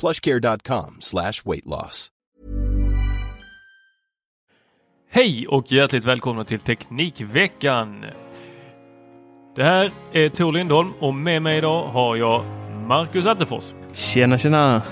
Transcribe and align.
plushcare.com 0.00 0.96
slash 1.00 1.32
weight 1.44 1.66
loss. 1.66 2.08
Hej 5.12 5.46
och 5.46 5.72
hjärtligt 5.72 6.04
välkomna 6.04 6.44
till 6.44 6.60
Teknikveckan. 6.60 8.04
Det 9.56 9.64
här 9.64 9.90
är 10.12 10.28
Tor 10.28 10.52
Lindholm 10.52 10.92
och 11.00 11.14
med 11.14 11.42
mig 11.42 11.58
idag 11.58 11.86
har 11.86 12.16
jag 12.16 12.44
Marcus 12.86 13.26
Attefors. 13.26 13.64
Tjena, 13.92 14.38
tjena! 14.38 14.82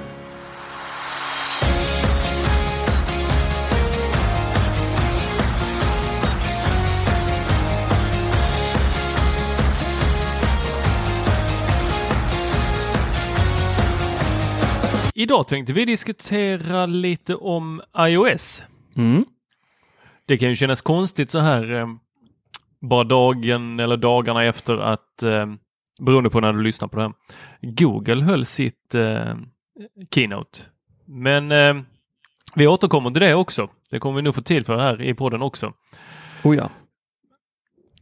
Idag 15.21 15.49
tänkte 15.49 15.73
vi 15.73 15.85
diskutera 15.85 16.87
lite 16.87 17.35
om 17.35 17.83
iOS. 17.99 18.63
Mm. 18.97 19.25
Det 20.27 20.39
kan 20.39 20.49
ju 20.49 20.57
kännas 20.57 20.81
konstigt 20.83 21.31
så 21.31 21.39
här 21.39 21.73
eh, 21.73 21.87
bara 22.81 23.05
dagen 23.05 23.81
eller 23.81 23.97
dagarna 23.97 24.45
efter 24.45 24.79
att 24.79 25.23
eh, 25.23 25.47
beroende 26.01 26.31
på 26.31 26.41
när 26.41 26.53
du 26.53 26.63
lyssnar 26.63 26.89
på 26.89 26.97
det 26.97 27.03
här. 27.03 27.13
Google 27.61 28.25
höll 28.25 28.47
sitt 28.47 28.95
eh, 28.95 29.35
keynote. 30.11 30.61
Men 31.05 31.53
eh, 31.53 31.77
vi 32.55 32.67
återkommer 32.67 33.11
till 33.11 33.21
det 33.21 33.35
också. 33.35 33.69
Det 33.91 33.99
kommer 33.99 34.17
vi 34.17 34.23
nog 34.23 34.35
få 34.35 34.41
tid 34.41 34.67
för 34.67 34.79
här 34.79 35.03
i 35.03 35.15
podden 35.15 35.43
också. 35.43 35.73
Oh 36.43 36.57
ja. 36.57 36.71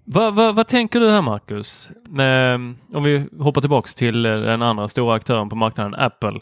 Vad 0.04 0.34
va, 0.34 0.52
vad 0.52 0.68
tänker 0.68 1.00
du 1.00 1.10
här 1.10 1.22
Marcus? 1.22 1.90
Eh, 2.18 2.54
om 2.96 3.04
vi 3.04 3.28
hoppar 3.38 3.60
tillbaks 3.60 3.94
till 3.94 4.22
den 4.22 4.62
andra 4.62 4.88
stora 4.88 5.14
aktören 5.14 5.48
på 5.48 5.56
marknaden, 5.56 5.94
Apple. 5.94 6.40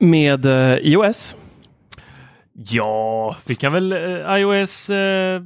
Med 0.00 0.46
eh, 0.46 0.72
iOS? 0.92 1.36
Ja, 2.52 3.36
vi 3.46 3.54
kan 3.54 3.72
väl 3.72 3.92
eh, 3.92 4.36
iOS 4.36 4.90
eh, 4.90 5.42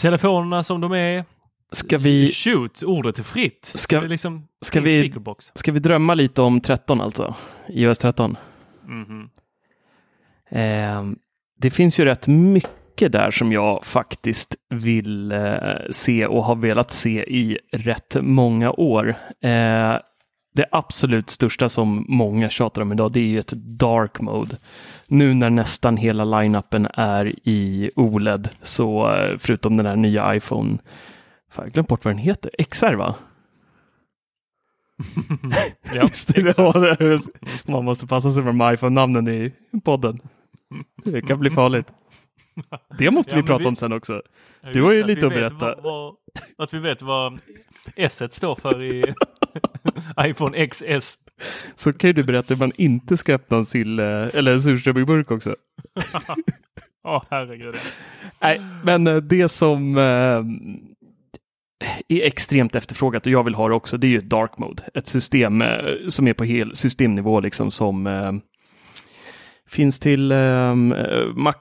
telefonerna 0.00 0.62
som 0.62 0.80
de 0.80 0.92
är. 0.92 1.24
Ska 1.72 1.98
vi, 1.98 2.32
Shoot, 2.32 2.82
ordet 2.82 3.18
är 3.18 3.22
fritt. 3.22 3.70
Ska- 3.74 4.00
det 4.00 4.08
liksom 4.08 4.48
ska 4.64 4.80
vi- 4.80 5.12
ska 5.54 5.72
vi 5.72 5.78
drömma 5.78 6.14
lite 6.14 6.42
om 6.42 6.60
13 6.60 7.00
alltså? 7.00 7.34
iOS 7.68 7.98
13? 7.98 8.36
Mhm. 8.84 9.28
Eh, 10.50 11.02
det 11.58 11.70
finns 11.70 12.00
ju 12.00 12.04
rätt 12.04 12.26
mycket 12.28 13.12
där 13.12 13.30
som 13.30 13.52
jag 13.52 13.84
faktiskt 13.86 14.54
vill 14.70 15.32
eh, 15.32 15.50
se 15.90 16.26
och 16.26 16.44
har 16.44 16.54
velat 16.56 16.90
se 16.90 17.10
i 17.24 17.58
rätt 17.72 18.16
många 18.20 18.70
år. 18.72 19.14
Eh, 19.42 19.96
det 20.54 20.66
absolut 20.70 21.30
största 21.30 21.68
som 21.68 22.04
många 22.08 22.50
tjatar 22.50 22.82
om 22.82 22.92
idag, 22.92 23.12
det 23.12 23.20
är 23.20 23.24
ju 23.24 23.38
ett 23.38 23.52
dark 23.56 24.20
mode. 24.20 24.56
Nu 25.08 25.34
när 25.34 25.50
nästan 25.50 25.96
hela 25.96 26.24
line-upen 26.24 26.88
är 26.94 27.32
i 27.48 27.90
OLED, 27.96 28.48
så 28.62 29.14
eh, 29.14 29.38
förutom 29.38 29.76
den 29.76 29.86
här 29.86 29.96
nya 29.96 30.36
iPhone, 30.36 30.78
fan, 31.50 31.64
jag 31.64 31.72
glömt 31.72 31.88
bort 31.88 32.04
vad 32.04 32.14
den 32.14 32.18
heter, 32.18 32.50
XR 32.70 32.94
va? 32.94 33.14
Ja, 35.94 35.94
Just 36.02 36.34
det, 36.34 36.42
det 36.42 37.20
Man 37.72 37.84
måste 37.84 38.06
passa 38.06 38.30
sig 38.30 38.44
med 38.44 38.54
de 38.54 38.74
iPhone-namnen 38.74 39.28
i 39.28 39.52
podden. 39.84 40.18
Det 41.04 41.22
kan 41.22 41.40
bli 41.40 41.50
farligt. 41.50 41.86
Det 42.98 43.10
måste 43.10 43.36
Ja, 43.36 43.40
vi 43.42 43.46
prata 43.46 43.62
vi- 43.62 43.68
om 43.68 43.76
sen 43.76 43.92
också. 43.92 44.22
Du 44.72 44.82
har 44.82 44.92
ju 44.92 45.04
lite 45.04 45.26
att 45.26 45.32
vet 45.32 45.38
berätta. 45.38 45.74
Vad, 45.74 45.82
vad, 45.84 46.14
att 46.58 46.74
vi 46.74 46.78
vet 46.78 47.02
vad 47.02 47.38
S 47.96 48.22
står 48.30 48.54
för 48.54 48.82
i 48.82 49.14
iPhone 50.20 50.66
XS. 50.66 51.18
Så 51.74 51.92
kan 51.92 52.08
ju 52.08 52.14
du 52.14 52.24
berätta 52.24 52.54
hur 52.54 52.58
man 52.58 52.72
inte 52.76 53.16
ska 53.16 53.34
öppna 53.34 53.56
en 53.56 53.64
sill 53.64 53.98
eller 53.98 54.52
en 54.52 54.60
surströmming 54.60 55.24
också. 55.28 55.56
Ja, 57.04 57.24
herregud. 57.30 57.74
Nej, 58.40 58.60
men 58.84 59.06
eh, 59.06 59.16
det 59.16 59.48
som 59.48 59.98
eh, 59.98 60.44
är 62.08 62.22
extremt 62.22 62.74
efterfrågat 62.74 63.26
och 63.26 63.32
jag 63.32 63.44
vill 63.44 63.54
ha 63.54 63.68
det 63.68 63.74
också, 63.74 63.96
det 63.96 64.06
är 64.06 64.08
ju 64.08 64.18
ett 64.18 64.28
dark 64.28 64.58
mode. 64.58 64.82
Ett 64.94 65.06
system 65.06 65.62
eh, 65.62 65.78
som 66.08 66.28
är 66.28 66.34
på 66.34 66.44
hel 66.44 66.76
systemnivå 66.76 67.40
liksom 67.40 67.70
som 67.70 68.40
finns 69.68 70.00
till 70.00 70.32
Mac 71.34 71.54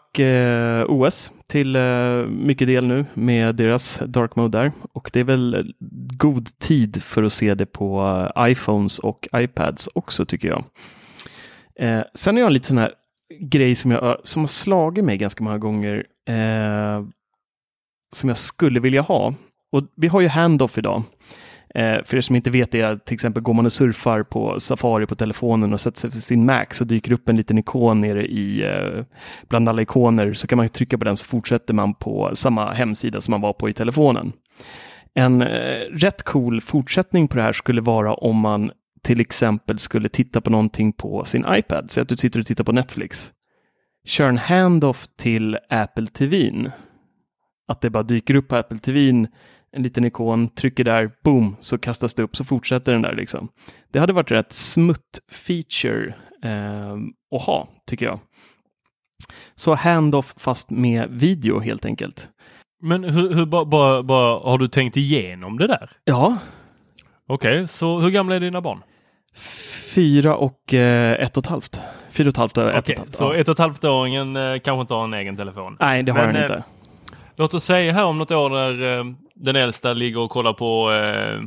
OS 0.88 1.32
till 1.54 1.76
uh, 1.76 2.28
mycket 2.28 2.68
del 2.68 2.88
nu 2.88 3.06
med 3.14 3.56
deras 3.56 4.02
dark 4.06 4.36
mode 4.36 4.58
där. 4.58 4.72
Och 4.94 5.10
det 5.14 5.20
är 5.20 5.24
väl 5.24 5.74
god 6.18 6.60
tid 6.60 7.04
för 7.04 7.24
att 7.24 7.34
se 7.34 7.56
det 7.56 7.66
på 7.66 8.02
uh, 8.02 8.50
iPhones 8.50 9.00
och 9.00 9.28
iPads 9.36 9.90
också 9.96 10.26
tycker 10.26 10.48
jag. 10.48 10.64
Uh, 11.82 12.04
sen 12.14 12.36
har 12.36 12.42
jag 12.42 12.48
en 12.48 12.54
liten 12.54 12.68
sån 12.68 12.78
här 12.78 12.92
grej 13.40 13.76
som, 13.76 13.92
jag, 13.92 14.18
som 14.24 14.42
har 14.42 14.48
slagit 14.48 15.06
mig 15.06 15.18
ganska 15.18 15.44
många 15.44 15.58
gånger 15.58 16.06
som 18.14 18.30
jag 18.30 18.38
skulle 18.38 18.80
vilja 18.80 19.02
ha. 19.02 19.34
Och 19.72 19.84
vi 19.96 20.08
har 20.08 20.22
ju 20.22 20.28
handoff 20.28 20.78
idag. 20.78 21.04
Eh, 21.76 22.04
för 22.04 22.18
er 22.18 22.22
som 22.22 22.36
inte 22.36 22.50
vet 22.50 22.72
det, 22.72 23.06
till 23.06 23.14
exempel 23.14 23.44
går 23.44 23.54
man 23.54 23.66
och 23.66 23.74
surfar 23.74 24.24
på 24.24 24.60
Safari 24.60 25.06
på 25.06 25.16
telefonen 25.16 25.74
och 25.74 25.82
sätter 25.82 26.00
sig 26.00 26.12
för 26.12 26.20
sin 26.20 26.46
Mac 26.46 26.66
så 26.72 26.84
dyker 26.84 27.12
upp 27.12 27.30
en 27.30 27.38
liten 27.38 27.58
ikon 27.58 28.02
nere 28.02 28.26
i 28.26 28.64
eh, 28.64 29.06
bland 29.50 29.70
alla 29.70 29.82
ikoner 29.82 30.34
så 30.34 30.48
kan 30.48 30.58
man 30.58 30.70
trycka 30.70 30.98
på 30.98 31.06
den 31.06 31.18
så 31.18 31.26
fortsätter 31.26 31.74
man 31.74 31.94
på 31.94 32.32
samma 32.34 32.72
hemsida 32.72 33.22
som 33.22 33.32
man 33.32 33.42
var 33.42 33.54
på 33.54 33.70
i 33.70 33.74
telefonen. 33.74 34.34
En 35.14 35.42
eh, 35.42 35.80
rätt 35.92 36.24
cool 36.24 36.62
fortsättning 36.62 37.28
på 37.28 37.38
det 37.38 37.44
här 37.44 37.54
skulle 37.54 37.82
vara 37.82 38.14
om 38.14 38.40
man 38.40 38.72
till 39.04 39.22
exempel 39.22 39.80
skulle 39.80 40.10
titta 40.10 40.42
på 40.42 40.50
någonting 40.50 40.94
på 40.94 41.26
sin 41.26 41.46
iPad, 41.50 41.92
säg 41.92 42.02
att 42.02 42.10
du 42.10 42.18
sitter 42.18 42.40
och 42.40 42.46
tittar 42.46 42.64
på 42.64 42.72
Netflix. 42.72 43.34
Kör 44.06 44.30
en 44.30 44.38
handoff 44.38 45.08
till 45.18 45.58
Apple 45.70 46.08
TVn. 46.08 46.72
Att 47.68 47.82
det 47.82 47.90
bara 47.90 48.04
dyker 48.04 48.36
upp 48.36 48.48
på 48.48 48.56
Apple 48.56 48.78
TVn, 48.78 49.28
en 49.74 49.84
liten 49.84 50.06
ikon, 50.06 50.50
trycker 50.50 50.84
där, 50.84 51.12
boom, 51.24 51.56
så 51.60 51.78
kastas 51.78 52.14
det 52.14 52.24
upp, 52.24 52.36
så 52.36 52.46
fortsätter 52.46 52.92
den 52.92 53.02
där 53.02 53.16
liksom. 53.16 53.50
Det 53.92 54.00
hade 54.00 54.14
varit 54.14 54.32
rätt 54.32 54.54
smutt 54.54 55.20
feature 55.32 56.14
eh, 56.44 56.94
att 57.36 57.42
ha, 57.42 57.68
tycker 57.88 58.06
jag. 58.06 58.20
Så 59.56 59.76
handoff 59.76 60.34
fast 60.38 60.70
med 60.70 61.10
video 61.10 61.60
helt 61.60 61.86
enkelt. 61.86 62.30
Men 62.82 63.04
hur, 63.04 63.34
hur 63.34 63.46
bara, 63.46 63.66
bara, 63.66 64.04
bara, 64.04 64.40
har 64.40 64.58
du 64.58 64.68
tänkt 64.68 64.98
igenom 64.98 65.58
det 65.58 65.68
där? 65.68 65.90
Ja, 66.04 66.38
Okej, 67.28 67.68
så 67.68 68.00
hur 68.00 68.10
gamla 68.10 68.36
är 68.36 68.40
dina 68.40 68.62
barn? 68.62 68.84
fyra 69.96 70.36
och 70.36 70.74
eh, 70.74 71.24
ett 71.24 71.38
och 71.38 71.44
ett 71.44 71.50
halvt. 71.50 71.82
fyra 72.10 72.28
och 72.28 72.34
ett 72.34 72.38
halvt 72.38 72.58
år. 72.58 72.72
ett 72.72 72.84
och 72.84 72.90
ett 72.90 72.98
halvt, 72.98 73.16
så 73.16 73.24
ja. 73.24 73.36
ett 73.36 73.48
och 73.50 73.54
ett 73.54 73.60
halvt-åringen 73.60 74.36
eh, 74.36 74.60
kanske 74.60 74.82
inte 74.82 74.94
har 74.94 75.04
en 75.04 75.14
egen 75.14 75.38
telefon. 75.38 75.78
Nej, 75.80 76.04
det 76.04 76.12
har 76.12 76.20
Men, 76.20 76.28
han 76.28 76.36
eh, 76.36 76.42
inte. 76.42 76.64
Låt 77.36 77.54
oss 77.54 77.64
säga 77.64 77.94
här 77.94 78.06
om 78.06 78.18
något 78.18 78.32
år 78.32 78.50
när 78.50 78.98
eh, 79.00 79.04
den 79.36 79.56
äldsta 79.56 79.94
ligger 79.94 80.20
och 80.20 80.32
kollar 80.32 80.54
på 80.54 80.92
eh, 80.92 81.42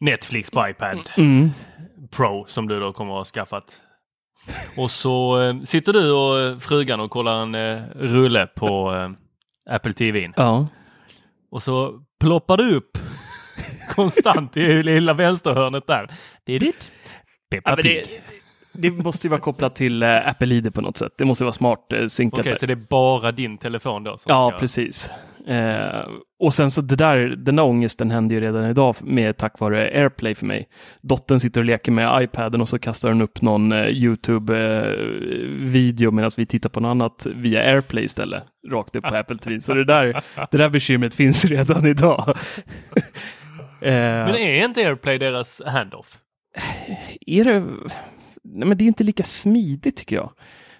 Netflix 0.00 0.50
på 0.50 0.68
iPad 0.68 1.10
Mm. 1.16 1.50
Pro 2.10 2.44
som 2.48 2.68
du 2.68 2.80
då 2.80 2.92
kommer 2.92 3.12
att 3.12 3.18
ha 3.18 3.24
skaffat. 3.24 3.80
Och 4.76 4.90
så 4.90 5.42
eh, 5.42 5.60
sitter 5.62 5.92
du 5.92 6.12
och 6.12 6.62
frugan 6.62 7.00
och 7.00 7.10
kollar 7.10 7.42
en 7.42 7.54
eh, 7.54 7.82
rulle 7.94 8.46
på 8.46 8.94
eh, 8.94 9.10
Apple 9.74 9.92
TV. 9.92 10.32
Ja. 10.36 10.66
Och 11.50 11.62
så 11.62 12.00
ploppar 12.20 12.56
du 12.56 12.76
upp 12.76 12.98
konstant 13.94 14.56
i 14.56 14.82
lilla 14.82 15.12
vänsterhörnet 15.12 15.86
där. 15.86 16.08
Det 16.44 16.52
är 16.52 16.60
ditt 16.60 16.88
Peppa 17.50 17.76
Pig. 17.76 18.22
det 18.72 18.90
måste 18.90 19.26
ju 19.26 19.30
vara 19.30 19.40
kopplat 19.40 19.74
till 19.74 20.02
eh, 20.02 20.28
Apple 20.28 20.54
ID 20.54 20.74
på 20.74 20.80
något 20.80 20.96
sätt. 20.96 21.12
Det 21.18 21.24
måste 21.24 21.44
vara 21.44 21.52
smart 21.52 21.92
eh, 21.92 22.06
synkat. 22.06 22.40
Okej, 22.40 22.52
där. 22.52 22.58
så 22.58 22.66
det 22.66 22.72
är 22.72 22.86
bara 22.90 23.32
din 23.32 23.58
telefon 23.58 24.04
då? 24.04 24.16
Ja, 24.26 24.48
ska... 24.50 24.58
precis. 24.58 25.10
Eh, 25.46 26.08
och 26.38 26.54
sen 26.54 26.70
så 26.70 26.80
det 26.80 26.96
där, 26.96 27.18
den 27.18 27.56
där 27.56 27.64
ångesten 27.64 28.10
händer 28.10 28.34
ju 28.34 28.40
redan 28.40 28.70
idag 28.70 28.96
med 29.00 29.36
tack 29.36 29.60
vare 29.60 29.82
AirPlay 29.82 30.34
för 30.34 30.46
mig. 30.46 30.68
Dottern 31.00 31.40
sitter 31.40 31.60
och 31.60 31.64
leker 31.64 31.92
med 31.92 32.22
iPaden 32.22 32.60
och 32.60 32.68
så 32.68 32.78
kastar 32.78 33.08
den 33.08 33.22
upp 33.22 33.42
någon 33.42 33.72
eh, 33.72 33.88
YouTube-video 33.88 36.10
medan 36.10 36.30
vi 36.36 36.46
tittar 36.46 36.70
på 36.70 36.80
något 36.80 36.90
annat 36.90 37.26
via 37.26 37.60
AirPlay 37.60 38.04
istället. 38.04 38.42
Rakt 38.70 38.96
upp 38.96 39.04
på 39.04 39.16
Apple 39.16 39.36
TV. 39.36 39.60
Så 39.60 39.74
det 39.74 39.84
där, 39.84 40.22
det 40.50 40.58
där 40.58 40.68
bekymret 40.68 41.14
finns 41.14 41.44
redan 41.44 41.86
idag. 41.86 42.24
eh, 43.80 43.90
Men 43.92 44.34
är 44.34 44.64
inte 44.64 44.80
AirPlay 44.80 45.18
deras 45.18 45.62
handoff? 45.66 46.18
är 47.26 47.44
det... 47.44 47.60
Nej, 48.44 48.68
men 48.68 48.78
det 48.78 48.84
är 48.84 48.86
inte 48.86 49.04
lika 49.04 49.22
smidigt 49.22 49.96
tycker 49.96 50.16
jag. 50.16 50.32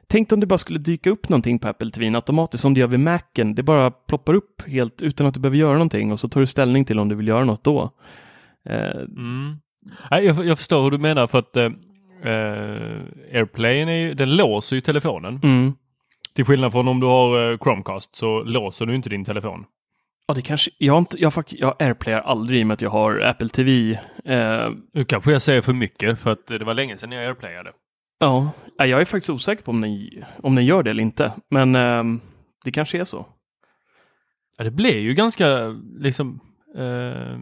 Tänk 0.07 0.33
om 0.33 0.41
det 0.41 0.47
bara 0.47 0.59
skulle 0.59 0.79
dyka 0.79 1.11
upp 1.11 1.29
någonting 1.29 1.59
på 1.59 1.69
Apple 1.69 1.91
TV 1.91 2.15
automatiskt 2.17 2.63
som 2.63 2.75
det 2.75 2.81
gör 2.81 2.87
vid 2.87 3.01
Macen. 3.01 3.55
Det 3.55 3.63
bara 3.63 3.91
ploppar 3.91 4.35
upp 4.35 4.63
helt 4.69 5.03
utan 5.03 5.27
att 5.27 5.35
du 5.35 5.41
behöver 5.41 5.59
göra 5.59 5.73
någonting 5.73 6.13
och 6.13 6.21
så 6.21 6.29
tar 6.29 6.41
du 6.41 6.47
ställning 6.47 6.85
till 6.85 6.99
om 6.99 7.09
du 7.09 7.15
vill 7.15 7.29
göra 7.29 7.45
något 7.45 7.65
då. 7.65 7.91
Eh, 8.69 9.01
Mm. 9.01 9.57
Nej, 10.11 10.25
jag, 10.25 10.47
jag 10.47 10.59
förstår 10.59 10.83
hur 10.83 10.91
du 10.91 10.99
menar 10.99 11.27
för 11.27 11.39
att 11.39 11.57
eh, 11.57 11.71
AirPlayen 13.35 13.89
är 13.89 13.97
ju, 13.97 14.15
den 14.15 14.37
låser 14.37 14.77
ju 14.77 14.83
telefonen. 14.83 15.41
mm. 15.43 15.73
Till 16.35 16.45
skillnad 16.45 16.73
från 16.73 16.89
om 16.89 17.01
du 17.01 17.07
har 17.07 17.51
eh, 17.53 17.59
Chromecast 17.59 18.17
så 18.17 18.43
låser 18.43 18.87
du 18.87 18.95
inte 18.95 19.09
din 19.11 19.25
telefon. 19.25 19.65
Ja, 20.27 20.35
det 20.35 20.43
kanske... 20.43 20.71
Jag, 20.79 20.93
har 20.93 20.99
inte, 20.99 21.21
jag, 21.23 21.33
fakt- 21.35 21.55
jag 21.59 21.83
airplayar 21.83 22.21
aldrig 22.21 22.61
i 22.61 22.63
och 22.63 22.67
med 22.67 22.75
att 22.75 22.83
jag 22.83 22.91
har 22.91 23.21
Apple 23.21 23.49
TV. 23.49 23.93
Eh, 24.25 24.71
Nu 24.95 25.05
kanske 25.05 25.33
jag 25.33 25.43
säger 25.43 25.61
för 25.63 25.73
mycket 25.73 26.19
för 26.19 26.33
att 26.33 26.47
det 26.47 26.65
var 26.65 26.75
länge 26.75 26.97
sedan 26.97 27.13
jag 27.13 27.25
AirPlayade. 27.27 27.71
Ja, 28.23 28.53
jag 28.87 29.01
är 29.01 29.05
faktiskt 29.05 29.31
osäker 29.31 29.63
på 29.63 29.71
om 29.71 29.81
den, 29.81 30.09
om 30.43 30.55
den 30.55 30.65
gör 30.65 30.83
det 30.83 30.91
eller 30.91 31.03
inte. 31.03 31.33
Men 31.51 31.75
ehm, 31.75 32.21
det 32.65 32.73
kanske 32.73 33.01
är 33.01 33.05
så. 33.05 33.27
Ja, 34.59 34.65
det 34.65 34.71
blev 34.71 34.99
ju 34.99 35.15
ganska 35.15 35.67
liksom 35.99 36.41
eh, 36.77 37.39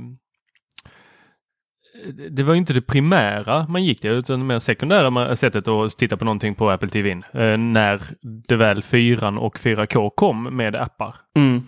det 2.31 2.43
var 2.43 2.55
ju 2.55 2.59
inte 2.59 2.73
det 2.73 2.82
primära 2.82 3.67
man 3.69 3.85
gick 3.85 4.00
till 4.00 4.11
utan 4.11 4.41
det 4.41 4.47
mer 4.47 4.59
sekundära 4.59 5.37
sättet 5.37 5.69
att 5.69 5.99
titta 5.99 6.17
på 6.17 6.25
någonting 6.25 6.55
på 6.55 6.71
Apple 6.71 6.88
TV 6.88 7.11
eh, 7.11 7.59
när 7.59 8.03
det 8.23 8.56
väl 8.56 8.82
4 8.82 9.29
och 9.29 9.59
4K 9.59 10.11
kom 10.17 10.56
med 10.56 10.77
appar. 10.77 11.15
Mm. 11.37 11.62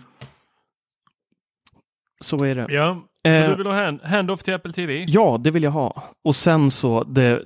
Så 2.19 2.43
är 2.43 2.55
det. 2.55 2.65
Ja, 2.69 3.01
Eh, 3.01 3.03
så 3.23 3.49
du 3.49 3.55
vill 3.55 3.65
ha 3.65 3.85
hand, 3.85 3.99
handoff 4.03 4.43
till 4.43 4.53
Apple 4.53 4.73
TV? 4.73 5.05
Ja, 5.07 5.39
det 5.43 5.51
vill 5.51 5.63
jag 5.63 5.71
ha. 5.71 6.03
Och 6.23 6.35
sen 6.35 6.71
så, 6.71 7.03
det, 7.03 7.43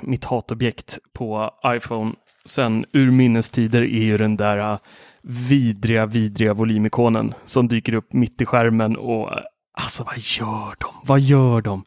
mitt 0.00 0.24
hatobjekt 0.24 0.98
på 1.12 1.50
iPhone 1.66 2.12
sen 2.44 2.84
ur 2.92 3.10
minnestider 3.10 3.82
är 3.82 4.04
ju 4.04 4.16
den 4.16 4.36
där 4.36 4.72
uh, 4.72 4.78
vidriga, 5.22 6.06
vidriga 6.06 6.54
volymikonen 6.54 7.34
som 7.44 7.68
dyker 7.68 7.94
upp 7.94 8.12
mitt 8.12 8.40
i 8.40 8.46
skärmen 8.46 8.96
och 8.96 9.32
uh, 9.32 9.38
alltså 9.72 10.04
vad 10.04 10.18
gör 10.18 10.74
de? 10.78 10.88
Vad 11.04 11.20
gör 11.20 11.60
de? 11.60 11.84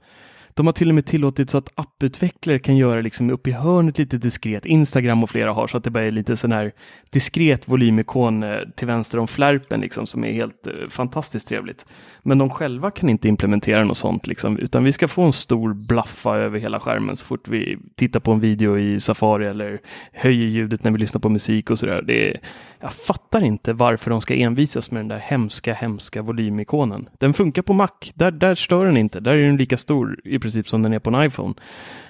De 0.55 0.65
har 0.65 0.73
till 0.73 0.89
och 0.89 0.95
med 0.95 1.05
tillåtit 1.05 1.49
så 1.49 1.57
att 1.57 1.71
apputvecklare 1.75 2.59
kan 2.59 2.77
göra 2.77 3.01
liksom 3.01 3.29
upp 3.29 3.47
i 3.47 3.51
hörnet 3.51 3.97
lite 3.97 4.17
diskret. 4.17 4.65
Instagram 4.65 5.23
och 5.23 5.29
flera 5.29 5.53
har 5.53 5.67
så 5.67 5.77
att 5.77 5.83
det 5.83 5.89
bara 5.89 6.03
är 6.03 6.11
lite 6.11 6.35
sån 6.35 6.51
här 6.51 6.71
diskret 7.09 7.67
volymikon 7.67 8.43
eh, 8.43 8.59
till 8.75 8.87
vänster 8.87 9.17
om 9.17 9.27
flärpen 9.27 9.81
liksom 9.81 10.07
som 10.07 10.23
är 10.23 10.31
helt 10.31 10.67
eh, 10.67 10.73
fantastiskt 10.89 11.47
trevligt. 11.47 11.85
Men 12.23 12.37
de 12.37 12.49
själva 12.49 12.91
kan 12.91 13.09
inte 13.09 13.27
implementera 13.27 13.83
något 13.83 13.97
sånt 13.97 14.27
liksom, 14.27 14.59
utan 14.59 14.83
vi 14.83 14.91
ska 14.91 15.07
få 15.07 15.21
en 15.21 15.33
stor 15.33 15.73
blaffa 15.73 16.35
över 16.35 16.59
hela 16.59 16.79
skärmen 16.79 17.17
så 17.17 17.25
fort 17.25 17.47
vi 17.47 17.77
tittar 17.95 18.19
på 18.19 18.31
en 18.31 18.39
video 18.39 18.77
i 18.77 18.99
Safari 18.99 19.47
eller 19.47 19.79
höjer 20.13 20.47
ljudet 20.47 20.83
när 20.83 20.91
vi 20.91 20.97
lyssnar 20.97 21.21
på 21.21 21.29
musik 21.29 21.69
och 21.69 21.79
sådär. 21.79 22.01
Det 22.07 22.29
är, 22.29 22.39
jag 22.85 22.93
fattar 22.93 23.43
inte 23.43 23.73
varför 23.73 24.11
de 24.11 24.21
ska 24.21 24.35
envisas 24.35 24.91
med 24.91 24.99
den 24.99 25.07
där 25.07 25.17
hemska, 25.17 25.73
hemska 25.73 26.21
volymikonen. 26.21 27.09
Den 27.19 27.33
funkar 27.33 27.61
på 27.61 27.73
Mac, 27.73 27.89
där, 28.13 28.31
där 28.31 28.55
stör 28.55 28.85
den 28.85 28.97
inte. 28.97 29.19
Där 29.19 29.31
är 29.31 29.41
den 29.41 29.57
lika 29.57 29.77
stor 29.77 30.19
i 30.23 30.39
princip 30.39 30.67
som 30.67 30.81
den 30.81 30.93
är 30.93 30.99
på 30.99 31.09
en 31.09 31.23
iPhone. 31.23 31.53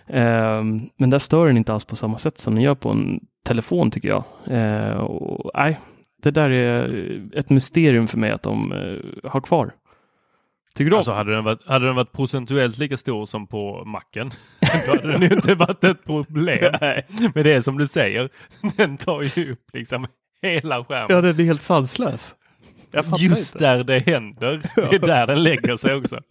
Ehm, 0.07 0.89
men 0.97 1.09
där 1.09 1.19
stör 1.19 1.47
den 1.47 1.57
inte 1.57 1.73
alls 1.73 1.85
på 1.85 1.95
samma 1.95 2.17
sätt 2.17 2.37
som 2.37 2.55
den 2.55 2.63
gör 2.63 2.75
på 2.75 2.89
en 2.89 3.19
telefon 3.45 3.91
tycker 3.91 4.09
jag. 4.09 4.23
Ehm, 4.47 4.97
och, 4.97 5.51
nej, 5.53 5.79
det 6.23 6.31
där 6.31 6.49
är 6.49 7.21
ett 7.35 7.49
mysterium 7.49 8.07
för 8.07 8.17
mig 8.17 8.31
att 8.31 8.43
de 8.43 8.71
eh, 8.71 9.29
har 9.31 9.41
kvar. 9.41 9.71
Tycker 10.75 10.91
du? 10.91 10.97
Alltså 10.97 11.11
hade 11.11 11.35
den, 11.35 11.43
varit, 11.43 11.67
hade 11.67 11.85
den 11.85 11.95
varit 11.95 12.11
procentuellt 12.11 12.77
lika 12.77 12.97
stor 12.97 13.25
som 13.25 13.47
på 13.47 13.83
macken, 13.85 14.31
då 14.85 14.91
hade 14.91 15.11
den 15.11 15.21
ju 15.21 15.35
inte 15.35 15.55
varit 15.55 15.83
ett 15.83 16.05
problem. 16.05 16.73
Nej. 16.81 17.05
Men 17.33 17.43
det 17.43 17.53
är 17.53 17.61
som 17.61 17.77
du 17.77 17.87
säger, 17.87 18.29
den 18.77 18.97
tar 18.97 19.21
ju 19.21 19.51
upp 19.51 19.69
liksom 19.73 20.07
hela 20.49 20.83
skärmen. 20.85 21.07
Ja, 21.15 21.21
den 21.21 21.39
är 21.39 21.43
helt 21.43 21.61
sanslös. 21.61 22.35
Just 23.19 23.55
inte. 23.55 23.65
där 23.65 23.83
det 23.83 23.99
händer, 23.99 24.61
det 24.75 24.95
är 24.95 24.99
där 24.99 25.27
den 25.27 25.43
lägger 25.43 25.77
sig 25.77 25.95
också. 25.95 26.19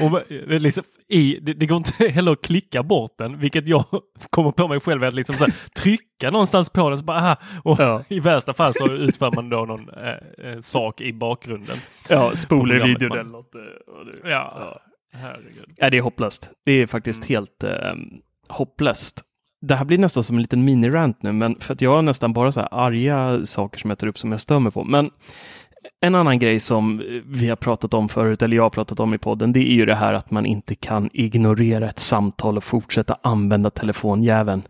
Och 0.00 0.10
man- 0.10 0.22
liksom, 0.46 0.84
i, 1.08 1.38
det, 1.42 1.52
det 1.54 1.66
går 1.66 1.76
inte 1.76 2.08
heller 2.08 2.32
att 2.32 2.42
klicka 2.42 2.82
bort 2.82 3.10
den, 3.18 3.38
vilket 3.38 3.68
jag 3.68 3.84
kommer 4.30 4.50
på 4.50 4.68
mig 4.68 4.80
själv 4.80 5.04
att 5.04 5.14
liksom 5.14 5.36
här, 5.36 5.52
trycka 5.82 6.30
någonstans 6.30 6.70
på 6.70 6.88
den. 6.90 6.98
Så 6.98 7.04
bara, 7.04 7.16
aha, 7.18 7.36
och 7.64 7.80
Ja. 7.80 8.04
I 8.08 8.20
värsta 8.20 8.54
fall 8.54 8.74
så 8.74 8.92
utför 8.92 9.32
man 9.34 9.48
då 9.48 9.64
någon 9.64 9.88
eh, 9.90 10.50
eh, 10.50 10.60
sak 10.60 11.00
i 11.00 11.12
bakgrunden. 11.12 11.76
Ja, 12.08 12.36
spolar 12.36 12.62
Programmet 12.78 12.88
videon 13.02 13.12
eller 13.18 13.30
något. 13.30 13.54
eh, 13.54 13.60
och 13.94 14.06
det- 14.06 14.30
Ja, 14.30 14.80
herregud. 15.12 15.72
Ja, 15.76 15.90
det 15.90 15.96
är 15.98 16.02
hopplöst. 16.02 16.50
Det 16.64 16.72
är 16.72 16.86
faktiskt 16.86 17.24
helt 17.24 17.64
eh, 17.64 17.94
hopplöst. 18.48 19.22
Det 19.62 19.74
här 19.74 19.84
blir 19.84 19.98
nästan 19.98 20.22
som 20.22 20.36
en 20.36 20.42
liten 20.42 20.64
mini-rant 20.64 21.22
nu, 21.22 21.32
men 21.32 21.56
för 21.60 21.74
att 21.74 21.80
jag 21.80 21.90
har 21.90 22.02
nästan 22.02 22.32
bara 22.32 22.52
så 22.52 22.60
här 22.60 22.68
arga 22.72 23.44
saker 23.44 23.78
som 23.78 23.90
jag 23.90 23.98
tar 23.98 24.06
upp 24.06 24.18
som 24.18 24.30
jag 24.30 24.40
stör 24.40 24.58
mig 24.58 24.72
på. 24.72 24.84
Men 24.84 25.10
en 26.00 26.14
annan 26.14 26.38
grej 26.38 26.60
som 26.60 27.02
vi 27.26 27.48
har 27.48 27.56
pratat 27.56 27.94
om 27.94 28.08
förut, 28.08 28.42
eller 28.42 28.56
jag 28.56 28.62
har 28.62 28.70
pratat 28.70 29.00
om 29.00 29.14
i 29.14 29.18
podden, 29.18 29.52
det 29.52 29.60
är 29.60 29.74
ju 29.74 29.86
det 29.86 29.94
här 29.94 30.12
att 30.12 30.30
man 30.30 30.46
inte 30.46 30.74
kan 30.74 31.10
ignorera 31.12 31.88
ett 31.88 31.98
samtal 31.98 32.56
och 32.56 32.64
fortsätta 32.64 33.16
använda 33.22 33.70
telefonjäveln. 33.70 34.62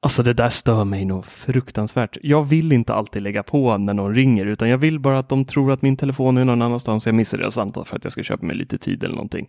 Alltså 0.00 0.22
det 0.22 0.32
där 0.32 0.48
stör 0.48 0.84
mig 0.84 1.04
nog 1.04 1.26
fruktansvärt. 1.26 2.16
Jag 2.22 2.44
vill 2.44 2.72
inte 2.72 2.94
alltid 2.94 3.22
lägga 3.22 3.42
på 3.42 3.76
när 3.76 3.94
någon 3.94 4.14
ringer, 4.14 4.46
utan 4.46 4.68
jag 4.68 4.78
vill 4.78 5.00
bara 5.00 5.18
att 5.18 5.28
de 5.28 5.44
tror 5.44 5.72
att 5.72 5.82
min 5.82 5.96
telefon 5.96 6.36
är 6.36 6.44
någon 6.44 6.62
annanstans 6.62 7.06
och 7.06 7.08
jag 7.08 7.14
missar 7.14 7.38
deras 7.38 7.54
samtal 7.54 7.84
för 7.84 7.96
att 7.96 8.04
jag 8.04 8.12
ska 8.12 8.22
köpa 8.22 8.46
mig 8.46 8.56
lite 8.56 8.78
tid 8.78 9.04
eller 9.04 9.14
någonting 9.14 9.46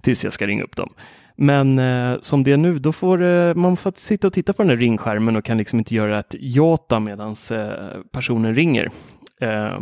tills 0.00 0.24
jag 0.24 0.32
ska 0.32 0.46
ringa 0.46 0.62
upp 0.62 0.76
dem. 0.76 0.92
Men 1.36 1.78
eh, 1.78 2.16
som 2.20 2.44
det 2.44 2.52
är 2.52 2.56
nu, 2.56 2.78
då 2.78 2.92
får 2.92 3.22
eh, 3.22 3.54
man 3.54 3.76
får 3.76 3.92
sitta 3.96 4.26
och 4.26 4.32
titta 4.32 4.52
på 4.52 4.62
den 4.62 4.68
där 4.68 4.76
ringskärmen 4.76 5.36
och 5.36 5.44
kan 5.44 5.58
liksom 5.58 5.78
inte 5.78 5.94
göra 5.94 6.18
ett 6.18 6.34
jota 6.38 7.00
medan 7.00 7.34
eh, 7.50 8.00
personen 8.12 8.54
ringer. 8.54 8.90
Eh, 9.40 9.78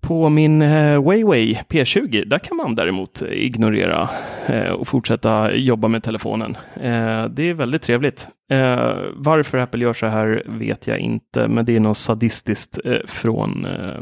på 0.00 0.28
min 0.28 0.62
eh, 0.62 1.02
Huawei 1.02 1.60
P20, 1.68 2.24
där 2.24 2.38
kan 2.38 2.56
man 2.56 2.74
däremot 2.74 3.22
ignorera 3.22 4.10
eh, 4.46 4.70
och 4.70 4.88
fortsätta 4.88 5.54
jobba 5.54 5.88
med 5.88 6.02
telefonen. 6.02 6.56
Eh, 6.74 7.24
det 7.24 7.42
är 7.42 7.54
väldigt 7.54 7.82
trevligt. 7.82 8.28
Eh, 8.50 8.96
varför 9.14 9.58
Apple 9.58 9.84
gör 9.84 9.92
så 9.92 10.06
här 10.06 10.42
vet 10.46 10.86
jag 10.86 10.98
inte, 10.98 11.48
men 11.48 11.64
det 11.64 11.76
är 11.76 11.80
något 11.80 11.96
sadistiskt 11.96 12.78
eh, 12.84 12.98
från 13.06 13.64
eh, 13.64 14.00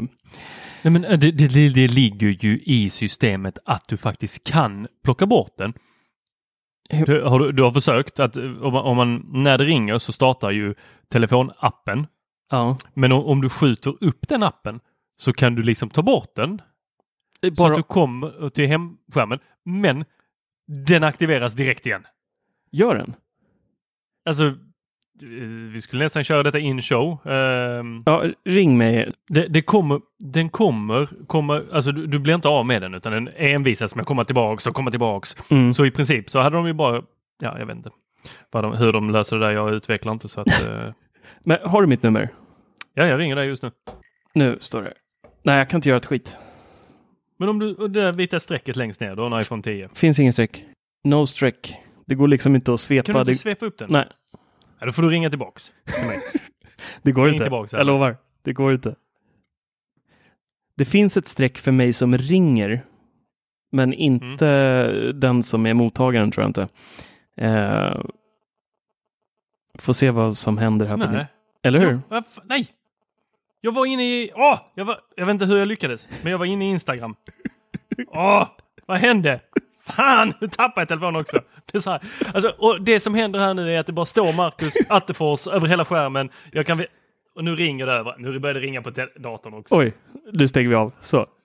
Nej, 0.89 0.91
men 1.01 1.19
det, 1.19 1.31
det, 1.31 1.47
det, 1.47 1.69
det 1.69 1.87
ligger 1.87 2.27
ju 2.27 2.59
i 2.59 2.89
systemet 2.89 3.57
att 3.65 3.87
du 3.87 3.97
faktiskt 3.97 4.43
kan 4.43 4.87
plocka 5.03 5.25
bort 5.25 5.57
den. 5.57 5.73
Du 7.05 7.21
har, 7.23 7.39
du- 7.39 7.51
du 7.51 7.63
har 7.63 7.71
försökt 7.71 8.19
att 8.19 8.37
eh, 8.37 8.43
om 8.63 8.73
man, 8.73 8.85
om 8.85 8.97
man, 8.97 9.25
när 9.33 9.57
det 9.57 9.63
ringer 9.65 9.97
så 9.99 10.11
startar 10.11 10.51
ju 10.51 10.75
telefonappen. 11.09 12.07
ja, 12.51 12.77
Men 12.93 13.11
om, 13.11 13.25
om 13.25 13.41
du 13.41 13.49
skjuter 13.49 13.93
upp 14.03 14.27
den 14.27 14.43
appen 14.43 14.79
så 15.17 15.33
kan 15.33 15.55
du 15.55 15.63
liksom 15.63 15.89
ta 15.89 16.01
bort 16.01 16.35
den 16.35 16.61
så 17.43 17.51
bara, 17.51 17.71
att 17.71 17.77
du 17.77 17.83
kommer 17.83 18.49
till 18.49 18.67
hemskärmen. 18.67 19.39
Men 19.65 20.05
den 20.87 21.03
aktiveras 21.03 21.53
direkt 21.53 21.85
igen. 21.85 22.05
gör 22.71 22.95
den. 22.95 23.13
Alltså, 24.29 24.45
eh, 24.45 24.53
vi 25.73 25.81
skulle 25.81 26.03
nästan 26.03 26.23
köra 26.23 26.43
detta 26.43 26.59
in 26.59 26.81
show. 26.81 27.27
Ehm, 27.27 28.03
Ja, 28.05 28.23
ring 28.45 28.77
mig. 28.77 29.11
Det, 29.29 29.47
det 29.47 29.61
kommer, 29.61 30.01
den 30.19 30.49
kommer, 30.49 31.09
kommer 31.27 31.63
alltså 31.73 31.91
du, 31.91 32.07
du 32.07 32.19
blir 32.19 32.35
inte 32.35 32.47
av 32.47 32.65
med 32.65 32.81
den 32.81 32.93
utan 32.93 33.11
den 33.11 33.29
envisas 33.37 33.95
med 33.95 34.01
att 34.01 34.07
komma 34.07 34.25
tillbaks 34.25 34.67
och 34.67 34.73
komma 34.75 34.91
tillbaks. 34.91 35.35
Mm. 35.49 35.73
Så 35.73 35.85
i 35.85 35.91
princip 35.91 36.29
så 36.29 36.39
hade 36.39 36.55
de 36.55 36.67
ju 36.67 36.73
bara, 36.73 37.01
ja 37.41 37.59
jag 37.59 37.65
vet 37.65 37.75
inte. 37.75 37.89
de, 38.51 38.73
hur 38.73 38.93
de 38.93 39.09
löser 39.09 39.37
det 39.37 39.45
där. 39.45 39.51
Jag 39.51 39.73
utvecklar 39.73 40.13
inte 40.13 40.27
så 40.27 40.41
att... 40.41 40.47
eh, 40.63 40.93
Men 41.45 41.57
har 41.63 41.81
du 41.81 41.87
mitt 41.87 42.03
nummer? 42.03 42.29
ja, 42.93 43.05
jag 43.07 43.19
ringer 43.19 43.35
dig 43.35 43.47
just 43.47 43.63
nu. 43.63 43.71
Nu 44.33 44.57
står 44.59 44.81
det. 44.81 44.93
Nej, 45.43 45.57
jag 45.57 45.69
kan 45.69 45.77
inte 45.77 45.89
göra 45.89 45.97
ett 45.97 46.05
skit. 46.05 46.37
Men 47.39 47.49
om 47.49 47.59
du, 47.59 47.73
det 47.73 47.87
där 47.87 48.11
vita 48.11 48.39
strecket 48.39 48.75
längst 48.75 49.01
ner, 49.01 49.15
du 49.15 49.21
har 49.21 49.31
en 49.31 49.41
iPhone 49.41 49.63
10. 49.63 49.89
Finns 49.93 50.19
ingen 50.19 50.33
streck. 50.33 50.63
No 51.03 51.25
streck. 51.27 51.75
Det 52.05 52.15
går 52.15 52.27
liksom 52.27 52.55
inte 52.55 52.73
att 52.73 52.79
svepa. 52.79 53.05
Kan 53.05 53.15
du 53.15 53.19
inte 53.19 53.31
det... 53.31 53.35
svepa 53.35 53.65
upp 53.65 53.77
den? 53.77 53.87
Nej, 53.91 54.05
Ja, 54.79 54.85
då 54.85 54.91
får 54.91 55.01
du 55.01 55.09
ringa 55.09 55.29
tillbaks 55.29 55.73
till 55.85 56.07
mig. 56.07 56.19
det 57.01 57.11
går 57.11 57.25
Ring 57.25 57.33
inte. 57.33 57.43
tillbaks 57.45 57.73
jag 57.73 57.85
lovar. 57.87 58.17
Det 58.41 58.53
går 58.53 58.73
inte. 58.73 58.95
Det 60.75 60.85
finns 60.85 61.17
ett 61.17 61.27
streck 61.27 61.57
för 61.57 61.71
mig 61.71 61.93
som 61.93 62.17
ringer. 62.17 62.81
Men 63.71 63.93
inte 63.93 64.47
Mm. 64.47 65.19
den 65.19 65.43
som 65.43 65.65
är 65.65 65.73
mottagaren 65.73 66.31
tror 66.31 66.43
jag 66.43 66.49
inte. 66.49 66.67
Eh, 67.37 68.01
får 69.79 69.93
se 69.93 70.11
vad 70.11 70.37
som 70.37 70.57
händer 70.57 70.85
här. 70.85 70.97
På 70.97 71.03
din... 71.03 71.11
Nej. 71.13 71.25
Eller 71.63 71.79
hur? 71.79 71.99
Jo, 72.11 72.21
nej! 72.43 72.67
Jag 73.61 73.71
var 73.71 73.85
inne 73.85 74.03
i... 74.03 74.31
Åh! 74.35 74.59
jag, 74.75 74.85
var, 74.85 74.99
jag 75.15 75.25
vet 75.25 75.33
inte 75.33 75.45
hur 75.45 75.57
jag 75.57 75.67
lyckades, 75.67 76.07
men 76.23 76.31
jag 76.31 76.37
var 76.39 76.45
inne 76.45 76.67
i 76.67 76.69
Instagram. 76.71 77.15
Åh! 78.07 78.47
vad 78.85 78.97
hände? 78.97 79.39
Fan, 79.95 80.33
nu 80.41 80.47
tappade 80.47 80.81
jag 80.81 80.87
telefonen 80.87 81.21
också. 81.21 81.41
Det, 81.71 81.77
är 81.77 81.81
så 81.81 81.89
här. 81.91 82.01
Alltså, 82.33 82.49
och 82.57 82.81
det 82.81 82.99
som 82.99 83.15
händer 83.15 83.39
här 83.39 83.53
nu 83.53 83.73
är 83.75 83.79
att 83.79 83.87
det 83.87 83.93
bara 83.93 84.05
står 84.05 84.33
Marcus 84.33 84.73
Attefors 84.89 85.47
över 85.47 85.67
hela 85.67 85.85
skärmen. 85.85 86.29
Jag 86.51 86.65
kan... 86.65 86.77
vi- 86.77 86.87
Och 87.35 87.43
nu 87.43 87.55
ringer 87.55 87.85
det 87.85 87.93
över. 87.93 88.15
Nu 88.17 88.39
börjar 88.39 88.53
det 88.53 88.59
ringa 88.59 88.81
på 88.81 88.89
datorn 89.19 89.53
också. 89.53 89.75
Oj, 89.77 89.93
nu 90.33 90.47
stänger 90.47 90.69
vi 90.69 90.75
av. 90.75 90.91
Så. 91.01 91.27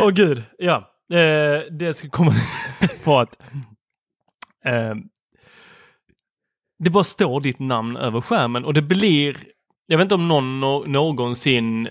Åh 0.00 0.10
gud, 0.10 0.42
ja. 0.58 0.76
Eh, 1.12 1.60
det 1.70 1.94
ska 1.96 2.08
komma 2.08 2.32
på 3.04 3.18
att 3.18 3.42
eh, 4.64 4.94
det 6.78 6.90
bara 6.90 7.04
står 7.04 7.40
ditt 7.40 7.58
namn 7.58 7.96
över 7.96 8.20
skärmen 8.20 8.64
och 8.64 8.74
det 8.74 8.82
blir, 8.82 9.36
jag 9.86 9.98
vet 9.98 10.04
inte 10.04 10.14
om 10.14 10.28
någon 10.28 10.60
nå- 10.60 10.84
någonsin 10.86 11.88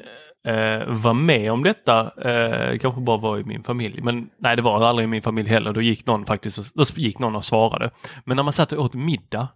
eh, 0.48 0.86
var 0.88 1.14
med 1.14 1.52
om 1.52 1.64
detta, 1.64 2.12
eh, 2.30 2.78
kanske 2.80 3.02
bara 3.02 3.18
var 3.18 3.38
i 3.38 3.44
min 3.44 3.64
familj, 3.64 4.02
men 4.02 4.30
nej 4.38 4.56
det 4.56 4.62
var 4.62 4.86
aldrig 4.86 5.04
i 5.04 5.08
min 5.08 5.22
familj 5.22 5.50
heller, 5.50 5.74
då 5.74 5.82
gick 5.82 6.06
någon 6.06 6.26
faktiskt, 6.26 6.76
då 6.76 6.84
gick 6.96 7.20
någon 7.20 7.36
och 7.36 7.46
svarade. 7.46 7.92
Men 8.26 8.36
när 8.36 8.44
man 8.44 8.54
satt 8.54 8.72
och 8.72 8.84
åt 8.84 8.94
middag 8.94 9.48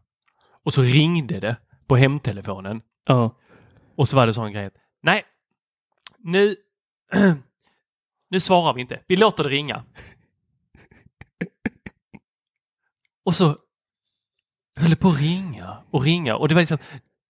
och 0.63 0.73
så 0.73 0.81
ringde 0.81 1.39
det 1.39 1.55
på 1.87 1.95
hemtelefonen 1.95 2.81
Ja. 3.05 3.35
och 3.95 4.09
så 4.09 4.15
var 4.15 4.27
det 4.27 4.33
sån 4.33 4.51
grej 4.51 4.69
nej, 5.03 5.23
nu, 6.17 6.55
nu 8.29 8.39
svarar 8.39 8.73
vi 8.73 8.81
inte. 8.81 8.99
Vi 9.07 9.15
låter 9.15 9.43
det 9.43 9.49
ringa. 9.49 9.83
Och 13.25 13.35
så 13.35 13.57
höll 14.75 14.89
det 14.89 14.95
på 14.95 15.09
att 15.09 15.19
ringa 15.19 15.77
och 15.91 16.01
ringa 16.03 16.35
och 16.35 16.47
det 16.47 16.55
var 16.55 16.61
liksom 16.61 16.77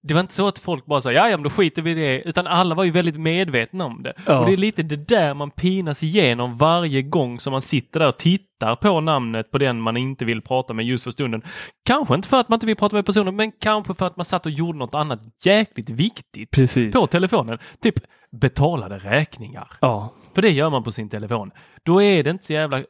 det 0.03 0.13
var 0.13 0.21
inte 0.21 0.33
så 0.33 0.47
att 0.47 0.59
folk 0.59 0.85
bara 0.85 1.01
sa 1.01 1.11
ja, 1.11 1.29
ja 1.29 1.37
men 1.37 1.43
då 1.43 1.49
skiter 1.49 1.81
vi 1.81 1.91
i 1.91 1.93
det, 1.93 2.21
utan 2.21 2.47
alla 2.47 2.75
var 2.75 2.83
ju 2.83 2.91
väldigt 2.91 3.19
medvetna 3.19 3.85
om 3.85 4.03
det. 4.03 4.13
Ja. 4.25 4.39
Och 4.39 4.45
det 4.45 4.53
är 4.53 4.57
lite 4.57 4.83
det 4.83 5.07
där 5.07 5.33
man 5.33 5.51
pinas 5.51 6.03
igenom 6.03 6.57
varje 6.57 7.01
gång 7.01 7.39
som 7.39 7.51
man 7.51 7.61
sitter 7.61 7.99
där 7.99 8.07
och 8.07 8.17
tittar 8.17 8.75
på 8.75 9.01
namnet 9.01 9.51
på 9.51 9.57
den 9.57 9.81
man 9.81 9.97
inte 9.97 10.25
vill 10.25 10.41
prata 10.41 10.73
med 10.73 10.85
just 10.85 11.03
för 11.03 11.11
stunden. 11.11 11.41
Kanske 11.85 12.15
inte 12.15 12.27
för 12.27 12.39
att 12.39 12.49
man 12.49 12.55
inte 12.55 12.65
vill 12.65 12.75
prata 12.75 12.95
med 12.95 13.05
personen, 13.05 13.35
men 13.35 13.51
kanske 13.51 13.93
för 13.93 14.07
att 14.07 14.17
man 14.17 14.25
satt 14.25 14.45
och 14.45 14.51
gjorde 14.51 14.77
något 14.77 14.95
annat 14.95 15.21
jäkligt 15.45 15.89
viktigt 15.89 16.51
Precis. 16.51 16.95
på 16.95 17.07
telefonen. 17.07 17.57
Typ 17.81 17.95
betalade 18.31 18.97
räkningar. 18.97 19.67
Ja. 19.81 20.13
För 20.35 20.41
det 20.41 20.49
gör 20.49 20.69
man 20.69 20.83
på 20.83 20.91
sin 20.91 21.09
telefon. 21.09 21.51
Då 21.83 22.01
är 22.01 22.23
det 22.23 22.29
inte 22.29 22.45
så 22.45 22.53
jävla... 22.53 22.83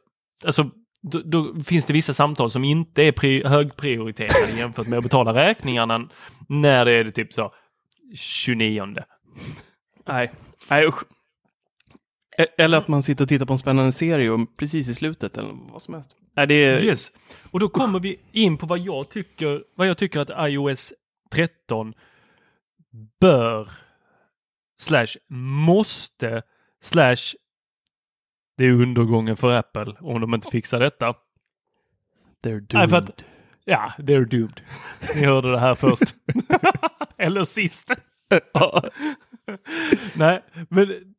Alltså, 0.44 0.70
då, 1.02 1.20
då 1.24 1.62
finns 1.64 1.84
det 1.84 1.92
vissa 1.92 2.12
samtal 2.12 2.50
som 2.50 2.64
inte 2.64 3.02
är 3.02 3.12
pri, 3.12 3.44
högprioriterade 3.46 4.58
jämfört 4.58 4.86
med 4.86 4.96
att 4.96 5.02
betala 5.02 5.34
räkningarna 5.34 6.08
när 6.48 6.84
det 6.84 6.92
är 6.92 7.04
det 7.04 7.12
typ 7.12 7.32
så 7.32 7.52
29. 8.14 8.94
Nej. 10.06 10.32
Nej 10.70 10.86
usch. 10.86 11.02
E- 12.38 12.46
Eller 12.58 12.78
att 12.78 12.88
man 12.88 13.02
sitter 13.02 13.24
och 13.24 13.28
tittar 13.28 13.46
på 13.46 13.52
en 13.52 13.58
spännande 13.58 13.92
serie 13.92 14.30
och 14.30 14.56
precis 14.56 14.88
i 14.88 14.94
slutet 14.94 15.38
eller 15.38 15.50
vad 15.72 15.82
som 15.82 15.94
helst. 15.94 16.10
Nej, 16.36 16.46
det 16.46 16.54
är... 16.54 16.84
Yes. 16.84 17.10
Och 17.50 17.60
då 17.60 17.68
kommer 17.68 18.00
vi 18.00 18.20
in 18.32 18.56
på 18.58 18.66
vad 18.66 18.78
jag 18.78 19.08
tycker, 19.10 19.64
vad 19.74 19.88
jag 19.88 19.98
tycker 19.98 20.20
att 20.20 20.50
iOS 20.50 20.92
13 21.30 21.94
bör 23.20 23.68
slash 24.78 25.06
måste 25.66 26.42
slash 26.82 27.16
det 28.56 28.64
är 28.64 28.72
undergången 28.72 29.36
för 29.36 29.52
Apple 29.58 29.94
om 30.00 30.20
de 30.20 30.34
inte 30.34 30.50
fixar 30.50 30.80
detta. 30.80 31.14
They're 32.44 32.66
Nej, 32.72 32.86
doomed. 32.88 32.94
att, 32.94 33.24
ja, 33.64 33.92
they're 33.98 34.24
doomed. 34.24 34.60
Ni 35.14 35.24
hörde 35.24 35.50
det 35.50 35.58
här 35.58 35.74
först. 35.74 36.14
Eller 37.18 37.44
sist. 37.44 37.90
Ja. 38.52 38.82
Nej, 40.16 40.42
men 40.68 41.14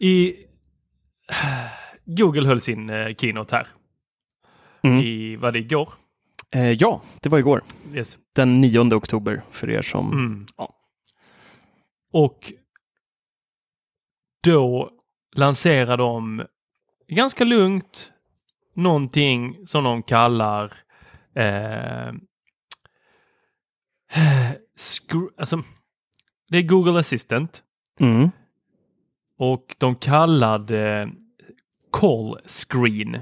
i 0.00 0.36
Google 2.04 2.46
höll 2.48 2.60
sin 2.60 2.90
eh, 2.90 3.14
keynote 3.14 3.56
här. 3.56 3.66
Mm. 4.82 4.98
I, 4.98 5.36
var 5.36 5.52
det 5.52 5.58
igår? 5.58 5.92
Eh, 6.50 6.70
ja, 6.72 7.02
det 7.22 7.28
var 7.28 7.38
igår. 7.38 7.62
Yes. 7.94 8.18
Den 8.32 8.60
9 8.60 8.94
oktober 8.94 9.42
för 9.50 9.70
er 9.70 9.82
som... 9.82 10.12
Mm. 10.12 10.46
Ja. 10.56 10.74
Och 12.12 12.52
då 14.42 14.90
lanserar 15.36 15.96
de 15.96 16.46
ganska 17.08 17.44
lugnt 17.44 18.12
någonting 18.74 19.66
som 19.66 19.84
de 19.84 20.02
kallar 20.02 20.72
eh, 21.34 22.12
alltså, 25.38 25.62
det 26.48 26.58
är 26.58 26.62
Google 26.62 27.00
Assistant 27.00 27.62
Mm. 28.00 28.30
och 29.38 29.76
de 29.78 29.94
kallar 29.94 30.58
det 30.58 31.10
call 31.90 32.38
screen. 32.46 33.20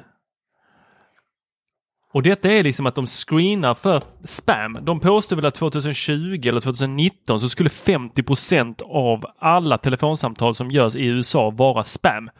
Och 2.16 2.22
detta 2.22 2.50
är 2.50 2.62
liksom 2.62 2.86
att 2.86 2.94
de 2.94 3.06
screenar 3.06 3.74
för 3.74 4.02
spam. 4.24 4.78
De 4.82 5.00
påstår 5.00 5.36
väl 5.36 5.44
att 5.44 5.54
2020 5.54 6.48
eller 6.48 6.60
2019 6.60 7.40
så 7.40 7.48
skulle 7.48 7.68
50% 7.68 8.82
av 8.82 9.24
alla 9.38 9.78
telefonsamtal 9.78 10.54
som 10.54 10.70
görs 10.70 10.96
i 10.96 11.06
USA 11.06 11.50
vara 11.50 11.84
spam. 11.84 12.30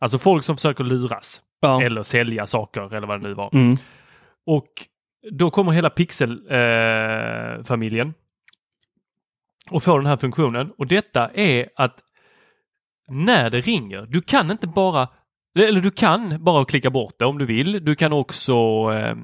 Alltså 0.00 0.18
folk 0.18 0.44
som 0.44 0.56
försöker 0.56 0.84
luras 0.84 1.40
Ja. 1.60 1.82
eller 1.82 2.02
sälja 2.02 2.46
saker 2.46 2.94
eller 2.94 3.06
vad 3.06 3.22
det 3.22 3.28
nu 3.28 3.34
var. 3.34 3.50
Mm. 3.54 3.76
Och 4.46 4.68
då 5.32 5.50
kommer 5.50 5.72
hela 5.72 5.90
Pixel-familjen 5.90 8.08
eh, 8.08 8.14
och 9.70 9.82
får 9.82 9.98
den 9.98 10.06
här 10.06 10.16
funktionen. 10.16 10.72
Och 10.78 10.86
detta 10.86 11.30
är 11.34 11.68
att 11.76 12.02
när 13.08 13.50
det 13.50 13.60
ringer, 13.60 14.06
du 14.08 14.20
kan 14.20 14.50
inte 14.50 14.66
bara, 14.66 15.08
eller 15.64 15.80
du 15.80 15.90
kan 15.90 16.44
bara 16.44 16.64
klicka 16.64 16.90
bort 16.90 17.14
det 17.18 17.24
om 17.24 17.38
du 17.38 17.46
vill. 17.46 17.84
Du 17.84 17.94
kan 17.94 18.12
också 18.12 18.54
eh, 18.92 19.16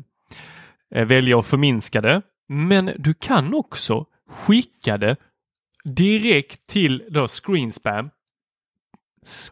eh, 0.95 1.07
välja 1.07 1.39
att 1.39 1.47
förminska 1.47 2.01
det. 2.01 2.23
Men 2.49 2.91
du 2.99 3.15
kan 3.15 3.55
också 3.55 4.07
skicka 4.29 4.99
det 4.99 5.17
direkt 5.85 6.67
till 6.67 7.05
då 7.11 7.29
screen 7.29 7.73
spam 7.73 8.11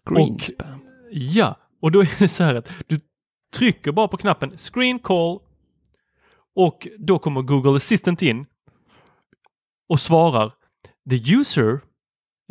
Screen 0.05 0.35
Och- 0.35 0.43
spam. 0.43 0.81
Ja, 1.13 1.57
och 1.83 1.93
då 1.93 2.01
är 2.01 2.19
det 2.19 2.29
så 2.29 2.45
här 2.45 2.55
att 2.55 2.71
du 2.87 3.01
trycker 3.55 3.93
bara 3.93 4.09
på 4.09 4.17
knappen 4.17 4.59
Screen 4.59 4.99
Call 4.99 5.39
och 6.57 6.89
då 6.99 7.19
kommer 7.19 7.43
Google 7.43 7.77
Assistant 7.77 8.23
in 8.23 8.47
och 9.89 10.01
svarar 10.01 10.53
The 11.11 11.35
user 11.35 11.81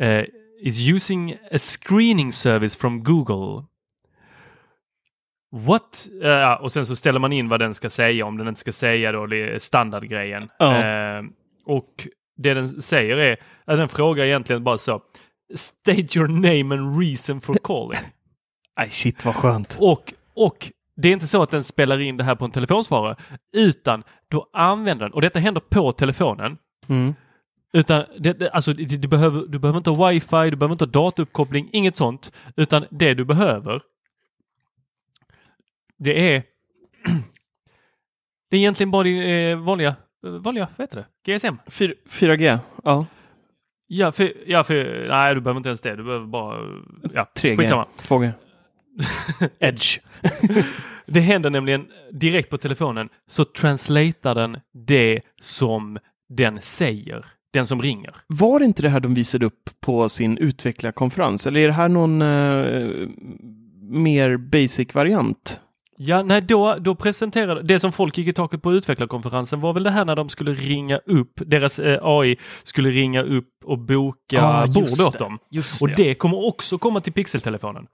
eh, 0.02 0.24
is 0.62 0.88
using 0.88 1.32
a 1.52 1.58
screening 1.58 2.32
service 2.32 2.76
from 2.76 3.04
Google. 3.04 3.66
What? 5.52 6.08
Ja, 6.22 6.56
och 6.56 6.72
sen 6.72 6.86
så 6.86 6.96
ställer 6.96 7.20
man 7.20 7.32
in 7.32 7.48
vad 7.48 7.60
den 7.60 7.74
ska 7.74 7.90
säga 7.90 8.26
om 8.26 8.36
den 8.38 8.48
inte 8.48 8.60
ska 8.60 8.72
säga 8.72 9.12
då, 9.12 9.28
standardgrejen. 9.58 10.42
Eh, 10.60 11.22
och 11.66 12.08
det 12.36 12.54
den 12.54 12.82
säger 12.82 13.16
är, 13.16 13.36
att 13.64 13.76
den 13.78 13.88
frågar 13.88 14.24
egentligen 14.24 14.64
bara 14.64 14.78
så 14.78 15.00
State 15.54 16.18
your 16.18 16.28
name 16.28 16.74
and 16.74 17.00
reason 17.00 17.40
for 17.40 17.54
calling. 17.64 18.00
Nej, 18.78 18.90
shit 18.90 19.24
vad 19.24 19.34
skönt. 19.34 19.78
Och, 19.80 20.12
och 20.34 20.72
det 20.96 21.08
är 21.08 21.12
inte 21.12 21.26
så 21.26 21.42
att 21.42 21.50
den 21.50 21.64
spelar 21.64 22.00
in 22.00 22.16
det 22.16 22.24
här 22.24 22.34
på 22.34 22.44
en 22.44 22.50
telefonsvarare, 22.50 23.16
utan 23.56 24.02
då 24.30 24.50
använder 24.52 25.04
den, 25.04 25.12
och 25.12 25.20
detta 25.22 25.38
händer 25.38 25.60
på 25.70 25.92
telefonen, 25.92 26.56
Mm. 26.88 27.14
utan 27.72 28.04
det, 28.18 28.32
det, 28.32 28.50
alltså, 28.50 28.72
det, 28.72 28.84
du, 28.84 29.08
behöver, 29.08 29.46
du 29.48 29.58
behöver 29.58 29.78
inte 29.78 29.90
ha 29.90 30.08
wifi, 30.08 30.50
du 30.50 30.56
behöver 30.56 30.72
inte 30.72 30.84
ha 30.84 30.90
datauppkoppling, 30.90 31.68
inget 31.72 31.96
sånt, 31.96 32.32
utan 32.56 32.84
det 32.90 33.14
du 33.14 33.24
behöver, 33.24 33.82
det 36.00 36.34
är 36.34 36.42
det 38.50 38.56
är 38.56 38.60
egentligen 38.60 38.90
bara 38.90 39.02
din 39.02 39.22
eh, 39.22 39.58
vanliga, 39.58 39.96
vanliga, 40.22 40.68
vad 40.76 40.84
heter 40.84 41.06
det, 41.24 41.38
GSM. 41.38 41.54
4, 41.66 41.92
4G? 42.08 42.58
Ja. 42.84 43.06
Ja, 43.86 44.12
för, 44.12 44.32
ja, 44.46 44.64
för, 44.64 45.06
nej 45.08 45.34
du 45.34 45.40
behöver 45.40 45.56
inte 45.58 45.68
ens 45.68 45.80
det, 45.80 45.96
du 45.96 46.04
behöver 46.04 46.26
bara, 46.26 46.58
ja, 47.14 47.26
3G? 47.34 47.56
skitsamma. 47.56 47.86
2G? 47.98 48.32
Edge. 49.58 50.00
Det 51.06 51.20
händer 51.20 51.50
nämligen 51.50 51.86
direkt 52.12 52.50
på 52.50 52.58
telefonen 52.58 53.08
så 53.28 53.44
translatar 53.44 54.34
den 54.34 54.60
det 54.72 55.20
som 55.40 55.98
den 56.28 56.60
säger, 56.60 57.26
den 57.52 57.66
som 57.66 57.82
ringer. 57.82 58.16
Var 58.26 58.58
det 58.58 58.64
inte 58.64 58.82
det 58.82 58.88
här 58.88 59.00
de 59.00 59.14
visade 59.14 59.46
upp 59.46 59.70
på 59.80 60.08
sin 60.08 60.38
utvecklarkonferens? 60.38 61.46
Eller 61.46 61.60
är 61.60 61.66
det 61.66 61.72
här 61.72 61.88
någon 61.88 62.22
eh, 62.22 63.08
mer 63.82 64.36
basic 64.36 64.94
variant? 64.94 65.60
Ja, 66.02 66.22
nej, 66.22 66.40
då, 66.40 66.74
då 66.80 66.94
presenterade, 66.94 67.62
det 67.62 67.80
som 67.80 67.92
folk 67.92 68.18
gick 68.18 68.28
i 68.28 68.32
taket 68.32 68.62
på 68.62 68.72
utvecklarkonferensen 68.72 69.60
var 69.60 69.72
väl 69.72 69.82
det 69.82 69.90
här 69.90 70.04
när 70.04 70.16
de 70.16 70.28
skulle 70.28 70.52
ringa 70.54 70.98
upp, 70.98 71.32
deras 71.46 71.78
eh, 71.78 71.98
AI 72.02 72.36
skulle 72.62 72.90
ringa 72.90 73.22
upp 73.22 73.48
och 73.64 73.78
boka 73.78 74.42
Ah, 74.42 74.66
bord 74.66 74.84
åt 75.06 75.12
det, 75.12 75.18
dem. 75.18 75.38
Just 75.50 75.82
Och 75.82 75.88
det 75.96 76.14
kommer 76.14 76.46
också 76.46 76.78
komma 76.78 77.00
till 77.00 77.12
pixeltelefonen. 77.12 77.86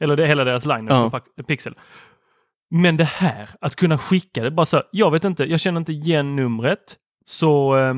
Eller 0.00 0.16
det, 0.16 0.26
hela 0.26 0.44
deras 0.44 0.64
line 0.64 0.86
Ja. 0.90 1.10
på 1.36 1.42
Pixel. 1.42 1.74
Men 2.70 2.96
det 2.96 3.04
här, 3.04 3.48
att 3.60 3.76
kunna 3.76 3.98
skicka 3.98 4.42
det 4.42 4.50
bara 4.50 4.66
så, 4.66 4.82
jag 4.92 5.10
vet 5.10 5.24
inte, 5.24 5.44
jag 5.44 5.60
känner 5.60 5.80
inte 5.80 5.92
igen 5.92 6.36
numret. 6.36 6.96
Så 7.26 7.76
eh, 7.78 7.94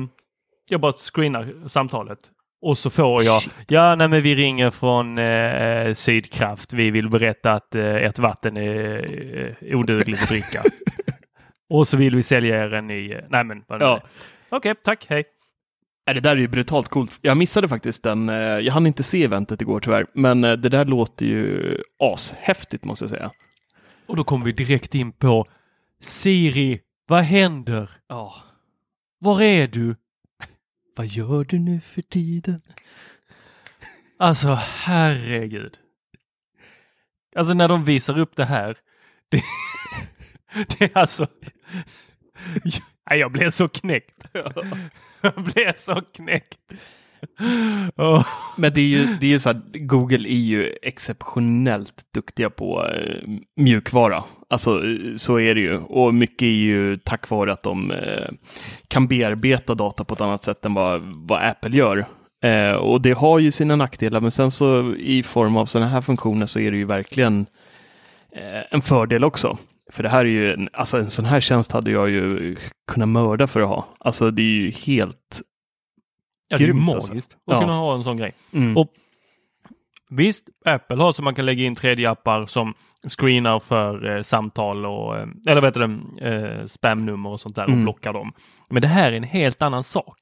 jag 0.69 0.81
bara 0.81 0.91
screenar 0.93 1.67
samtalet. 1.67 2.19
Och 2.65 2.77
så 2.77 2.89
får 2.89 3.23
jag, 3.23 3.41
Shit. 3.41 3.53
ja 3.67 3.95
nej 3.95 4.07
men 4.07 4.21
vi 4.21 4.35
ringer 4.35 4.69
från 4.69 5.17
eh, 5.17 5.93
Sydkraft, 5.93 6.73
vi 6.73 6.91
vill 6.91 7.09
berätta 7.09 7.51
att 7.51 7.75
eh, 7.75 7.95
ert 7.95 8.19
vatten 8.19 8.57
är 8.57 9.55
eh, 9.69 9.77
odugligt 9.77 10.21
att 10.21 10.29
dricka. 10.29 10.63
och 11.69 11.87
så 11.87 11.97
vill 11.97 12.15
vi 12.15 12.23
sälja 12.23 12.63
er 12.63 12.73
en 12.73 12.87
ny, 12.87 13.11
eh, 13.13 13.19
nej 13.29 13.43
men 13.43 13.63
vad 13.67 13.81
Ja. 13.81 14.01
Okej, 14.49 14.75
tack, 14.83 15.05
hej. 15.09 15.23
Nej, 16.07 16.13
det 16.15 16.21
där 16.21 16.31
är 16.31 16.35
ju 16.41 16.47
brutalt 16.47 16.87
coolt. 16.87 17.11
Jag 17.21 17.37
missade 17.37 17.67
faktiskt 17.67 18.03
den. 18.03 18.29
eh, 18.29 18.35
Jag 18.35 18.73
hann 18.73 18.87
inte 18.87 19.03
se 19.03 19.23
eventet 19.23 19.61
igår 19.61 19.79
tyvärr, 19.79 20.05
men 20.13 20.43
eh, 20.43 20.51
det 20.53 20.69
där 20.69 20.85
låter 20.85 21.25
ju 21.25 21.77
ashäftigt 21.99 22.85
måste 22.85 23.03
jag 23.03 23.09
säga. 23.09 23.31
Och 24.07 24.15
då 24.15 24.23
kommer 24.23 24.45
vi 24.45 24.51
direkt 24.51 24.95
in 24.95 25.11
på 25.11 25.45
Siri, 26.01 26.79
vad 27.07 27.21
händer? 27.21 27.89
Ja. 28.09 28.33
Var 29.19 29.41
är 29.41 29.67
du? 29.67 29.95
Vad 30.95 31.07
gör 31.07 31.43
du 31.43 31.59
nu 31.59 31.81
för 31.81 32.01
tiden? 32.01 32.61
Alltså 34.17 34.59
herregud. 34.59 35.77
Alltså 37.35 37.53
när 37.53 37.67
de 37.67 37.83
visar 37.83 38.19
upp 38.19 38.35
det 38.35 38.45
här. 38.45 38.77
Det, 39.29 39.43
det 40.67 40.85
är 40.85 40.97
alltså. 40.97 41.27
Nej, 43.09 43.19
jag 43.19 43.31
blev 43.31 43.49
så 43.49 43.67
knäckt. 43.67 44.25
Jag 45.21 45.43
blev 45.43 45.73
så 45.75 46.01
knäckt. 46.01 46.73
Oh. 47.95 48.25
Men 48.57 48.73
det 48.73 48.81
är 48.81 48.85
ju, 48.85 49.05
det 49.05 49.25
är 49.25 49.29
ju 49.29 49.39
så 49.39 49.49
här, 49.49 49.61
Google 49.73 50.29
är 50.29 50.41
ju 50.41 50.77
exceptionellt 50.81 51.93
duktiga 52.13 52.49
på 52.49 52.87
eh, 52.87 53.29
mjukvara. 53.55 54.23
Alltså 54.49 54.81
så 55.17 55.39
är 55.39 55.55
det 55.55 55.61
ju. 55.61 55.77
Och 55.77 56.13
mycket 56.13 56.41
är 56.41 56.47
ju 56.47 56.97
tack 56.97 57.29
vare 57.29 57.53
att 57.53 57.63
de 57.63 57.91
eh, 57.91 58.29
kan 58.87 59.07
bearbeta 59.07 59.75
data 59.75 60.03
på 60.03 60.13
ett 60.13 60.21
annat 60.21 60.43
sätt 60.43 60.65
än 60.65 60.73
vad, 60.73 61.01
vad 61.01 61.43
Apple 61.43 61.77
gör. 61.77 62.05
Eh, 62.43 62.73
och 62.73 63.01
det 63.01 63.11
har 63.11 63.39
ju 63.39 63.51
sina 63.51 63.75
nackdelar, 63.75 64.21
men 64.21 64.31
sen 64.31 64.51
så 64.51 64.95
i 64.95 65.23
form 65.23 65.57
av 65.57 65.65
sådana 65.65 65.89
här 65.89 66.01
funktioner 66.01 66.45
så 66.45 66.59
är 66.59 66.71
det 66.71 66.77
ju 66.77 66.85
verkligen 66.85 67.45
eh, 68.35 68.63
en 68.71 68.81
fördel 68.81 69.23
också. 69.23 69.57
För 69.91 70.03
det 70.03 70.09
här 70.09 70.19
är 70.19 70.29
ju, 70.29 70.53
en, 70.53 70.69
alltså 70.73 70.97
en 70.97 71.09
sån 71.09 71.25
här 71.25 71.39
tjänst 71.39 71.71
hade 71.71 71.91
jag 71.91 72.09
ju 72.09 72.55
kunnat 72.91 73.09
mörda 73.09 73.47
för 73.47 73.61
att 73.61 73.69
ha. 73.69 73.85
Alltså 73.99 74.31
det 74.31 74.41
är 74.41 74.45
ju 74.45 74.71
helt... 74.71 75.41
Ja, 76.53 76.57
det 76.57 76.63
är 76.63 76.67
Grymt, 76.67 76.85
magiskt 76.85 77.11
alltså. 77.13 77.35
att 77.35 77.53
Ja. 77.55 77.59
kunna 77.61 77.73
ha 77.73 77.95
en 77.95 78.03
sån 78.03 78.17
grej. 78.17 78.33
Mm. 78.53 78.77
Och 78.77 78.87
Visst, 80.09 80.43
Apple 80.65 80.97
har 80.97 81.13
så 81.13 81.23
man 81.23 81.35
kan 81.35 81.45
lägga 81.45 81.63
in 81.63 81.75
tredje 81.75 82.09
appar 82.09 82.45
som 82.45 82.73
screenar 83.17 83.59
för 83.59 84.15
eh, 84.15 84.21
samtal 84.21 84.85
och 84.85 85.17
eh, 85.17 85.27
eller 85.47 85.61
vet 85.61 85.73
du 85.73 85.83
eh, 86.27 86.65
spamnummer 86.65 87.29
och 87.29 87.39
sånt 87.39 87.55
där 87.55 87.63
och 87.63 87.69
Mm. 87.69 87.83
blockar 87.83 88.13
dem. 88.13 88.31
Men 88.69 88.81
det 88.81 88.87
här 88.87 89.11
är 89.11 89.17
en 89.17 89.23
helt 89.23 89.61
annan 89.61 89.83
sak. 89.83 90.17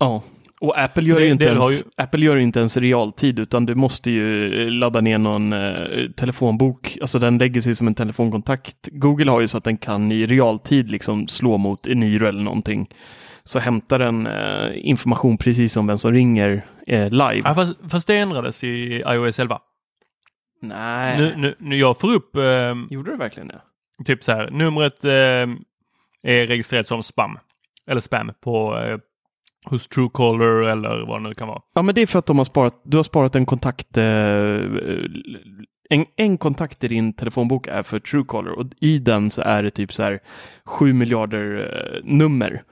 Ja, 0.00 0.22
och 0.60 0.80
Apple 0.80 1.02
gör, 1.02 1.16
Det- 1.20 1.26
ju 1.26 1.32
inte 1.32 1.44
ens, 1.44 1.82
ju- 1.82 1.90
Apple 1.96 2.20
gör 2.24 2.36
ju 2.36 2.42
inte 2.42 2.58
ens 2.58 2.76
realtid 2.76 3.38
utan 3.38 3.66
du 3.66 3.74
måste 3.74 4.10
ju 4.10 4.54
eh, 4.66 4.70
ladda 4.70 5.00
ner 5.00 5.18
någon 5.18 5.52
eh, 5.52 6.10
telefonbok. 6.16 6.98
Alltså 7.00 7.18
den 7.18 7.38
lägger 7.38 7.60
sig 7.60 7.74
som 7.74 7.86
en 7.86 7.94
telefonkontakt. 7.94 8.88
Google 8.92 9.30
har 9.30 9.40
ju 9.40 9.48
så 9.48 9.58
att 9.58 9.64
den 9.64 9.76
kan 9.76 10.12
i 10.12 10.26
realtid 10.26 10.90
liksom 10.90 11.28
slå 11.28 11.58
mot 11.58 11.86
Eniro 11.86 12.26
eller 12.26 12.42
någonting. 12.42 12.88
Så 13.44 13.58
hämtar 13.58 13.98
den 13.98 14.26
eh, 14.26 14.70
information 14.88 15.38
precis 15.38 15.72
som 15.72 15.86
vem 15.86 15.98
som 15.98 16.12
ringer 16.12 16.62
eh, 16.86 17.10
live. 17.10 17.40
Ja, 17.44 17.54
fast, 17.54 17.74
fast 17.88 18.06
det 18.06 18.16
ändrades 18.16 18.64
i 18.64 19.02
iOS 19.06 19.38
11. 19.38 19.60
Nej, 20.62 21.18
Nu, 21.18 21.34
nu, 21.36 21.54
nu 21.58 21.76
jag 21.76 21.98
får 22.00 22.12
upp 22.14 22.36
eh, 22.36 22.74
gjorde 22.90 23.10
det 23.10 23.16
verkligen 23.16 23.48
det? 23.48 23.60
typ 24.04 24.24
så 24.24 24.32
här, 24.32 24.50
numret 24.50 25.04
eh, 25.04 25.10
är 26.22 26.46
registrerat 26.46 26.86
som 26.86 27.02
spam. 27.02 27.38
Eller 27.86 28.00
spam 28.00 28.32
på 28.40 28.78
eh, 28.78 28.98
hos 29.64 29.88
Truecaller 29.88 30.62
eller 30.62 31.06
vad 31.06 31.22
det 31.22 31.28
nu 31.28 31.34
kan 31.34 31.48
vara. 31.48 31.62
Ja, 31.74 31.82
men 31.82 31.94
det 31.94 32.00
är 32.00 32.06
för 32.06 32.18
att 32.18 32.26
de 32.26 32.38
har 32.38 32.44
sparat, 32.44 32.80
du 32.84 32.96
har 32.96 33.04
sparat 33.04 33.36
en 33.36 33.46
kontakt. 33.46 33.96
Eh, 33.96 34.04
en, 35.92 36.04
en 36.16 36.38
kontakt 36.38 36.84
i 36.84 36.88
din 36.88 37.12
telefonbok 37.12 37.66
är 37.66 37.82
för 37.82 37.98
Truecaller 38.00 38.58
och 38.58 38.66
i 38.80 38.98
den 38.98 39.30
så 39.30 39.42
är 39.42 39.62
det 39.62 39.70
typ 39.70 39.92
så 39.92 40.02
här 40.02 40.20
7 40.64 40.92
miljarder 40.92 41.56
eh, 41.58 42.00
nummer. 42.04 42.62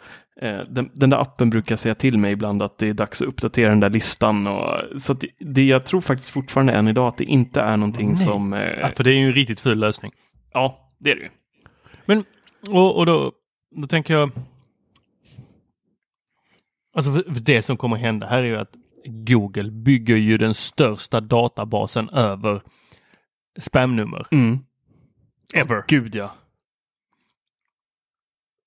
Eh, 0.43 0.61
den, 0.71 0.91
den 0.95 1.11
där 1.11 1.19
appen 1.19 1.51
brukar 1.51 1.77
säga 1.77 1.95
till 1.95 2.19
mig 2.19 2.33
ibland 2.33 2.63
att 2.63 2.79
det 2.79 2.89
är 2.89 2.95
dags 2.95 3.23
att 3.23 3.29
uppdatera 3.29 3.69
den 3.69 3.81
där 3.81 3.91
listan. 3.91 4.47
Och, 4.47 5.01
så 5.01 5.13
att 5.13 5.21
det, 5.21 5.29
det, 5.39 5.65
jag 5.65 5.87
tror 5.87 6.01
faktiskt 6.01 6.31
fortfarande 6.31 6.73
än 6.73 6.89
idag 6.89 7.09
att 7.09 7.17
det 7.19 7.25
inte 7.25 7.61
är 7.61 7.77
någonting 7.77 8.09
Nej. 8.09 8.17
som... 8.17 8.53
Eh, 8.53 8.61
Ja, 8.81 8.91
för 8.97 9.05
det 9.05 9.11
är 9.11 9.15
ju 9.15 9.27
en 9.27 9.33
riktigt 9.33 9.61
ful 9.61 9.79
lösning. 9.79 10.13
ja, 10.53 10.95
det 10.99 11.11
är 11.11 11.17
det 11.17 11.23
ju. 11.23 11.31
Men, 12.07 12.25
och, 12.71 12.99
och 12.99 13.07
då, 13.07 13.33
då 13.77 13.87
tänker 13.87 14.15
jag... 14.15 14.31
Alltså 16.97 17.11
det 17.31 17.63
som 17.63 17.77
kommer 17.77 17.97
hända 17.97 18.27
här 18.27 18.39
är 18.39 18.47
ju 18.47 18.57
att 18.57 18.75
Google 19.05 19.71
bygger 19.71 20.17
ju 20.17 20.39
den 20.39 20.55
största 20.55 21.21
databasen 21.21 22.09
över 22.11 22.63
spamnummer. 23.59 24.27
Mm. 24.31 24.59
Ever. 25.55 25.85
Gud 25.89 26.15
ja. 26.15 26.35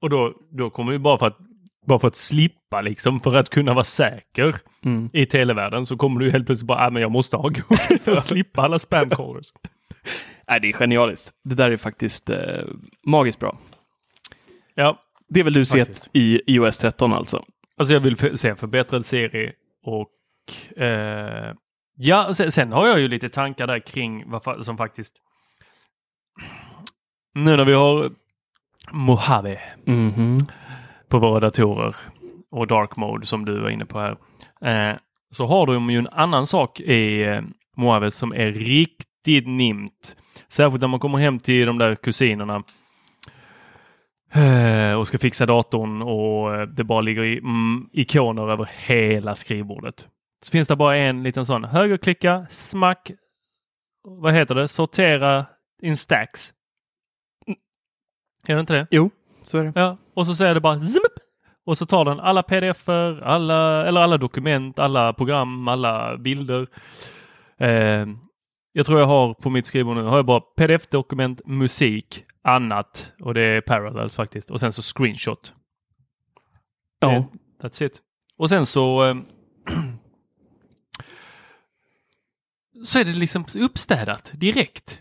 Och 0.02 0.10
då, 0.10 0.34
då 0.52 0.70
kommer 0.70 0.92
ju 0.92 0.98
bara 1.00 1.18
för 1.18 1.28
att 1.28 1.38
bara 1.86 2.00
för 2.00 2.08
att 2.08 2.16
slippa 2.16 2.82
liksom, 2.82 3.20
för 3.20 3.36
att 3.36 3.50
kunna 3.50 3.74
vara 3.74 3.84
säker 3.84 4.56
Mm. 4.86 5.10
i 5.14 5.26
televärlden 5.26 5.86
så 5.86 5.98
kommer 5.98 6.20
du 6.20 6.32
helt 6.32 6.46
plötsligt 6.46 6.68
bara, 6.68 6.86
ah, 6.88 6.90
men 6.90 7.02
jag 7.02 7.12
måste 7.12 7.38
ha 7.38 7.44
Google 7.50 7.98
för 8.00 8.12
att 8.12 8.24
slippa 8.28 8.62
alla 8.62 8.80
spamcallers. 8.80 9.48
Nej, 10.48 10.60
det 10.60 10.68
är 10.70 10.74
genialiskt. 10.74 11.32
Det 11.44 11.56
där 11.56 11.72
är 11.72 11.78
faktiskt 11.78 12.30
eh, 12.30 12.64
magiskt 13.08 13.40
bra. 13.40 13.58
Ja, 14.76 15.00
Det 15.30 15.44
vill 15.44 15.54
du 15.54 15.66
sett 15.66 16.10
i 16.14 16.42
iOS 16.48 16.78
13 16.78 17.14
alltså? 17.14 17.44
Alltså 17.78 17.94
jag 17.94 18.00
vill 18.00 18.16
f- 18.20 18.32
se 18.40 18.50
en 18.50 18.56
förbättrad 18.58 19.06
serie 19.06 19.54
och 19.86 20.10
eh, 20.84 21.54
ja, 21.98 22.34
sen, 22.34 22.52
sen 22.52 22.72
har 22.72 22.88
jag 22.88 23.00
ju 23.00 23.08
lite 23.08 23.30
tankar 23.30 23.68
där 23.68 23.80
kring 23.80 24.30
vad 24.32 24.66
som 24.66 24.78
faktiskt 24.78 25.14
nu 27.36 27.58
när 27.58 27.66
vi 27.66 27.74
har 27.74 28.10
Mojave 28.92 29.60
Mhm 29.86 30.38
på 31.12 31.20
våra 31.20 31.40
datorer 31.40 31.96
och 32.52 32.68
dark 32.68 32.96
mode 32.96 33.26
som 33.26 33.46
du 33.46 33.60
var 33.60 33.70
inne 33.70 33.86
på 33.86 34.00
här. 34.00 34.18
Eh, 34.66 34.98
så 35.32 35.46
har 35.46 35.68
de 35.68 35.90
ju 35.90 35.98
en 35.98 36.08
annan 36.08 36.48
sak 36.48 36.80
i 36.80 37.24
eh, 37.24 37.42
Mojave 37.78 38.12
som 38.12 38.34
är 38.34 38.52
riktigt 38.52 39.48
nimt. 39.48 40.16
Särskilt 40.50 40.82
när 40.82 40.88
man 40.88 41.00
kommer 41.00 41.18
hem 41.18 41.40
till 41.40 41.66
de 41.66 41.78
där 41.78 41.96
kusinerna 41.96 42.64
eh, 44.34 45.00
och 45.00 45.08
ska 45.08 45.18
fixa 45.18 45.46
datorn 45.46 46.02
och 46.02 46.56
eh, 46.56 46.68
det 46.68 46.84
bara 46.84 47.02
ligger 47.02 47.24
i, 47.24 47.38
mm, 47.38 47.90
ikoner 47.94 48.52
över 48.52 48.70
hela 48.86 49.36
skrivbordet. 49.36 50.08
Så 50.44 50.52
finns 50.52 50.68
det 50.68 50.76
bara 50.76 50.98
en 50.98 51.24
liten 51.24 51.46
sån 51.46 51.64
högerklicka, 51.64 52.46
smack, 52.50 53.12
vad 54.04 54.34
heter 54.34 54.56
det, 54.56 54.68
sortera 54.68 55.46
in 55.82 55.98
stacks. 55.98 56.54
Är 58.48 58.56
det 58.56 58.60
inte 58.60 58.74
det? 58.74 58.88
Jo, 58.92 59.10
så 59.42 59.58
är 59.58 59.64
det. 59.64 59.72
Ja, 59.76 59.98
och 60.14 60.26
så 60.26 60.36
säger 60.36 60.54
det 60.54 60.62
bara 60.62 60.80
zip! 60.80 61.02
Och 61.66 61.78
så 61.78 61.86
tar 61.86 62.06
den 62.06 62.20
alla 62.20 62.44
pdf-er, 62.44 63.22
alla, 63.24 63.88
eller 63.88 64.02
alla 64.02 64.18
dokument, 64.18 64.80
alla 64.80 65.14
program, 65.14 65.68
alla 65.68 66.18
bilder. 66.18 66.68
Eh, 67.58 68.08
jag 68.74 68.86
tror 68.86 69.00
jag 69.00 69.08
har 69.08 69.34
på 69.34 69.50
mitt 69.50 69.66
skrivbord 69.66 69.96
nu, 69.96 70.04
har 70.04 70.16
jag 70.16 70.26
bara 70.26 70.42
pdf-dokument, 70.58 71.42
musik, 71.46 72.26
annat 72.44 73.14
och 73.22 73.34
det 73.34 73.42
är 73.42 73.62
parallels 73.62 74.16
faktiskt. 74.16 74.52
Och 74.52 74.60
sen 74.60 74.74
så 74.74 74.82
screenshot. 74.82 75.54
Ja. 77.00 77.12
Eh, 77.12 77.24
That's 77.62 77.84
it. 77.84 78.02
Och 78.38 78.50
sen 78.50 78.66
så 78.66 79.10
eh, 79.10 79.16
så 82.84 83.00
är 83.00 83.06
det 83.06 83.14
liksom 83.14 83.46
uppstädat 83.56 84.32
direkt. 84.34 85.00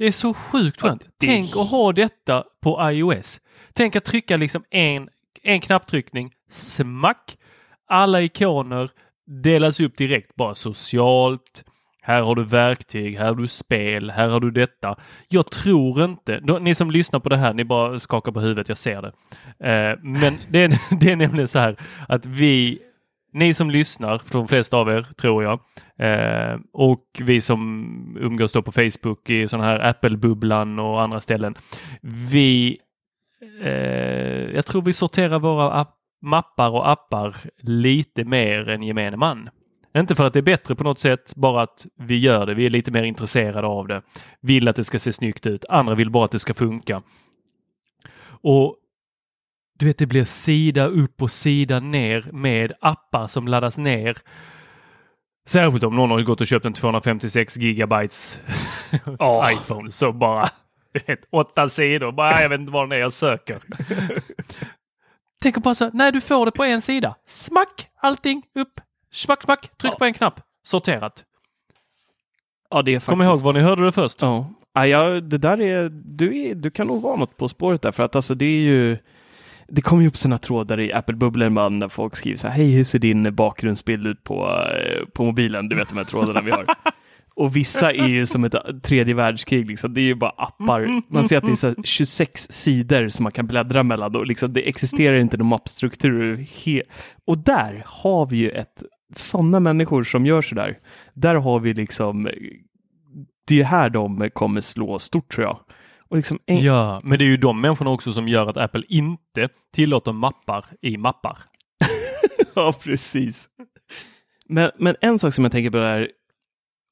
Det 0.00 0.06
är 0.06 0.12
så 0.12 0.34
sjukt 0.34 0.80
skönt. 0.80 1.02
det- 1.18 1.26
Tänk 1.26 1.50
att 1.56 1.70
ha 1.70 1.92
detta 1.92 2.44
på 2.62 2.90
iOS. 2.92 3.40
Tänk 3.72 3.96
att 3.96 4.04
trycka 4.04 4.36
liksom 4.36 4.64
en, 4.70 5.08
en 5.42 5.60
knapptryckning, 5.60 6.32
smack, 6.50 7.36
alla 7.88 8.20
ikoner 8.22 8.90
delas 9.42 9.80
upp 9.80 9.96
direkt, 9.96 10.34
bara 10.34 10.54
socialt, 10.54 11.64
Här 12.02 12.22
har 12.22 12.34
du 12.34 12.44
verktyg, 12.44 13.18
här 13.18 13.26
har 13.26 13.34
du 13.34 13.48
spel, 13.48 14.10
här 14.10 14.28
har 14.28 14.40
du 14.40 14.50
detta. 14.50 14.96
Jag 15.28 15.50
tror 15.50 16.04
inte, 16.04 16.40
ni 16.60 16.74
som 16.74 16.90
lyssnar 16.90 17.20
på 17.20 17.28
det 17.28 17.36
här, 17.36 17.54
ni 17.54 17.64
bara 17.64 18.00
skakar 18.00 18.32
på 18.32 18.40
huvudet, 18.40 18.68
jag 18.68 18.78
ser 18.78 19.02
det. 19.02 19.08
Eh, 19.70 19.98
men 20.02 20.34
det 20.50 20.58
är, 20.64 20.78
det 21.00 21.12
är 21.12 21.16
nämligen 21.16 21.48
så 21.48 21.58
här 21.58 21.76
att 22.08 22.26
vi, 22.26 22.78
ni 23.32 23.54
som 23.54 23.70
lyssnar, 23.70 24.18
för 24.18 24.38
de 24.38 24.48
flesta 24.48 24.76
av 24.76 24.88
er 24.88 25.06
tror 25.16 25.42
jag, 25.42 25.60
eh, 25.98 26.58
och 26.72 27.04
vi 27.18 27.40
som 27.40 28.16
umgås 28.20 28.52
då 28.52 28.62
på 28.62 28.72
Facebook 28.72 29.30
i 29.30 29.48
sådana 29.48 29.68
här 29.68 29.88
Apple-bubblan 29.90 30.78
och 30.78 31.02
andra 31.02 31.20
ställen. 31.20 31.54
Vi, 32.02 32.78
eh, 33.62 34.54
jag 34.54 34.66
tror 34.66 34.82
vi 34.82 34.92
sorterar 34.92 35.38
våra 35.38 35.86
mappar 36.22 36.70
och 36.70 36.90
appar 36.90 37.36
lite 37.60 38.24
mer 38.24 38.68
än 38.68 38.82
gemene 38.82 39.16
man. 39.16 39.50
Inte 39.96 40.14
för 40.14 40.26
att 40.26 40.32
det 40.32 40.40
är 40.40 40.42
bättre 40.42 40.74
på 40.74 40.84
något 40.84 40.98
sätt, 40.98 41.32
bara 41.36 41.62
att 41.62 41.86
vi 41.96 42.18
gör 42.18 42.46
det. 42.46 42.54
Vi 42.54 42.66
är 42.66 42.70
lite 42.70 42.90
mer 42.90 43.02
intresserade 43.02 43.66
av 43.66 43.88
det. 43.88 44.02
Vill 44.40 44.68
att 44.68 44.76
det 44.76 44.84
ska 44.84 44.98
se 44.98 45.12
snyggt 45.12 45.46
ut. 45.46 45.64
Andra 45.68 45.94
vill 45.94 46.10
bara 46.10 46.24
att 46.24 46.30
det 46.30 46.38
ska 46.38 46.54
funka. 46.54 47.02
Och 48.42 48.76
du 49.80 49.86
vet, 49.86 49.98
det 49.98 50.06
blir 50.06 50.24
sida 50.24 50.86
upp 50.86 51.22
och 51.22 51.30
sida 51.30 51.80
ner 51.80 52.28
med 52.32 52.72
appar 52.80 53.26
som 53.26 53.48
laddas 53.48 53.78
ner. 53.78 54.18
Särskilt 55.48 55.84
om 55.84 55.96
någon 55.96 56.10
har 56.10 56.20
gått 56.22 56.40
och 56.40 56.46
köpt 56.46 56.66
en 56.66 56.72
256 56.72 57.56
gigabytes 57.56 58.38
Ja. 59.18 59.52
iPhone 59.52 59.90
så 59.90 60.12
bara 60.12 60.48
vet, 61.06 61.20
åtta 61.30 61.68
sidor. 61.68 62.12
Bara, 62.12 62.42
jag 62.42 62.48
vet 62.48 62.60
inte 62.60 62.72
vad 62.72 62.90
det 62.90 62.96
är 62.96 63.00
jag 63.00 63.12
söker. 63.12 63.62
Tänk 65.42 65.56
bara 65.56 65.74
så 65.74 65.90
nej 65.92 66.12
du 66.12 66.20
får 66.20 66.46
det 66.46 66.52
på 66.52 66.64
en 66.64 66.80
sida. 66.80 67.14
Smack 67.26 67.88
allting 68.00 68.42
upp. 68.54 68.80
Smack, 69.12 69.42
smack, 69.42 69.60
tryck 69.78 69.92
Ja. 69.92 69.98
på 69.98 70.04
en 70.04 70.14
knapp. 70.14 70.40
Sorterat. 70.62 71.24
Ja, 72.70 72.82
det 72.82 72.94
är 72.94 73.00
faktiskt... 73.00 73.18
Kom 73.18 73.22
ihåg 73.22 73.40
var 73.40 73.52
ni 73.52 73.60
hörde 73.60 73.84
det 73.84 73.92
först. 73.92 74.22
Ja, 74.22 74.46
ja 74.74 75.04
det 75.04 75.38
där 75.38 75.60
är 75.60 75.88
du, 76.04 76.38
är, 76.38 76.54
du 76.54 76.70
kan 76.70 76.86
nog 76.86 77.02
vara 77.02 77.16
något 77.16 77.36
på 77.36 77.48
spåret 77.48 77.82
där, 77.82 77.92
för 77.92 78.02
att 78.02 78.16
alltså 78.16 78.34
det 78.34 78.44
är 78.44 78.60
ju 78.60 78.98
det 79.70 79.82
kommer 79.82 80.02
ju 80.02 80.08
upp 80.08 80.16
sådana 80.16 80.38
trådar 80.38 80.80
i 80.80 80.92
Apple-bubblor 80.92 81.46
ibland 81.46 81.78
när 81.78 81.88
folk 81.88 82.16
skriver 82.16 82.36
så 82.36 82.48
här, 82.48 82.54
hej 82.54 82.72
hur 82.72 82.84
ser 82.84 82.98
din 82.98 83.34
bakgrundsbild 83.34 84.06
ut 84.06 84.24
på, 84.24 84.48
eh, 84.48 85.08
på 85.12 85.24
mobilen? 85.24 85.68
Du 85.68 85.76
vet 85.76 85.88
de 85.88 85.98
här 85.98 86.04
trådarna 86.04 86.40
vi 86.40 86.50
har. 86.50 86.66
Och 87.34 87.56
vissa 87.56 87.92
är 87.92 88.08
ju 88.08 88.26
som 88.26 88.44
ett 88.44 88.54
tredje 88.82 89.14
världskrig, 89.14 89.66
liksom. 89.66 89.94
det 89.94 90.00
är 90.00 90.04
ju 90.04 90.14
bara 90.14 90.30
appar. 90.30 91.02
Man 91.08 91.24
ser 91.24 91.36
att 91.36 91.44
det 91.44 91.52
är 91.52 91.56
så 91.56 91.66
här 91.66 91.76
26 91.84 92.46
sidor 92.50 93.08
som 93.08 93.22
man 93.22 93.32
kan 93.32 93.46
bläddra 93.46 93.82
mellan 93.82 94.16
och 94.16 94.26
liksom, 94.26 94.52
det 94.52 94.68
existerar 94.68 95.18
inte 95.18 95.36
någon 95.36 95.46
mappstruktur. 95.46 96.46
Och 97.24 97.38
där 97.38 97.82
har 97.86 98.26
vi 98.26 98.36
ju 98.36 98.50
ett, 98.50 98.82
sådana 99.14 99.60
människor 99.60 100.04
som 100.04 100.26
gör 100.26 100.42
så 100.42 100.54
där. 100.54 100.78
Där 101.14 101.34
har 101.34 101.60
vi 101.60 101.74
liksom, 101.74 102.28
det 103.48 103.60
är 103.60 103.64
här 103.64 103.90
de 103.90 104.30
kommer 104.32 104.60
slå 104.60 104.98
stort 104.98 105.34
tror 105.34 105.46
jag. 105.46 105.58
Och 106.10 106.16
liksom 106.16 106.38
en, 106.46 106.58
Ja, 106.58 107.00
men 107.04 107.18
det 107.18 107.24
är 107.24 107.26
ju 107.26 107.36
de 107.36 107.60
människorna 107.60 107.90
också 107.90 108.12
som 108.12 108.28
gör 108.28 108.46
att 108.46 108.56
Apple 108.56 108.82
inte 108.88 109.48
tillåter 109.72 110.12
mappar 110.12 110.64
i 110.80 110.96
mappar. 110.96 111.38
Ja, 112.54 112.72
precis. 112.72 113.48
Men, 114.46 114.70
men 114.78 114.96
en 115.00 115.18
sak 115.18 115.34
som 115.34 115.44
jag 115.44 115.52
tänker 115.52 115.70
på 115.70 115.78
är, 115.78 116.10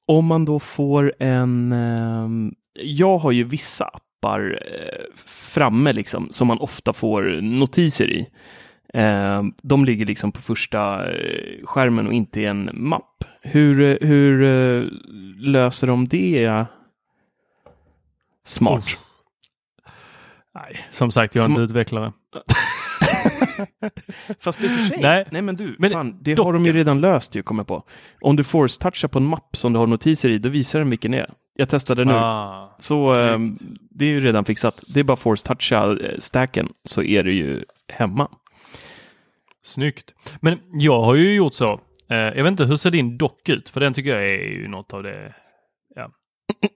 om 0.06 0.26
man 0.26 0.44
då 0.44 0.58
får 0.58 1.14
en... 1.18 1.72
ehm, 1.72 2.54
jag 2.82 3.18
har 3.18 3.32
ju 3.32 3.44
vissa 3.44 3.84
appar 3.84 4.62
eh, 4.66 5.04
framme 5.26 5.92
liksom, 5.92 6.26
som 6.30 6.48
man 6.48 6.58
ofta 6.58 6.92
får 6.92 7.40
notiser 7.40 8.10
i. 8.10 8.28
Ehm, 8.94 9.54
de 9.62 9.84
ligger 9.84 10.06
liksom 10.06 10.32
på 10.32 10.40
första 10.42 11.10
eh, 11.12 11.64
skärmen 11.64 12.06
och 12.06 12.12
inte 12.12 12.40
i 12.40 12.44
en 12.44 12.70
mapp. 12.72 13.24
Hur, 13.42 13.80
eh, 13.80 14.08
hur 14.08 14.42
eh, 14.42 14.84
löser 15.38 15.86
de 15.86 16.08
det? 16.08 16.66
Smart. 18.46 18.98
Nej, 20.62 20.80
som 20.90 21.10
sagt, 21.10 21.34
jag 21.34 21.42
är 21.42 21.46
Som- 21.46 21.52
inte 21.52 21.62
utvecklare. 21.62 22.12
Fast 24.40 24.64
i 24.64 24.66
och 24.66 24.70
för 24.70 24.78
sig. 24.82 24.98
Nej. 25.02 25.26
Nej, 25.30 25.42
men 25.42 25.56
du, 25.56 25.76
Men 25.78 25.90
fan, 25.90 26.18
det 26.22 26.34
dock- 26.34 26.46
har 26.46 26.52
de 26.52 26.64
ju 26.66 26.72
redan 26.72 27.00
löst 27.00 27.36
ju, 27.36 27.42
kommer 27.42 27.64
på. 27.64 27.84
Om 28.20 28.36
du 28.36 28.42
force-touchar 28.42 29.08
på 29.08 29.18
en 29.18 29.24
mapp 29.26 29.56
som 29.56 29.72
du 29.72 29.78
har 29.78 29.86
notiser 29.86 30.30
i, 30.30 30.38
då 30.38 30.48
visar 30.48 30.78
den 30.78 30.90
vilken 30.90 31.10
det 31.10 31.18
är. 31.18 31.30
Jag 31.54 31.68
testade 31.68 32.04
nu. 32.04 32.12
Ah, 32.12 32.76
så 32.78 33.20
ehm, 33.20 33.56
det 33.90 34.04
är 34.04 34.08
ju 34.08 34.20
redan 34.20 34.44
fixat. 34.44 34.84
Det 34.88 35.00
är 35.00 35.04
bara 35.04 35.16
force-toucha 35.16 36.06
eh, 36.12 36.18
stacken 36.18 36.68
så 36.84 37.02
är 37.02 37.22
det 37.22 37.32
ju 37.32 37.64
hemma. 37.88 38.30
Snyggt. 39.62 40.14
Men 40.40 40.58
jag 40.72 41.00
har 41.02 41.14
ju 41.14 41.34
gjort 41.34 41.54
så. 41.54 41.80
Eh, 42.10 42.16
jag 42.16 42.42
vet 42.42 42.50
inte, 42.50 42.64
hur 42.64 42.76
ser 42.76 42.90
din 42.90 43.18
dock 43.18 43.48
ut? 43.48 43.70
För 43.70 43.80
den 43.80 43.94
tycker 43.94 44.10
jag 44.10 44.24
är 44.26 44.44
ju 44.50 44.68
något 44.68 44.94
av 44.94 45.02
det... 45.02 45.34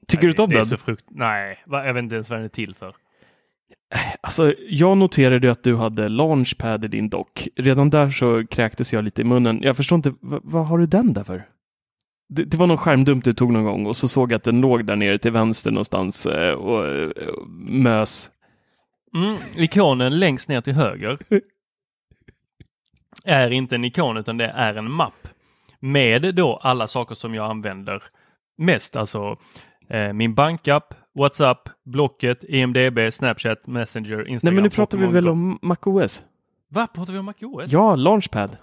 Tycker 0.09 0.23
du 0.23 0.29
inte 0.31 0.43
om 0.43 0.51
den? 0.51 0.65
Nej, 1.11 1.59
jag 1.67 1.95
vet 1.95 2.03
inte 2.03 2.15
ens 2.15 2.31
vad 2.31 2.39
den 2.39 2.45
är 2.45 2.49
till 2.49 2.75
för. 2.75 2.95
Alltså, 4.21 4.55
jag 4.69 4.99
noterade 4.99 5.51
att 5.51 5.63
du 5.65 5.77
hade 5.77 6.09
launchpad 6.09 6.85
i 6.85 6.89
din 6.89 7.09
dock. 7.09 7.49
Redan 7.57 7.91
där 7.91 8.11
så 8.11 8.47
kräktes 8.47 8.93
jag 8.93 9.05
lite 9.05 9.23
i 9.23 9.25
munnen. 9.25 9.63
Jag 9.63 9.77
förstår 9.77 9.97
inte, 9.97 10.11
v- 10.11 10.41
vad 10.43 10.67
har 10.67 10.79
du 10.79 10.87
den 10.87 11.13
där 11.13 11.25
för? 11.25 11.49
Det, 12.29 12.45
det 12.45 12.57
var 12.57 12.67
någon 12.67 12.79
skärmdump 12.79 13.25
du 13.25 13.33
tog 13.33 13.53
någon 13.53 13.65
gång 13.65 13.87
och 13.87 13.97
så 13.97 14.09
såg 14.09 14.33
jag 14.33 14.37
att 14.37 14.45
den 14.45 14.61
låg 14.61 14.87
där 14.87 14.97
nere 14.97 15.19
till 15.19 15.33
vänster 15.33 15.71
någonstans 15.71 16.27
eh, 16.27 16.53
och, 16.55 16.85
och, 16.85 17.49
mös. 17.71 18.31
Mm, 19.15 19.37
ikonen 19.57 20.19
längst 20.19 20.49
ner 20.49 20.61
till 20.61 20.73
höger 20.75 21.19
är 23.25 23.51
inte 23.51 23.75
en 23.75 23.85
ikon 23.85 24.17
utan 24.17 24.37
det 24.37 24.47
är 24.47 24.75
en 24.75 24.91
mapp 24.91 25.29
med 25.81 26.35
då 26.35 26.57
alla 26.57 26.87
saker 26.87 27.15
som 27.15 27.35
jag 27.35 27.51
använder 27.51 28.03
mest. 28.59 28.97
Alltså 28.97 29.37
eh, 29.89 30.13
min 30.13 30.35
bankapp, 30.35 30.95
WhatsApp, 31.15 31.69
Blocket, 31.85 32.45
IMDB, 32.45 32.99
Snapchat, 33.13 33.67
Messenger, 33.67 34.29
Instagram. 34.29 34.39
Nej, 34.43 34.55
men 34.55 34.63
nu 34.63 34.71
pratar 34.71 34.99
vi 34.99 35.07
väl 35.07 35.29
om 35.29 35.59
MacOS? 35.63 36.25
Va? 36.69 36.87
Pratar 36.95 37.13
vi 37.13 37.19
om 37.19 37.25
MacOS? 37.25 37.73
Ja, 37.73 37.97
launchpad. 37.97 38.57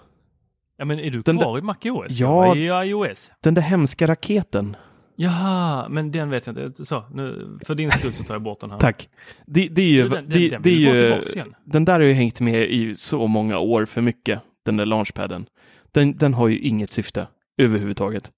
ja 0.76 0.84
men 0.84 1.00
är 1.00 1.10
du 1.10 1.22
Den 1.22 1.38
kvar 1.38 1.58
i 1.58 1.62
MacOS? 1.62 2.10
Ja. 2.10 2.56
I 2.56 2.66
iOS. 2.88 3.32
Den 3.40 3.54
där 3.54 3.62
hemska 3.62 4.06
raketen. 4.06 4.76
Jaha, 5.16 5.88
men 5.88 6.10
den 6.12 6.30
vet 6.30 6.46
jag 6.46 6.58
inte. 6.58 6.84
Så, 6.84 7.04
nu, 7.14 7.58
för 7.66 7.74
din 7.74 7.90
skull 7.90 8.12
så 8.12 8.24
tar 8.24 8.34
jag 8.34 8.42
bort 8.42 8.60
den 8.60 8.70
här. 8.70 8.78
Tack. 8.80 9.08
Det, 9.46 9.68
det 9.68 9.82
är 9.82 9.86
ju, 9.92 10.08
den- 10.08 10.28
det, 10.28 10.38
den- 10.38 10.50
den 10.50 10.62
det 10.62 10.70
är 10.70 10.74
ju 10.76 11.24
den 11.64 11.84
där 11.84 11.92
har 11.92 12.00
ju 12.00 12.12
hängt 12.12 12.40
med 12.40 12.70
i 12.70 12.94
så 12.94 13.26
många 13.26 13.58
år 13.58 13.84
för 13.84 14.00
mycket, 14.00 14.40
den 14.64 14.76
där 14.76 14.86
launchpaden. 14.86 15.46
Den, 15.92 16.16
den 16.16 16.34
har 16.34 16.48
ju 16.48 16.58
inget 16.58 16.90
syfte 16.90 17.26
överhuvudtaget. 17.58 18.30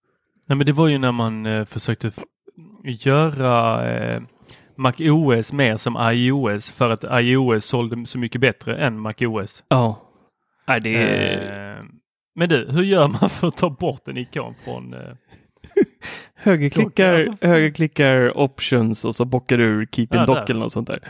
Nej, 0.47 0.57
men 0.57 0.67
det 0.67 0.73
var 0.73 0.89
ju 0.89 0.99
när 0.99 1.13
man 1.13 1.47
eh, 1.47 1.65
försökte 1.65 2.11
göra 2.85 3.91
eh, 3.93 4.23
MacOS 4.77 5.53
mer 5.53 5.77
som 5.77 5.97
iOS 6.13 6.71
för 6.71 6.91
att 6.91 7.05
iOS 7.25 7.65
sålde 7.65 8.07
så 8.07 8.19
mycket 8.19 8.41
bättre 8.41 8.77
än 8.77 9.01
MacOS. 9.01 9.65
Ja. 9.69 10.03
Nej, 10.67 10.81
det 10.81 10.97
är... 10.97 11.77
Eh, 11.79 11.85
men 12.35 12.49
du, 12.49 12.69
hur 12.71 12.83
gör 12.83 13.09
man 13.09 13.31
för 13.31 13.49
att 13.49 13.57
ta 13.57 13.71
bort 13.71 14.09
en 14.09 14.17
ikon 14.17 14.55
från... 14.65 14.95
Eh, 14.95 15.01
högerklickar, 16.35 17.37
högerklickar 17.47 18.39
options 18.39 19.05
och 19.05 19.15
så 19.15 19.25
bockar 19.25 19.59
du 19.59 19.65
ur 19.65 19.87
keep 19.93 20.03
in 20.03 20.09
Ja, 20.11 20.27
dock 20.27 20.37
där. 20.37 20.51
eller 20.51 20.61
något 20.61 20.73
sånt 20.73 20.89
där. 20.89 21.09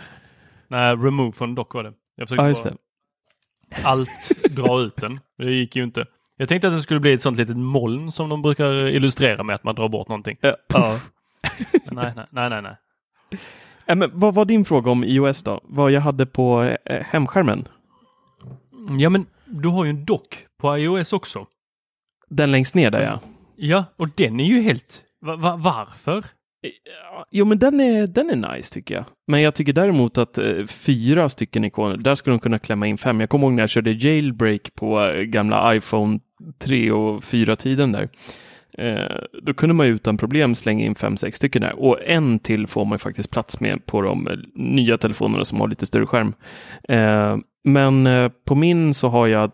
nej, 0.69 0.97
remove 0.97 1.33
från 1.33 1.55
dock 1.55 1.75
var 1.75 1.83
det. 1.85 1.93
Jag 2.17 2.29
försökte 2.29 2.43
Ja, 2.45 2.49
just 2.49 2.65
bara 2.65 2.71
det. 2.71 3.77
allt 3.85 4.31
dra 4.51 4.81
ut 4.81 4.97
den. 4.97 5.21
Men 5.39 5.47
det 5.47 5.53
gick 5.55 5.77
ju 5.77 5.83
inte. 5.83 6.07
Jag 6.37 6.49
tänkte 6.49 6.69
att 6.69 6.75
det 6.75 6.81
skulle 6.81 7.01
bli 7.01 7.13
ett 7.13 7.23
sånt 7.23 7.39
litet 7.39 7.57
moln 7.57 8.13
som 8.13 8.29
de 8.29 8.43
brukar 8.43 8.73
illustrera 8.89 9.43
med 9.43 9.55
att 9.55 9.65
man 9.65 9.75
drar 9.75 9.89
bort 9.89 10.09
någonting. 10.09 10.37
Ja. 10.41 10.57
Ja. 10.75 10.99
Nej, 11.93 12.13
nej, 12.17 12.27
nej, 12.31 12.51
nej, 12.51 12.63
nej. 12.63 12.77
Äh, 13.87 13.97
men 13.97 14.11
vad 14.13 14.35
var 14.35 14.45
din 14.45 14.65
fråga 14.65 14.91
om 14.91 15.05
iOS 15.05 15.43
då? 15.43 15.61
Vad 15.65 15.91
jag 15.91 16.01
hade 16.01 16.27
på 16.27 16.63
eh, 16.85 17.03
hemskärmen? 17.07 17.69
Ja, 18.99 19.11
men 19.11 19.27
du 19.45 19.69
har 19.69 19.85
ju 19.85 19.91
en 19.91 20.05
dock 20.05 20.47
på 20.61 20.79
iOS 20.79 21.13
också. 21.13 21.47
Den 22.29 22.51
längst 22.53 22.75
ner 22.75 22.91
där 22.91 23.03
ja. 23.03 23.21
Ja, 23.57 23.85
och 23.97 24.09
den 24.09 24.41
är 24.41 24.45
ju 24.45 24.63
helt... 24.63 25.03
Va, 25.21 25.37
va, 25.37 25.57
varför? 25.57 26.25
Ja, 26.61 27.27
Jo, 27.31 27.45
men 27.45 27.59
den 27.59 27.81
är, 27.81 28.07
den 28.07 28.31
är 28.31 28.55
nice 28.55 28.75
tycker 28.75 28.95
jag. 28.95 29.05
Men 29.27 29.41
jag 29.41 29.55
tycker 29.55 29.73
däremot 29.73 30.19
att 30.19 30.39
eh, 30.39 30.67
fyra 30.67 31.29
stycken 31.29 31.65
ikoner, 31.65 31.97
där 31.97 32.15
skulle 32.15 32.35
de 32.35 32.41
kunna 32.41 32.59
klämma 32.59 32.87
in 32.87 32.99
fem. 32.99 33.21
Jag 33.21 33.29
kommer 33.29 33.47
ihåg 33.47 33.53
när 33.53 33.63
jag 33.63 33.71
körde 33.71 33.93
jailbreak 33.93 34.75
på 34.75 35.05
eh, 35.05 35.23
gamla 35.23 35.77
iPhone 35.77 36.21
3 36.59 36.91
och 36.91 37.23
4-tiden 37.23 37.93
där. 37.93 38.09
Eh, 38.79 39.17
då 39.43 39.55
kunde 39.55 39.75
man 39.75 39.87
ju 39.87 39.95
utan 39.95 40.17
problem 40.17 40.55
slänga 40.55 40.85
in 40.85 40.95
fem, 40.95 41.17
sex 41.17 41.37
stycken 41.37 41.63
där. 41.63 41.79
Och 41.79 41.99
en 42.05 42.39
till 42.39 42.67
får 42.67 42.85
man 42.85 42.99
faktiskt 42.99 43.31
plats 43.31 43.61
med 43.61 43.87
på 43.87 44.03
de 44.03 44.29
eh, 44.29 44.37
nya 44.55 44.99
telefonerna 44.99 45.45
som 45.45 45.61
har 45.61 45.69
lite 45.69 45.87
större 45.87 46.07
skärm. 46.07 46.35
Eh, 46.89 47.37
men 47.65 48.31
på 48.45 48.55
min 48.55 48.95
så 48.95 49.09
har 49.09 49.27
jag 49.27 49.53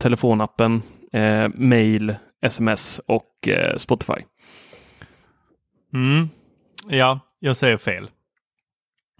telefonappen, 0.00 0.82
mail, 1.54 2.16
sms 2.42 3.00
och 3.06 3.48
Spotify. 3.76 4.22
Mm. 5.94 6.28
Ja, 6.88 7.20
jag 7.38 7.56
säger 7.56 7.76
fel. 7.76 8.10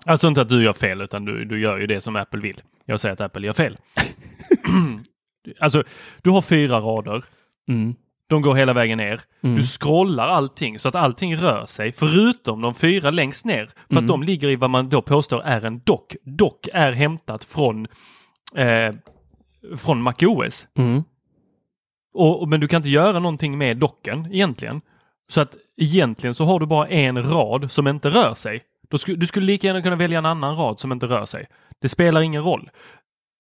Alltså 0.07 0.29
inte 0.29 0.41
att 0.41 0.49
du 0.49 0.65
gör 0.65 0.73
fel, 0.73 1.01
utan 1.01 1.25
du, 1.25 1.45
du 1.45 1.61
gör 1.61 1.79
ju 1.79 1.87
det 1.87 2.01
som 2.01 2.17
Apple 2.17 2.41
vill. 2.41 2.63
Jag 2.85 3.01
säger 3.01 3.13
att 3.13 3.21
Apple 3.21 3.47
gör 3.47 3.53
fel. 3.53 3.77
alltså, 5.59 5.85
du 6.23 6.31
har 6.31 6.43
fyra 6.43 6.81
rader. 6.81 7.25
Mm. 7.69 7.95
De 8.35 8.43
går 8.43 8.55
hela 8.55 8.73
vägen 8.73 8.99
ner. 8.99 9.21
Mm. 9.43 9.57
Du 9.57 9.63
scrollar 9.63 10.29
allting 10.29 10.79
så 10.79 10.89
att 10.89 10.95
allting 10.95 11.37
rör 11.37 11.67
sig 11.67 11.93
förutom 11.93 12.61
de 12.61 12.75
fyra 12.75 13.11
längst 13.11 13.45
ner. 13.45 13.67
För 13.67 13.93
Mm. 13.95 14.05
att 14.05 14.09
de 14.09 14.23
ligger 14.23 14.49
i 14.49 14.57
vad 14.57 14.71
man 14.71 14.89
då 14.89 15.03
påstår 15.03 15.43
är 15.45 15.65
en 15.65 15.81
dock. 15.85 16.17
Dock 16.25 16.69
är 16.73 16.93
hämtat 16.93 17.45
från, 17.45 17.87
eh, 18.57 18.95
från 19.77 20.03
MacOS. 20.03 20.67
Mm. 20.79 21.03
Och, 22.15 22.49
men 22.49 22.61
du 22.61 22.69
kan 22.69 22.77
inte 22.77 22.89
göra 22.91 23.19
någonting 23.19 23.59
med 23.59 23.77
docken 23.77 24.29
egentligen. 24.33 24.81
Så 25.31 25.41
att 25.41 25.57
egentligen 25.77 26.35
så 26.35 26.45
har 26.45 26.61
du 26.61 26.67
bara 26.67 26.89
en 26.89 27.23
rad 27.31 27.73
som 27.73 27.87
inte 27.89 28.09
rör 28.11 28.35
sig. 28.35 28.63
Du 29.17 29.27
skulle 29.27 29.47
lika 29.47 29.67
gärna 29.67 29.83
kunna 29.83 29.97
välja 29.97 30.19
en 30.19 30.27
annan 30.27 30.57
rad 30.57 30.81
som 30.81 30.93
inte 30.93 31.07
rör 31.07 31.25
sig. 31.25 31.47
Det 31.81 31.89
spelar 31.89 32.21
ingen 32.21 32.43
roll. 32.45 32.71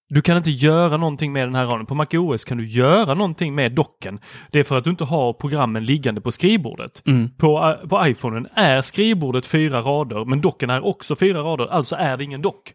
Du 0.09 0.23
kan 0.23 0.37
inte 0.37 0.51
göra 0.51 0.97
någonting 0.97 1.33
med 1.33 1.47
den 1.49 1.55
här 1.55 1.67
raden. 1.67 1.87
På 1.87 1.95
MacOS 1.95 2.45
kan 2.45 2.59
du 2.59 2.67
göra 2.67 3.15
någonting 3.15 3.55
med 3.55 3.73
docken. 3.73 4.21
Det 4.51 4.59
är 4.59 4.65
för 4.65 4.79
att 4.79 4.85
du 4.85 4.91
inte 4.91 5.05
har 5.05 5.33
programmen 5.33 5.85
liggande 5.85 6.21
på 6.21 6.33
skrivbordet. 6.33 7.03
Mm. 7.07 7.31
På, 7.39 7.77
i- 7.85 7.89
på 7.89 8.07
iPhonen 8.07 8.49
är 8.55 8.83
skrivbordet 8.83 9.47
fyra 9.47 9.81
rader 9.81 10.25
men 10.25 10.41
docken 10.41 10.71
är 10.71 10.87
också 10.87 11.17
fyra 11.17 11.39
rader. 11.41 11.67
Alltså 11.73 11.97
är 11.97 12.17
det 12.17 12.25
ingen 12.25 12.43
dock. 12.43 12.73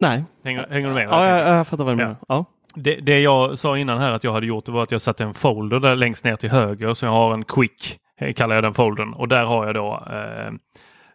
Nej, 0.00 0.24
Hänger, 0.44 0.66
hänger 0.70 0.88
du 0.88 0.94
med? 0.94 1.02
jag 1.04 1.12
ja, 1.12 1.18
tänker? 1.18 1.46
jag, 1.46 1.58
jag 1.58 1.66
fattar 1.66 1.84
vad 1.84 1.92
du 1.92 1.96
menar. 1.96 2.16
Ja. 2.28 2.44
Det, 2.74 2.94
det 2.96 3.20
jag 3.20 3.58
sa 3.58 3.78
innan 3.78 3.98
här 3.98 4.12
att 4.12 4.24
jag 4.24 4.32
hade 4.32 4.46
gjort 4.46 4.68
var 4.68 4.82
att 4.82 4.90
jag 4.92 5.00
satte 5.02 5.24
en 5.24 5.34
folder 5.34 5.80
där 5.80 5.96
längst 5.96 6.24
ner 6.24 6.36
till 6.36 6.50
höger. 6.50 6.94
Så 6.94 7.04
jag 7.06 7.12
har 7.12 7.34
en 7.34 7.44
quick, 7.44 7.98
eh, 8.20 8.32
kallar 8.32 8.54
jag 8.54 8.64
den 8.64 8.74
foldern. 8.74 9.12
Och 9.12 9.28
där 9.28 9.44
har 9.44 9.66
jag 9.66 9.74
då, 9.74 10.04
eh, 10.10 10.52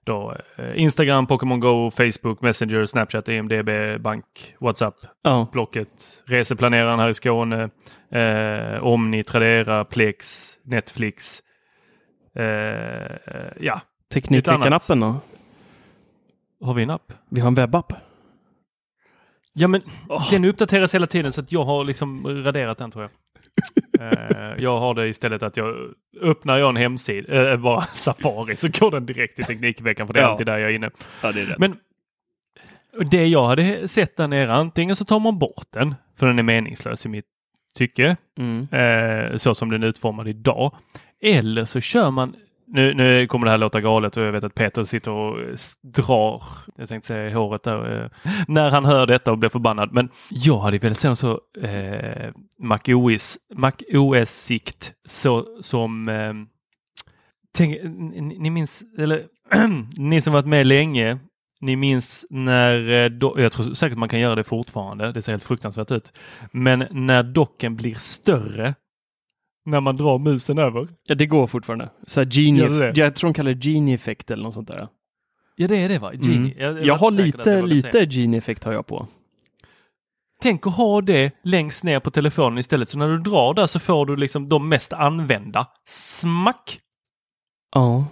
då 0.06 0.36
eh, 0.56 0.82
Instagram, 0.82 1.28
Pokémon 1.28 1.60
Go, 1.60 1.92
Facebook, 1.92 2.42
Messenger, 2.42 2.84
Snapchat, 2.86 3.30
EMDB, 3.30 4.02
bank, 4.02 4.56
WhatsApp, 4.60 4.96
Ja. 5.24 5.48
Blocket, 5.52 6.24
reseplaneraren 6.26 7.00
här 7.00 7.10
i 7.10 7.14
Skåne, 7.14 7.70
eh, 8.12 8.84
Omni, 8.84 9.24
Tradera, 9.24 9.86
Plex, 9.86 10.50
Netflix. 10.64 11.42
Eh, 12.36 12.46
ja, 13.60 13.82
Teknikveckan-appen 14.14 15.00
då? 15.00 15.16
har 16.66 16.74
vi 16.74 16.84
en 16.84 16.90
app? 16.90 17.14
Vi 17.30 17.42
har 17.42 17.48
en 17.48 17.56
webbapp. 17.56 17.94
Ja 19.54 19.68
men 19.68 19.82
den 20.32 20.46
uppdateras 20.46 20.96
hela 20.96 21.08
tiden 21.08 21.32
så 21.34 21.42
att 21.42 21.52
jag 21.52 21.64
har 21.64 21.84
liksom 21.84 22.28
raderat 22.44 22.78
den 22.78 22.92
tror 22.92 23.04
jag. 23.04 23.12
Eh, 24.00 24.64
jag 24.64 24.80
har 24.80 24.94
det 24.94 25.08
istället 25.08 25.44
att 25.44 25.58
jag 25.58 25.76
öppnar 26.22 26.58
jag 26.58 26.70
en 26.70 26.76
hemsida, 26.76 27.52
eh, 27.52 27.58
bara 27.58 27.82
Safari, 27.82 28.56
så 28.56 28.68
går 28.80 28.92
den 28.92 29.06
direkt 29.06 29.36
till 29.36 29.46
Teknikveckan 29.46 30.08
för 30.08 30.14
det 30.14 30.20
är 30.20 30.24
Ja. 30.24 30.30
alltid 30.30 30.46
där 30.46 30.58
jag 30.58 30.70
är 30.72 30.76
inne. 30.76 30.90
Ja, 31.22 31.32
det 31.32 31.42
är. 31.42 31.56
Men 31.58 31.78
det 33.12 33.28
jag 33.28 33.46
hade 33.46 33.88
sett 33.88 34.18
där 34.18 34.28
nere, 34.28 34.54
antingen 34.54 34.96
så 34.96 35.06
tar 35.06 35.20
man 35.20 35.40
bort 35.40 35.68
den, 35.74 35.96
för 36.18 36.28
den 36.28 36.40
är 36.40 36.44
meningslös 36.44 37.06
i 37.06 37.10
mitt 37.10 37.26
tycke, 37.76 38.18
Mm. 38.38 38.68
eh, 38.72 39.38
så 39.38 39.56
som 39.56 39.70
den 39.72 39.84
är 39.84 39.88
utformad 39.88 40.28
idag. 40.28 40.76
Eller 41.22 41.66
så 41.66 41.80
kör 41.82 42.12
man, 42.12 42.36
nu, 42.76 42.94
nu 42.94 43.28
kommer 43.28 43.46
det 43.46 43.52
här 43.52 43.58
låta 43.58 43.82
galet 43.82 44.18
och 44.18 44.24
jag 44.24 44.32
vet 44.32 44.44
att 44.44 44.56
Peter 44.56 44.84
sitter 44.84 45.12
och 45.12 45.38
drar, 45.82 46.44
jag 46.78 46.90
tänkte 46.90 47.08
säga 47.08 47.30
i 47.30 47.32
håret 47.32 47.64
där, 47.64 48.04
eh, 48.04 48.32
när 48.48 48.70
han 48.70 48.86
hör 48.86 49.08
detta 49.08 49.32
och 49.32 49.38
blir 49.38 49.50
förbannad. 49.50 49.94
Men 49.94 50.10
jag 50.30 50.58
hade 50.58 50.78
velat 50.78 51.00
se 51.00 51.08
någon 51.08 51.16
så 51.16 51.40
eh, 51.62 52.32
Mac 52.60 52.80
OS, 52.88 53.38
Mac 53.56 53.74
OS-sikt 53.94 54.94
så 55.10 55.62
som 55.62 56.10
eh, 56.10 56.34
Tänk, 57.58 57.78
ni, 58.40 58.50
minns, 58.50 58.84
eller 58.98 59.26
ni 59.98 60.22
som 60.22 60.34
varit 60.34 60.46
med 60.46 60.68
länge, 60.68 61.20
ni 61.62 61.76
minns 61.76 62.26
när, 62.30 62.92
eh, 62.92 63.10
do, 63.10 63.36
jag 63.38 63.52
tror 63.52 63.74
säkert 63.74 63.98
man 63.98 64.10
kan 64.10 64.20
göra 64.20 64.36
det 64.36 64.44
fortfarande, 64.44 65.12
det 65.12 65.22
ser 65.22 65.32
helt 65.32 65.44
fruktansvärt 65.44 65.92
ut. 65.92 66.14
Men 66.52 66.86
när 66.92 67.24
docken 67.24 67.76
blir 67.76 67.96
större 67.96 68.76
när 69.66 69.82
man 69.82 69.98
drar 69.98 70.18
musen 70.20 70.58
över. 70.58 70.88
Ja, 71.04 71.16
det 71.16 71.26
går 71.26 71.48
fortfarande. 71.48 71.90
Så 72.08 72.20
här 72.20 72.28
genie, 72.32 72.68
det 72.68 72.92
det? 72.92 73.02
jag 73.02 73.16
tror 73.16 73.28
de 73.28 73.34
kallar 73.34 73.54
det 73.54 73.70
genie-effekt 73.70 74.32
eller 74.32 74.44
något 74.44 74.54
sånt 74.54 74.68
där. 74.68 74.88
Ja 75.56 75.68
det 75.68 75.76
är 75.76 75.90
det 75.90 76.00
va? 76.00 76.14
Genie. 76.14 76.54
Mm. 76.70 76.76
var 76.76 76.82
Jag 76.82 76.98
har 76.98 77.12
jag 77.12 77.26
lite, 77.26 77.38
vågade 77.38 77.68
lite 77.68 77.92
säga. 77.92 78.06
genie-effekt 78.06 78.64
har 78.64 78.74
jag 78.74 78.88
på. 78.88 79.08
Tänk 80.42 80.68
att 80.68 80.76
ha 80.76 81.02
det 81.02 81.32
längst 81.44 81.84
ner 81.84 82.00
på 82.00 82.12
telefonen 82.12 82.58
istället. 82.58 82.90
Så 82.90 82.98
när 82.98 83.08
du 83.08 83.20
drar 83.20 83.54
där 83.54 83.66
så 83.66 83.80
får 83.80 84.06
du 84.06 84.16
liksom 84.16 84.50
de 84.50 84.70
mest 84.70 84.94
använda. 84.94 85.68
Smack! 85.86 86.80
Ja. 87.76 88.06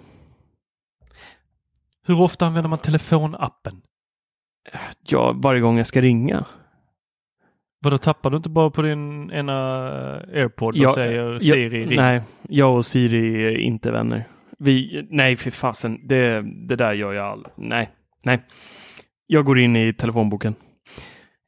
Hur 2.06 2.20
ofta 2.20 2.46
använder 2.46 2.68
man 2.68 2.78
telefonappen? 2.78 3.82
ja, 5.06 5.32
varje 5.32 5.60
gång 5.60 5.76
jag 5.76 5.86
ska 5.86 6.02
ringa. 6.02 6.44
Vadå 7.84 7.98
tappar 7.98 8.30
du 8.30 8.36
inte 8.36 8.48
bara 8.48 8.70
på 8.70 8.82
din 8.82 9.30
ena 9.30 9.54
airpod 10.34 10.74
och 10.74 10.80
Ja, 10.82 10.94
säger 10.94 11.38
Siri 11.38 11.68
ring? 11.68 11.96
Nej, 11.96 12.20
jag 12.48 12.76
och 12.76 12.84
Siri 12.84 13.44
är 13.44 13.58
inte 13.58 13.90
vänner. 13.90 14.24
Vi, 14.58 15.06
nej, 15.10 15.36
för 15.36 15.50
fasen. 15.50 16.00
Det, 16.08 16.42
det 16.68 16.76
där 16.76 16.92
gör 16.92 17.12
jag 17.12 17.26
aldrig. 17.26 17.52
Nej, 17.56 17.90
nej. 18.24 18.42
Jag 19.26 19.44
går 19.44 19.58
in 19.58 19.76
i 19.76 19.92
telefonboken 19.92 20.54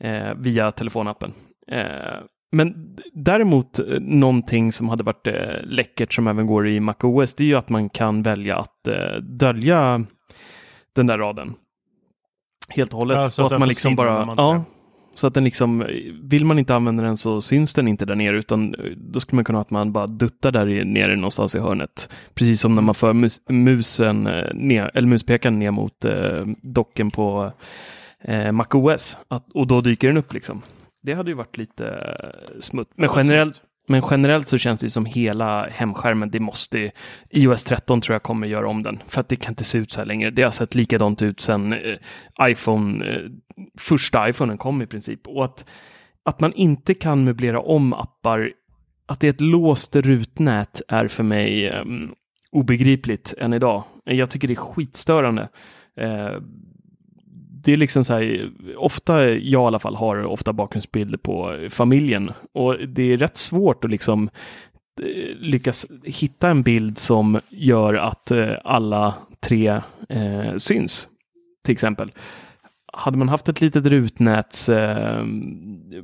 eh, 0.05 0.35
via 0.37 0.70
telefonappen. 0.70 1.33
Eh, 1.72 2.20
men 2.53 2.96
däremot 3.12 3.79
eh, 3.79 3.85
någonting 4.01 4.72
som 4.72 4.88
hade 4.88 5.05
varit 5.05 5.27
eh, 5.27 5.35
läckert 5.64 6.12
som 6.12 6.27
även 6.27 6.46
går 6.46 6.68
i 6.68 6.81
MacOS, 6.81 7.35
det 7.35 7.44
är 7.44 7.49
ju 7.49 7.57
att 7.57 7.68
man 7.68 7.88
kan 7.88 8.22
välja 8.22 8.57
att 8.57 8.88
eh, 8.88 9.16
dölja 9.20 10.05
den 10.94 11.07
där 11.07 11.18
raden. 11.18 11.55
Helt 12.68 12.92
och 12.92 12.99
hållet. 12.99 13.16
Ja, 13.16 13.29
så 13.29 13.42
och 13.42 13.46
att 13.46 13.53
att 13.53 13.59
man 13.59 13.68
liksom 13.68 13.96
bara, 13.96 14.35
ja. 14.37 14.64
Så 15.16 15.26
att 15.26 15.35
den 15.35 15.44
liksom, 15.44 15.87
vill 16.22 16.44
man 16.44 16.59
inte 16.59 16.74
använda 16.74 17.02
den 17.02 17.16
så 17.16 17.40
syns 17.40 17.74
den 17.74 17.88
inte 17.88 18.05
där 18.05 18.14
nere 18.14 18.38
utan 18.38 18.74
eh, 18.74 18.90
då 18.96 19.20
skulle 19.20 19.37
man 19.37 19.44
kunna 19.44 19.59
ha 19.59 19.62
att 19.62 19.70
man 19.70 19.92
bara 19.92 20.07
duttar 20.07 20.52
där 20.52 20.85
nere 20.85 21.16
någonstans 21.16 21.55
i 21.57 21.59
hörnet. 21.59 22.12
Precis 22.35 22.61
som 22.61 22.72
när 22.72 22.83
man 22.83 22.94
för 22.94 23.12
mus, 23.12 23.40
musen 23.48 24.26
eh, 24.26 24.55
ner, 24.55 24.90
eller 24.94 25.09
muspekaren 25.09 25.59
ner 25.59 25.70
mot 25.70 26.05
eh, 26.05 26.44
docken 26.62 27.11
på 27.11 27.52
eh, 28.20 28.52
MacOS. 28.52 29.18
Och 29.55 29.66
då 29.66 29.81
dyker 29.81 30.09
den 30.09 30.16
upp 30.16 30.33
liksom. 30.33 30.62
Det 31.02 31.14
hade 31.14 31.31
ju 31.31 31.37
varit 31.37 31.57
lite 31.57 31.88
eh, 31.88 32.61
smutt. 32.61 32.88
Men 32.94 33.11
generellt, 33.16 33.62
men 33.88 34.03
generellt 34.11 34.49
så 34.49 34.59
känns 34.59 34.81
det 34.81 34.87
ju 34.87 34.90
som 34.90 35.07
hela 35.07 35.68
hemskärmen, 35.68 36.31
det 36.31 36.40
måste 36.40 36.90
iOS 37.31 37.64
13 37.64 38.01
tror 38.01 38.14
jag 38.14 38.22
kommer 38.22 38.46
göra 38.46 38.68
om 38.68 38.83
den. 38.83 39.03
För 39.09 39.20
att 39.20 39.29
det 39.29 39.37
kan 39.37 39.53
inte 39.53 39.64
se 39.64 39.79
ut 39.79 39.92
så 39.92 40.01
här 40.01 40.07
längre. 40.07 40.31
Det 40.31 40.42
har 40.42 40.51
sett 40.51 40.75
likadant 40.75 41.22
ut 41.22 41.40
sedan 41.40 41.72
eh, 41.72 41.96
iPhone, 42.42 43.07
eh, 43.07 43.20
första 43.79 44.29
iPhonen 44.29 44.59
kom 44.59 44.83
i 44.83 44.87
princip. 44.87 45.27
Och 45.27 45.44
att, 45.44 45.64
att 46.22 46.40
man 46.40 46.53
inte 46.53 46.94
kan 46.94 47.25
möblera 47.25 47.61
om 47.61 47.92
appar, 47.92 48.53
att 49.07 49.20
det 49.20 49.27
är 49.27 49.31
ett 49.31 49.40
låst 49.40 49.96
rutnät 49.96 50.83
är 50.88 51.09
för 51.09 51.22
mig 51.22 51.70
um, 51.70 52.14
obegripligt 52.51 53.35
än 53.38 53.53
idag. 53.53 53.85
Jag 54.05 54.31
tycker 54.31 54.49
det 54.49 54.55
är 54.55 54.57
skitstörande. 54.57 55.49
Uh, 56.01 56.40
det 57.66 57.72
är 57.72 57.76
liksom 57.76 58.05
så 58.05 58.14
här, 58.14 58.50
ofta, 58.76 59.29
jag 59.29 59.62
i 59.62 59.66
alla 59.66 59.79
fall 59.79 59.96
har 59.96 60.24
ofta 60.24 60.52
bakgrundsbilder 60.52 61.18
på 61.18 61.66
familjen 61.70 62.33
och 62.52 62.76
det 62.88 63.12
är 63.12 63.16
rätt 63.16 63.37
svårt 63.37 63.85
att 63.85 63.90
liksom 63.90 64.31
eh, 65.02 65.37
lyckas 65.38 65.87
hitta 66.05 66.50
en 66.50 66.62
bild 66.62 66.98
som 66.98 67.40
gör 67.48 67.94
att 67.94 68.31
eh, 68.31 68.52
alla 68.64 69.14
tre 69.40 69.81
eh, 70.09 70.57
syns. 70.57 71.09
Till 71.64 71.72
exempel. 71.72 72.12
Hade 72.92 73.16
man 73.16 73.29
haft 73.29 73.48
ett 73.48 73.61
litet 73.61 73.87
rutnäts 73.87 74.68
eh, 74.68 75.24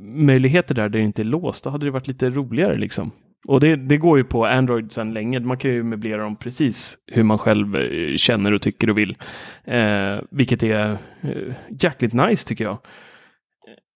möjligheter 0.01 0.75
där, 0.75 0.89
där 0.89 0.99
det 0.99 1.05
inte 1.05 1.21
är 1.21 1.23
låst, 1.23 1.63
då 1.63 1.69
hade 1.69 1.85
det 1.85 1.91
varit 1.91 2.07
lite 2.07 2.29
roligare 2.29 2.77
liksom. 2.77 3.11
Och 3.47 3.59
det, 3.59 3.75
det 3.75 3.97
går 3.97 4.17
ju 4.17 4.23
på 4.23 4.45
Android 4.45 4.91
sedan 4.91 5.13
länge. 5.13 5.39
Man 5.39 5.57
kan 5.57 5.71
ju 5.71 5.83
möblera 5.83 6.23
dem 6.23 6.35
precis 6.35 6.97
hur 7.07 7.23
man 7.23 7.37
själv 7.37 7.75
eh, 7.75 8.15
känner 8.15 8.53
och 8.53 8.61
tycker 8.61 8.89
och 8.89 8.97
vill. 8.97 9.17
Eh, 9.63 10.19
vilket 10.31 10.63
är 10.63 10.97
eh, 11.21 11.53
jäkligt 11.69 12.13
nice 12.13 12.47
tycker 12.47 12.63
jag. 12.63 12.77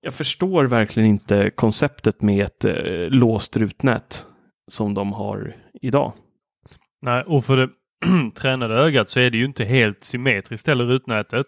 Jag 0.02 0.14
förstår 0.14 0.66
verkligen 0.66 1.10
inte 1.10 1.52
konceptet 1.56 2.22
med 2.22 2.46
ett 2.46 2.66
eh, 2.66 3.10
låst 3.10 3.58
rutnät 3.58 4.26
som 4.72 4.94
de 4.94 5.14
har 5.14 5.56
idag. 5.82 6.14
Nej, 7.02 7.24
och 7.24 7.46
för 7.46 7.58
det 7.58 7.70
tränade 8.36 8.76
ögat 8.76 9.10
så 9.10 9.20
är 9.20 9.30
det 9.30 9.38
ju 9.38 9.46
inte 9.46 9.66
helt 9.66 10.04
symmetriskt 10.04 10.68
heller 10.68 10.86
rutnätet. 10.86 11.48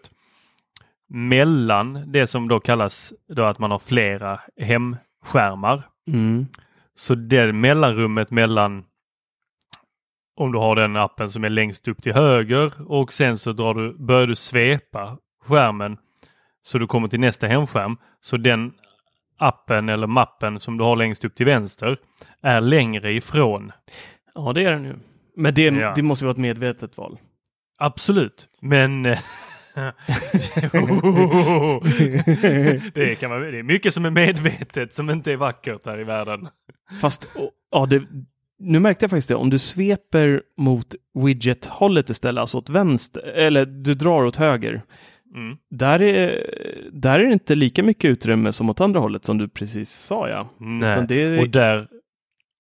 Mellan 1.10 2.12
det 2.12 2.28
som 2.28 2.48
då 2.48 2.60
kallas 2.60 3.14
då 3.36 3.44
att 3.44 3.60
man 3.60 3.72
har 3.72 3.80
flera 3.80 4.40
hemskärmar. 4.62 5.84
Mm. 6.08 6.48
Så 7.00 7.16
det 7.16 7.54
mellanrummet 7.54 8.32
mellan 8.32 8.84
om 10.36 10.52
du 10.52 10.58
har 10.58 10.76
den 10.76 10.96
appen 10.96 11.32
som 11.32 11.44
är 11.44 11.50
längst 11.50 11.88
upp 11.88 12.04
till 12.04 12.14
höger 12.14 12.74
och 12.92 13.14
sen 13.14 13.38
så 13.38 13.52
drar 13.52 13.74
du, 13.74 13.94
börjar 13.98 14.28
du 14.28 14.36
svepa 14.36 15.18
skärmen 15.44 15.98
så 16.62 16.78
du 16.78 16.88
kommer 16.88 17.08
till 17.08 17.20
nästa 17.20 17.48
hemskärm. 17.48 17.98
Så 18.20 18.38
den 18.38 18.74
appen 19.38 19.90
eller 19.90 20.08
mappen 20.08 20.60
som 20.60 20.78
du 20.78 20.84
har 20.84 20.96
längst 20.96 21.26
upp 21.26 21.36
till 21.36 21.46
vänster 21.46 21.98
är 22.42 22.62
längre 22.62 23.14
ifrån. 23.14 23.72
Ja, 24.36 24.54
det 24.54 24.64
är 24.64 24.72
den 24.72 24.84
ju. 24.84 24.96
Men 25.36 25.54
det, 25.54 25.62
Ja. 25.66 25.94
det 25.96 26.04
måste 26.04 26.26
vara 26.26 26.32
ett 26.32 26.38
medvetet 26.38 26.98
val. 26.98 27.18
Absolut, 27.78 28.48
men 28.62 29.06
eh, 29.06 29.20
det, 32.94 33.20
kan 33.20 33.30
man, 33.30 33.42
det 33.42 33.60
är 33.60 33.64
mycket 33.64 33.94
som 33.94 34.06
är 34.06 34.10
medvetet 34.10 34.94
som 34.94 35.10
inte 35.10 35.32
är 35.32 35.38
vackert 35.38 35.86
här 35.86 36.00
i 36.00 36.04
världen. 36.04 36.48
Fast, 37.02 37.28
ja, 37.72 37.86
det, 37.86 38.04
nu 38.60 38.80
märkte 38.80 39.04
jag 39.04 39.10
faktiskt 39.10 39.30
det, 39.30 39.36
om 39.36 39.50
du 39.50 39.60
sveper 39.60 40.42
mot 40.58 40.96
widget-hållet 41.20 42.10
istället, 42.10 42.42
alltså 42.42 42.58
åt 42.58 42.70
vänster, 42.70 43.22
eller 43.22 43.66
du 43.66 43.94
drar 43.94 44.24
åt 44.24 44.36
höger, 44.36 44.82
Mm. 45.36 45.58
där 45.70 46.02
är, 46.02 46.46
där 46.94 47.20
är 47.20 47.26
det 47.26 47.34
inte 47.34 47.56
lika 47.56 47.84
mycket 47.84 48.10
utrymme 48.10 48.52
som 48.52 48.70
åt 48.70 48.82
andra 48.82 49.00
hållet 49.00 49.26
som 49.26 49.38
du 49.38 49.48
precis 49.50 49.90
sa 49.92 50.30
ja. 50.30 50.50
Nej. 50.58 51.06
Är- 51.22 51.40
Och 51.42 51.50
där 51.50 51.88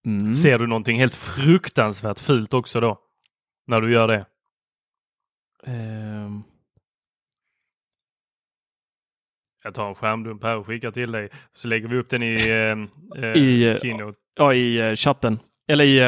Mm. 0.05 0.33
ser 0.33 0.59
du 0.59 0.67
någonting 0.67 0.97
helt 0.99 1.13
fruktansvärt 1.15 2.19
fult 2.19 2.53
också 2.53 2.79
då. 2.79 2.99
När 3.67 3.81
du 3.81 3.91
gör 3.91 4.07
det. 4.07 4.25
Ehm, 5.65 6.43
Jag 9.63 9.73
tar 9.73 9.89
en 9.89 9.95
skärmdump 9.95 10.43
här 10.43 10.57
och 10.57 10.65
skickar 10.65 10.91
till 10.91 11.11
dig. 11.11 11.29
Så 11.53 11.67
lägger 11.67 11.87
vi 11.87 11.97
upp 11.97 12.09
den 12.09 12.23
i, 12.23 12.35
eh, 13.15 13.23
eh, 13.23 13.37
I, 13.37 13.69
eh, 13.69 13.77
Keynote. 13.77 14.17
ja, 14.35 14.53
i 14.53 14.79
eh, 14.79 14.95
chatten. 14.95 15.39
Eller 15.67 15.85
i 15.85 15.99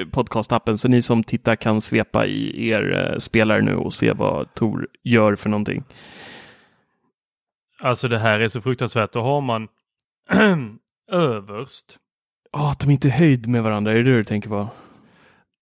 eh, 0.00 0.08
podcastappen, 0.08 0.78
så 0.78 0.88
ni 0.88 1.02
som 1.02 1.24
tittar 1.24 1.56
kan 1.56 1.80
svepa 1.80 2.26
i 2.26 2.68
er 2.68 3.10
eh, 3.12 3.18
spelare 3.18 3.62
nu 3.62 3.74
och 3.76 3.92
se 3.92 4.12
vad 4.12 4.54
Tor 4.54 4.88
gör 5.04 5.36
för 5.36 5.48
någonting. 5.48 5.84
Alltså 7.80 8.08
det 8.08 8.18
här 8.18 8.40
är 8.40 8.48
så 8.48 8.60
fruktansvärt. 8.60 9.12
Då 9.12 9.22
har 9.22 9.40
man 9.40 9.68
överst. 11.12 11.98
Åh, 12.52 12.70
att 12.70 12.80
de 12.80 12.90
inte 12.90 13.08
är 13.08 13.12
höjd 13.12 13.48
med 13.48 13.62
varandra, 13.62 13.92
är 13.92 13.96
det 13.96 14.02
det 14.02 14.16
du 14.16 14.24
tänker 14.24 14.48
på? 14.48 14.68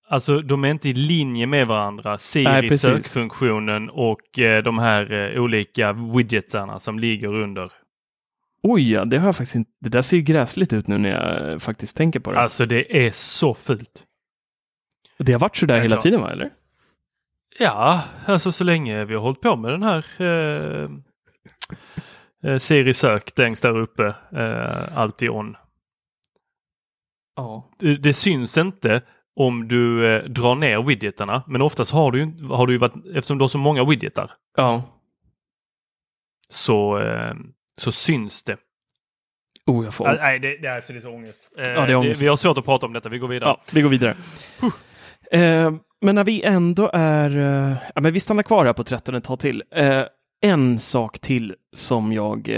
Alltså 0.09 0.41
de 0.41 0.65
är 0.65 0.71
inte 0.71 0.89
i 0.89 0.93
linje 0.95 1.47
med 1.47 1.67
varandra. 1.67 2.11
Nej, 2.11 2.19
Ser 2.19 2.65
i 2.65 2.69
precis. 2.69 2.81
sökfunktionen 2.81 3.91
och 3.91 4.39
eh, 4.39 4.63
de 4.63 4.79
här 4.79 5.13
eh, 5.13 5.43
olika 5.43 5.93
widgetsarna 5.93 6.81
som 6.81 6.99
ligger 6.99 7.35
under. 7.35 7.73
Oj, 8.63 8.93
ja, 8.93 9.05
det 9.05 9.19
har 9.19 9.27
jag 9.29 9.37
faktiskt 9.37 9.55
inte. 9.55 9.71
Det 9.81 9.89
där 9.89 10.03
ser 10.03 10.17
ju 10.17 10.23
gräsligt 10.23 10.73
ut 10.73 10.87
nu 10.87 10.99
när 10.99 11.11
jag 11.11 11.53
eh, 11.53 11.59
faktiskt 11.59 11.97
tänker 11.97 12.21
på 12.21 12.33
det. 12.33 12.39
Alltså 12.39 12.67
det 12.67 13.07
är 13.07 13.11
så 13.11 13.55
fult. 13.55 14.05
det 15.19 15.33
har 15.33 15.41
varit 15.41 15.57
så 15.57 15.67
där 15.67 15.77
hela 15.81 15.89
klart. 15.89 16.03
tiden, 16.03 16.21
va? 16.21 16.31
Eller? 16.33 16.51
Ja, 17.59 18.03
alltså 18.27 18.53
så 18.53 18.65
länge 18.65 19.05
vi 19.05 19.15
har 19.15 19.23
hållit 19.23 19.41
på 19.41 19.57
med 19.57 19.71
den 19.73 19.83
här 19.83 20.05
eh, 20.19 20.91
eh, 22.51 22.59
Siri 22.59 22.95
sök 22.95 23.39
längst 23.39 23.63
där 23.63 23.79
uppe, 23.79 24.15
eh, 24.33 24.99
alltid 24.99 25.31
on. 25.31 25.57
Ja. 27.37 27.71
Det, 27.79 27.97
det 27.97 28.15
syns 28.15 28.59
inte 28.59 29.03
om 29.37 29.69
du 29.69 30.07
eh, 30.17 30.25
drar 30.25 30.55
ner 30.55 30.83
widgetarna, 30.83 31.43
men 31.47 31.63
oftast 31.63 31.93
har 31.93 32.13
du 32.13 32.19
ju, 32.21 32.45
har 32.49 32.67
du 32.67 32.73
ju 32.73 32.79
varit, 32.79 32.95
eftersom 33.15 33.39
du 33.39 33.45
har 33.45 33.49
så 33.49 33.59
många 33.59 33.85
widgetar, 33.85 34.31
Ja. 34.57 34.83
så, 36.49 36.99
eh, 36.99 37.35
så 37.81 37.93
syns 37.93 38.43
det. 38.43 38.57
Oh, 39.67 39.85
jag 39.85 39.95
får... 39.95 40.09
Ah, 40.09 40.15
nej, 40.15 40.39
det, 40.39 40.57
det, 40.57 40.69
är, 40.69 40.77
alltså, 40.77 40.93
det 40.93 40.99
är 40.99 41.01
så 41.01 41.11
ångest. 41.11 41.49
Eh, 41.59 41.73
Ja, 41.73 41.87
det 41.87 41.93
är 41.93 41.97
ångest. 41.97 42.23
vi 42.23 42.27
har 42.27 42.37
svårt 42.37 42.59
att 42.59 42.65
prata 42.65 42.87
om 42.87 42.93
detta, 42.93 43.09
vi 43.09 43.19
går 43.19 43.29
vidare. 43.29 43.49
Ja, 43.51 43.61
vi 43.73 43.83
går 43.83 43.89
vidare. 43.91 44.17
Eh, 45.31 45.73
men 46.01 46.15
när 46.15 46.25
vi 46.25 46.43
ändå 46.43 46.91
är... 46.93 47.39
Eh, 47.39 47.77
ja, 47.95 48.01
men 48.01 48.13
vi 48.13 48.21
stannar 48.21 48.43
kvar 48.43 48.65
här 48.67 48.73
på 48.73 48.85
13 48.85 49.15
ett 49.15 49.25
tag 49.25 49.39
till. 49.41 49.63
Eh, 49.71 50.03
en 50.43 50.79
sak 50.81 51.19
till 51.19 51.55
som 51.73 52.13
jag... 52.13 52.51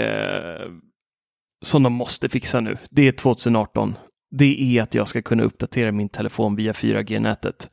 Som 1.65 1.83
de 1.83 1.93
måste 1.93 2.29
fixa 2.29 2.59
nu. 2.59 2.75
Det 2.89 3.07
är 3.07 3.11
2018. 3.11 3.95
Det 4.31 4.77
är 4.77 4.81
att 4.81 4.93
jag 4.93 5.07
ska 5.07 5.21
kunna 5.21 5.43
uppdatera 5.43 5.91
min 5.91 6.09
telefon 6.09 6.55
via 6.55 6.71
4G-nätet. 6.71 7.69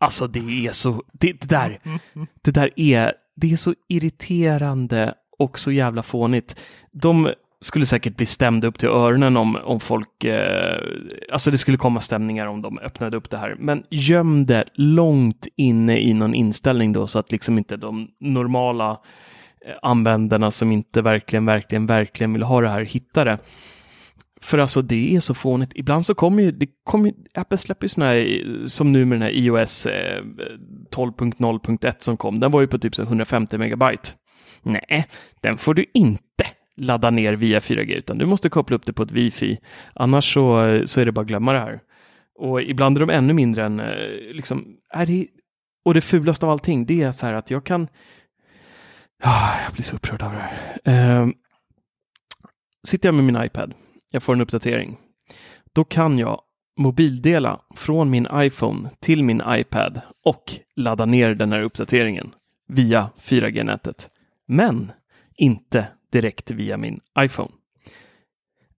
Alltså 0.00 0.26
det 0.26 0.66
är 0.66 0.72
så... 0.72 1.02
Det, 1.12 1.32
det 1.32 1.48
där... 1.48 1.80
Det 2.42 2.50
där 2.50 2.70
är... 2.76 3.12
Det 3.36 3.52
är 3.52 3.56
så 3.56 3.74
irriterande 3.88 5.14
och 5.38 5.58
så 5.58 5.72
jävla 5.72 6.02
fånigt. 6.02 6.60
De 6.92 7.30
skulle 7.60 7.86
säkert 7.86 8.16
bli 8.16 8.26
stämda 8.26 8.68
upp 8.68 8.78
till 8.78 8.88
öronen 8.88 9.36
om, 9.36 9.56
om 9.56 9.80
folk, 9.80 10.24
eh, 10.24 10.80
alltså 11.32 11.50
det 11.50 11.58
skulle 11.58 11.76
komma 11.76 12.00
stämningar 12.00 12.46
om 12.46 12.62
de 12.62 12.78
öppnade 12.78 13.16
upp 13.16 13.30
det 13.30 13.38
här. 13.38 13.56
Men 13.58 13.84
göm 13.90 14.46
det 14.46 14.64
långt 14.74 15.46
inne 15.56 16.00
i 16.00 16.14
någon 16.14 16.34
inställning 16.34 16.92
då 16.92 17.06
så 17.06 17.18
att 17.18 17.32
liksom 17.32 17.58
inte 17.58 17.76
de 17.76 18.10
normala 18.20 18.90
eh, 19.66 19.74
användarna 19.82 20.50
som 20.50 20.72
inte 20.72 21.02
verkligen, 21.02 21.46
verkligen, 21.46 21.86
verkligen 21.86 22.32
vill 22.32 22.42
ha 22.42 22.60
det 22.60 22.68
här 22.68 22.80
hittar 22.80 23.24
det. 23.24 23.38
För 24.42 24.58
alltså 24.58 24.82
det 24.82 25.16
är 25.16 25.20
så 25.20 25.34
fånigt. 25.34 25.72
Ibland 25.74 26.06
så 26.06 26.14
kommer 26.14 26.42
ju, 26.42 26.52
det 26.52 26.66
kommer 26.84 27.08
ju, 27.08 27.14
Apple 27.34 27.58
släpper 27.58 27.84
ju 27.84 27.88
sådana 27.88 28.12
här, 28.12 28.66
som 28.66 28.92
nu 28.92 29.04
med 29.04 29.16
den 29.16 29.22
här 29.22 29.30
iOS 29.30 29.86
eh, 29.86 30.22
12.0.1 30.96 31.94
som 31.98 32.16
kom, 32.16 32.40
den 32.40 32.50
var 32.50 32.60
ju 32.60 32.66
på 32.66 32.78
typ 32.78 32.94
så 32.94 33.02
150 33.02 33.58
megabyte. 33.58 34.10
Nej, 34.62 35.06
den 35.40 35.58
får 35.58 35.74
du 35.74 35.84
inte 35.94 36.44
ladda 36.76 37.10
ner 37.10 37.32
via 37.32 37.58
4G, 37.58 37.94
utan 37.94 38.18
du 38.18 38.26
måste 38.26 38.48
koppla 38.48 38.76
upp 38.76 38.86
det 38.86 38.92
på 38.92 39.02
ett 39.02 39.10
wifi. 39.10 39.58
Annars 39.94 40.34
så, 40.34 40.82
så 40.86 41.00
är 41.00 41.04
det 41.04 41.12
bara 41.12 41.20
att 41.20 41.28
glömma 41.28 41.52
det 41.52 41.58
här. 41.58 41.80
Och 42.38 42.62
ibland 42.62 42.96
är 42.96 43.00
de 43.00 43.10
ännu 43.10 43.32
mindre 43.32 43.64
än, 43.64 43.80
eh, 43.80 44.32
liksom, 44.32 44.76
är 44.94 45.06
det, 45.06 45.26
och 45.84 45.94
det 45.94 46.00
fulaste 46.00 46.46
av 46.46 46.52
allting, 46.52 46.86
det 46.86 47.02
är 47.02 47.12
så 47.12 47.26
här 47.26 47.34
att 47.34 47.50
jag 47.50 47.64
kan, 47.64 47.88
ah, 49.22 49.62
jag 49.64 49.72
blir 49.72 49.82
så 49.82 49.96
upprörd 49.96 50.22
av 50.22 50.32
det 50.32 50.38
här. 50.38 51.22
Uh, 51.22 51.28
sitter 52.86 53.08
jag 53.08 53.14
med 53.14 53.24
min 53.24 53.42
iPad, 53.44 53.74
jag 54.10 54.22
får 54.22 54.32
en 54.32 54.40
uppdatering, 54.40 54.96
då 55.72 55.84
kan 55.84 56.18
jag 56.18 56.40
mobildela 56.76 57.60
från 57.74 58.10
min 58.10 58.26
iPhone 58.34 58.90
till 59.00 59.24
min 59.24 59.42
iPad 59.48 60.00
och 60.24 60.52
ladda 60.76 61.06
ner 61.06 61.34
den 61.34 61.52
här 61.52 61.62
uppdateringen 61.62 62.34
via 62.68 63.10
4G-nätet. 63.20 64.10
Men 64.46 64.92
inte 65.36 65.86
direkt 66.12 66.50
via 66.50 66.76
min 66.76 67.00
iPhone. 67.18 67.50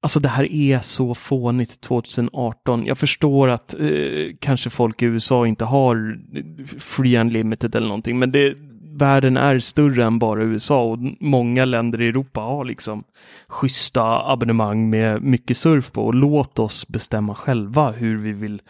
Alltså 0.00 0.20
det 0.20 0.28
här 0.28 0.52
är 0.52 0.78
så 0.78 1.14
fånigt 1.14 1.80
2018. 1.80 2.86
Jag 2.86 2.98
förstår 2.98 3.48
att 3.48 3.74
eh, 3.80 4.36
kanske 4.40 4.70
folk 4.70 5.02
i 5.02 5.06
USA 5.06 5.46
inte 5.46 5.64
har 5.64 6.20
free 6.78 7.18
unlimited 7.18 7.74
eller 7.74 7.86
någonting, 7.86 8.18
men 8.18 8.32
det, 8.32 8.54
världen 8.98 9.36
är 9.36 9.58
större 9.58 10.04
än 10.04 10.18
bara 10.18 10.42
USA 10.42 10.82
och 10.82 10.98
många 11.20 11.64
länder 11.64 12.02
i 12.02 12.08
Europa 12.08 12.40
har 12.40 12.64
liksom 12.64 13.04
schyssta 13.48 14.30
abonnemang 14.32 14.90
med 14.90 15.22
mycket 15.22 15.56
surf 15.56 15.92
på 15.92 16.06
och 16.06 16.14
låt 16.14 16.58
oss 16.58 16.88
bestämma 16.88 17.34
själva 17.34 17.90
hur 17.90 18.18
vi 18.18 18.32
vill 18.32 18.62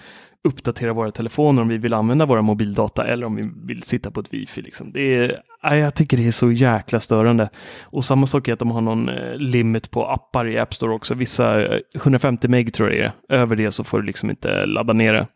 uppdatera 0.44 0.92
våra 0.92 1.12
telefoner 1.12 1.62
om 1.62 1.68
vi 1.68 1.78
vill 1.78 1.94
använda 1.94 2.26
våra 2.26 2.42
mobildata 2.42 3.06
eller 3.06 3.26
om 3.26 3.36
vi 3.36 3.50
vill 3.64 3.82
sitta 3.82 4.10
på 4.10 4.20
ett 4.20 4.34
wifi. 4.34 4.62
Liksom. 4.62 4.92
Det 4.92 5.00
är, 5.16 5.42
jag 5.76 5.94
tycker 5.94 6.16
det 6.16 6.26
är 6.26 6.30
så 6.30 6.52
jäkla 6.52 7.00
störande. 7.00 7.48
Och 7.82 8.04
samma 8.04 8.26
sak 8.26 8.48
är 8.48 8.52
att 8.52 8.58
de 8.58 8.70
har 8.70 8.80
någon 8.80 9.08
eh, 9.08 9.36
limit 9.36 9.90
på 9.90 10.06
appar 10.06 10.48
i 10.48 10.58
App 10.58 10.74
Store 10.74 10.94
också. 10.94 11.14
Vissa, 11.14 11.62
eh, 11.62 11.80
150 11.94 12.48
meg 12.48 12.74
tror 12.74 12.92
jag 12.92 12.98
det 12.98 13.34
är. 13.34 13.40
Över 13.40 13.56
det 13.56 13.72
så 13.72 13.84
får 13.84 14.00
du 14.00 14.06
liksom 14.06 14.30
inte 14.30 14.66
ladda 14.66 14.92
ner 14.92 15.12
det 15.12 15.26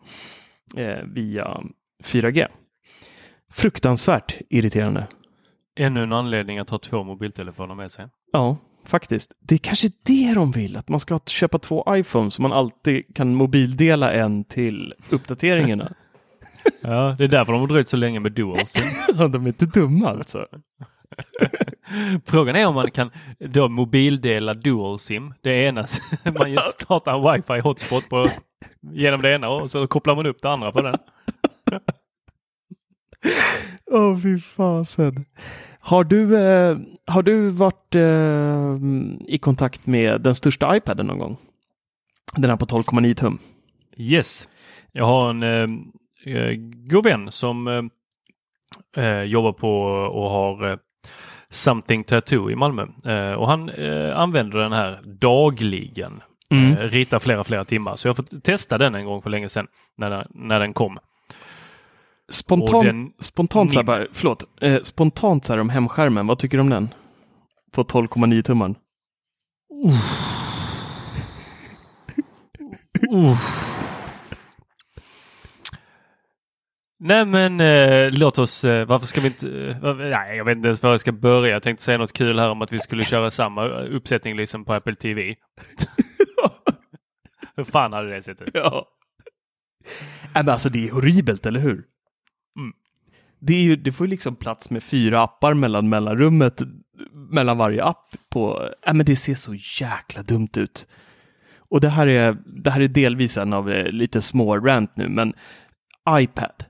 eh, 0.82 1.04
via 1.04 1.60
4G. 2.04 2.46
Fruktansvärt 3.52 4.38
irriterande. 4.50 5.06
Ännu 5.78 6.02
en 6.02 6.12
anledning 6.12 6.58
att 6.58 6.70
ha 6.70 6.78
två 6.78 7.04
mobiltelefoner 7.04 7.74
med 7.74 7.90
sig. 7.90 8.06
Ja, 8.32 8.56
faktiskt. 8.84 9.32
Det 9.40 9.54
är 9.54 9.58
kanske 9.58 9.88
det 10.02 10.34
de 10.34 10.52
vill, 10.52 10.76
att 10.76 10.88
man 10.88 11.00
ska 11.00 11.18
köpa 11.26 11.58
två 11.58 11.84
iPhones 11.96 12.34
så 12.34 12.42
man 12.42 12.52
alltid 12.52 13.14
kan 13.14 13.34
mobildela 13.34 14.12
en 14.12 14.44
till 14.44 14.94
uppdateringarna. 15.10 15.92
Ja, 16.80 17.14
det 17.18 17.24
är 17.24 17.28
därför 17.28 17.52
de 17.52 17.60
har 17.60 17.68
dröjt 17.68 17.88
så 17.88 17.96
länge 17.96 18.20
med 18.20 18.32
Duals. 18.32 18.74
Ja, 19.18 19.28
de 19.28 19.42
är 19.42 19.46
inte 19.48 19.66
dumma 19.66 20.08
alltså. 20.08 20.46
Frågan 22.24 22.56
är 22.56 22.66
om 22.66 22.74
man 22.74 22.90
kan 22.90 23.10
då 23.38 23.68
mobildela 23.68 24.54
dual 24.54 24.98
sim. 24.98 25.34
Det 25.40 25.50
ena, 25.50 25.86
man 26.24 26.58
startar 26.74 27.14
en 27.14 27.32
wifi 27.32 27.60
hotspot 27.60 28.08
på, 28.08 28.26
genom 28.92 29.22
det 29.22 29.34
ena 29.34 29.48
och 29.48 29.70
så 29.70 29.86
kopplar 29.86 30.16
man 30.16 30.26
upp 30.26 30.42
det 30.42 30.50
andra 30.50 30.72
på 30.72 30.82
den. 30.82 30.94
Åh, 33.90 34.00
oh, 34.00 34.20
fy 34.20 34.38
fasen. 34.38 35.24
Har 35.80 36.04
du, 36.04 36.38
eh, 36.38 36.78
har 37.06 37.22
du 37.22 37.48
varit 37.48 37.94
eh, 37.94 38.76
i 39.34 39.38
kontakt 39.38 39.86
med 39.86 40.20
den 40.20 40.34
största 40.34 40.76
iPaden 40.76 41.06
någon 41.06 41.18
gång? 41.18 41.36
Den 42.36 42.50
här 42.50 42.56
på 42.56 42.66
12,9 42.66 43.14
tum. 43.14 43.38
Yes, 43.96 44.48
jag 44.92 45.04
har 45.04 45.30
en 45.30 45.42
eh, 45.42 46.34
eh, 46.34 46.54
god 46.90 47.04
vän 47.04 47.30
som 47.30 47.68
eh, 47.68 49.04
eh, 49.04 49.22
jobbar 49.22 49.52
på 49.52 49.82
och 49.90 50.30
har 50.30 50.70
eh, 50.70 50.76
Something 51.50 52.04
Tattoo 52.04 52.50
i 52.50 52.56
Malmö. 52.56 52.86
Och 53.36 53.48
han 53.48 53.70
använder 54.14 54.58
den 54.58 54.72
här 54.72 55.00
dagligen. 55.20 56.22
Mm. 56.50 56.76
Ritar 56.76 57.18
flera, 57.18 57.44
flera 57.44 57.64
timmar. 57.64 57.96
Så 57.96 58.08
jag 58.08 58.10
har 58.10 58.16
fått 58.16 58.44
testa 58.44 58.78
den 58.78 58.94
en 58.94 59.04
gång 59.06 59.22
för 59.22 59.30
länge 59.30 59.48
sedan 59.48 59.66
när 59.96 60.26
när 60.30 60.60
den 60.60 60.72
kom. 60.72 60.98
Spontant, 62.32 62.74
Och 62.74 62.84
den- 62.84 63.12
spontant, 63.18 63.72
så 63.72 63.78
här, 63.78 63.84
bara, 63.84 64.06
förlåt, 64.12 64.44
eh, 64.60 64.82
spontant 64.82 65.44
så 65.44 65.52
här 65.52 65.60
om 65.60 65.68
hemskärmen, 65.70 66.26
vad 66.26 66.38
tycker 66.38 66.56
du 66.56 66.60
om 66.60 66.70
den? 66.70 66.88
På 67.72 67.82
12,9 67.84 68.42
tumman. 68.42 68.74
Nej 76.98 77.24
men 77.26 77.60
eh, 77.60 78.10
låt 78.12 78.38
oss, 78.38 78.64
eh, 78.64 78.86
varför 78.86 79.06
ska 79.06 79.20
vi 79.20 79.26
inte, 79.26 79.48
eh, 79.82 79.94
nej 79.96 80.36
jag 80.36 80.44
vet 80.44 80.56
inte 80.56 80.68
ens 80.68 80.82
var 80.82 80.90
jag 80.90 81.00
ska 81.00 81.12
börja. 81.12 81.52
Jag 81.52 81.62
tänkte 81.62 81.84
säga 81.84 81.98
något 81.98 82.12
kul 82.12 82.38
här 82.38 82.50
om 82.50 82.62
att 82.62 82.72
vi 82.72 82.80
skulle 82.80 83.04
köra 83.04 83.30
samma 83.30 83.66
uppsättning 83.68 84.36
liksom 84.36 84.64
på 84.64 84.72
Apple 84.74 84.94
TV. 84.94 85.34
Hur 87.56 87.64
fan 87.64 87.92
hade 87.92 88.10
det 88.14 88.22
sett 88.22 88.42
ut? 88.42 88.50
Ja. 88.54 88.86
men 90.34 90.48
alltså 90.48 90.68
det 90.68 90.88
är 90.88 90.92
horribelt, 90.92 91.46
eller 91.46 91.60
hur? 91.60 91.84
Det, 93.40 93.54
är 93.54 93.62
ju, 93.62 93.76
det 93.76 93.92
får 93.92 94.06
ju 94.06 94.10
liksom 94.10 94.36
plats 94.36 94.70
med 94.70 94.82
fyra 94.82 95.22
appar 95.22 95.54
mellan 95.54 95.88
mellanrummet 95.88 96.62
mellan 97.30 97.58
varje 97.58 97.84
app 97.84 98.16
på, 98.30 98.70
äh, 98.86 98.94
men 98.94 99.06
det 99.06 99.16
ser 99.16 99.34
så 99.34 99.54
jäkla 99.80 100.22
dumt 100.22 100.50
ut. 100.56 100.88
Och 101.58 101.80
det 101.80 101.88
här 101.88 102.06
är, 102.06 102.36
det 102.64 102.70
här 102.70 102.80
är 102.80 102.88
delvis 102.88 103.36
en 103.36 103.52
av 103.52 103.70
eh, 103.70 103.92
lite 103.92 104.22
små 104.22 104.58
rant 104.58 104.96
nu, 104.96 105.08
men 105.08 105.34
iPad. 106.10 106.64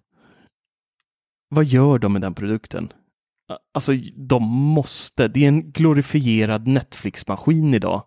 Vad 1.49 1.65
gör 1.65 1.99
de 1.99 2.13
med 2.13 2.23
den 2.23 2.35
produkten? 2.35 2.93
Alltså, 3.75 3.93
de 4.29 4.43
måste. 4.43 5.29
Det 5.29 5.45
är 5.45 5.49
en 5.49 5.73
glorifierad 5.73 6.67
Netflix-maskin 6.67 7.75
idag. 7.75 8.03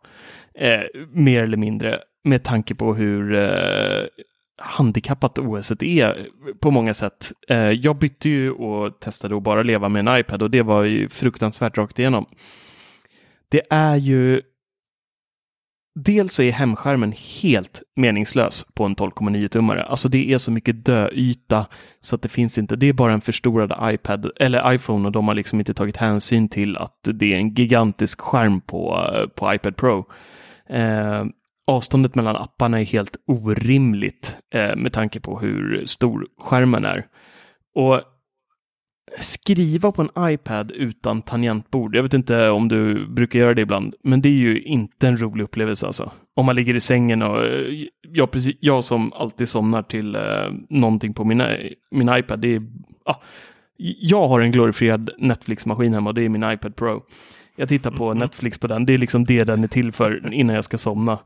Eh, 0.55 0.81
mer 1.09 1.43
eller 1.43 1.57
mindre. 1.57 1.99
Med 2.23 2.43
tanke 2.43 2.75
på 2.75 2.93
hur 2.93 3.35
eh, 3.35 4.05
handikappat 4.61 5.39
OS 5.39 5.71
är 5.71 6.27
på 6.59 6.71
många 6.71 6.93
sätt. 6.93 7.31
Eh, 7.47 7.57
jag 7.57 7.97
bytte 7.97 8.29
ju 8.29 8.51
och 8.51 8.99
testade 8.99 9.37
att 9.37 9.43
bara 9.43 9.63
leva 9.63 9.89
med 9.89 10.07
en 10.07 10.19
iPad 10.19 10.43
och 10.43 10.51
det 10.51 10.61
var 10.61 10.83
ju 10.83 11.09
fruktansvärt 11.09 11.77
rakt 11.77 11.99
igenom. 11.99 12.25
Det 13.49 13.61
är 13.69 13.95
ju 13.95 14.41
Dels 15.95 16.33
så 16.33 16.43
är 16.43 16.51
hemskärmen 16.51 17.13
helt 17.41 17.81
meningslös 17.95 18.65
på 18.73 18.85
en 18.85 18.95
12,9-tummare. 18.95 19.83
Alltså 19.83 20.09
det 20.09 20.31
är 20.33 20.37
så 20.37 20.51
mycket 20.51 20.85
döyta 20.85 21.65
så 21.99 22.15
att 22.15 22.21
det 22.21 22.29
finns 22.29 22.57
inte. 22.57 22.75
Det 22.75 22.87
är 22.87 22.93
bara 22.93 23.13
en 23.13 23.21
förstorad 23.21 23.93
iPad 23.93 24.31
eller 24.35 24.73
iPhone 24.73 25.05
och 25.05 25.11
de 25.11 25.27
har 25.27 25.35
liksom 25.35 25.59
inte 25.59 25.73
tagit 25.73 25.97
hänsyn 25.97 26.49
till 26.49 26.77
att 26.77 26.99
det 27.03 27.33
är 27.33 27.37
en 27.37 27.53
gigantisk 27.53 28.21
skärm 28.21 28.61
på, 28.61 29.09
eh, 29.13 29.27
på 29.27 29.53
iPad 29.53 29.75
Pro. 29.75 30.05
Eh, 30.69 31.25
avståndet 31.69 32.15
mellan 32.15 32.35
apparna 32.35 32.79
är 32.79 32.85
helt 32.85 33.17
orimligt 33.27 34.37
eh, 34.53 34.75
med 34.75 34.93
tanke 34.93 35.19
på 35.19 35.39
hur 35.39 35.85
stor 35.85 36.27
skärmen 36.39 36.85
är. 36.85 37.05
Och 37.75 38.01
skriva 39.19 39.91
på 39.91 40.01
en 40.01 40.31
iPad 40.33 40.71
utan 40.71 41.21
tangentbord. 41.21 41.95
Jag 41.95 42.03
vet 42.03 42.13
inte 42.13 42.49
om 42.49 42.67
du 42.67 43.07
brukar 43.07 43.39
göra 43.39 43.53
det 43.53 43.61
ibland, 43.61 43.95
men 44.03 44.21
det 44.21 44.29
är 44.29 44.33
ju 44.33 44.61
inte 44.61 45.07
en 45.07 45.17
rolig 45.17 45.43
upplevelse 45.43 45.85
alltså. 45.85 46.11
Om 46.35 46.45
man 46.45 46.55
ligger 46.55 46.75
i 46.75 46.79
sängen 46.79 47.21
och 47.21 47.43
jag, 48.01 48.31
precis, 48.31 48.55
jag 48.59 48.83
som 48.83 49.13
alltid 49.13 49.49
somnar 49.49 49.83
till 49.83 50.15
eh, 50.15 50.21
någonting 50.69 51.13
på 51.13 51.23
min, 51.23 51.43
min 51.91 52.09
iPad, 52.09 52.39
det 52.39 52.55
är, 52.55 52.61
ah, 53.05 53.15
jag 53.77 54.27
har 54.27 54.39
en 54.39 54.51
glorifierad 54.51 55.09
Netflix-maskin 55.17 55.93
hemma 55.93 56.09
och 56.09 56.13
det 56.13 56.25
är 56.25 56.29
min 56.29 56.51
iPad 56.51 56.75
Pro. 56.75 57.03
Jag 57.55 57.69
tittar 57.69 57.91
på 57.91 58.05
mm. 58.05 58.17
Netflix 58.17 58.57
på 58.57 58.67
den, 58.67 58.85
det 58.85 58.93
är 58.93 58.97
liksom 58.97 59.25
det 59.25 59.43
den 59.43 59.63
är 59.63 59.67
till 59.67 59.91
för 59.91 60.33
innan 60.33 60.55
jag 60.55 60.63
ska 60.63 60.77
somna. 60.77 61.19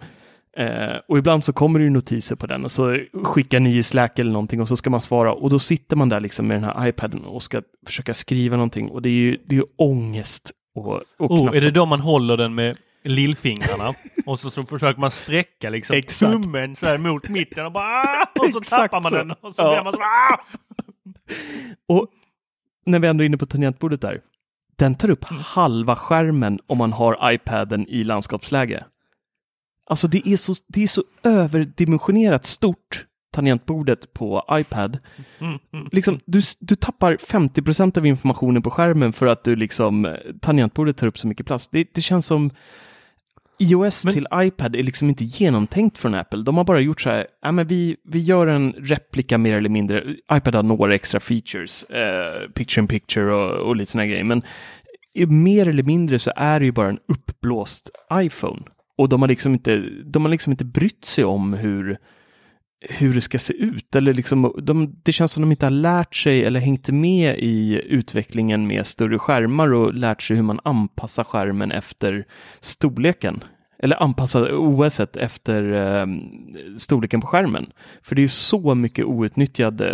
Eh, 0.58 0.98
och 1.08 1.18
ibland 1.18 1.44
så 1.44 1.54
kommer 1.54 1.80
det 1.80 1.84
ju 1.84 1.90
notiser 1.92 2.36
på 2.36 2.48
den 2.48 2.64
och 2.64 2.72
så 2.72 3.00
skickar 3.24 3.60
ni 3.60 3.78
i 3.78 3.84
Slack 3.84 4.20
eller 4.20 4.32
någonting 4.32 4.62
och 4.62 4.68
så 4.68 4.76
ska 4.76 4.90
man 4.90 5.02
svara 5.02 5.34
och 5.34 5.50
då 5.50 5.60
sitter 5.60 5.96
man 5.96 6.10
där 6.10 6.20
liksom 6.20 6.48
med 6.48 6.62
den 6.62 6.64
här 6.64 6.88
iPaden 6.88 7.26
och 7.26 7.44
ska 7.44 7.62
försöka 7.86 8.14
skriva 8.14 8.58
någonting 8.58 8.90
och 8.90 9.02
det 9.02 9.10
är 9.10 9.14
ju, 9.14 9.38
det 9.46 9.56
är 9.56 9.60
ju 9.60 9.66
ångest. 9.76 10.52
Och, 10.76 11.02
och 11.18 11.32
oh, 11.32 11.58
är 11.58 11.62
det 11.62 11.72
då 11.72 11.86
man 11.86 12.00
håller 12.00 12.38
den 12.38 12.56
med 12.56 12.78
lillfingrarna 13.04 13.94
och 14.26 14.40
så, 14.40 14.50
så 14.50 14.64
försöker 14.64 15.00
man 15.00 15.12
sträcka 15.12 15.70
liksom 15.70 16.02
tummen 16.20 16.76
så 16.76 16.86
här 16.86 16.98
mot 16.98 17.30
mitten 17.30 17.66
och 17.66 17.72
bara 17.72 17.86
ah! 17.86 18.28
och 18.40 18.50
så 18.50 18.76
tappar 18.76 19.02
man 19.02 19.10
så. 19.10 19.16
den 19.16 19.32
och 19.32 19.56
så 19.56 19.62
ja. 19.62 19.72
blir 19.74 19.84
man 19.84 19.94
så 19.94 20.00
ah! 20.00 20.40
Och 21.88 22.08
när 22.86 23.00
vi 23.00 23.08
ändå 23.08 23.24
är 23.24 23.26
inne 23.26 23.38
på 23.38 23.46
tangentbordet 23.46 24.02
där. 24.02 24.22
Den 24.76 24.96
tar 24.96 25.10
upp 25.10 25.24
halva 25.24 25.96
skärmen 25.96 26.60
om 26.68 26.78
man 26.78 26.94
har 26.94 27.34
iPaden 27.34 27.88
i 27.88 28.04
landskapsläge. 28.04 28.84
Alltså 29.86 30.08
det 30.08 30.28
är 30.28 30.38
så, 30.38 30.54
det 30.68 30.84
är 30.84 30.88
så 30.88 31.04
överdimensionerat 31.24 32.46
stort 32.46 33.06
tangentbordet 33.34 34.14
på 34.14 34.46
iPad. 34.52 35.00
Liksom, 35.92 36.20
du, 36.26 36.42
du 36.60 36.76
tappar 36.76 37.16
50% 37.16 37.98
av 37.98 38.06
informationen 38.06 38.62
på 38.62 38.72
skärmen 38.72 39.14
för 39.14 39.28
att 39.28 39.44
du 39.44 39.56
liksom, 39.56 40.18
tangentbordet 40.42 40.98
tar 40.98 41.08
upp 41.08 41.20
så 41.20 41.28
mycket 41.28 41.46
plats. 41.46 41.68
Det, 41.68 41.88
det 41.94 42.02
känns 42.02 42.26
som 42.26 42.52
iOS 43.60 44.06
men... 44.06 44.14
till 44.14 44.28
iPad 44.34 44.76
är 44.76 44.84
liksom 44.84 45.10
inte 45.10 45.24
genomtänkt 45.24 45.98
från 45.98 46.14
Apple. 46.14 46.44
De 46.44 46.58
har 46.58 46.64
bara 46.64 46.80
gjort 46.80 47.02
så 47.02 47.10
här, 47.10 47.28
ja, 47.42 47.52
men 47.52 47.68
vi, 47.68 47.96
vi 48.04 48.20
gör 48.20 48.48
en 48.48 48.74
replika 48.74 49.38
mer 49.38 49.54
eller 49.54 49.70
mindre. 49.70 50.16
iPad 50.34 50.56
har 50.56 50.64
några 50.64 50.96
extra 50.96 51.20
features, 51.20 51.84
eh, 51.84 52.50
picture 52.50 52.82
in 52.82 52.88
picture 52.88 53.36
och, 53.36 53.68
och 53.68 53.76
lite 53.76 53.92
sådana 53.92 54.08
grejer, 54.08 54.24
men 54.24 54.42
mer 55.28 55.68
eller 55.68 55.84
mindre 55.84 56.20
så 56.20 56.32
är 56.36 56.60
det 56.60 56.66
ju 56.66 56.72
bara 56.72 56.90
en 56.90 57.00
uppblåst 57.08 57.90
iPhone. 58.14 58.62
Och 58.98 59.10
de 59.10 59.22
har 59.22 59.28
liksom 59.28 59.54
inte, 59.54 59.84
de 60.06 60.26
har 60.26 60.30
liksom 60.30 60.52
inte 60.52 60.66
brytt 60.66 61.06
sig 61.06 61.24
om 61.24 61.54
hur, 61.54 61.98
hur 62.90 63.14
det 63.14 63.22
ska 63.22 63.40
se 63.40 63.54
ut. 63.54 63.96
Eller 63.96 64.14
liksom, 64.14 64.56
de, 64.64 64.96
det 65.04 65.14
känns 65.14 65.32
som 65.32 65.42
de 65.44 65.52
inte 65.52 65.66
har 65.66 65.72
lärt 65.72 66.16
sig 66.16 66.46
eller 66.46 66.60
hängt 66.60 66.90
med 66.90 67.40
i 67.40 67.82
utvecklingen 67.86 68.68
med 68.68 68.86
större 68.86 69.20
skärmar 69.20 69.74
och 69.74 69.94
lärt 69.94 70.22
sig 70.22 70.36
hur 70.36 70.44
man 70.44 70.60
anpassar 70.64 71.24
skärmen 71.24 71.72
efter 71.72 72.26
storleken. 72.60 73.44
Eller 73.80 74.04
anpassa 74.04 74.58
OS 74.58 75.00
efter 75.00 75.74
eh, 75.74 76.08
storleken 76.78 77.22
på 77.22 77.28
skärmen. 77.28 77.72
För 78.02 78.16
det 78.16 78.24
är 78.24 78.28
så 78.28 78.76
mycket 78.76 79.06
outnyttjad 79.06 79.82
eh, 79.82 79.88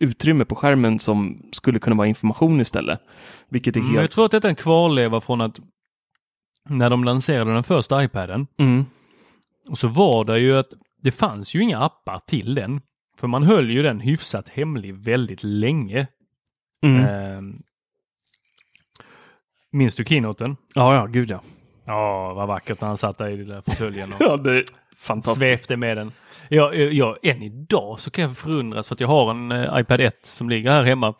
utrymme 0.00 0.44
på 0.44 0.54
skärmen 0.54 0.98
som 0.98 1.42
skulle 1.52 1.78
kunna 1.78 1.96
vara 1.96 2.08
information 2.08 2.60
istället. 2.60 3.00
Vilket 3.48 3.76
är 3.76 3.80
helt... 3.80 3.94
Jag 3.94 4.10
tror 4.10 4.24
att 4.24 4.30
det 4.30 4.44
är 4.44 4.48
en 4.48 4.54
kvarleva 4.54 5.20
från 5.20 5.40
att 5.40 5.60
när 6.68 6.90
de 6.90 7.04
lanserade 7.04 7.52
den 7.52 7.64
första 7.64 8.04
iPaden. 8.04 8.46
Mm. 8.56 8.86
Och 9.68 9.78
så 9.78 9.88
var 9.88 10.24
det 10.24 10.38
ju 10.38 10.58
att 10.58 10.68
det 11.02 11.12
fanns 11.12 11.54
ju 11.54 11.62
inga 11.62 11.78
appar 11.78 12.20
till 12.26 12.54
den. 12.54 12.80
För 13.18 13.28
man 13.28 13.42
höll 13.42 13.70
ju 13.70 13.82
den 13.82 14.00
hyfsat 14.00 14.48
hemlig 14.48 14.94
väldigt 14.94 15.42
länge. 15.42 16.06
Mm. 16.82 17.00
Eh, 17.00 17.54
minns 19.70 19.94
du 19.94 20.04
keynoten? 20.04 20.56
Ja, 20.74 20.94
ja, 20.94 21.06
gud 21.06 21.30
ja. 21.30 21.40
Ja, 21.84 22.34
vad 22.34 22.48
vackert 22.48 22.80
när 22.80 22.88
han 22.88 22.96
satt 22.96 23.18
där 23.18 23.28
i 23.28 23.36
den 23.36 23.48
där 23.48 23.60
fåtöljen 23.60 24.12
och 24.12 24.20
ja, 24.20 24.36
det 24.36 24.64
fantastiskt. 24.96 25.38
svepte 25.38 25.76
med 25.76 25.96
den. 25.96 26.12
Jag, 26.48 26.92
jag, 26.92 27.16
än 27.22 27.42
idag 27.42 28.00
så 28.00 28.10
kan 28.10 28.24
jag 28.24 28.36
förundras 28.36 28.88
för 28.88 28.94
att 28.94 29.00
jag 29.00 29.08
har 29.08 29.30
en 29.30 29.52
uh, 29.52 29.80
iPad 29.80 30.00
1 30.00 30.26
som 30.26 30.48
ligger 30.48 30.70
här 30.70 30.82
hemma 30.82 31.14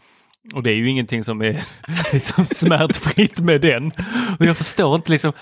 och 0.52 0.62
det 0.62 0.70
är 0.70 0.74
ju 0.74 0.88
ingenting 0.88 1.24
som 1.24 1.42
är 1.42 1.64
liksom 2.12 2.46
smärtfritt 2.46 3.40
med 3.40 3.60
den. 3.60 3.92
Och 4.38 4.46
jag 4.46 4.56
förstår 4.56 4.94
inte 4.94 5.12
liksom 5.12 5.32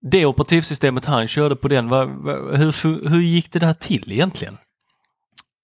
det 0.00 0.26
operativsystemet 0.26 1.04
han 1.04 1.28
körde 1.28 1.56
på 1.56 1.68
den, 1.68 1.88
var, 1.88 2.04
var, 2.04 2.56
hur, 2.56 3.08
hur 3.08 3.20
gick 3.20 3.52
det 3.52 3.58
där 3.58 3.74
till 3.74 4.12
egentligen? 4.12 4.58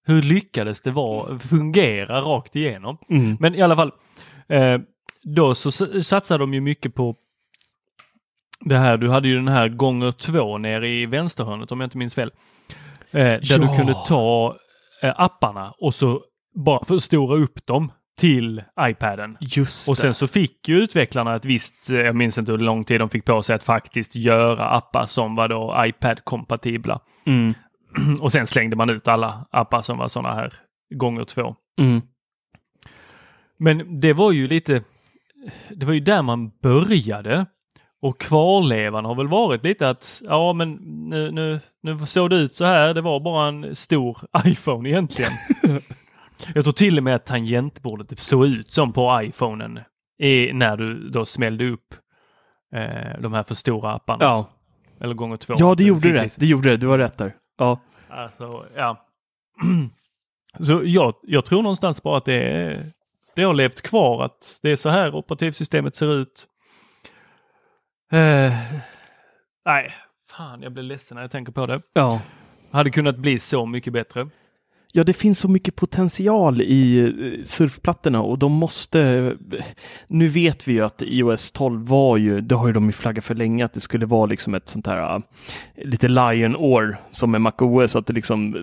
Hur 0.07 0.23
lyckades 0.23 0.81
det 0.81 0.91
vara, 0.91 1.39
fungera 1.39 2.21
rakt 2.21 2.57
igenom? 2.57 2.99
Mm. 3.11 3.37
Men 3.41 3.55
i 3.55 3.63
alla 3.63 3.77
fall, 3.77 3.93
eh, 4.49 4.79
då 5.23 5.55
så 5.55 5.71
satsade 6.03 6.43
de 6.43 6.55
ju 6.55 6.61
mycket 6.61 6.95
på 6.95 7.17
det 8.61 8.79
här, 8.79 8.97
du 8.97 9.11
hade 9.11 9.29
ju 9.29 9.35
den 9.35 9.49
här 9.49 9.69
gånger 9.69 10.13
två 10.13 10.59
nere 10.59 10.89
i 10.89 11.07
vänsterhörnet 11.07 11.73
om 11.73 11.81
jag 11.81 11.87
inte 11.87 11.99
minns 11.99 12.15
fel. 12.15 12.31
Eh, 13.11 13.23
där 13.25 13.41
ja. 13.43 13.59
du 13.59 13.77
kunde 13.77 13.95
ta 14.07 14.57
eh, 15.03 15.15
apparna 15.17 15.75
och 15.79 15.95
så 15.95 16.23
bara 16.55 16.85
förstora 16.85 17.37
upp 17.37 17.67
dem 17.67 17.93
till 18.17 18.63
iPaden. 18.81 19.37
Just 19.41 19.89
och 19.89 19.99
sen 19.99 20.15
så 20.15 20.27
fick 20.27 20.69
ju 20.69 20.77
utvecklarna 20.77 21.37
ett 21.37 21.45
visst, 21.45 21.91
eh, 21.91 21.97
jag 21.97 22.17
minns 22.17 22.39
inte 22.39 22.53
hur 22.53 22.59
lång 22.59 22.85
tid 22.85 23.01
de 23.01 23.11
fick 23.11 23.25
på 23.25 23.43
sig 23.43 23.57
att 23.57 23.63
faktiskt 23.63 24.17
göra 24.17 24.69
appar 24.69 25.07
som 25.07 25.35
var 25.35 25.49
då 25.49 25.75
iPad-kompatibla. 25.79 27.01
Mm. 27.27 27.55
Och 28.21 28.33
sen 28.33 28.47
slängde 28.47 28.77
man 28.77 28.91
ut 28.91 29.09
alla 29.09 29.47
appar 29.51 29.83
som 29.83 29.99
var 29.99 30.09
sådana 30.09 30.35
här 30.35 30.55
gånger 30.95 31.25
två. 31.25 31.55
Mm. 31.79 32.03
Men 33.59 34.01
det 34.01 34.13
var 34.13 34.33
ju 34.33 34.49
lite, 34.49 34.83
det 35.71 35.87
var 35.87 35.93
ju 35.93 36.01
där 36.01 36.23
man 36.23 36.51
började. 36.63 37.47
Och 38.03 38.21
kvarlevan 38.21 39.05
har 39.05 39.15
väl 39.15 39.29
varit 39.29 39.65
lite 39.65 39.89
att, 39.89 40.23
ja 40.25 40.53
men 40.53 40.73
nu, 41.11 41.31
nu, 41.31 41.61
nu 41.83 42.07
såg 42.07 42.31
det 42.31 42.37
ut 42.37 42.55
så 42.55 42.65
här, 42.65 42.95
det 42.95 43.01
var 43.01 43.21
bara 43.21 43.49
en 43.49 43.77
stor 43.77 44.19
iPhone 44.45 44.89
egentligen. 44.89 45.33
Jag 46.55 46.65
tror 46.65 46.73
till 46.73 46.99
och 46.99 47.05
med 47.05 47.15
att 47.15 47.27
tangentbordet 47.27 48.19
såg 48.19 48.47
ut 48.47 48.73
som 48.73 48.93
på 48.93 49.21
iPhonen 49.23 49.81
i, 50.19 50.53
när 50.53 50.77
du 50.77 51.09
då 51.09 51.27
smällde 51.27 51.69
upp 51.69 51.95
eh, 52.75 53.21
de 53.21 53.33
här 53.33 53.43
för 53.43 53.55
stora 53.55 53.93
apparna. 53.93 54.25
Ja. 54.25 54.51
Eller 55.01 55.15
gånger 55.15 55.37
två. 55.37 55.55
Ja, 55.59 55.75
det 55.75 55.85
gjorde 55.85 56.13
det. 56.13 56.37
Det 56.37 56.47
gjorde 56.47 56.71
det. 56.71 56.77
Du 56.77 56.87
har 56.87 56.99
rätt 56.99 57.19
där. 57.19 57.35
Ja. 57.59 57.81
Alltså, 58.09 58.67
ja. 58.77 59.07
Så 60.61 60.83
jag, 60.85 61.15
jag 61.23 61.45
tror 61.45 61.63
någonstans 61.63 62.03
bara 62.03 62.17
att 62.17 62.25
det, 62.25 62.43
är, 62.43 62.91
det 63.35 63.43
har 63.43 63.55
levt 63.55 63.81
kvar 63.81 64.25
att 64.25 64.59
det 64.63 64.71
är 64.71 64.77
så 64.77 64.89
här 64.89 65.15
operativsystemet 65.15 65.97
ser 65.97 66.15
ut. 66.15 66.47
Eh, 68.13 68.53
nej, 69.65 69.95
fan 70.31 70.63
jag 70.63 70.73
blir 70.73 70.83
ledsen 70.83 71.15
när 71.15 71.23
jag 71.23 71.31
tänker 71.31 71.53
på 71.53 71.67
det. 71.67 71.83
Ja. 71.93 72.21
Hade 72.71 72.91
kunnat 72.91 73.17
bli 73.17 73.39
så 73.39 73.67
mycket 73.67 73.93
bättre. 73.93 74.29
Ja, 74.97 75.05
det 75.05 75.13
finns 75.13 75.39
så 75.39 75.49
mycket 75.49 75.77
potential 75.77 76.63
i 76.63 76.99
eh, 76.99 77.45
surfplattorna 77.45 78.23
och 78.23 78.39
de 78.39 78.53
måste... 78.53 79.01
Eh, 79.01 79.65
nu 80.09 80.29
vet 80.29 80.69
vi 80.69 80.73
ju 80.73 80.85
att 80.85 81.03
iOS 81.03 81.51
12 81.51 81.89
var 81.89 82.17
ju, 82.17 82.41
det 82.41 82.55
har 82.55 82.67
ju 82.67 82.73
de 82.73 82.87
ju 82.87 82.93
flaggat 82.93 83.25
för 83.25 83.35
länge, 83.35 83.65
att 83.65 83.73
det 83.73 83.81
skulle 83.81 84.07
vara 84.07 84.27
liksom 84.27 84.55
ett 84.55 84.69
sånt 84.69 84.87
här 84.87 85.17
eh, 85.17 85.21
lite 85.85 86.09
lion 86.09 86.57
år 86.57 86.97
som 87.11 87.31
med 87.31 87.41
MacOS, 87.41 87.97
att 87.97 88.07
det 88.07 88.13
liksom 88.13 88.57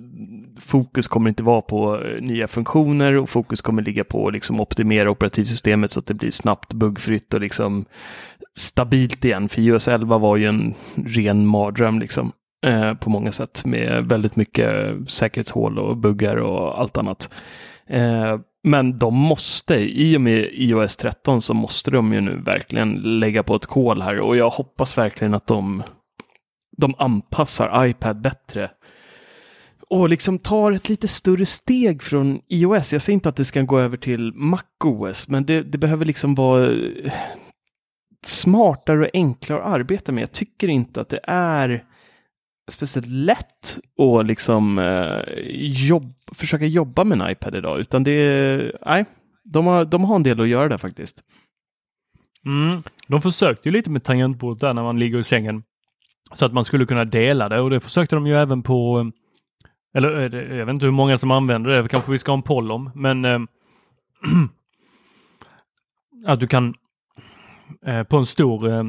fokus 0.60 1.08
kommer 1.08 1.30
inte 1.30 1.44
vara 1.44 1.62
på 1.62 2.02
nya 2.20 2.48
funktioner 2.48 3.14
och 3.14 3.30
fokus 3.30 3.62
kommer 3.62 3.82
ligga 3.82 4.04
på 4.04 4.28
att 4.28 4.34
liksom 4.34 4.60
optimera 4.60 5.12
operativsystemet 5.12 5.92
så 5.92 6.00
att 6.00 6.06
det 6.06 6.14
blir 6.14 6.32
snabbt 6.32 6.74
buggfritt 6.74 7.34
och 7.34 7.42
liksom 7.42 7.86
stabilt 8.56 9.26
igen. 9.26 9.50
För 9.50 9.62
iOS 9.62 9.88
11 9.88 10.18
var 10.18 10.38
ju 10.38 10.46
en 10.46 10.74
ren 10.96 11.46
mardröm 11.46 12.00
liksom 12.00 12.32
eh, 12.64 12.94
på 12.94 13.10
många 13.10 13.32
sätt 13.32 13.66
med 13.66 14.06
väldigt 14.06 14.36
mycket 14.36 14.76
säkerhetshål 15.08 15.80
och 15.80 15.98
buggar 15.98 16.36
och 16.36 16.80
allt 16.80 16.98
annat. 16.98 17.30
Eh, 17.88 18.40
men 18.64 19.00
de 19.00 19.16
måste, 19.16 19.76
i 19.76 20.18
och 20.18 20.22
med 20.22 20.50
iOS 20.52 20.98
13 20.98 21.42
så 21.42 21.54
måste 21.54 21.92
de 21.92 22.14
ju 22.14 22.22
nu 22.22 22.42
verkligen 22.46 23.20
lägga 23.20 23.44
på 23.44 23.56
ett 23.56 23.66
kol 23.66 24.02
här 24.02 24.20
och 24.20 24.38
jag 24.38 24.50
hoppas 24.50 24.98
verkligen 24.98 25.34
att 25.34 25.48
de, 25.48 25.84
de 26.78 26.96
anpassar 26.98 27.86
iPad 27.86 28.22
bättre 28.22 28.70
och 29.90 30.10
liksom 30.10 30.40
tar 30.40 30.72
ett 30.72 30.90
lite 30.90 31.08
större 31.08 31.46
steg 31.46 32.04
från 32.04 32.42
iOS. 32.48 32.94
Jag 32.94 33.02
säger 33.02 33.14
inte 33.14 33.30
att 33.30 33.36
det 33.36 33.46
ska 33.46 33.62
gå 33.62 33.80
över 33.80 33.98
till 33.98 34.34
MacOS, 34.34 35.28
men 35.28 35.46
det, 35.46 35.64
det 35.64 35.78
behöver 35.78 36.06
liksom 36.06 36.36
vara 36.36 36.72
eh, 36.72 37.14
smartare 38.26 39.00
och 39.02 39.10
enklare 39.14 39.64
att 39.64 39.74
arbeta 39.74 40.12
med. 40.12 40.22
Jag 40.22 40.32
tycker 40.32 40.68
inte 40.68 41.02
att 41.02 41.10
det 41.10 41.20
är 41.24 41.84
speciellt 42.72 43.08
lätt 43.08 43.80
att 43.98 44.26
liksom 44.26 44.80
eh, 44.80 45.22
jobb, 45.88 46.14
försöka 46.32 46.66
jobba 46.66 47.04
med 47.04 47.22
en 47.22 47.32
iPad 47.32 47.56
idag, 47.56 47.80
utan 47.80 48.04
det 48.04 48.12
är, 48.12 48.78
nej, 48.86 49.06
de 49.44 49.66
har, 49.66 49.86
de 49.86 50.04
har 50.04 50.16
en 50.16 50.24
del 50.24 50.42
att 50.42 50.48
göra 50.48 50.70
där 50.70 50.78
faktiskt. 50.78 51.24
Mm. 52.46 52.84
De 53.08 53.22
försökte 53.22 53.70
ju 53.70 53.74
lite 53.74 53.90
med 53.90 54.04
tangentbordet 54.04 54.62
där 54.62 54.74
när 54.74 54.84
man 54.84 55.00
ligger 55.00 55.20
i 55.20 55.24
sängen. 55.24 55.64
Så 56.34 56.46
att 56.46 56.54
man 56.54 56.66
skulle 56.66 56.86
kunna 56.86 57.06
dela 57.06 57.50
det 57.50 57.60
och 57.60 57.70
det 57.70 57.80
försökte 57.80 58.16
de 58.16 58.28
ju 58.28 58.36
även 58.36 58.64
på 58.64 59.00
eh, 59.00 59.08
eller 59.94 60.36
eh, 60.36 60.58
jag 60.58 60.66
vet 60.66 60.74
inte 60.74 60.86
hur 60.86 60.92
många 60.92 61.18
som 61.18 61.32
använder 61.32 61.70
det, 61.70 61.90
kanske 61.90 62.12
vi 62.12 62.20
ska 62.20 62.32
ha 62.32 62.38
en 62.38 62.44
poll 62.44 62.72
om, 62.72 62.92
men 62.96 63.26
eh, 63.26 63.40
att 66.26 66.40
du 66.40 66.48
kan 66.48 66.76
eh, 67.86 68.04
på 68.04 68.18
en 68.18 68.26
stor 68.26 68.70
eh, 68.70 68.84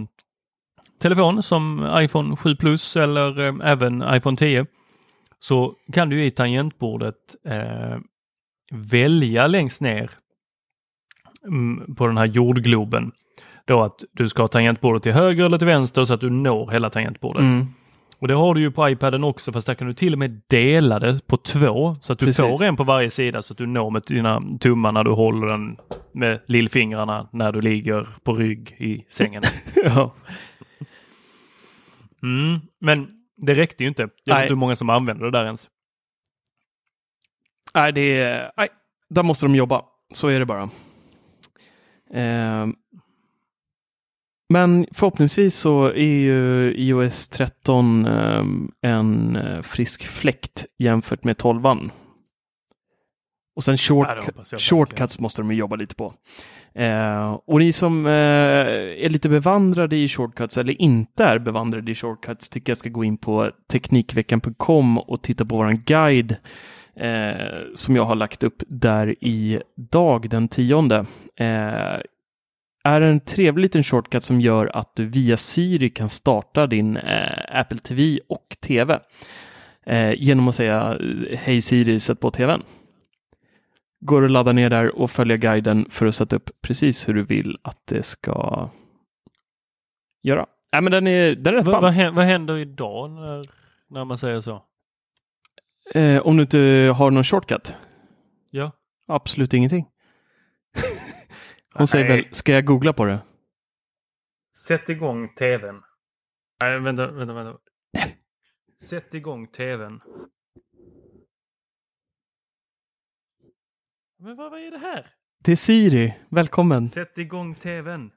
telefon 1.05 1.43
som 1.43 1.91
iPhone 1.97 2.37
7 2.37 2.57
Plus 2.57 2.97
eller 2.97 3.41
eh, 3.41 3.71
även 3.71 4.05
iPhone 4.17 4.37
10 4.37 4.67
så 5.41 5.75
kan 5.93 6.09
du 6.09 6.25
i 6.25 6.31
tangentbordet 6.31 7.15
eh, 7.47 7.99
välja 8.73 9.47
längst 9.47 9.81
ner 9.81 10.11
mm, 11.47 11.95
på 11.95 12.07
den 12.07 12.17
här 12.17 12.27
jordgloben 12.27 13.13
då 13.65 13.83
att 13.83 14.05
du 14.13 14.29
ska 14.29 14.43
ha 14.43 14.49
tangentbordet 14.49 15.03
till 15.03 15.13
höger 15.13 15.45
eller 15.45 15.59
till 15.59 15.67
vänster 15.67 16.05
så 16.05 16.15
att 16.15 16.21
du 16.21 16.31
når 16.31 16.71
hela 16.71 16.91
tangentbordet. 16.91 17.43
Mm. 17.43 17.67
Och 18.19 18.29
det 18.29 18.35
har 18.35 18.55
du 18.55 18.61
ju 18.61 18.71
på 18.71 18.89
iPaden 18.89 19.25
också 19.25 19.53
fast 19.53 19.67
där 19.67 19.75
kan 19.75 19.87
du 19.87 19.95
till 19.95 20.13
och 20.13 20.19
med 20.19 20.41
dela 20.47 20.99
det 20.99 21.27
på 21.27 21.37
två 21.37 21.97
så 22.01 22.13
att 22.13 22.19
du 22.19 22.27
Precis. 22.27 22.59
får 22.59 22.65
en 22.65 22.77
på 22.77 22.85
varje 22.85 23.11
sida 23.11 23.43
så 23.43 23.53
att 23.53 23.59
du 23.59 23.67
når 23.67 23.91
med 23.91 24.03
dina 24.07 24.43
tummar 24.61 24.93
när 24.93 25.05
du 25.05 25.11
håller 25.11 25.47
den 25.47 25.77
med 26.13 26.41
lillfingrarna 26.47 27.29
när 27.33 27.53
du 27.53 27.61
ligger 27.61 28.07
på 28.23 28.33
rygg 28.33 28.77
i 28.79 29.05
sängen. 29.09 29.43
ja. 29.85 30.15
Mm, 32.25 32.61
men 32.81 33.09
det 33.37 33.55
räckte 33.55 33.83
ju 33.83 33.89
inte. 33.89 34.09
Jag 34.25 34.35
vet 34.35 34.43
inte 34.43 34.53
hur 34.53 34.59
många 34.59 34.77
som 34.77 34.91
använder 34.91 35.25
det 35.25 35.31
där 35.31 35.45
ens. 35.45 35.69
Nej, 37.75 37.93
det 37.93 38.21
är... 38.21 38.53
Nej, 38.57 38.69
där 39.09 39.23
måste 39.23 39.47
de 39.47 39.55
jobba. 39.55 39.85
Så 40.13 40.29
är 40.29 40.41
det 40.41 40.47
bara. 40.47 40.63
Eh, 42.11 42.67
men 44.49 44.87
förhoppningsvis 44.93 45.57
så 45.57 45.85
är 45.85 46.17
ju 46.17 46.75
iOS 46.77 47.29
13 47.29 48.07
um, 48.07 48.73
en 48.81 49.37
uh, 49.37 49.63
frisk 49.63 50.07
fläkt 50.07 50.67
jämfört 50.79 51.25
med 51.25 51.39
12 51.39 51.63
Och 53.57 53.65
sen 53.65 53.79
short, 53.79 54.09
ja, 54.51 54.59
shortcuts 54.59 55.19
måste 55.19 55.43
de 55.43 55.53
jobba 55.53 55.77
lite 55.77 55.95
på. 55.95 56.15
Eh, 56.77 57.33
och 57.47 57.59
ni 57.59 57.73
som 57.73 58.07
eh, 58.07 58.13
är 58.13 59.09
lite 59.09 59.29
bevandrade 59.29 59.97
i 59.97 60.09
shortcuts 60.09 60.59
eller 60.59 60.83
inte 60.83 61.25
är 61.25 61.39
bevandrade 61.39 61.93
i 61.93 61.95
shortcuts 61.95 62.49
tycker 62.49 62.71
jag 62.71 62.77
ska 62.77 62.89
gå 62.89 63.05
in 63.05 63.17
på 63.17 63.51
Teknikveckan.com 63.73 64.99
och 64.99 65.23
titta 65.23 65.45
på 65.45 65.57
våran 65.57 65.83
guide 65.87 66.37
eh, 66.97 67.59
som 67.75 67.97
jag 67.97 68.05
har 68.05 68.17
lagt 68.17 68.45
upp 68.45 68.63
där 68.69 69.25
i 69.25 69.61
dag 69.77 70.31
den 70.31 70.49
tionde 70.49 70.99
eh, 71.37 72.01
är 72.85 73.01
en 73.01 73.21
trevlig 73.21 73.63
liten 73.63 73.85
shortcut 73.85 74.25
som 74.25 74.41
gör 74.41 74.77
att 74.77 74.97
du 74.97 75.07
via 75.07 75.37
Siri 75.37 75.91
kan 75.91 76.09
starta 76.09 76.67
din 76.67 76.97
eh, 76.97 77.61
Apple 77.61 77.79
TV 77.79 78.19
och 78.29 78.57
TV 78.61 78.99
eh, 79.87 80.13
genom 80.13 80.49
att 80.49 80.55
säga 80.55 80.99
Hej 81.39 81.61
Siri, 81.61 82.01
sätt 82.01 82.21
på 82.21 82.31
TVn. 82.31 82.63
Går 84.07 84.25
att 84.25 84.31
ladda 84.31 84.53
ner 84.53 84.71
där 84.71 84.99
och 84.99 85.11
följa 85.11 85.37
guiden 85.37 85.87
för 85.91 86.07
att 86.07 86.15
sätta 86.15 86.37
upp 86.37 86.51
precis 86.63 87.09
hur 87.09 87.15
du 87.15 87.23
vill 87.23 87.59
att 87.63 87.87
det 87.87 88.03
ska 88.03 88.71
göra. 90.23 90.47
Nej, 90.73 90.83
men 90.83 90.93
den 90.93 91.07
är, 91.07 91.35
den 91.35 91.55
är 91.55 91.59
rätt 91.59 91.65
vad, 91.65 91.83
vad, 91.83 92.15
vad 92.15 92.25
händer 92.25 92.57
idag 92.57 93.11
när, 93.11 93.45
när 93.89 94.05
man 94.05 94.19
säger 94.19 94.41
så? 94.41 94.65
Eh, 95.95 96.27
om 96.27 96.37
du 96.37 96.43
inte 96.43 96.93
har 96.97 97.11
någon 97.11 97.25
shortcut? 97.25 97.75
Ja. 98.51 98.73
Absolut 99.07 99.55
ingenting. 99.55 99.87
Hon 101.75 101.87
säger 101.87 102.09
väl, 102.09 102.25
ska 102.31 102.53
jag 102.53 102.65
googla 102.65 102.93
på 102.93 103.05
det? 103.05 103.19
Sätt 104.67 104.89
igång 104.89 105.35
tvn. 105.35 105.83
Nej, 106.63 106.81
vänta, 106.81 107.11
vänta, 107.11 107.35
vänta. 107.35 107.59
Sätt 108.83 109.15
igång 109.15 109.47
tvn. 109.47 110.01
Men 114.25 114.37
vad, 114.37 114.51
vad 114.51 114.61
är 114.61 114.71
det 114.71 114.79
här? 114.79 115.07
Det 115.45 115.53
är 115.53 115.57
Siri. 115.57 116.15
Välkommen. 116.29 116.89
Sätt 116.89 117.19
igång 117.19 117.55
tvn. 117.55 118.11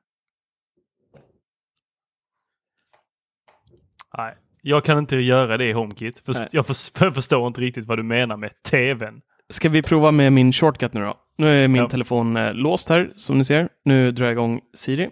Nej, 4.18 4.36
jag 4.62 4.86
kan 4.86 4.98
inte 4.98 5.16
göra 5.16 5.58
det 5.58 5.66
i 5.66 5.72
HomeKit. 5.72 6.20
För 6.20 6.48
jag, 6.52 6.68
för, 6.68 7.06
jag 7.06 7.14
förstår 7.16 7.48
inte 7.48 7.62
riktigt 7.62 7.86
vad 7.86 8.00
du 8.00 8.04
menar 8.04 8.38
med 8.38 8.64
tvn. 8.64 9.22
Ska 9.50 9.70
vi 9.70 9.82
prova 9.82 10.12
med 10.12 10.34
min 10.34 10.54
shortcut 10.54 10.94
nu 10.94 11.02
då? 11.02 11.18
Nu 11.38 11.64
är 11.64 11.68
min 11.68 11.82
ja. 11.82 11.90
telefon 11.90 12.38
eh, 12.38 12.54
låst 12.54 12.90
här 12.90 13.14
som 13.16 13.38
ni 13.38 13.46
ser. 13.46 13.70
Nu 13.86 14.12
drar 14.12 14.26
jag 14.26 14.34
igång 14.34 14.62
Siri. 14.74 15.10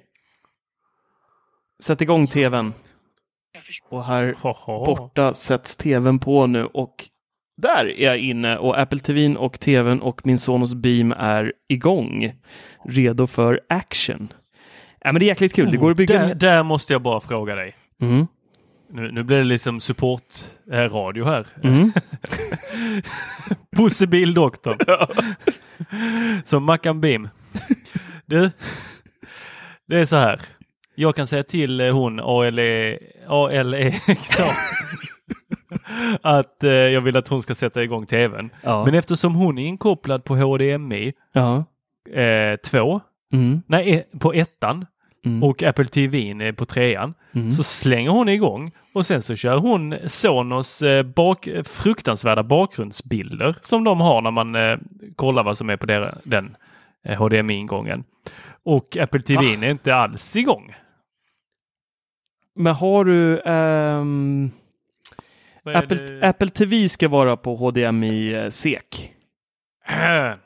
Sätt 1.84 2.02
igång 2.02 2.28
tvn. 2.28 2.74
Och 3.90 4.06
här 4.06 4.36
borta 4.86 5.34
sätts 5.34 5.76
tvn 5.76 6.20
på 6.20 6.48
nu 6.48 6.66
och 6.66 7.10
där 7.58 7.86
är 7.86 8.06
jag 8.06 8.18
inne 8.18 8.58
och 8.58 8.80
Apple 8.80 9.00
TVn 9.00 9.38
och 9.38 9.60
tvn 9.60 10.02
och 10.02 10.26
min 10.26 10.40
Sonos 10.40 10.74
Beam 10.74 11.12
är 11.12 11.54
igång. 11.68 12.34
Redo 12.86 13.28
för 13.28 13.62
action. 13.70 14.34
Ja, 15.00 15.12
men 15.12 15.20
det 15.20 15.26
är 15.26 15.28
jäkligt 15.28 15.54
kul. 15.54 15.72
det 15.72 15.78
går 15.78 15.92
att 15.92 15.98
bygga... 15.98 16.28
Där, 16.28 16.36
där 16.36 16.64
måste 16.64 16.94
jag 16.94 17.02
bara 17.02 17.22
fråga 17.22 17.56
dig. 17.56 17.76
Mm. 18.02 18.28
Nu, 18.90 19.12
nu 19.12 19.24
blir 19.24 19.38
det 19.38 19.44
liksom 19.44 19.80
support-radio 19.80 21.24
eh, 21.24 21.30
här. 21.30 21.48
Mm. 21.64 21.92
Bosse 23.76 24.08
Bildoktorn. 24.08 24.78
Ja. 24.88 25.08
Som 26.46 26.64
Mackan 26.64 27.02
Beam. 27.02 27.30
Du, 28.26 28.52
det 29.88 29.98
är 29.98 30.06
så 30.06 30.16
här. 30.16 30.42
Jag 30.96 31.16
kan 31.16 31.28
säga 31.28 31.44
till 31.44 31.82
eh, 31.82 31.94
hon 31.94 32.20
ALE, 32.20 33.00
ALE 33.28 33.94
att 36.22 36.64
eh, 36.64 36.72
jag 36.72 37.02
vill 37.02 37.18
att 37.18 37.28
hon 37.28 37.42
ska 37.42 37.56
sätta 37.56 37.84
igång 37.84 38.06
tvn. 38.06 38.50
Ja. 38.62 38.86
Men 38.86 38.96
eftersom 38.96 39.36
hon 39.36 39.58
är 39.58 39.68
inkopplad 39.68 40.24
på 40.24 40.36
HDMI 40.36 41.14
ja. 41.34 41.64
2, 42.66 42.96
eh, 42.96 43.40
mm. 43.40 43.62
nej 43.68 44.10
på 44.20 44.34
ettan, 44.34 44.86
mm. 45.26 45.44
och 45.44 45.64
Apple 45.64 45.86
TV 45.86 46.54
på 46.54 46.66
trean. 46.66 47.14
Mm. 47.32 47.52
Så 47.52 47.64
slänger 47.64 48.10
hon 48.10 48.30
igång 48.30 48.72
och 48.94 49.06
sen 49.06 49.22
så 49.22 49.36
kör 49.36 49.58
hon 49.58 49.96
Sonos 50.08 50.82
eh, 50.82 51.04
bak, 51.04 51.48
fruktansvärda 51.64 52.44
bakgrundsbilder 52.44 53.56
som 53.62 53.84
de 53.84 54.02
har 54.02 54.22
när 54.22 54.32
man 54.32 54.56
eh, 54.56 54.78
kollar 55.16 55.44
vad 55.44 55.58
som 55.58 55.70
är 55.70 55.78
på 55.78 55.86
der, 55.86 56.18
den 56.24 56.56
eh, 57.04 57.18
HDMI-ingången. 57.18 58.04
Och 58.64 58.98
Apple 58.98 59.22
TV 59.22 59.46
är 59.46 59.72
inte 59.72 59.96
alls 59.96 60.36
igång. 60.36 60.76
Men 62.56 62.76
har 62.76 63.06
du 63.06 63.42
um... 63.42 64.52
Apple, 65.74 66.20
Apple, 66.22 66.50
TV 66.50 66.90
ska 66.90 67.08
vara 67.08 67.38
på 67.38 67.56
HDMI-SEK. 67.56 69.12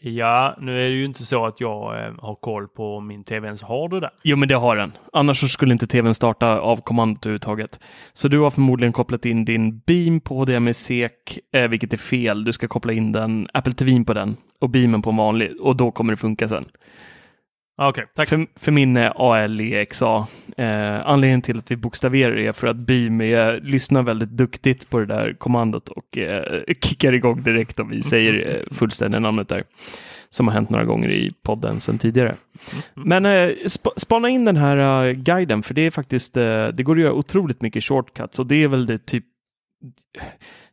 Ja, 0.00 0.56
nu 0.60 0.86
är 0.86 0.90
det 0.90 0.96
ju 0.96 1.04
inte 1.04 1.26
så 1.26 1.46
att 1.46 1.60
jag 1.60 2.06
eh, 2.06 2.14
har 2.18 2.34
koll 2.34 2.68
på 2.68 3.00
min 3.00 3.24
tv 3.24 3.46
ens 3.46 3.62
har 3.62 3.88
det 3.88 4.00
där. 4.00 4.10
Jo, 4.22 4.36
men 4.36 4.48
det 4.48 4.54
har 4.54 4.76
den. 4.76 4.92
Annars 5.12 5.52
skulle 5.52 5.72
inte 5.72 5.86
tvn 5.86 6.14
starta 6.14 6.58
av 6.58 6.76
kommandot 6.76 7.26
överhuvudtaget. 7.26 7.80
Så 8.12 8.28
du 8.28 8.38
har 8.38 8.50
förmodligen 8.50 8.92
kopplat 8.92 9.26
in 9.26 9.44
din 9.44 9.78
beam 9.78 10.20
på 10.20 10.34
HDMI-SEK, 10.34 11.38
eh, 11.52 11.68
vilket 11.68 11.92
är 11.92 11.96
fel. 11.96 12.44
Du 12.44 12.52
ska 12.52 12.68
koppla 12.68 12.92
in 12.92 13.12
den 13.12 13.48
Apple 13.52 13.72
TV 13.72 14.04
på 14.04 14.14
den 14.14 14.36
och 14.60 14.70
beamen 14.70 15.02
på 15.02 15.10
en 15.10 15.16
vanlig 15.16 15.60
och 15.60 15.76
då 15.76 15.90
kommer 15.90 16.12
det 16.12 16.16
funka 16.16 16.48
sen. 16.48 16.64
Okej, 17.78 18.04
tack. 18.14 18.28
För, 18.28 18.46
för 18.56 18.72
min 18.72 18.96
eh, 18.96 19.12
ALEXA. 19.16 20.26
Eh, 20.56 21.06
anledningen 21.06 21.42
till 21.42 21.58
att 21.58 21.70
vi 21.70 21.76
bokstaverar 21.76 22.36
är 22.36 22.52
för 22.52 22.66
att 22.66 22.76
Beam 22.76 23.20
är, 23.20 23.60
lyssnar 23.60 24.02
väldigt 24.02 24.30
duktigt 24.30 24.90
på 24.90 24.98
det 24.98 25.06
där 25.06 25.34
kommandot 25.38 25.88
och 25.88 26.18
eh, 26.18 26.62
kickar 26.82 27.12
igång 27.12 27.42
direkt 27.42 27.80
om 27.80 27.88
vi 27.88 28.02
säger 28.02 28.56
eh, 28.56 28.74
fullständiga 28.76 29.20
namnet 29.20 29.48
där. 29.48 29.64
Som 30.30 30.48
har 30.48 30.54
hänt 30.54 30.70
några 30.70 30.84
gånger 30.84 31.10
i 31.10 31.32
podden 31.42 31.80
sedan 31.80 31.98
tidigare. 31.98 32.34
Men 32.94 33.26
eh, 33.26 33.50
sp 33.74 33.84
spana 33.96 34.28
in 34.28 34.44
den 34.44 34.56
här 34.56 35.06
eh, 35.06 35.12
guiden 35.12 35.62
för 35.62 35.74
det 35.74 35.82
är 35.82 35.90
faktiskt, 35.90 36.36
eh, 36.36 36.68
det 36.68 36.82
går 36.82 36.96
att 36.96 37.02
göra 37.02 37.12
otroligt 37.12 37.62
mycket 37.62 37.84
shortcuts 37.84 38.38
och 38.38 38.46
det 38.46 38.64
är 38.64 38.68
väl 38.68 38.86
det 38.86 39.06
typ 39.06 39.24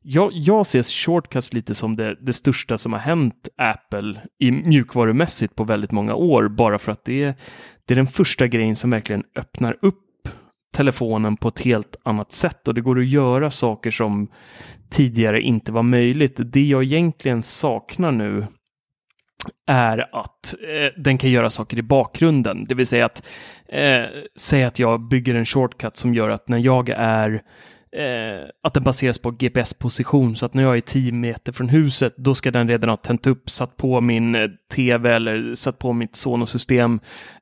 jag, 0.04 0.32
jag 0.34 0.66
ser 0.66 0.84
shortcuts 0.84 1.54
lite 1.54 1.76
som 1.76 1.96
det, 1.96 2.18
det 2.22 2.34
största 2.34 2.78
som 2.78 2.94
har 2.94 3.00
hänt 3.00 3.50
Apple 3.58 4.22
i 4.40 4.52
mjukvarumässigt 4.52 5.56
på 5.56 5.64
väldigt 5.64 5.92
många 5.92 6.16
år, 6.16 6.48
bara 6.48 6.80
för 6.80 6.92
att 6.92 7.06
det 7.06 7.24
är, 7.24 7.34
det 7.86 7.94
är 7.94 7.96
den 7.96 8.08
första 8.08 8.48
grejen 8.48 8.76
som 8.76 8.90
verkligen 8.90 9.24
öppnar 9.36 9.78
upp 9.82 10.00
telefonen 10.76 11.38
på 11.38 11.48
ett 11.48 11.60
helt 11.60 11.96
annat 12.04 12.32
sätt 12.32 12.68
och 12.68 12.74
det 12.74 12.82
går 12.82 13.00
att 13.00 13.08
göra 13.08 13.52
saker 13.52 13.92
som 13.92 14.28
tidigare 14.90 15.42
inte 15.42 15.72
var 15.72 15.84
möjligt. 15.84 16.40
Det 16.44 16.66
jag 16.66 16.84
egentligen 16.84 17.44
saknar 17.44 18.12
nu 18.12 18.48
är 19.68 20.16
att 20.16 20.56
eh, 20.62 21.02
den 21.02 21.18
kan 21.18 21.30
göra 21.30 21.50
saker 21.50 21.78
i 21.78 21.82
bakgrunden, 21.82 22.66
det 22.66 22.76
vill 22.76 22.88
säga 22.88 23.06
att 23.06 23.28
eh, 23.70 24.04
säga 24.36 24.68
att 24.68 24.80
jag 24.80 25.08
bygger 25.08 25.36
en 25.36 25.46
shortcut 25.46 25.98
som 25.98 26.14
gör 26.14 26.30
att 26.30 26.48
när 26.48 26.58
jag 26.58 26.90
är 26.90 27.42
eh, 27.94 28.50
att 28.64 28.74
den 28.74 28.84
baseras 28.84 29.20
på 29.20 29.32
GPS-position 29.32 30.36
så 30.36 30.46
att 30.46 30.54
när 30.54 30.64
jag 30.64 30.78
är 30.78 30.82
10 30.82 31.12
meter 31.12 31.52
från 31.52 31.70
huset 31.70 32.14
då 32.18 32.36
ska 32.36 32.52
den 32.52 32.68
redan 32.68 32.90
ha 32.90 32.98
tänt 32.98 33.28
upp, 33.28 33.50
satt 33.50 33.78
på 33.78 34.02
min 34.02 34.36
eh, 34.36 34.48
tv 34.74 35.14
eller 35.14 35.56
satt 35.56 35.80
på 35.80 35.94
mitt 35.94 36.16
Sonos-system. 36.16 37.00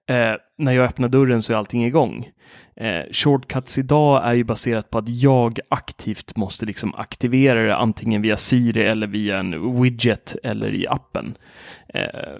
Eh, 0.10 0.34
när 0.58 0.72
jag 0.72 0.86
öppnar 0.86 1.10
dörren 1.10 1.42
så 1.42 1.54
är 1.54 1.58
allting 1.58 1.86
igång. 1.86 2.30
Eh, 2.76 3.12
shortcuts 3.12 3.78
idag 3.78 4.26
är 4.26 4.34
ju 4.34 4.44
baserat 4.44 4.90
på 4.90 4.98
att 4.98 5.10
jag 5.10 5.60
aktivt 5.70 6.38
måste 6.38 6.66
liksom 6.66 6.96
aktivera 6.96 7.64
det 7.64 7.76
antingen 7.76 8.22
via 8.22 8.38
Siri 8.38 8.84
eller 8.84 9.08
via 9.08 9.40
en 9.40 9.82
widget 9.82 10.36
eller 10.44 10.74
i 10.74 10.88
appen. 10.88 11.38
Eh, 11.94 12.36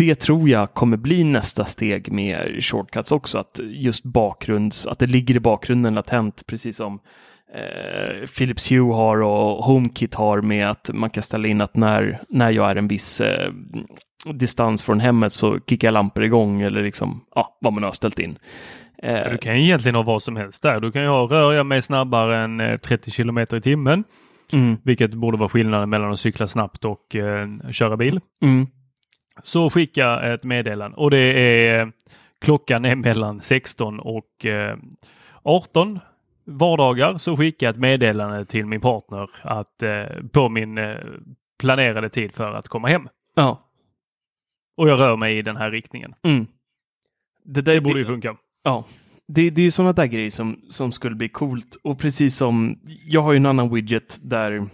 Eh, 0.00 0.06
det 0.06 0.14
tror 0.14 0.48
jag 0.48 0.74
kommer 0.74 0.96
bli 0.96 1.24
nästa 1.24 1.64
steg 1.64 2.12
med 2.12 2.64
shortcuts 2.64 3.12
också, 3.12 3.38
att 3.38 3.60
just 3.64 4.04
bakgrunds, 4.04 4.86
att 4.86 4.98
det 4.98 5.06
ligger 5.06 5.36
i 5.36 5.40
bakgrunden 5.40 5.94
latent, 5.94 6.46
precis 6.46 6.76
som 6.76 6.98
eh, 7.54 8.26
Philips 8.38 8.72
Hue 8.72 8.94
har 8.94 9.22
och 9.22 9.64
HomeKit 9.64 10.14
har 10.14 10.40
med 10.40 10.70
att 10.70 10.90
man 10.94 11.10
kan 11.10 11.22
ställa 11.22 11.48
in 11.48 11.60
att 11.60 11.76
när, 11.76 12.20
när 12.28 12.50
jag 12.50 12.70
är 12.70 12.76
en 12.76 12.88
viss 12.88 13.20
eh, 13.20 13.52
distans 14.32 14.82
från 14.82 15.00
hemmet 15.00 15.32
så 15.32 15.58
kickar 15.68 15.90
lampor 15.92 16.24
igång 16.24 16.62
eller 16.62 16.82
liksom, 16.82 17.24
ja, 17.34 17.58
vad 17.60 17.72
man 17.72 17.82
har 17.82 17.92
ställt 17.92 18.18
in. 18.18 18.38
Ja, 19.02 19.28
du 19.30 19.38
kan 19.38 19.56
ju 19.56 19.64
egentligen 19.64 19.94
ha 19.94 20.02
vad 20.02 20.22
som 20.22 20.36
helst 20.36 20.62
där. 20.62 20.80
Du 20.80 20.92
kan 20.92 21.02
ju 21.02 21.08
ha, 21.08 21.26
rör 21.26 21.52
jag 21.52 21.66
mig 21.66 21.82
snabbare 21.82 22.36
än 22.36 22.60
eh, 22.60 22.76
30 22.76 23.10
kilometer 23.10 23.56
i 23.56 23.60
timmen, 23.60 24.04
Mm, 24.52 24.76
vilket 24.82 25.14
borde 25.14 25.36
vara 25.38 25.48
skillnaden 25.48 25.90
mellan 25.90 26.12
att 26.12 26.20
cykla 26.20 26.48
snabbt 26.48 26.84
och 26.84 27.16
eh, 27.16 27.48
köra 27.70 27.96
bil. 27.96 28.20
mm, 28.42 28.66
Så 29.42 29.70
skicka 29.70 30.32
ett 30.32 30.44
meddelande 30.44 30.96
och 30.96 31.10
det 31.10 31.18
är 31.18 31.92
klockan 32.40 32.84
är 32.84 32.96
mellan 32.96 33.40
16 33.40 34.00
och 34.00 34.46
eh, 34.46 34.76
18 35.42 36.00
vardagar 36.44 37.18
så 37.18 37.36
skickar 37.36 37.66
jag 37.66 37.74
ett 37.74 37.80
meddelande 37.80 38.44
till 38.44 38.66
min 38.66 38.80
partner 38.80 39.30
att 39.42 39.82
eh, 39.82 40.04
på 40.32 40.48
min 40.48 40.78
eh, 40.78 40.96
planerade 41.58 42.08
tid 42.08 42.32
för 42.32 42.52
att 42.52 42.68
komma 42.68 42.88
hem. 42.88 43.08
ja, 43.34 43.68
Och 44.76 44.88
jag 44.88 45.00
rör 45.00 45.16
mig 45.16 45.38
i 45.38 45.42
den 45.42 45.56
här 45.56 45.70
riktningen. 45.70 46.14
mm. 46.22 46.46
Det, 47.44 47.60
där, 47.62 47.74
Det 47.74 47.80
borde 47.80 47.98
ju 47.98 48.06
funka. 48.06 48.36
Ja, 48.62 48.84
det, 49.26 49.50
det 49.50 49.60
är 49.60 49.64
ju 49.64 49.70
sådana 49.70 49.92
där 49.92 50.06
grejer 50.06 50.30
som, 50.30 50.60
som 50.68 50.92
skulle 50.92 51.14
bli 51.16 51.28
coolt. 51.28 51.76
Och 51.84 51.98
precis 51.98 52.36
som, 52.36 52.78
jag 53.04 53.20
har 53.20 53.32
ju 53.32 53.36
en 53.36 53.46
annan 53.46 53.74
widget 53.74 54.18
där, 54.22 54.66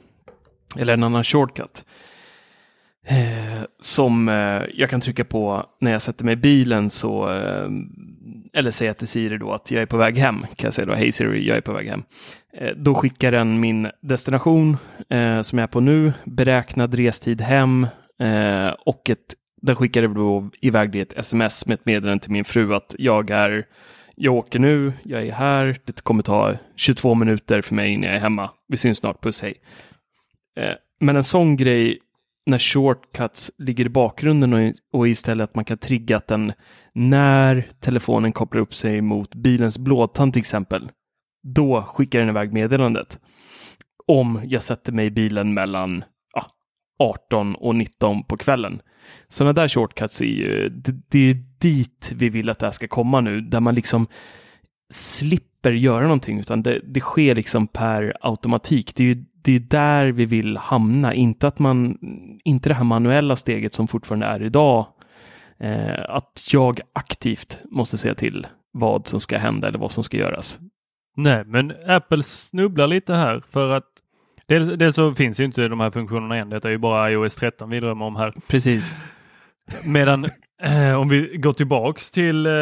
eller 0.76 0.92
en 0.92 1.02
annan 1.02 1.24
shortcut. 1.24 1.84
Eh, 3.06 3.64
som 3.80 4.28
eh, 4.28 4.62
jag 4.74 4.90
kan 4.90 5.00
trycka 5.00 5.24
på 5.24 5.66
när 5.80 5.92
jag 5.92 6.02
sätter 6.02 6.24
mig 6.24 6.32
i 6.32 6.36
bilen 6.36 6.90
så, 6.90 7.30
eh, 7.30 7.68
eller 8.52 8.70
säga 8.70 8.94
till 8.94 9.08
Siri 9.08 9.38
då 9.38 9.52
att 9.52 9.70
jag 9.70 9.82
är 9.82 9.86
på 9.86 9.96
väg 9.96 10.18
hem, 10.18 10.40
kan 10.40 10.66
jag 10.66 10.74
säga 10.74 10.86
då, 10.86 10.94
hej 10.94 11.12
Siri, 11.12 11.48
jag 11.48 11.56
är 11.56 11.60
på 11.60 11.72
väg 11.72 11.88
hem. 11.88 12.02
Eh, 12.52 12.76
då 12.76 12.94
skickar 12.94 13.32
den 13.32 13.60
min 13.60 13.90
destination 14.00 14.76
eh, 15.10 15.40
som 15.40 15.58
jag 15.58 15.62
är 15.62 15.72
på 15.72 15.80
nu, 15.80 16.12
beräknad 16.24 16.94
restid 16.94 17.40
hem 17.40 17.86
eh, 18.20 18.68
och 18.68 19.10
ett, 19.10 19.34
den 19.62 19.76
skickar 19.76 20.08
då 20.08 20.50
iväg 20.60 20.92
det 20.92 21.00
ett 21.00 21.18
sms 21.18 21.66
med 21.66 21.74
ett 21.74 21.86
meddelande 21.86 22.22
till 22.22 22.32
min 22.32 22.44
fru 22.44 22.74
att 22.74 22.94
jag 22.98 23.30
är 23.30 23.66
jag 24.22 24.34
åker 24.34 24.58
nu, 24.58 24.92
jag 25.02 25.26
är 25.26 25.32
här, 25.32 25.76
det 25.84 26.00
kommer 26.00 26.22
ta 26.22 26.54
22 26.76 27.14
minuter 27.14 27.60
för 27.60 27.74
mig 27.74 27.92
innan 27.92 28.04
jag 28.04 28.16
är 28.16 28.20
hemma. 28.20 28.50
Vi 28.68 28.76
syns 28.76 28.98
snart, 28.98 29.22
puss 29.22 29.42
hej. 29.42 29.54
Eh, 30.56 30.74
men 31.00 31.16
en 31.16 31.24
sån 31.24 31.56
grej 31.56 31.98
när 32.46 32.58
shortcuts 32.58 33.50
ligger 33.58 33.84
i 33.84 33.88
bakgrunden 33.88 34.52
och, 34.52 34.72
och 34.92 35.08
istället 35.08 35.44
att 35.44 35.54
man 35.54 35.64
kan 35.64 35.78
trigga 35.78 36.16
att 36.16 36.26
den 36.26 36.52
när 36.94 37.68
telefonen 37.80 38.32
kopplar 38.32 38.60
upp 38.60 38.74
sig 38.74 39.00
mot 39.00 39.34
bilens 39.34 39.78
blåtand 39.78 40.32
till 40.32 40.40
exempel, 40.40 40.90
då 41.42 41.82
skickar 41.82 42.18
den 42.18 42.28
iväg 42.28 42.52
meddelandet. 42.52 43.20
Om 44.06 44.40
jag 44.44 44.62
sätter 44.62 44.92
mig 44.92 45.06
i 45.06 45.10
bilen 45.10 45.54
mellan 45.54 46.04
ja, 46.34 46.46
18 46.98 47.54
och 47.54 47.74
19 47.74 48.24
på 48.24 48.36
kvällen. 48.36 48.82
Sådana 49.28 49.52
där 49.52 49.68
shortcuts 49.68 50.20
är 50.20 50.24
ju, 50.24 50.68
det, 50.68 50.92
det 51.08 51.30
är 51.30 51.36
dit 51.58 52.12
vi 52.14 52.28
vill 52.28 52.50
att 52.50 52.58
det 52.58 52.66
här 52.66 52.70
ska 52.70 52.88
komma 52.88 53.20
nu, 53.20 53.40
där 53.40 53.60
man 53.60 53.74
liksom 53.74 54.06
slipper 54.90 55.72
göra 55.72 56.02
någonting, 56.02 56.38
utan 56.38 56.62
det, 56.62 56.80
det 56.94 57.00
sker 57.00 57.34
liksom 57.34 57.66
per 57.66 58.16
automatik. 58.20 58.96
Det 58.96 59.02
är 59.02 59.14
ju 59.14 59.24
det 59.42 59.54
är 59.54 59.58
där 59.58 60.12
vi 60.12 60.24
vill 60.26 60.56
hamna, 60.56 61.14
inte 61.14 61.46
att 61.46 61.58
man, 61.58 61.98
inte 62.44 62.68
det 62.68 62.74
här 62.74 62.84
manuella 62.84 63.36
steget 63.36 63.74
som 63.74 63.88
fortfarande 63.88 64.26
är 64.26 64.42
idag, 64.42 64.86
eh, 65.60 66.04
att 66.08 66.48
jag 66.52 66.80
aktivt 66.92 67.58
måste 67.70 67.98
säga 67.98 68.14
till 68.14 68.46
vad 68.72 69.06
som 69.06 69.20
ska 69.20 69.38
hända 69.38 69.68
eller 69.68 69.78
vad 69.78 69.92
som 69.92 70.04
ska 70.04 70.16
göras. 70.16 70.60
Nej, 71.16 71.44
men 71.46 71.72
Apple 71.86 72.22
snubblar 72.22 72.86
lite 72.86 73.14
här 73.14 73.42
för 73.50 73.76
att 73.76 73.84
dels, 74.46 74.78
dels 74.78 74.96
så 74.96 75.14
finns 75.14 75.40
ju 75.40 75.44
inte 75.44 75.68
de 75.68 75.80
här 75.80 75.90
funktionerna 75.90 76.36
än. 76.36 76.50
Detta 76.50 76.68
är 76.68 76.72
ju 76.72 76.78
bara 76.78 77.10
iOS 77.12 77.34
13 77.36 77.70
vi 77.70 77.80
drömmer 77.80 78.04
om 78.04 78.16
här. 78.16 78.32
Precis. 78.48 78.96
Medan 79.84 80.24
eh, 80.62 80.94
om 81.00 81.08
vi 81.08 81.36
går 81.36 81.52
tillbaks 81.52 82.10
till 82.10 82.46
eh, 82.46 82.52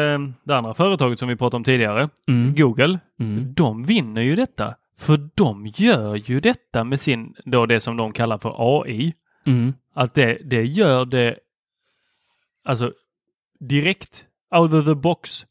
det 0.43 0.57
andra 0.57 0.73
företaget 0.73 1.19
som 1.19 1.27
vi 1.27 1.35
pratade 1.35 1.57
om 1.57 1.63
tidigare, 1.63 2.09
Mm. 2.27 2.55
Google, 2.55 2.99
Mm. 3.19 3.53
de 3.53 3.83
vinner 3.85 4.21
ju 4.21 4.35
detta. 4.35 4.75
För 4.99 5.29
de 5.35 5.67
gör 5.75 6.15
ju 6.15 6.39
detta 6.39 6.83
med 6.83 6.99
sin, 6.99 7.35
då 7.45 7.65
det 7.65 7.79
som 7.79 7.97
de 7.97 8.13
kallar 8.13 8.37
för 8.37 8.55
AI. 8.57 9.13
Mm. 9.45 9.73
Att 9.93 10.13
det, 10.13 10.37
det 10.45 10.63
gör 10.63 11.05
det 11.05 11.37
alltså 12.63 12.93
direkt 13.59 14.25
out 14.55 14.73
of 14.73 14.85
the 14.85 14.95
box. 14.95 15.45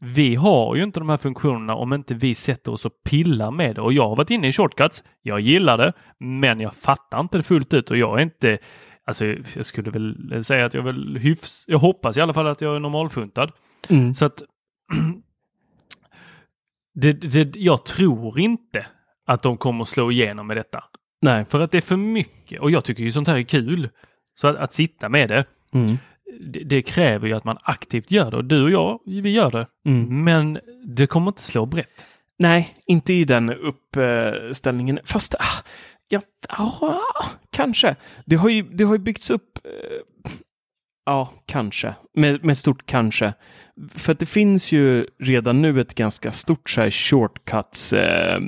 Vi 0.00 0.34
har 0.34 0.76
ju 0.76 0.82
inte 0.82 1.00
de 1.00 1.08
här 1.08 1.16
funktionerna 1.16 1.74
om 1.74 1.92
inte 1.92 2.14
vi 2.14 2.34
sätter 2.34 2.72
oss 2.72 2.84
och 2.84 3.02
pillar 3.04 3.50
med 3.50 3.74
det. 3.74 3.80
Och 3.80 3.92
jag 3.92 4.08
har 4.08 4.16
varit 4.16 4.30
inne 4.30 4.48
i 4.48 4.52
shortcuts. 4.52 5.04
Jag 5.22 5.40
gillar 5.40 5.78
det, 5.78 5.92
men 6.18 6.60
jag 6.60 6.74
fattar 6.74 7.20
inte 7.20 7.36
det 7.36 7.42
fullt 7.42 7.74
ut 7.74 7.90
och 7.90 7.96
jag 7.96 8.18
är 8.18 8.22
inte 8.22 8.58
Alltså 9.04 9.24
jag 9.54 9.66
skulle 9.66 9.90
väl 9.90 10.44
säga 10.44 10.66
att 10.66 10.74
jag 10.74 10.82
väl 10.82 11.18
hyfs... 11.18 11.64
Jag 11.66 11.78
hoppas 11.78 12.16
i 12.16 12.20
alla 12.20 12.34
fall 12.34 12.46
att 12.46 12.60
jag 12.60 12.76
är 12.76 12.80
normalfuntad. 12.80 13.52
Mm. 13.88 14.14
Så 14.14 14.24
att 14.24 14.42
det, 16.94 17.12
det, 17.12 17.56
jag 17.56 17.84
tror 17.84 18.38
inte 18.38 18.86
att 19.26 19.42
de 19.42 19.56
kommer 19.56 19.84
slå 19.84 20.10
igenom 20.10 20.46
med 20.46 20.56
detta. 20.56 20.84
Nej. 21.22 21.44
För 21.48 21.60
att 21.60 21.70
det 21.70 21.76
är 21.76 21.82
för 21.82 21.96
mycket 21.96 22.60
och 22.60 22.70
jag 22.70 22.84
tycker 22.84 23.02
ju 23.02 23.12
sånt 23.12 23.28
här 23.28 23.36
är 23.36 23.42
kul. 23.42 23.88
Så 24.40 24.46
att, 24.48 24.56
att 24.56 24.72
sitta 24.72 25.08
med 25.08 25.28
det, 25.28 25.44
Mm. 25.74 25.98
det, 26.52 26.60
det 26.64 26.82
kräver 26.82 27.28
ju 27.28 27.34
att 27.34 27.44
man 27.44 27.56
aktivt 27.62 28.10
gör 28.10 28.30
det 28.30 28.36
och 28.36 28.44
du 28.44 28.62
och 28.64 28.70
jag, 28.70 29.00
vi 29.06 29.30
gör 29.30 29.50
det. 29.50 29.66
Mm. 29.86 30.24
Men 30.24 30.60
det 30.96 31.06
kommer 31.06 31.28
inte 31.30 31.42
slå 31.42 31.66
brett. 31.66 32.04
Nej, 32.38 32.74
inte 32.86 33.12
i 33.12 33.24
den 33.24 33.50
uppställningen. 33.50 34.98
Fast, 35.04 35.34
ah, 35.34 35.62
ja, 36.08 36.20
ah, 36.48 37.24
kanske. 37.50 37.96
Det 38.26 38.36
har 38.36 38.48
ju, 38.48 38.62
det 38.62 38.84
har 38.84 38.92
ju 38.94 38.98
byggts 38.98 39.30
upp. 39.30 39.58
eh, 39.64 39.70
ja, 41.06 41.32
kanske. 41.46 41.94
Med, 42.14 42.44
med 42.44 42.58
stort 42.58 42.86
kanske. 42.86 43.34
För 43.94 44.12
att 44.12 44.18
det 44.18 44.26
finns 44.26 44.72
ju 44.72 45.06
redan 45.18 45.62
nu 45.62 45.80
ett 45.80 45.94
ganska 45.94 46.32
stort 46.32 46.70
så 46.70 46.80
här 46.80 46.90
shortcuts, 46.90 47.92
eh, 47.92 48.40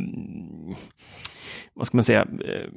vad 1.74 1.86
ska 1.86 1.96
man 1.96 2.04
säga, 2.04 2.20
eh, 2.22 2.70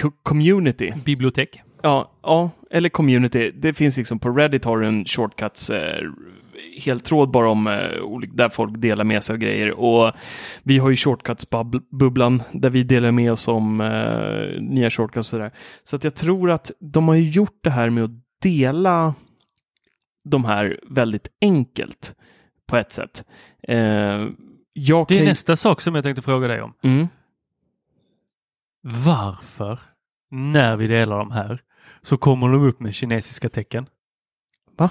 co- 0.00 0.12
community. 0.22 0.92
Bibliotek. 1.04 1.60
Ja, 1.82 2.10
ja, 2.22 2.50
eller 2.70 2.88
community. 2.88 3.50
Det 3.50 3.74
finns 3.74 3.96
liksom 3.96 4.18
på 4.18 4.30
Reddit 4.30 4.64
har 4.64 4.78
du 4.78 4.86
en 4.86 5.04
shortcuts 5.04 5.70
eh, 5.70 6.02
helt 6.84 7.04
tråd 7.04 7.30
bara 7.30 7.50
om 7.50 7.66
eh, 7.66 8.18
där 8.34 8.48
folk 8.48 8.78
delar 8.80 9.04
med 9.04 9.22
sig 9.22 9.34
av 9.34 9.38
grejer. 9.38 9.70
Och 9.70 10.12
vi 10.62 10.78
har 10.78 10.90
ju 10.90 10.96
shortcuts-bubblan 10.96 12.42
där 12.52 12.70
vi 12.70 12.82
delar 12.82 13.10
med 13.12 13.32
oss 13.32 13.48
om 13.48 13.80
eh, 13.80 14.62
nya 14.62 14.90
shortcuts 14.90 15.16
och 15.18 15.26
sådär. 15.26 15.52
Så 15.84 15.96
att 15.96 16.04
jag 16.04 16.14
tror 16.14 16.50
att 16.50 16.70
de 16.80 17.08
har 17.08 17.14
gjort 17.14 17.58
det 17.62 17.70
här 17.70 17.90
med 17.90 18.04
att 18.04 18.10
dela 18.42 19.14
de 20.24 20.44
här 20.44 20.80
väldigt 20.82 21.28
enkelt 21.40 22.16
på 22.66 22.76
ett 22.76 22.92
sätt. 22.92 23.26
Eh, 23.62 23.76
jag 24.72 25.06
Det 25.08 25.14
är 25.14 25.18
kan- 25.18 25.24
nästa 25.26 25.56
sak 25.56 25.80
som 25.80 25.94
jag 25.94 26.04
tänkte 26.04 26.22
fråga 26.22 26.48
dig 26.48 26.62
om. 26.62 26.74
Mm. 26.82 27.08
Varför, 28.80 29.78
när 30.30 30.76
vi 30.76 30.86
delar 30.86 31.18
de 31.18 31.30
här, 31.30 31.60
så 32.02 32.16
kommer 32.16 32.48
de 32.48 32.62
upp 32.68 32.80
med 32.80 32.94
kinesiska 32.94 33.48
tecken? 33.48 33.86
Va? 34.76 34.90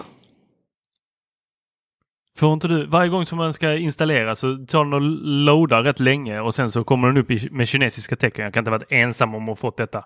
Får 2.38 2.54
inte 2.54 2.68
du, 2.68 2.86
varje 2.86 3.10
gång 3.10 3.26
som 3.26 3.38
man 3.38 3.54
ska 3.54 3.74
installera 3.78 4.36
så 4.36 4.66
tar 4.66 4.84
den 4.84 4.94
och 4.94 5.02
loadar 5.28 5.84
rätt 5.84 6.00
länge 6.00 6.40
och 6.40 6.56
sen 6.56 6.72
så 6.72 6.84
kommer 6.84 7.08
den 7.08 7.18
upp 7.18 7.52
med 7.52 7.68
kinesiska 7.68 8.16
tecken. 8.16 8.44
Jag 8.46 8.54
kan 8.54 8.62
inte 8.62 8.72
ha 8.72 8.78
varit 8.78 8.92
ensam 8.92 9.36
om 9.36 9.50
att 9.50 9.60
fått 9.60 9.78
detta. 9.78 10.06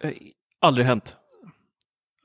Eh, 0.00 0.12
Aldrig 0.60 0.86
hänt. 0.86 1.16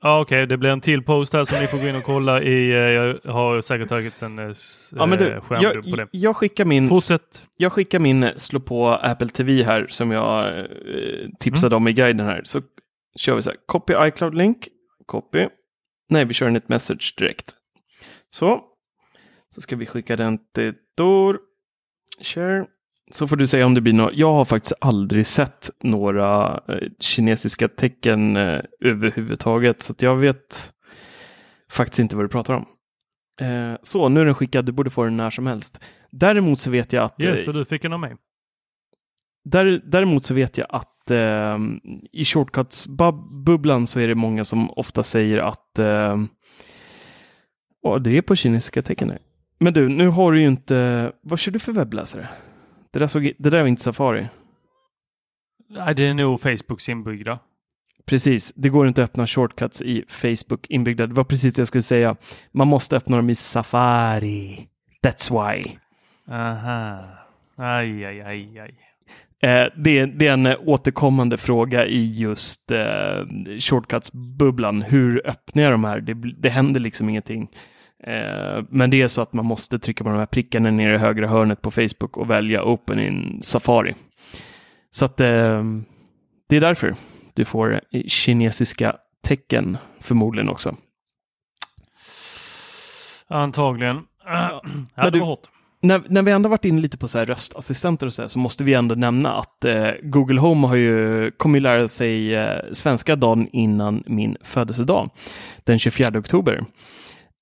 Ja, 0.06 0.20
Okej, 0.20 0.46
det 0.46 0.56
blir 0.56 0.70
en 0.70 0.80
till 0.80 1.02
post 1.02 1.32
här 1.32 1.44
som 1.44 1.58
ni 1.60 1.66
får 1.66 1.78
gå 1.78 1.88
in 1.88 1.96
och 1.96 2.04
kolla 2.04 2.42
i. 2.42 2.70
eh, 2.70 2.76
Jag 2.78 3.32
har 3.32 3.60
säkert 3.60 3.88
tagit 3.88 4.22
en 4.22 4.38
eh, 4.38 4.54
Ja, 4.92 5.06
men 5.06 5.18
du, 5.18 5.32
eh, 5.32 5.40
skärmdump 5.40 5.90
på 5.90 5.96
det. 5.96 6.02
jag, 6.02 6.08
jag, 6.12 6.36
skickar 6.36 6.64
min, 6.64 6.88
Fortsätt. 6.88 7.42
jag 7.56 7.72
skickar 7.72 7.98
min 7.98 8.30
slå 8.36 8.60
på 8.60 8.88
Apple 8.88 9.28
TV 9.28 9.62
här 9.62 9.86
som 9.88 10.10
jag 10.10 10.58
eh, 10.58 10.64
tipsade 11.40 11.76
om 11.76 11.88
i 11.88 11.92
guiden 11.92 12.26
här. 12.26 12.40
Så 12.44 12.62
kör 13.16 13.34
vi 13.34 13.42
så 13.42 13.50
här, 13.50 13.58
copy 13.66 13.94
iCloud 14.00 14.34
link, 14.34 14.68
copy. 15.06 15.48
Nej, 16.08 16.24
vi 16.24 16.34
kör 16.34 16.46
en 16.46 16.56
ett 16.56 16.68
message 16.68 17.14
direkt. 17.18 17.54
Så. 18.30 18.60
Så 19.54 19.60
ska 19.60 19.76
vi 19.76 19.86
skicka 19.86 20.16
den 20.16 20.38
till 20.54 20.72
Tor. 20.96 21.38
Share. 22.20 22.66
Så 23.10 23.28
får 23.28 23.36
du 23.36 23.46
säga 23.46 23.66
om 23.66 23.74
det 23.74 23.80
blir 23.80 23.92
något. 23.92 24.14
Jag 24.14 24.32
har 24.32 24.44
faktiskt 24.44 24.72
aldrig 24.80 25.26
sett 25.26 25.70
några 25.82 26.60
eh, 26.68 26.88
kinesiska 27.00 27.68
tecken 27.68 28.36
eh, 28.36 28.60
överhuvudtaget. 28.80 29.82
Så 29.82 29.92
att 29.92 30.02
jag 30.02 30.16
vet 30.16 30.72
faktiskt 31.70 31.98
inte 31.98 32.16
vad 32.16 32.24
du 32.24 32.28
pratar 32.28 32.54
om. 32.54 32.66
Eh, 33.40 33.74
så, 33.82 34.08
nu 34.08 34.20
är 34.20 34.24
den 34.24 34.34
skickad. 34.34 34.66
Du 34.66 34.72
borde 34.72 34.90
få 34.90 35.04
den 35.04 35.16
när 35.16 35.30
som 35.30 35.46
helst. 35.46 35.80
Däremot 36.10 36.60
så 36.60 36.70
vet 36.70 36.92
jag 36.92 37.04
att 37.04 37.24
Yes, 37.24 37.48
och 37.48 37.54
du 37.54 37.64
fick 37.64 37.84
en 37.84 37.92
av 37.92 38.00
mig. 38.00 38.16
där, 39.44 39.82
däremot 39.84 40.24
så 40.24 40.34
vet 40.34 40.58
jag 40.58 40.66
att 40.70 41.10
eh, 41.10 41.58
i 42.12 42.24
shortcuts-bubblan 42.24 43.86
så 43.86 44.00
är 44.00 44.08
det 44.08 44.14
många 44.14 44.44
som 44.44 44.70
ofta 44.70 45.02
säger 45.02 45.38
att 45.38 45.78
eh, 45.78 46.18
det 48.00 48.16
är 48.16 48.22
på 48.22 48.36
kinesiska 48.36 48.82
tecken. 48.82 49.10
här. 49.10 49.18
Men 49.58 49.72
du, 49.72 49.88
nu 49.88 50.08
har 50.08 50.32
du 50.32 50.40
ju 50.40 50.46
inte, 50.46 51.12
vad 51.22 51.38
kör 51.38 51.52
du 51.52 51.58
för 51.58 51.72
webbläsare? 51.72 52.28
Det 52.94 53.00
där, 53.00 53.06
såg, 53.06 53.32
det 53.38 53.50
där 53.50 53.60
var 53.60 53.66
inte 53.68 53.82
Safari. 53.82 54.28
Nej, 55.70 55.94
det 55.94 56.06
är 56.06 56.14
nog 56.14 56.40
Facebooks 56.40 56.88
inbyggda. 56.88 57.38
Precis, 58.06 58.52
det 58.56 58.68
går 58.68 58.88
inte 58.88 59.02
att 59.04 59.10
öppna 59.10 59.26
shortcuts 59.26 59.82
i 59.82 60.04
Facebook 60.08 60.66
inbyggda. 60.70 61.06
Det 61.06 61.14
var 61.14 61.24
precis 61.24 61.54
det 61.54 61.60
jag 61.60 61.68
skulle 61.68 61.82
säga. 61.82 62.16
Man 62.52 62.68
måste 62.68 62.96
öppna 62.96 63.16
dem 63.16 63.30
i 63.30 63.34
Safari. 63.34 64.68
That's 65.06 65.30
why. 65.52 65.64
Aha. 66.34 67.04
Aj, 67.56 68.04
aj, 68.04 68.20
aj, 68.20 68.58
aj. 68.58 68.74
Eh, 69.50 69.68
det, 69.76 69.98
är- 69.98 70.06
det 70.06 70.26
är 70.26 70.32
en 70.32 70.46
eh, 70.46 70.56
återkommande 70.64 71.36
fråga 71.36 71.86
i 71.86 72.16
just 72.18 72.70
eh, 72.70 72.78
shortcuts-bubblan. 73.58 74.82
Hur 74.82 75.26
öppnar 75.26 75.62
jag 75.62 75.72
de 75.72 75.84
här? 75.84 76.00
Det, 76.00 76.14
det 76.14 76.48
händer 76.48 76.80
liksom 76.80 77.08
ingenting. 77.08 77.48
Eh, 78.06 78.64
men 78.68 78.90
det 78.90 79.02
är 79.02 79.08
så 79.08 79.22
att 79.22 79.32
man 79.32 79.44
måste 79.46 79.78
trycka 79.78 80.04
på 80.04 80.10
de 80.10 80.18
här 80.18 80.26
prickarna 80.26 80.70
nere 80.70 80.94
i 80.94 80.98
högra 80.98 81.28
hörnet 81.28 81.62
på 81.62 81.70
Facebook 81.70 82.16
och 82.16 82.30
välja 82.30 82.64
Open 82.64 83.00
in 83.00 83.38
Safari. 83.42 83.94
Så 84.90 85.04
att 85.04 85.20
eh, 85.20 85.62
det 86.48 86.56
är 86.56 86.60
därför 86.60 86.94
du 87.34 87.44
får 87.44 87.80
eh, 87.90 88.02
kinesiska 88.06 88.96
tecken 89.26 89.78
förmodligen 90.00 90.48
också. 90.48 90.76
Antagligen. 93.28 94.00
Ja, 94.24 94.62
Men 94.96 95.12
du- 95.12 95.20
hårt. 95.20 95.48
När, 95.80 96.02
när 96.08 96.22
vi 96.22 96.30
ändå 96.30 96.48
varit 96.48 96.64
inne 96.64 96.80
lite 96.80 96.98
på 96.98 97.08
så 97.08 97.18
här 97.18 97.26
röstassistenter 97.26 98.06
och 98.06 98.14
så 98.14 98.22
här, 98.22 98.28
så 98.28 98.38
måste 98.38 98.64
vi 98.64 98.74
ändå 98.74 98.94
nämna 98.94 99.32
att 99.32 99.64
eh, 99.64 99.90
Google 100.02 100.40
Home 100.40 100.66
har 100.66 100.76
ju, 100.76 101.30
kommer 101.30 101.58
ju 101.58 101.62
lära 101.62 101.88
sig 101.88 102.34
eh, 102.34 102.58
svenska 102.72 103.16
dagen 103.16 103.48
innan 103.52 104.02
min 104.06 104.36
födelsedag, 104.42 105.10
den 105.64 105.78
24 105.78 106.18
oktober. 106.18 106.64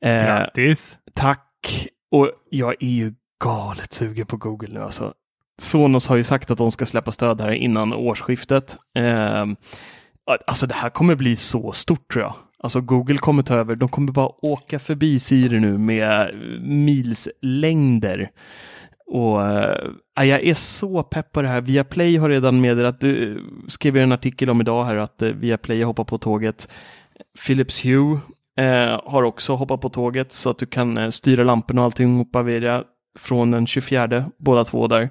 Eh, 0.05 0.25
Grattis! 0.25 0.99
tack! 1.15 1.89
Och 2.11 2.31
jag 2.51 2.75
är 2.83 2.89
ju 2.89 3.13
galet 3.45 3.93
sugen 3.93 4.27
på 4.27 4.37
Google 4.37 4.69
nu 4.73 4.83
alltså. 4.83 5.15
Sonos 5.59 6.09
har 6.09 6.17
ju 6.17 6.25
sagt 6.25 6.51
att 6.51 6.59
de 6.59 6.73
ska 6.73 6.87
släppa 6.87 7.13
stöd 7.13 7.41
här 7.41 7.53
innan 7.53 7.93
årsskiftet. 7.93 8.77
Eh, 8.95 9.47
alltså 10.47 10.67
det 10.67 10.75
här 10.75 10.91
kommer 10.91 11.15
bli 11.15 11.37
så 11.37 11.73
stort 11.73 12.13
tror 12.13 12.25
jag. 12.25 12.35
Alltså 12.59 12.81
Google 12.81 13.19
kommer 13.19 13.43
ta 13.43 13.55
över, 13.55 13.75
de 13.75 13.89
kommer 13.89 14.13
bara 14.13 14.45
åka 14.47 14.79
förbi 14.79 15.21
Siri 15.21 15.61
nu 15.61 15.79
med 15.79 16.35
milslängder. 16.63 18.31
Och 19.07 19.43
äh, 20.21 20.25
jag 20.25 20.45
är 20.45 20.55
så 20.55 21.03
pepp 21.03 21.33
på 21.33 21.43
det 21.43 21.49
här. 21.49 21.61
Viaplay 21.61 22.17
har 22.17 22.29
redan 22.29 22.61
meddelat, 22.61 23.01
du 23.01 23.45
skrev 23.69 23.97
en 23.97 24.13
artikel 24.13 24.51
om 24.51 24.61
idag 24.61 24.85
här 24.85 24.97
att 24.97 25.23
eh, 25.23 25.29
Viaplay 25.29 25.83
hoppar 25.83 26.05
på 26.05 26.19
tåget. 26.19 26.69
Philips 27.47 27.85
Hue 27.85 28.21
eh, 28.59 29.01
har 29.05 29.23
också 29.23 29.55
hoppat 29.55 29.81
på 29.81 29.89
tåget 29.89 30.33
så 30.33 30.51
att 30.51 30.59
du 30.59 30.67
kan 30.67 30.99
eh, 30.99 31.09
styra 31.09 31.45
lamporna 31.45 31.81
och 31.81 31.85
allting 31.85 32.27
via 32.45 32.61
det 32.61 32.85
från 33.19 33.51
den 33.51 33.67
24, 33.67 34.25
båda 34.39 34.65
två 34.65 34.87
där. 34.87 35.11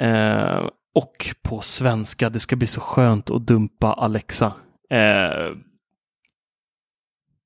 Eh, 0.00 0.68
och 0.94 1.34
på 1.42 1.60
svenska, 1.60 2.30
det 2.30 2.40
ska 2.40 2.56
bli 2.56 2.66
så 2.66 2.80
skönt 2.80 3.30
att 3.30 3.46
dumpa 3.46 3.92
Alexa. 3.92 4.52
Eh, 4.90 5.56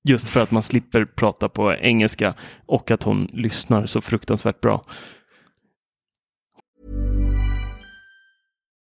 just 0.09 0.31
för 0.31 0.41
att 0.41 0.51
man 0.51 0.63
slipper 0.63 1.05
prata 1.05 1.49
på 1.49 1.75
engelska 1.75 2.35
och 2.67 2.91
att 2.91 3.03
hon 3.03 3.29
lyssnar 3.33 3.87
så 3.87 4.01
fruktansvärt 4.01 4.61
bra. 4.61 4.83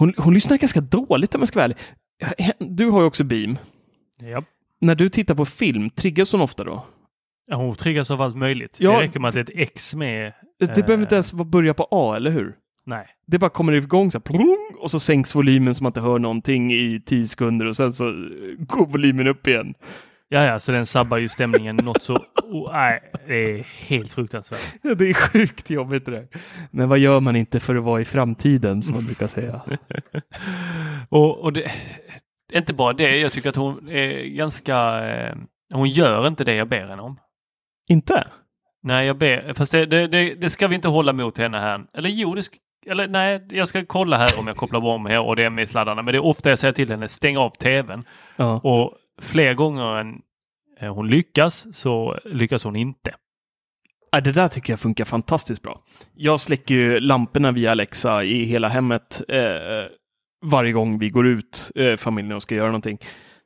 Hon, 0.00 0.14
hon 0.16 0.34
lyssnar 0.34 0.56
ganska 0.58 0.80
dåligt 0.80 1.34
om 1.34 1.40
jag 1.40 1.48
ska 1.48 1.58
vara 1.58 1.64
ärlig. 1.64 1.76
Du 2.58 2.86
har 2.86 3.00
ju 3.00 3.06
också 3.06 3.24
Beam. 3.24 3.58
Ja. 4.20 4.44
När 4.80 4.94
du 4.94 5.08
tittar 5.08 5.34
på 5.34 5.44
film, 5.44 5.90
triggas 5.90 6.32
hon 6.32 6.40
ofta 6.40 6.64
då? 6.64 6.84
Ja, 7.46 7.56
hon 7.56 7.74
triggas 7.74 8.10
av 8.10 8.22
allt 8.22 8.36
möjligt. 8.36 8.76
Ja. 8.80 8.92
Det 8.92 9.02
räcker 9.04 9.20
med 9.20 9.28
att 9.28 9.34
det 9.34 9.40
är 9.40 9.44
ett 9.44 9.68
X 9.70 9.94
med. 9.94 10.32
Det 10.58 10.78
eh, 10.78 10.84
behöver 10.86 11.02
inte 11.02 11.14
ens 11.14 11.32
vara- 11.32 11.44
börja 11.44 11.74
på 11.74 11.88
A, 11.90 12.16
eller 12.16 12.30
hur? 12.30 12.54
Nej. 12.84 13.06
Det 13.26 13.38
bara 13.38 13.50
kommer 13.50 13.72
igång 13.72 14.10
så 14.10 14.18
här, 14.18 14.22
plong, 14.22 14.74
och 14.78 14.90
så 14.90 15.00
sänks 15.00 15.34
volymen 15.34 15.74
så 15.74 15.82
man 15.82 15.90
inte 15.90 16.00
hör 16.00 16.18
någonting 16.18 16.72
i 16.72 17.02
tio 17.06 17.26
sekunder 17.26 17.66
och 17.66 17.76
sen 17.76 17.92
så 17.92 18.08
eh, 18.08 18.14
går 18.58 18.86
volymen 18.86 19.26
upp 19.26 19.46
igen. 19.46 19.74
Ja, 20.32 20.44
ja, 20.44 20.58
så 20.58 20.72
den 20.72 20.86
sabbar 20.86 21.16
ju 21.16 21.28
stämningen 21.28 21.76
något 21.76 22.02
så... 22.02 22.14
Oh, 22.42 22.72
nej, 22.72 23.00
det 23.26 23.34
är 23.34 23.58
helt 23.62 24.12
fruktansvärt. 24.12 24.74
Ja, 24.82 24.94
Det 24.94 25.10
är 25.10 25.14
sjukt 25.14 25.70
jobbigt 25.70 26.04
det 26.04 26.10
där. 26.10 26.28
Men 26.70 26.88
vad 26.88 26.98
gör 26.98 27.20
man 27.20 27.36
inte 27.36 27.60
för 27.60 27.76
att 27.76 27.84
vara 27.84 28.00
i 28.00 28.04
framtiden 28.04 28.82
som 28.82 28.94
man 28.94 29.06
brukar 29.06 29.26
säga? 29.26 29.60
Och, 31.08 31.38
och 31.38 31.52
det, 31.52 31.70
inte 32.52 32.72
bara 32.74 32.92
det, 32.92 33.18
jag 33.18 33.32
tycker 33.32 33.48
att 33.48 33.56
hon 33.56 33.88
är 33.88 34.24
ganska... 34.24 35.08
Eh, 35.08 35.36
hon 35.74 35.88
gör 35.88 36.26
inte 36.26 36.44
det 36.44 36.54
jag 36.54 36.68
ber 36.68 36.86
henne 36.86 37.02
om. 37.02 37.18
inte? 37.88 38.24
Nej, 38.82 39.06
jag 39.06 39.18
ber, 39.18 39.54
fast 39.54 39.72
det, 39.72 39.86
det, 39.86 40.06
det, 40.06 40.34
det 40.34 40.50
ska 40.50 40.68
vi 40.68 40.74
inte 40.74 40.88
hålla 40.88 41.12
mot 41.12 41.38
henne 41.38 41.58
här. 41.58 41.84
Eller 41.94 42.10
jo, 42.10 42.34
det 42.34 42.42
ska, 42.42 42.56
eller 42.86 43.08
nej, 43.08 43.46
jag 43.50 43.68
ska 43.68 43.84
kolla 43.86 44.16
här 44.16 44.38
om 44.40 44.46
jag 44.46 44.56
kopplar 44.56 44.86
om 44.86 45.06
här 45.06 45.20
och 45.26 45.36
det 45.36 45.44
är 45.44 45.50
med 45.50 45.68
sladdarna. 45.70 46.02
Men 46.02 46.12
det 46.12 46.18
är 46.18 46.24
ofta 46.24 46.50
jag 46.50 46.58
säger 46.58 46.72
till 46.74 46.90
henne, 46.90 47.08
stäng 47.08 47.36
av 47.36 47.50
tvn. 47.50 48.04
Ja. 48.36 48.60
Och 48.64 48.94
fler 49.20 49.54
gånger 49.54 49.96
än 49.96 50.22
eh, 50.80 50.94
hon 50.94 51.08
lyckas 51.08 51.66
så 51.72 52.18
lyckas 52.24 52.64
hon 52.64 52.76
inte. 52.76 53.14
Ja, 54.12 54.20
det 54.20 54.32
där 54.32 54.48
tycker 54.48 54.72
jag 54.72 54.80
funkar 54.80 55.04
fantastiskt 55.04 55.62
bra. 55.62 55.80
Jag 56.14 56.40
släcker 56.40 56.74
ju 56.74 57.00
lamporna 57.00 57.50
via 57.52 57.70
Alexa 57.70 58.24
i 58.24 58.44
hela 58.44 58.68
hemmet 58.68 59.22
eh, 59.28 59.40
varje 60.44 60.72
gång 60.72 60.98
vi 60.98 61.08
går 61.08 61.26
ut, 61.26 61.70
eh, 61.74 61.96
familjen, 61.96 62.36
och 62.36 62.42
ska 62.42 62.54
göra 62.54 62.66
någonting. 62.66 62.98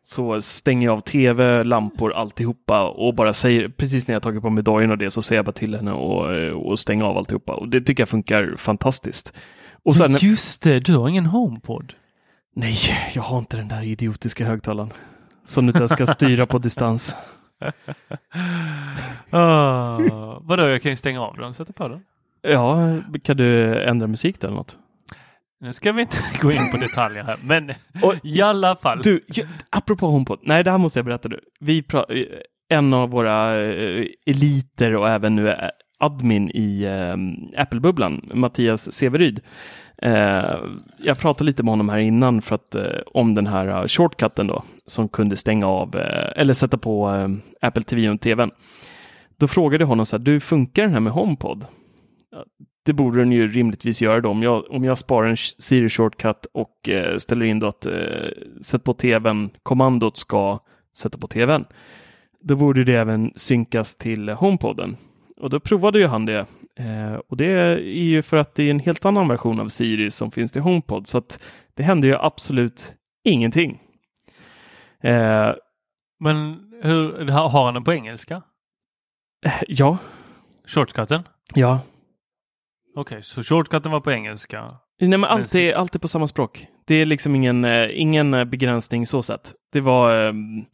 Så 0.02 0.40
stänger 0.42 0.86
jag 0.86 0.92
av 0.92 1.00
tv, 1.00 1.64
lampor, 1.64 2.12
alltihopa 2.12 2.88
och 2.88 3.14
bara 3.14 3.32
säger, 3.32 3.68
precis 3.68 4.06
när 4.08 4.14
jag 4.14 4.22
tagit 4.22 4.42
på 4.42 4.50
mig 4.50 4.64
dojen 4.64 4.90
och 4.90 4.98
det, 4.98 5.10
så 5.10 5.22
säger 5.22 5.38
jag 5.38 5.44
bara 5.46 5.52
till 5.52 5.74
henne 5.74 5.92
och, 5.92 6.34
eh, 6.34 6.52
och 6.52 6.78
stänger 6.78 7.04
av 7.04 7.16
alltihopa. 7.18 7.54
Och 7.54 7.68
det 7.68 7.80
tycker 7.80 8.00
jag 8.02 8.08
funkar 8.08 8.54
fantastiskt. 8.56 9.34
Och 9.84 9.96
sen, 9.96 10.16
Just 10.20 10.62
det, 10.62 10.80
du 10.80 10.96
har 10.96 11.08
ingen 11.08 11.26
HomePod. 11.26 11.92
nej, 12.56 12.76
jag 13.14 13.22
har 13.22 13.38
inte 13.38 13.56
den 13.56 13.68
där 13.68 13.82
idiotiska 13.82 14.44
högtalaren. 14.44 14.92
Som 15.44 15.66
du 15.66 15.70
inte 15.72 15.88
ska 15.88 16.06
styra 16.06 16.46
på 16.46 16.58
distans. 16.58 17.16
Uh, 19.34 20.38
vadå, 20.42 20.68
jag 20.68 20.82
kan 20.82 20.90
ju 20.92 20.96
stänga 20.96 21.20
av 21.20 21.36
den 21.36 21.44
och 21.44 21.54
sätta 21.54 21.72
på 21.72 21.88
den. 21.88 22.00
Ja, 22.42 22.98
kan 23.22 23.36
du 23.36 23.74
ändra 23.84 24.06
musik 24.06 24.40
då 24.40 24.46
eller 24.46 24.56
något? 24.56 24.78
Nu 25.60 25.72
ska 25.72 25.92
vi 25.92 26.00
inte 26.02 26.16
gå 26.40 26.52
in 26.52 26.70
på 26.72 26.76
detaljer 26.76 27.24
här, 27.24 27.36
men 27.44 27.72
Och- 28.02 28.14
i 28.22 28.42
alla 28.42 28.76
fall. 28.76 29.00
Du, 29.02 29.24
ja, 29.26 29.44
apropå 29.70 30.06
HomePod. 30.06 30.38
Nej, 30.42 30.64
det 30.64 30.70
här 30.70 30.78
måste 30.78 30.98
jag 30.98 31.06
berätta 31.06 31.28
nu. 31.28 31.40
Vi 31.60 31.82
pra- 31.82 32.12
eh, 32.20 32.26
en 32.78 32.92
av 32.94 33.10
våra 33.10 33.62
eh, 33.64 34.06
eliter 34.26 34.96
och 34.96 35.08
även 35.08 35.34
nu 35.34 35.50
eh, 35.50 35.68
admin 35.98 36.50
i 36.50 36.86
Apple-bubblan, 37.56 38.30
Mattias 38.34 38.92
Severyd. 38.92 39.40
Eh, 40.02 40.56
jag 40.98 41.18
pratade 41.18 41.46
lite 41.46 41.62
med 41.62 41.72
honom 41.72 41.88
här 41.88 41.98
innan 41.98 42.42
för 42.42 42.54
att, 42.54 42.74
eh, 42.74 43.00
om 43.06 43.34
den 43.34 43.46
här 43.46 43.82
uh, 43.82 43.86
shortcutten 43.86 44.46
då, 44.46 44.62
som 44.86 45.08
kunde 45.08 45.36
stänga 45.36 45.66
av 45.66 45.96
eh, 45.96 46.40
eller 46.40 46.54
sätta 46.54 46.78
på 46.78 47.10
eh, 47.10 47.28
Apple 47.68 47.82
TV 47.82 48.08
och 48.08 48.20
TVn. 48.20 48.50
Då 49.38 49.48
frågade 49.48 49.82
jag 49.82 49.88
honom 49.88 50.06
så 50.06 50.16
här, 50.16 50.24
du 50.24 50.40
funkar 50.40 50.82
den 50.82 50.92
här 50.92 51.00
med 51.00 51.12
HomePod? 51.12 51.66
Det 52.84 52.92
borde 52.92 53.18
den 53.18 53.32
ju 53.32 53.48
rimligtvis 53.48 54.02
göra 54.02 54.20
då. 54.20 54.28
Om 54.28 54.42
jag, 54.42 54.70
om 54.70 54.84
jag 54.84 54.98
sparar 54.98 55.28
en 55.28 55.36
Siri 55.36 55.88
shortcut 55.88 56.46
och 56.52 56.88
eh, 56.88 57.16
ställer 57.16 57.46
in 57.46 57.58
då 57.58 57.66
att 57.66 57.86
eh, 57.86 57.92
sätt 58.60 58.84
på 58.84 58.92
tvn, 58.92 59.50
kommandot 59.62 60.16
ska 60.16 60.58
sätta 60.96 61.18
på 61.18 61.26
tvn. 61.26 61.64
Då 62.40 62.56
borde 62.56 62.84
det 62.84 62.94
även 62.94 63.32
synkas 63.36 63.96
till 63.96 64.28
eh, 64.28 64.36
HomePoden. 64.36 64.96
Och 65.36 65.50
då 65.50 65.60
provade 65.60 65.98
ju 65.98 66.06
han 66.06 66.26
det. 66.26 66.46
Eh, 66.80 67.14
och 67.14 67.36
det 67.36 67.46
är 67.46 67.76
ju 67.78 68.22
för 68.22 68.36
att 68.36 68.54
det 68.54 68.62
är 68.62 68.70
en 68.70 68.80
helt 68.80 69.04
annan 69.04 69.28
version 69.28 69.60
av 69.60 69.68
Siri 69.68 70.10
som 70.10 70.30
finns 70.30 70.52
till 70.52 70.62
HomePod. 70.62 71.06
Så 71.06 71.18
att 71.18 71.42
det 71.74 71.82
hände 71.82 72.06
ju 72.06 72.16
absolut 72.16 72.94
ingenting. 73.24 73.80
Eh, 75.02 75.52
Men 76.20 76.60
hur, 76.82 77.28
har 77.28 77.64
han 77.64 77.74
den 77.74 77.84
på 77.84 77.92
engelska? 77.92 78.42
ja, 79.68 79.98
Shortcutten? 80.66 81.22
ja. 81.54 81.80
Okej, 82.96 83.22
så 83.22 83.42
shortcutten 83.42 83.92
var 83.92 84.00
på 84.00 84.12
engelska. 84.12 84.76
Nej, 85.00 85.10
men 85.10 85.24
allt 85.24 85.54
är, 85.54 85.74
allt 85.74 85.94
är 85.94 85.98
på 85.98 86.08
samma 86.08 86.28
språk. 86.28 86.66
Det 86.86 86.94
är 86.94 87.06
liksom 87.06 87.34
ingen, 87.34 87.64
eh, 87.64 87.88
ingen 87.92 88.34
eh, 88.34 88.44
begränsning 88.44 89.06
så 89.06 89.22
sett. 89.22 89.54
Det 89.72 89.80
var 89.80 90.28
ehm, 90.28 90.64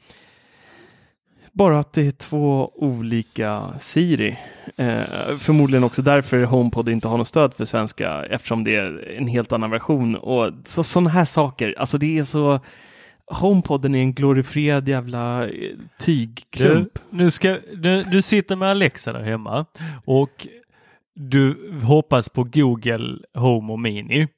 bara 1.52 1.78
att 1.78 1.92
det 1.92 2.06
är 2.06 2.10
två 2.10 2.70
olika 2.74 3.62
Siri. 3.78 4.38
Eh, 4.76 5.38
förmodligen 5.38 5.84
också 5.84 6.02
därför 6.02 6.42
HomePod 6.42 6.88
inte 6.88 7.08
har 7.08 7.18
något 7.18 7.28
stöd 7.28 7.54
för 7.54 7.64
svenska 7.64 8.24
eftersom 8.26 8.64
det 8.64 8.76
är 8.76 9.14
en 9.18 9.26
helt 9.26 9.52
annan 9.52 9.70
version. 9.70 10.16
Och 10.16 10.52
så, 10.64 10.84
sådana 10.84 11.10
här 11.10 11.24
saker, 11.24 11.74
alltså 11.78 11.98
det 11.98 12.18
är 12.18 12.24
så 12.24 12.60
HomePoden 13.26 13.94
är 13.94 13.98
en 14.00 14.12
glorifierad 14.14 14.88
jävla 14.88 15.44
eh, 15.44 15.50
Du, 15.50 15.78
tygklump. 15.98 16.98
nu 17.10 17.30
ska, 17.30 17.58
du, 17.74 18.02
du 18.02 18.22
sitter 18.22 18.56
med 18.56 18.68
Alexa 18.68 19.12
där 19.12 19.22
hemma 19.22 19.66
och 20.04 20.46
du 21.14 21.70
hoppas 21.82 22.28
på 22.28 22.44
Google 22.44 23.18
Home 23.34 23.72
och 23.72 23.78
Mini. 23.80 24.28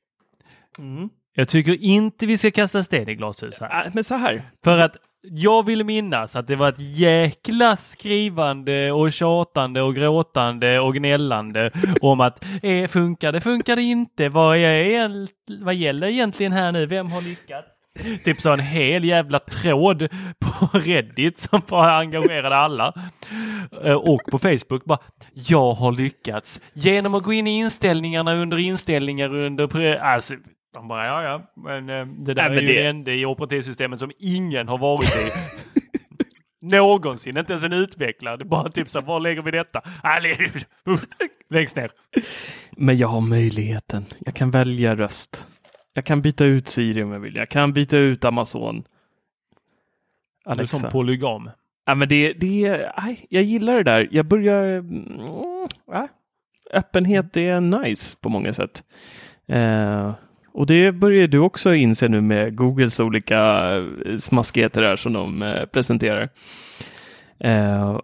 Mm. 0.79 1.09
Jag 1.35 1.49
tycker 1.49 1.83
inte 1.85 2.27
vi 2.27 2.39
ska 2.39 2.51
kasta 2.51 2.83
sten 2.83 3.09
i 3.09 3.15
glashus 3.15 3.61
här. 3.61 3.85
Äh, 3.87 3.91
men 3.95 4.05
så 4.05 4.15
här, 4.15 4.43
För 4.65 4.79
att 4.79 4.97
jag 5.23 5.67
vill 5.67 5.85
minnas 5.85 6.37
att 6.37 6.47
det 6.47 6.57
var 6.57 6.69
ett 6.69 6.79
jäkla 6.79 7.77
skrivande 7.77 8.93
och 8.93 9.13
tjatande 9.13 9.83
och 9.83 9.95
gråtande 9.95 10.81
och 10.81 10.95
gnällande 10.95 11.71
om 12.01 12.21
att 12.21 12.45
eh, 12.63 12.89
funkar 12.89 13.33
det, 13.33 13.41
funkar 13.41 13.77
det 13.77 13.83
inte, 13.83 14.29
vad, 14.29 14.57
är, 14.57 15.29
vad 15.65 15.75
gäller 15.75 16.07
egentligen 16.07 16.53
här 16.53 16.73
nu, 16.73 16.87
vem 16.87 17.13
har 17.13 17.23
lyckats? 17.23 17.79
Typ 18.25 18.41
så 18.41 18.53
en 18.53 18.59
hel 18.61 19.05
jävla 19.05 19.39
tråd 19.39 20.09
på 20.39 20.79
Reddit 20.79 21.39
som 21.39 21.61
bara 21.69 21.99
engagerade 21.99 22.57
alla. 22.57 22.95
Eh, 23.85 23.95
och 23.95 24.21
på 24.31 24.39
Facebook 24.39 24.85
bara, 24.85 24.99
jag 25.33 25.73
har 25.73 25.93
lyckats 25.93 26.61
genom 26.73 27.15
att 27.15 27.23
gå 27.23 27.33
in 27.33 27.47
i 27.47 27.59
inställningarna 27.59 28.35
under 28.35 28.59
inställningar 28.59 29.35
under, 29.35 29.97
alltså, 29.97 30.35
de 30.73 30.89
bara, 30.89 31.07
ja 31.07 31.23
ja, 31.23 31.53
men 31.57 31.89
eh, 31.91 32.07
det 32.07 32.35
där 32.35 32.49
Nej, 32.49 32.51
men 32.51 32.59
är 32.59 32.63
ju 32.63 32.67
det- 32.67 32.83
det 32.83 32.87
enda 32.87 33.13
i 33.13 33.27
operativsystemet 33.27 33.99
som 33.99 34.13
ingen 34.19 34.69
har 34.69 34.79
varit 34.79 35.17
i. 35.17 35.31
Någonsin, 36.61 37.37
inte 37.37 37.53
ens 37.53 37.65
en 37.65 37.73
utvecklare. 37.73 38.37
Det 38.37 38.43
är 38.43 38.49
bara 38.49 38.71
typ 38.71 38.89
så 38.89 39.01
var 39.01 39.21
lägger 39.21 39.43
vi 39.43 39.51
detta? 39.51 39.81
Längst 41.51 41.77
ner. 41.77 41.91
Men 42.71 42.97
jag 42.97 43.09
har 43.09 43.21
möjligheten. 43.21 44.05
Jag 44.19 44.35
kan 44.35 44.51
välja 44.51 44.95
röst. 44.97 45.49
Jag 45.95 46.05
kan 46.05 46.23
byta 46.23 46.45
ut 46.45 46.69
Siri 46.69 47.03
om 47.03 47.13
jag 47.13 47.21
vill. 47.21 47.37
Jag 47.37 47.49
kan 47.49 47.73
byta 47.73 47.97
ut 47.99 48.25
Amazon. 48.25 48.77
Du 50.45 50.51
är 50.51 50.53
Alexa. 50.53 50.79
som 50.79 50.91
polygam. 50.91 51.51
Ja, 51.87 51.95
men 51.95 52.09
det, 52.09 52.33
det 52.33 52.91
aj, 52.95 53.27
jag 53.29 53.43
gillar 53.43 53.75
det 53.75 53.83
där. 53.83 54.09
Jag 54.11 54.27
börjar... 54.27 54.65
Mm, 54.79 55.09
äh, 55.95 56.03
öppenhet 56.73 57.37
är 57.37 57.61
nice 57.61 58.17
på 58.21 58.29
många 58.29 58.53
sätt. 58.53 58.85
Eh, 59.49 60.13
och 60.55 60.67
det 60.67 60.93
börjar 60.93 61.27
du 61.27 61.39
också 61.39 61.75
inse 61.75 62.09
nu 62.09 62.21
med 62.21 62.57
Googles 62.57 63.01
olika 63.01 63.71
eh, 63.75 64.17
smaskigheter 64.19 64.83
där 64.83 64.97
som 64.97 65.13
de 65.13 65.43
eh, 65.43 65.65
presenterar. 65.65 66.29
Eh, 67.41 67.99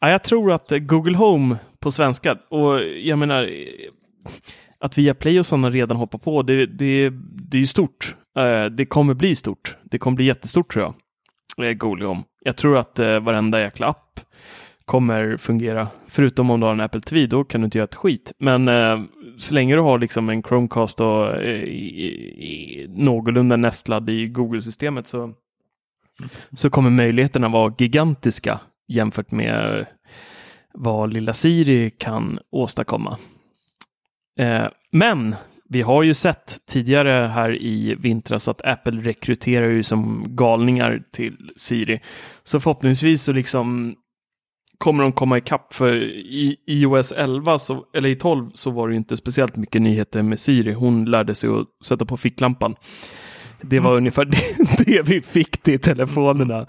ja, 0.00 0.10
jag 0.10 0.24
tror 0.24 0.52
att 0.52 0.72
Google 0.80 1.16
Home 1.16 1.56
på 1.80 1.90
svenska, 1.90 2.38
och 2.48 2.82
jag 2.82 3.18
menar 3.18 3.42
eh, 3.42 3.90
att 4.80 4.98
Viaplay 4.98 5.40
och 5.40 5.46
sådana 5.46 5.70
redan 5.70 5.96
hoppar 5.96 6.18
på, 6.18 6.42
det, 6.42 6.66
det, 6.66 7.10
det 7.50 7.56
är 7.56 7.60
ju 7.60 7.66
stort. 7.66 8.14
Eh, 8.38 8.64
det 8.64 8.86
kommer 8.86 9.14
bli 9.14 9.34
stort. 9.34 9.76
Det 9.82 9.98
kommer 9.98 10.16
bli 10.16 10.24
jättestort 10.24 10.72
tror 10.72 10.84
jag. 10.84 10.94
Google 11.78 12.06
Home. 12.06 12.22
Jag 12.44 12.56
tror 12.56 12.78
att 12.78 12.98
eh, 12.98 13.20
varenda 13.20 13.60
jäkla 13.60 13.86
app 13.86 14.20
kommer 14.88 15.36
fungera. 15.36 15.88
Förutom 16.06 16.50
om 16.50 16.60
du 16.60 16.66
har 16.66 16.72
en 16.72 16.80
Apple 16.80 17.00
TV, 17.00 17.26
då 17.26 17.44
kan 17.44 17.60
du 17.60 17.64
inte 17.64 17.78
göra 17.78 17.84
ett 17.84 17.94
skit. 17.94 18.32
Men 18.38 18.68
eh, 18.68 19.00
så 19.36 19.54
länge 19.54 19.74
du 19.74 19.80
har 19.80 19.98
liksom 19.98 20.28
en 20.28 20.42
Chromecast 20.42 21.00
och 21.00 21.36
eh, 21.36 21.62
i, 21.62 22.06
i, 22.38 22.86
någorlunda 22.88 23.56
nästlad 23.56 24.10
i 24.10 24.26
Google-systemet 24.26 25.06
så, 25.06 25.34
så 26.56 26.70
kommer 26.70 26.90
möjligheterna 26.90 27.48
vara 27.48 27.74
gigantiska 27.78 28.60
jämfört 28.88 29.30
med 29.30 29.80
eh, 29.80 29.86
vad 30.74 31.12
lilla 31.12 31.32
Siri 31.32 31.90
kan 31.90 32.38
åstadkomma. 32.50 33.16
Eh, 34.38 34.66
men 34.90 35.34
vi 35.68 35.80
har 35.82 36.02
ju 36.02 36.14
sett 36.14 36.56
tidigare 36.66 37.26
här 37.26 37.62
i 37.62 37.94
vintras 37.94 38.48
att 38.48 38.64
Apple 38.64 39.00
rekryterar 39.00 39.68
ju 39.68 39.82
som 39.82 40.24
galningar 40.28 41.02
till 41.12 41.50
Siri. 41.56 42.00
Så 42.44 42.60
förhoppningsvis 42.60 43.22
så 43.22 43.32
liksom 43.32 43.96
kommer 44.78 45.02
de 45.02 45.12
komma 45.12 45.38
ikapp 45.38 45.72
för 45.74 45.96
i 46.12 46.56
iOS 46.66 47.12
11 47.12 47.58
så, 47.58 47.84
eller 47.94 48.08
i 48.08 48.14
12 48.14 48.50
så 48.54 48.70
var 48.70 48.88
det 48.88 48.96
inte 48.96 49.16
speciellt 49.16 49.56
mycket 49.56 49.82
nyheter 49.82 50.22
med 50.22 50.40
Siri. 50.40 50.72
Hon 50.72 51.04
lärde 51.04 51.34
sig 51.34 51.50
att 51.50 51.66
sätta 51.84 52.04
på 52.04 52.16
ficklampan. 52.16 52.76
Det 53.60 53.80
var 53.80 53.90
mm. 53.90 53.98
ungefär 53.98 54.24
det, 54.24 54.84
det, 54.84 55.02
vi 55.02 55.22
fick 55.22 55.62
till 55.62 55.80
telefonerna. 55.80 56.60
uh, 56.60 56.66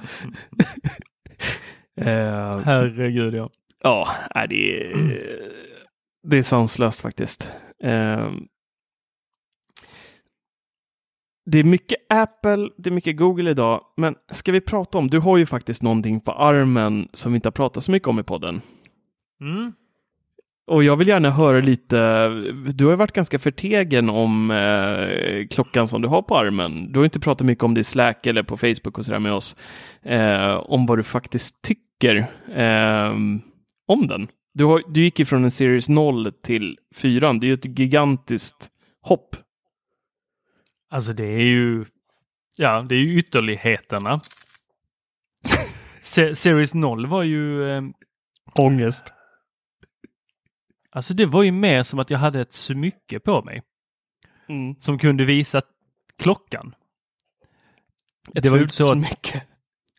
Herregud 2.66 3.34
ja. 3.34 3.50
Ja, 3.84 4.08
det 4.50 4.82
är, 4.82 4.94
det 6.28 6.38
är 6.38 6.44
sanslöst 6.44 7.02
faktiskt. 7.02 7.54
Uh, 7.86 8.32
det 11.52 11.60
är 11.60 11.64
mycket 11.64 11.98
Apple, 12.10 12.70
det 12.78 12.90
är 12.90 12.92
mycket 12.92 13.18
Google 13.18 13.52
idag, 13.52 13.82
men 13.98 14.16
ska 14.32 14.52
vi 14.52 14.62
prata 14.62 14.98
om, 14.98 15.10
du 15.10 15.20
har 15.20 15.38
ju 15.38 15.46
faktiskt 15.46 15.84
någonting 15.84 16.20
på 16.20 16.32
armen 16.32 17.08
som 17.14 17.32
vi 17.32 17.36
inte 17.36 17.48
har 17.48 17.52
pratat 17.52 17.84
så 17.84 17.92
mycket 17.92 18.08
om 18.08 18.20
i 18.20 18.24
podden. 18.24 18.62
Mm. 19.42 19.74
Och 20.68 20.84
jag 20.84 20.98
vill 20.98 21.08
gärna 21.08 21.32
höra 21.32 21.60
lite, 21.60 22.28
du 22.74 22.84
har 22.86 22.92
ju 22.92 22.98
varit 22.98 23.12
ganska 23.12 23.40
förtegen 23.40 24.10
om 24.10 24.52
eh, 24.52 25.48
klockan 25.48 25.88
som 25.88 26.02
du 26.02 26.08
har 26.08 26.22
på 26.22 26.38
armen. 26.38 26.92
Du 26.92 27.00
har 27.00 27.06
inte 27.06 27.20
pratat 27.20 27.48
mycket 27.48 27.64
om 27.64 27.74
det 27.74 27.82
i 27.82 27.84
Slack 27.84 28.28
eller 28.28 28.44
på 28.44 28.58
Facebook 28.58 28.98
och 28.98 29.06
sådär 29.06 29.20
med 29.20 29.34
oss. 29.34 29.56
Eh, 30.04 30.52
om 30.56 30.86
vad 30.86 30.98
du 30.98 31.04
faktiskt 31.04 31.62
tycker 31.62 32.16
eh, 32.56 33.12
om 33.88 34.08
den. 34.08 34.28
Du, 34.54 34.66
har, 34.66 34.84
du 34.88 35.02
gick 35.04 35.20
ifrån 35.20 35.44
en 35.44 35.52
Series 35.52 35.90
0 35.90 36.32
till 36.44 36.78
4, 36.96 37.34
det 37.34 37.46
är 37.46 37.48
ju 37.48 37.54
ett 37.54 37.80
gigantiskt 37.80 38.70
hopp 39.02 39.36
Alltså 40.90 41.14
det 41.14 41.26
är 41.26 41.46
ju, 41.46 41.86
ja 42.58 42.82
det 42.82 42.96
är 42.96 43.00
ju 43.00 43.20
ytterligheterna. 43.20 44.20
Series 46.34 46.74
0 46.74 47.06
var 47.06 47.24
ju... 47.24 47.70
Eh, 47.70 47.84
Ångest. 48.60 49.14
Alltså 50.92 51.14
det 51.14 51.26
var 51.26 51.44
ju 51.44 51.52
mer 51.52 51.84
som 51.84 52.00
att 52.00 52.10
jag 52.10 52.20
hade 52.20 52.42
ett 52.42 52.54
smycke 52.54 53.20
på 53.20 53.42
mig. 53.42 53.62
Mm. 54.50 54.76
Som 54.80 55.00
kunde 55.00 55.26
visa 55.26 55.62
klockan. 56.18 56.76
Ett 58.36 58.44
det 58.44 58.50
var 58.50 58.58
fult 58.58 58.74
så 58.74 58.94
smycke. 58.94 59.44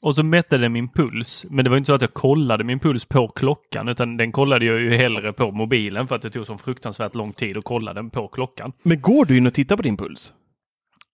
Och 0.03 0.15
så 0.15 0.23
mätte 0.23 0.59
den 0.59 0.73
min 0.73 0.89
puls. 0.89 1.47
Men 1.51 1.65
det 1.65 1.71
var 1.71 1.77
inte 1.77 1.87
så 1.87 1.93
att 1.95 2.03
jag 2.03 2.15
kollade 2.15 2.65
min 2.65 2.79
puls 2.79 3.05
på 3.05 3.29
klockan 3.29 3.89
utan 3.89 4.17
den 4.17 4.33
kollade 4.33 4.65
jag 4.65 4.81
ju 4.81 4.91
hellre 4.91 5.33
på 5.33 5.51
mobilen 5.51 6.09
för 6.09 6.17
att 6.17 6.23
det 6.23 6.31
tog 6.31 6.47
så 6.47 6.59
fruktansvärt 6.59 7.15
lång 7.15 7.33
tid 7.33 7.57
att 7.57 7.65
kolla 7.65 7.95
den 7.95 8.11
på 8.11 8.29
klockan. 8.29 8.73
Men 8.83 9.01
går 9.01 9.25
du 9.25 9.37
in 9.37 9.47
och 9.47 9.55
tittar 9.55 9.77
på 9.77 9.83
din 9.83 9.97
puls? 9.97 10.33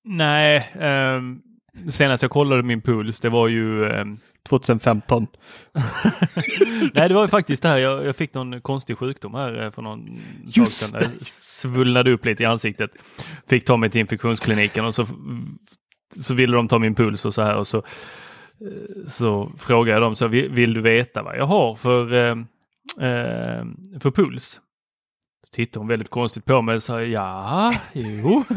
Nej, 0.09 0.57
eh, 0.75 1.21
senast 1.91 2.23
jag 2.23 2.31
kollade 2.31 2.63
min 2.63 2.81
puls 2.81 3.21
det 3.21 3.29
var 3.29 3.49
ju 3.49 3.85
eh, 3.85 4.05
2015. 4.49 5.27
Nej, 6.95 7.09
det 7.09 7.15
var 7.15 7.23
ju 7.23 7.29
faktiskt 7.29 7.63
det 7.63 7.69
här. 7.69 7.79
Jag, 7.79 8.07
jag, 8.07 8.17
fick 8.17 8.35
någon 8.35 8.61
konstig 8.61 8.99
sjukdom 8.99 9.35
här 9.35 9.65
eh, 9.65 9.71
för 9.71 9.83
någon 9.83 10.19
Just 10.45 10.93
tag 10.93 11.03
sedan. 11.03 11.13
Jag 11.19 11.27
svullnade 11.27 12.13
upp 12.13 12.25
lite 12.25 12.43
i 12.43 12.47
ansiktet. 12.47 12.91
Fick 13.49 13.65
ta 13.65 13.77
mig 13.77 13.91
till 13.91 14.01
infektionskliniken 14.01 14.85
och 14.85 14.95
så, 14.95 15.07
så 16.23 16.35
ville 16.35 16.57
de 16.57 16.69
ta 16.69 16.79
min 16.79 16.95
puls 16.95 17.25
och 17.25 17.35
så 17.35 17.43
här 17.43 17.57
och 17.57 17.67
så, 17.67 17.79
eh, 17.79 19.07
så 19.09 19.53
frågade 19.59 19.93
jag 19.93 20.03
dem 20.03 20.17
så 20.17 20.29
vill, 20.29 20.49
vill 20.49 20.75
du 20.75 20.81
veta 20.81 21.23
vad 21.23 21.37
jag 21.37 21.47
har 21.47 21.75
för, 21.75 22.13
eh 22.13 22.37
för 24.01 24.11
puls? 24.11 24.61
Så 25.47 25.51
tittade 25.53 25.81
hon 25.81 25.89
väldigt 25.89 26.11
konstigt 26.11 26.45
på 26.45 26.63
mig 26.63 26.77
och 26.77 26.83
sa 26.83 27.03
ja, 27.03 27.75
jo. 27.93 28.45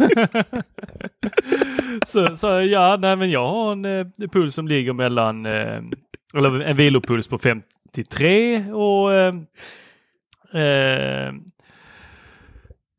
så 2.08 2.36
sa 2.36 2.62
jag 2.62 2.68
ja, 2.68 2.98
nej 3.00 3.16
men 3.16 3.32
jag 3.32 3.48
har 3.48 3.72
en 3.72 3.86
eh, 3.86 4.06
puls 4.32 4.56
som 4.56 4.68
ligger 4.68 4.94
mellan, 4.94 5.46
eh, 5.46 5.82
eller 6.34 6.62
en 6.62 6.78
vilopuls 6.78 7.28
på 7.28 7.38
53 7.38 8.72
och 8.72 9.14
eh, 9.14 9.36
eh, 10.54 11.34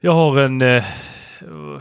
jag 0.01 0.13
har 0.13 0.39
en, 0.39 0.63
eh, 0.63 0.85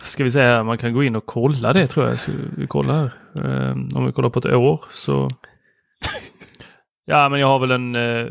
ska 0.01 0.23
vi 0.23 0.31
säga, 0.31 0.63
man 0.63 0.77
kan 0.77 0.93
gå 0.93 1.03
in 1.03 1.15
och 1.15 1.25
kolla 1.25 1.73
det 1.73 1.87
tror 1.87 2.07
jag. 2.07 2.19
Så 2.19 2.31
vi 2.57 2.67
kollar 2.67 2.93
här. 2.93 3.11
Eh, 3.35 3.71
om 3.71 4.05
vi 4.05 4.11
kollar 4.11 4.29
på 4.29 4.39
ett 4.39 4.45
år 4.45 4.81
så. 4.89 5.29
ja, 7.05 7.29
men 7.29 7.39
jag 7.39 7.47
har 7.47 7.59
väl 7.59 7.71
en 7.71 7.95
eh, 7.95 8.27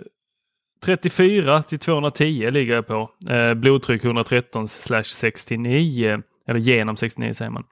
34 0.85 1.62
till 1.62 1.79
210 1.79 2.51
ligger 2.51 2.74
jag 2.74 2.87
på. 2.87 3.11
Eh, 3.31 3.55
blodtryck 3.55 4.05
113 4.05 4.68
slash 4.68 5.03
69. 5.03 6.22
Eller 6.49 6.61
genom 6.61 6.97
69 6.97 7.33
säger 7.35 7.51
man. 7.51 7.64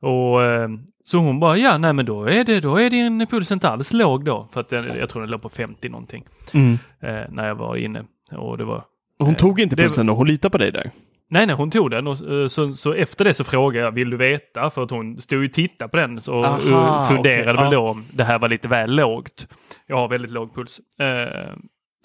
Och 0.00 0.42
eh, 0.42 0.68
så 1.04 1.18
hon 1.18 1.40
bara, 1.40 1.56
ja 1.56 1.78
nej 1.78 1.92
men 1.92 2.06
då 2.06 2.24
är 2.24 2.44
det, 2.44 2.60
då 2.60 2.76
är 2.76 2.90
din 2.90 3.26
puls 3.26 3.52
inte 3.52 3.68
alls 3.68 3.92
låg 3.92 4.24
då. 4.24 4.48
För 4.52 4.60
att 4.60 4.68
den, 4.68 4.98
jag 4.98 5.08
tror 5.08 5.22
den 5.22 5.30
låg 5.30 5.42
på 5.42 5.48
50 5.48 5.88
någonting. 5.88 6.24
Mm. 6.52 6.78
Eh, 7.00 7.30
när 7.30 7.48
jag 7.48 7.54
var 7.54 7.76
inne. 7.76 8.04
Och 8.32 8.58
det 8.58 8.64
var... 8.64 8.84
Hon 9.18 9.34
tog 9.34 9.60
inte 9.60 9.76
pulsen 9.76 10.06
då? 10.06 10.14
Hon 10.14 10.28
litar 10.28 10.48
på 10.48 10.58
dig 10.58 10.72
där? 10.72 10.90
Nej, 11.30 11.46
nej, 11.46 11.56
hon 11.56 11.70
tog 11.70 11.90
den 11.90 12.06
och 12.06 12.32
eh, 12.32 12.46
så, 12.46 12.72
så 12.72 12.92
efter 12.92 13.24
det 13.24 13.34
så 13.34 13.44
frågade 13.44 13.84
jag, 13.84 13.92
vill 13.92 14.10
du 14.10 14.16
veta? 14.16 14.70
För 14.70 14.82
att 14.82 14.90
hon 14.90 15.20
stod 15.20 15.44
och 15.44 15.52
tittade 15.52 15.88
på 15.88 15.96
den 15.96 16.20
och 16.28 16.44
Aha, 16.46 17.06
funderade 17.08 17.52
okay, 17.52 17.64
väl 17.64 17.72
då 17.72 17.88
om 17.88 18.04
det 18.12 18.24
här 18.24 18.38
var 18.38 18.48
lite 18.48 18.68
väl 18.68 18.96
lågt. 18.96 19.46
Jag 19.86 19.96
har 19.96 20.08
väldigt 20.08 20.30
låg 20.30 20.54
puls. 20.54 20.80
Eh, 20.98 21.52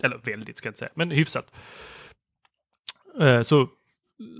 eller 0.04 0.18
väldigt 0.18 0.58
ska 0.58 0.68
jag 0.68 0.72
inte 0.72 0.80
säga, 0.80 0.92
men 0.96 1.12
hyfsat. 1.12 1.54
Eh, 3.20 3.42
så, 3.42 3.68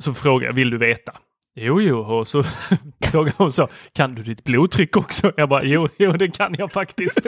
så 0.02 0.14
frågade 0.14 0.46
jag, 0.46 0.54
vill 0.54 0.70
du 0.70 0.78
veta? 0.78 1.18
Jo, 1.56 1.82
jo, 1.82 2.00
och 2.00 2.28
så 2.28 2.44
frågade 3.02 3.36
hon 3.38 3.52
så, 3.52 3.68
kan 3.94 4.16
du 4.16 4.24
ditt 4.24 4.44
blodtryck 4.44 4.98
också? 4.98 5.34
Jag 5.38 5.50
bara, 5.50 5.64
jo, 5.64 5.88
jo, 5.98 6.12
det 6.12 6.28
kan 6.28 6.56
jag 6.58 6.72
faktiskt. 6.72 7.20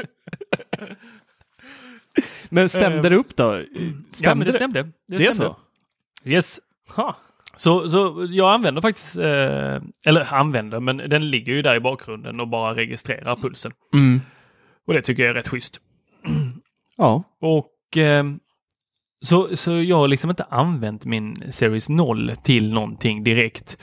men 2.49 2.69
stämde 2.69 3.09
det 3.09 3.15
upp 3.15 3.35
då? 3.35 3.61
Stämde 4.09 4.09
ja, 4.21 4.35
men 4.35 4.47
det 4.47 4.53
stämde. 4.53 4.83
Det, 4.83 4.91
det 5.07 5.17
stämde. 5.17 5.27
är 5.27 5.31
så? 5.31 5.57
Yes. 6.23 6.59
Ha. 6.89 7.15
Så, 7.55 7.89
så 7.89 8.27
jag 8.29 8.53
använder 8.53 8.81
faktiskt, 8.81 9.15
eh, 9.15 9.81
eller 10.05 10.33
använder, 10.33 10.79
men 10.79 10.97
den 10.97 11.29
ligger 11.29 11.53
ju 11.53 11.61
där 11.61 11.75
i 11.75 11.79
bakgrunden 11.79 12.39
och 12.39 12.47
bara 12.47 12.75
registrerar 12.75 13.35
pulsen. 13.35 13.71
Mm. 13.93 14.21
Och 14.87 14.93
det 14.93 15.01
tycker 15.01 15.23
jag 15.23 15.29
är 15.29 15.33
rätt 15.33 15.47
schysst. 15.47 15.81
Ja. 16.97 17.23
Och 17.41 17.67
eh, 17.97 18.23
så, 19.25 19.57
så 19.57 19.71
jag 19.71 19.97
har 19.97 20.07
liksom 20.07 20.29
inte 20.29 20.43
använt 20.43 21.05
min 21.05 21.51
Series 21.51 21.89
0 21.89 22.35
till 22.43 22.73
någonting 22.73 23.23
direkt. 23.23 23.77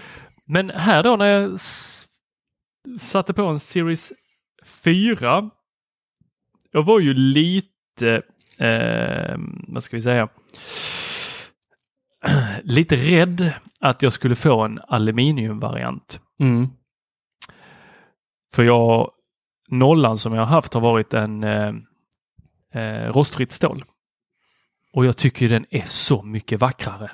Men 0.47 0.71
här 0.71 1.03
då 1.03 1.17
när 1.17 1.27
jag 1.27 1.61
satte 3.01 3.35
på 3.35 3.43
en 3.43 3.59
Series 3.59 4.13
4. 4.85 5.51
Jag 6.73 6.83
var 6.83 7.01
ju 7.01 7.15
lite, 7.15 8.23
eh, 8.59 9.37
vad 9.69 9.83
ska 9.85 9.97
vi 9.97 10.03
säga, 10.03 10.29
lite 12.63 12.97
rädd 12.97 13.53
att 13.81 14.03
jag 14.03 14.13
skulle 14.13 14.37
få 14.37 14.61
en 14.61 14.81
aluminiumvariant. 14.89 16.21
Mm. 16.41 16.69
För 18.55 18.63
jag, 18.63 19.11
nollan 19.69 20.19
som 20.19 20.35
jag 20.35 20.41
har 20.41 20.47
haft 20.47 20.75
har 20.75 20.81
varit 20.81 21.15
en 21.15 21.45
eh, 21.45 21.75
eh, 22.75 23.13
rostfritt 23.13 23.53
stål. 23.53 23.85
Och 24.93 25.07
jag 25.07 25.16
tycker 25.16 25.49
den 25.49 25.66
är 25.70 25.84
så 25.86 26.22
mycket 26.22 26.61
vackrare. 26.61 27.11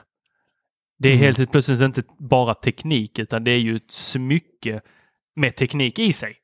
Det 0.99 1.09
är 1.09 1.13
mm. 1.13 1.25
helt 1.25 1.53
plötsligt 1.53 1.81
inte 1.81 2.03
bara 2.19 2.55
teknik 2.55 3.19
utan 3.19 3.45
det 3.45 3.51
är 3.51 3.59
ju 3.59 3.77
ett 3.77 3.91
smycke 3.91 4.81
med 5.37 5.57
teknik 5.57 5.99
i 5.99 6.13
sig. 6.13 6.37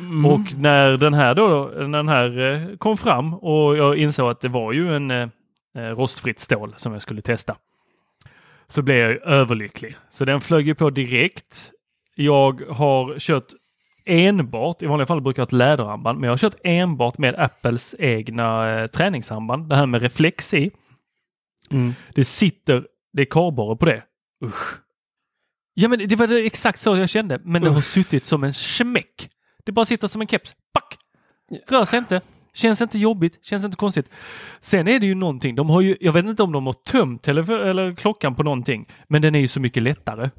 Mm. 0.00 0.26
Och 0.26 0.54
när 0.56 0.96
den 0.96 1.14
här 1.14 1.34
då, 1.34 1.70
när 1.76 1.98
den 1.98 2.08
här 2.08 2.38
eh, 2.38 2.76
kom 2.76 2.96
fram 2.96 3.34
och 3.34 3.76
jag 3.76 3.96
insåg 3.96 4.30
att 4.30 4.40
det 4.40 4.48
var 4.48 4.72
ju 4.72 4.96
en 4.96 5.10
eh, 5.10 5.28
eh, 5.74 5.80
rostfritt 5.80 6.40
stål 6.40 6.74
som 6.76 6.92
jag 6.92 7.02
skulle 7.02 7.22
testa. 7.22 7.56
Så 8.68 8.82
blev 8.82 8.96
jag 8.96 9.22
överlycklig. 9.22 9.96
Så 10.10 10.24
den 10.24 10.40
flög 10.40 10.66
ju 10.66 10.74
på 10.74 10.90
direkt. 10.90 11.70
Jag 12.14 12.62
har 12.70 13.18
kört 13.18 13.52
enbart, 14.08 14.82
i 14.82 14.86
vanliga 14.86 15.06
fall 15.06 15.20
brukar 15.20 15.42
jag 15.42 15.46
ha 15.46 15.48
ett 15.48 15.52
läderarmband, 15.52 16.18
men 16.18 16.26
jag 16.26 16.32
har 16.32 16.38
kört 16.38 16.60
enbart 16.64 17.18
med 17.18 17.34
Apples 17.38 17.94
egna 17.98 18.70
eh, 18.70 18.86
träningsarmband. 18.86 19.68
Det 19.68 19.76
här 19.76 19.86
med 19.86 20.02
reflex 20.02 20.54
i. 20.54 20.70
Mm. 21.70 21.94
Det 22.14 22.24
sitter, 22.24 22.86
det 23.12 23.22
är 23.22 23.26
kardborre 23.26 23.76
på 23.76 23.86
det. 23.86 24.02
Usch. 24.44 24.78
Ja 25.74 25.88
men 25.88 26.08
det 26.08 26.16
var 26.16 26.26
det 26.26 26.46
exakt 26.46 26.80
så 26.80 26.96
jag 26.96 27.08
kände, 27.08 27.40
men 27.44 27.62
det 27.62 27.70
har 27.70 27.80
suttit 27.80 28.24
som 28.24 28.44
en 28.44 28.54
smäck. 28.54 29.30
Det 29.64 29.72
bara 29.72 29.84
sitter 29.84 30.08
som 30.08 30.20
en 30.20 30.28
keps. 30.28 30.54
Pack! 30.72 30.98
Rör 31.66 31.84
sig 31.84 31.98
inte. 31.98 32.20
Känns 32.54 32.82
inte 32.82 32.98
jobbigt, 32.98 33.44
känns 33.44 33.64
inte 33.64 33.76
konstigt. 33.76 34.10
Sen 34.60 34.88
är 34.88 35.00
det 35.00 35.06
ju 35.06 35.14
någonting, 35.14 35.54
de 35.54 35.70
har 35.70 35.80
ju, 35.80 35.96
jag 36.00 36.12
vet 36.12 36.24
inte 36.24 36.42
om 36.42 36.52
de 36.52 36.66
har 36.66 36.72
tömt 36.72 37.28
eller 37.28 37.96
klockan 37.96 38.34
på 38.34 38.42
någonting, 38.42 38.88
men 39.08 39.22
den 39.22 39.34
är 39.34 39.40
ju 39.40 39.48
så 39.48 39.60
mycket 39.60 39.82
lättare. 39.82 40.30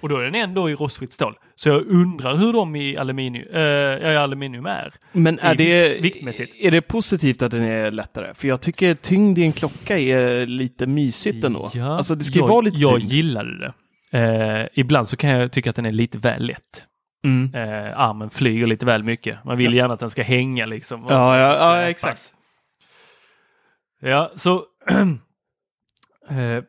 Och 0.00 0.08
då 0.08 0.16
är 0.16 0.22
den 0.22 0.34
ändå 0.34 0.70
i 0.70 0.74
rostfritt 0.74 1.12
stål. 1.12 1.34
Så 1.54 1.68
jag 1.68 1.86
undrar 1.86 2.36
hur 2.36 2.52
de 2.52 2.76
i 2.76 2.96
aluminium, 2.96 3.48
äh, 3.54 4.12
i 4.12 4.16
aluminium 4.16 4.66
är. 4.66 4.94
Men 5.12 5.38
är 5.38 5.54
det, 5.54 5.88
vikt- 5.88 6.02
viktmässigt. 6.02 6.54
är 6.60 6.70
det 6.70 6.80
positivt 6.82 7.42
att 7.42 7.50
den 7.50 7.62
är 7.62 7.90
lättare? 7.90 8.34
För 8.34 8.48
jag 8.48 8.60
tycker 8.60 8.94
tyngd 8.94 9.38
i 9.38 9.42
en 9.44 9.52
klocka 9.52 9.98
är 9.98 10.46
lite 10.46 10.86
mysigt 10.86 11.44
ändå. 11.44 11.70
Ja, 11.74 11.96
alltså 11.96 12.14
det 12.14 12.24
ska 12.24 12.38
jag, 12.38 12.46
vara 12.48 12.60
lite 12.60 12.80
Jag 12.80 12.98
tyngd. 13.00 13.12
gillade 13.12 13.58
det. 13.58 13.72
Eh, 14.18 14.68
ibland 14.74 15.08
så 15.08 15.16
kan 15.16 15.30
jag 15.30 15.52
tycka 15.52 15.70
att 15.70 15.76
den 15.76 15.86
är 15.86 15.92
lite 15.92 16.18
väl 16.18 16.46
lätt. 16.46 16.82
Mm. 17.24 17.54
Eh, 17.54 18.00
armen 18.00 18.30
flyger 18.30 18.66
lite 18.66 18.86
väl 18.86 19.02
mycket. 19.02 19.44
Man 19.44 19.56
vill 19.58 19.74
gärna 19.74 19.94
att 19.94 20.00
den 20.00 20.10
ska 20.10 20.22
hänga 20.22 20.66
liksom. 20.66 21.06
Ja, 21.08 21.36
ja, 21.40 21.56
ja, 21.58 21.82
exakt. 21.88 22.32
Ja, 24.00 24.32
så 24.36 24.54
eh, 26.28 26.62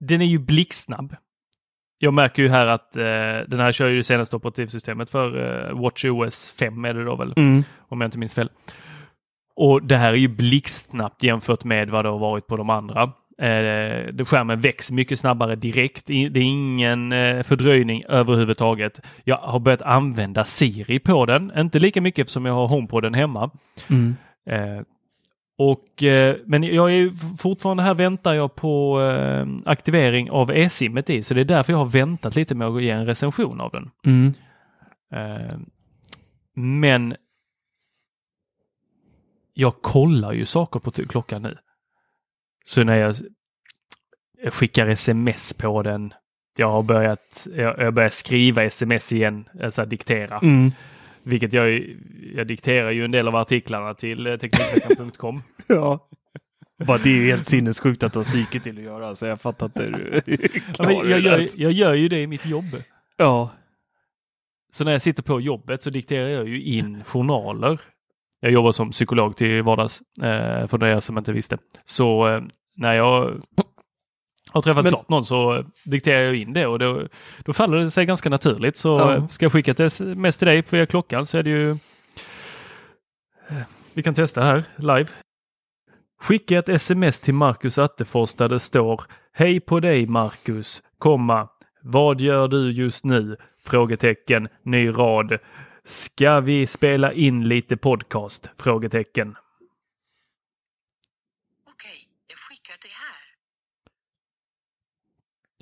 den 0.00 0.22
är 0.22 0.26
ju 0.26 0.38
blixtsnabb. 0.38 1.16
Jag 1.98 2.14
märker 2.14 2.42
ju 2.42 2.48
här 2.48 2.66
att 2.66 2.96
eh, 2.96 3.02
den 3.48 3.60
här 3.60 3.72
kör 3.72 3.88
ju 3.88 3.96
det 3.96 4.02
senaste 4.04 4.36
operativsystemet 4.36 5.10
för 5.10 5.26
eh, 5.70 5.80
WatchOS 5.80 6.54
5 6.58 6.84
är 6.84 6.94
det 6.94 7.04
då 7.04 7.16
väl, 7.16 7.32
Mm. 7.36 7.62
om 7.88 8.00
jag 8.00 8.08
inte 8.08 8.18
minns 8.18 8.34
fel. 8.34 8.50
Och 9.56 9.82
det 9.82 9.96
här 9.96 10.12
är 10.12 10.16
ju 10.16 10.28
blixtsnabbt 10.28 11.22
jämfört 11.22 11.64
med 11.64 11.90
vad 11.90 12.04
det 12.04 12.08
har 12.08 12.18
varit 12.18 12.46
på 12.46 12.56
de 12.56 12.70
andra. 12.70 13.02
Eh, 13.38 14.12
det 14.12 14.24
skärmen 14.28 14.60
väcks 14.60 14.90
mycket 14.90 15.18
snabbare 15.18 15.56
direkt. 15.56 16.10
I- 16.10 16.28
Det 16.28 16.40
är 16.40 16.44
ingen 16.44 17.12
eh, 17.12 17.42
fördröjning 17.42 18.04
överhuvudtaget. 18.08 19.00
Jag 19.24 19.36
har 19.36 19.58
börjat 19.58 19.82
använda 19.82 20.44
Siri 20.44 20.98
på 20.98 21.26
den. 21.26 21.52
Inte 21.58 21.78
lika 21.78 22.00
mycket 22.00 22.18
eftersom 22.22 22.46
jag 22.46 22.54
har 22.54 22.66
HomePoden 22.68 23.14
hemma. 23.14 23.50
Mm. 23.90 24.16
Eh, 24.50 24.82
och, 25.58 26.02
eh, 26.02 26.36
men 26.44 26.62
jag 26.62 26.90
är 26.90 26.94
ju 26.94 27.12
fortfarande 27.38 27.82
här 27.82 27.94
väntar 27.94 28.34
jag 28.34 28.54
på 28.54 29.00
eh, 29.02 29.46
aktivering 29.64 30.30
av 30.30 30.50
e-simmet 30.50 31.10
i 31.10 31.22
så 31.22 31.34
det 31.34 31.40
är 31.40 31.44
därför 31.44 31.72
jag 31.72 31.78
har 31.78 31.86
väntat 31.86 32.36
lite 32.36 32.54
med 32.54 32.68
att 32.68 32.82
ge 32.82 32.90
en 32.90 33.06
recension 33.06 33.60
av 33.60 33.70
den. 33.70 33.90
Mm. 34.06 34.34
Eh, 35.12 35.58
men 36.54 37.16
jag 39.54 39.82
kollar 39.82 40.32
ju 40.32 40.44
saker 40.46 40.80
på 40.80 40.90
klockan 40.90 41.42
nu. 41.42 41.58
Så 42.64 42.84
när 42.84 42.96
jag, 42.96 43.14
jag 44.42 44.54
skickar 44.54 44.86
sms 44.86 45.52
på 45.52 45.82
den, 45.82 46.14
jag 46.56 46.70
har 46.70 46.82
börjat, 46.82 47.46
jag, 47.54 47.78
jag 47.78 47.94
börjar 47.94 48.10
skriva 48.10 48.64
sms 48.64 49.12
igen, 49.12 49.48
alltså 49.62 49.84
diktera. 49.84 50.38
Mm. 50.38 50.72
Vilket 51.26 51.52
jag, 51.52 51.96
jag 52.34 52.46
dikterar 52.46 52.90
ju 52.90 53.04
en 53.04 53.10
del 53.10 53.28
av 53.28 53.36
artiklarna 53.36 53.94
till 53.94 54.26
eh, 54.26 54.36
Teknikveckan.com. 54.36 55.42
Ja. 55.66 56.08
Bara 56.86 56.98
det 56.98 57.08
är 57.08 57.14
ju 57.14 57.26
helt 57.26 57.46
sinnessjukt 57.46 58.02
att 58.02 58.12
du 58.12 58.18
har 58.18 58.24
psyket 58.24 58.62
till 58.62 58.78
att 58.78 58.84
göra, 58.84 59.14
så 59.14 59.26
jag 59.26 59.40
fattar 59.40 59.66
inte 59.66 59.82
hur 59.82 60.22
Ja, 60.78 60.92
jag, 60.92 61.20
gör, 61.20 61.46
jag 61.56 61.72
gör 61.72 61.94
ju 61.94 62.08
det 62.08 62.20
i 62.20 62.26
mitt 62.26 62.46
jobb. 62.46 62.64
Ja. 63.16 63.50
Så 64.72 64.84
när 64.84 64.92
jag 64.92 65.02
sitter 65.02 65.22
på 65.22 65.40
jobbet 65.40 65.82
så 65.82 65.90
dikterar 65.90 66.28
jag 66.28 66.48
ju 66.48 66.62
in 66.62 67.04
journaler. 67.04 67.80
Jag 68.40 68.52
jobbar 68.52 68.72
som 68.72 68.90
psykolog 68.90 69.36
till 69.36 69.62
vardags, 69.62 70.00
eh, 70.22 70.66
för 70.66 70.84
er 70.84 71.00
som 71.00 71.18
inte 71.18 71.32
visste. 71.32 71.58
Så 71.84 72.28
eh, 72.28 72.42
när 72.76 72.92
jag 72.92 73.42
har 74.50 74.62
träffat 74.62 74.84
Men- 74.84 74.92
klart 74.92 75.08
någon 75.08 75.24
så 75.24 75.64
dikterar 75.84 76.20
jag 76.22 76.36
in 76.36 76.52
det 76.52 76.66
och 76.66 76.78
då, 76.78 77.08
då 77.44 77.52
faller 77.52 77.76
det 77.78 77.90
sig 77.90 78.06
ganska 78.06 78.28
naturligt. 78.30 78.76
Så 78.76 78.88
Ja. 78.88 79.28
ska 79.28 79.44
jag 79.44 79.52
skicka 79.52 79.70
ett 79.70 79.80
sms 79.80 80.36
till 80.38 80.46
dig 80.48 80.64
via 80.70 80.86
klockan 80.86 81.26
så 81.26 81.38
är 81.38 81.42
det 81.42 81.50
ju... 81.50 81.76
Vi 83.92 84.02
kan 84.02 84.14
testa 84.14 84.42
här 84.42 84.64
live. 84.76 85.08
Skicka 86.20 86.58
ett 86.58 86.68
sms 86.68 87.20
till 87.20 87.34
Marcus 87.34 87.78
Attefors 87.78 88.34
där 88.34 88.48
det 88.48 88.60
står 88.60 89.02
Hej 89.32 89.60
på 89.60 89.80
dig 89.80 90.06
Marcus, 90.06 90.82
komma. 90.98 91.48
Vad 91.82 92.20
gör 92.20 92.48
du 92.48 92.72
just 92.72 93.04
nu? 93.04 93.36
Frågetecken, 93.64 94.48
ny 94.62 94.88
rad. 94.90 95.38
Ska 95.84 96.40
vi 96.40 96.66
spela 96.66 97.12
in 97.12 97.48
lite 97.48 97.76
podcast? 97.76 98.50
Frågetecken. 98.58 99.36
Okej, 101.66 102.08
jag 102.28 102.38
skickar 102.38 102.74
det 102.82 102.88
här. 102.88 103.16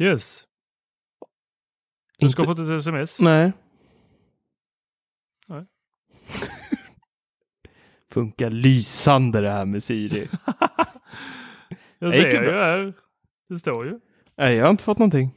Yes. 0.01 0.45
Du 2.19 2.29
ska 2.29 2.43
ha 2.43 2.51
Inte- 2.53 2.63
fått 2.63 2.73
ett 2.73 2.79
sms. 2.81 3.21
Nej. 3.21 3.53
Nej. 5.49 5.67
Funkar 8.11 8.51
lysande 8.51 9.41
det 9.41 9.51
här 9.53 9.65
med 9.65 9.83
Siri. 9.83 10.29
Jag 11.99 12.15
ser 12.15 12.43
ju 12.43 12.53
här. 12.53 12.93
Det 13.49 13.59
står 13.59 13.87
ju. 13.87 14.01
Nej, 14.37 14.55
jag 14.57 14.65
har 14.65 14.71
inte 14.71 14.85
fått 14.85 14.99
någonting. 14.99 15.31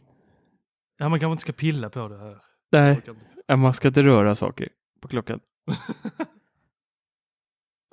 Ja, 0.98 1.10
man 1.10 1.20
kanske 1.20 1.32
inte 1.32 1.42
ska 1.42 1.52
pilla 1.54 1.90
på 1.90 2.08
det 2.08 2.18
här. 2.18 2.42
Nej, 2.72 3.58
man 3.58 3.74
ska 3.74 3.88
inte 3.88 4.04
röra 4.04 4.36
saker 4.36 4.70
på 5.02 5.08
klockan. 5.08 5.40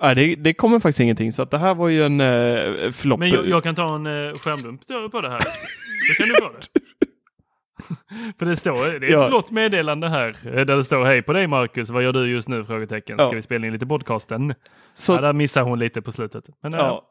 Nej, 0.03 0.15
det, 0.15 0.35
det 0.35 0.53
kommer 0.53 0.79
faktiskt 0.79 0.99
ingenting, 0.99 1.31
så 1.31 1.41
att 1.41 1.51
det 1.51 1.57
här 1.57 1.75
var 1.75 1.89
ju 1.89 2.03
en 2.03 2.21
uh, 2.21 2.91
flopp. 2.91 3.19
Men 3.19 3.29
jag, 3.29 3.47
jag 3.47 3.63
kan 3.63 3.75
ta 3.75 3.95
en 3.95 4.07
uh, 4.07 4.33
skärmdump 4.37 4.81
på 5.11 5.21
det 5.21 5.29
här. 5.29 5.39
Då 5.39 6.13
kan 6.17 6.27
du 6.29 6.35
få 6.35 6.49
det. 6.49 6.79
För 8.39 8.45
det 8.45 8.55
står, 8.55 8.99
det 8.99 9.05
är 9.05 9.09
ett 9.09 9.11
Ja. 9.11 9.27
blått 9.27 9.51
meddelande 9.51 10.09
här 10.09 10.35
eh, 10.45 10.51
där 10.65 10.75
det 10.75 10.83
står 10.83 11.05
Hej 11.05 11.21
på 11.21 11.33
dig 11.33 11.47
Marcus, 11.47 11.89
vad 11.89 12.03
gör 12.03 12.13
du 12.13 12.29
just 12.31 12.47
nu? 12.47 12.63
Frågetecken. 12.65 13.17
Ska 13.17 13.27
Ja. 13.27 13.31
vi 13.35 13.41
spela 13.41 13.67
in 13.67 13.73
lite 13.73 13.85
podcasten? 13.85 14.53
Så- 14.93 15.13
Ja, 15.13 15.21
där 15.21 15.33
missar 15.33 15.61
hon 15.61 15.79
lite 15.79 16.01
på 16.01 16.11
slutet. 16.11 16.43
Men, 16.63 16.73
eh, 16.73 16.79
Ja. 16.79 17.03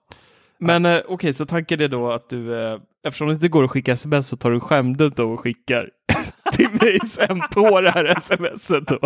Men 0.59 0.87
eh, 0.87 1.01
okej, 1.09 1.35
så 1.35 1.47
tanken 1.47 1.81
är 1.81 1.89
då 1.89 2.13
att 2.13 2.29
du, 2.29 2.63
eh, 2.63 2.79
eftersom 3.07 3.29
det 3.29 3.35
inte 3.35 3.49
går 3.49 3.65
att 3.65 3.71
skicka 3.71 3.93
sms 3.93 4.29
så 4.29 4.37
tar 4.37 4.51
du 4.99 5.09
då 5.11 5.33
och 5.33 5.41
skickar 5.41 5.91
till 6.53 6.69
mig 6.81 6.99
sen 7.01 7.41
på 7.55 7.81
det 7.81 7.91
här 7.91 8.15
smset 8.21 8.87
då. 8.87 8.99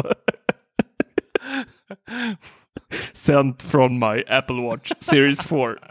Sent 3.12 3.62
from 3.62 3.98
my 3.98 4.22
Apple 4.28 4.56
Watch 4.62 4.92
Series 5.00 5.42
4. 5.42 5.76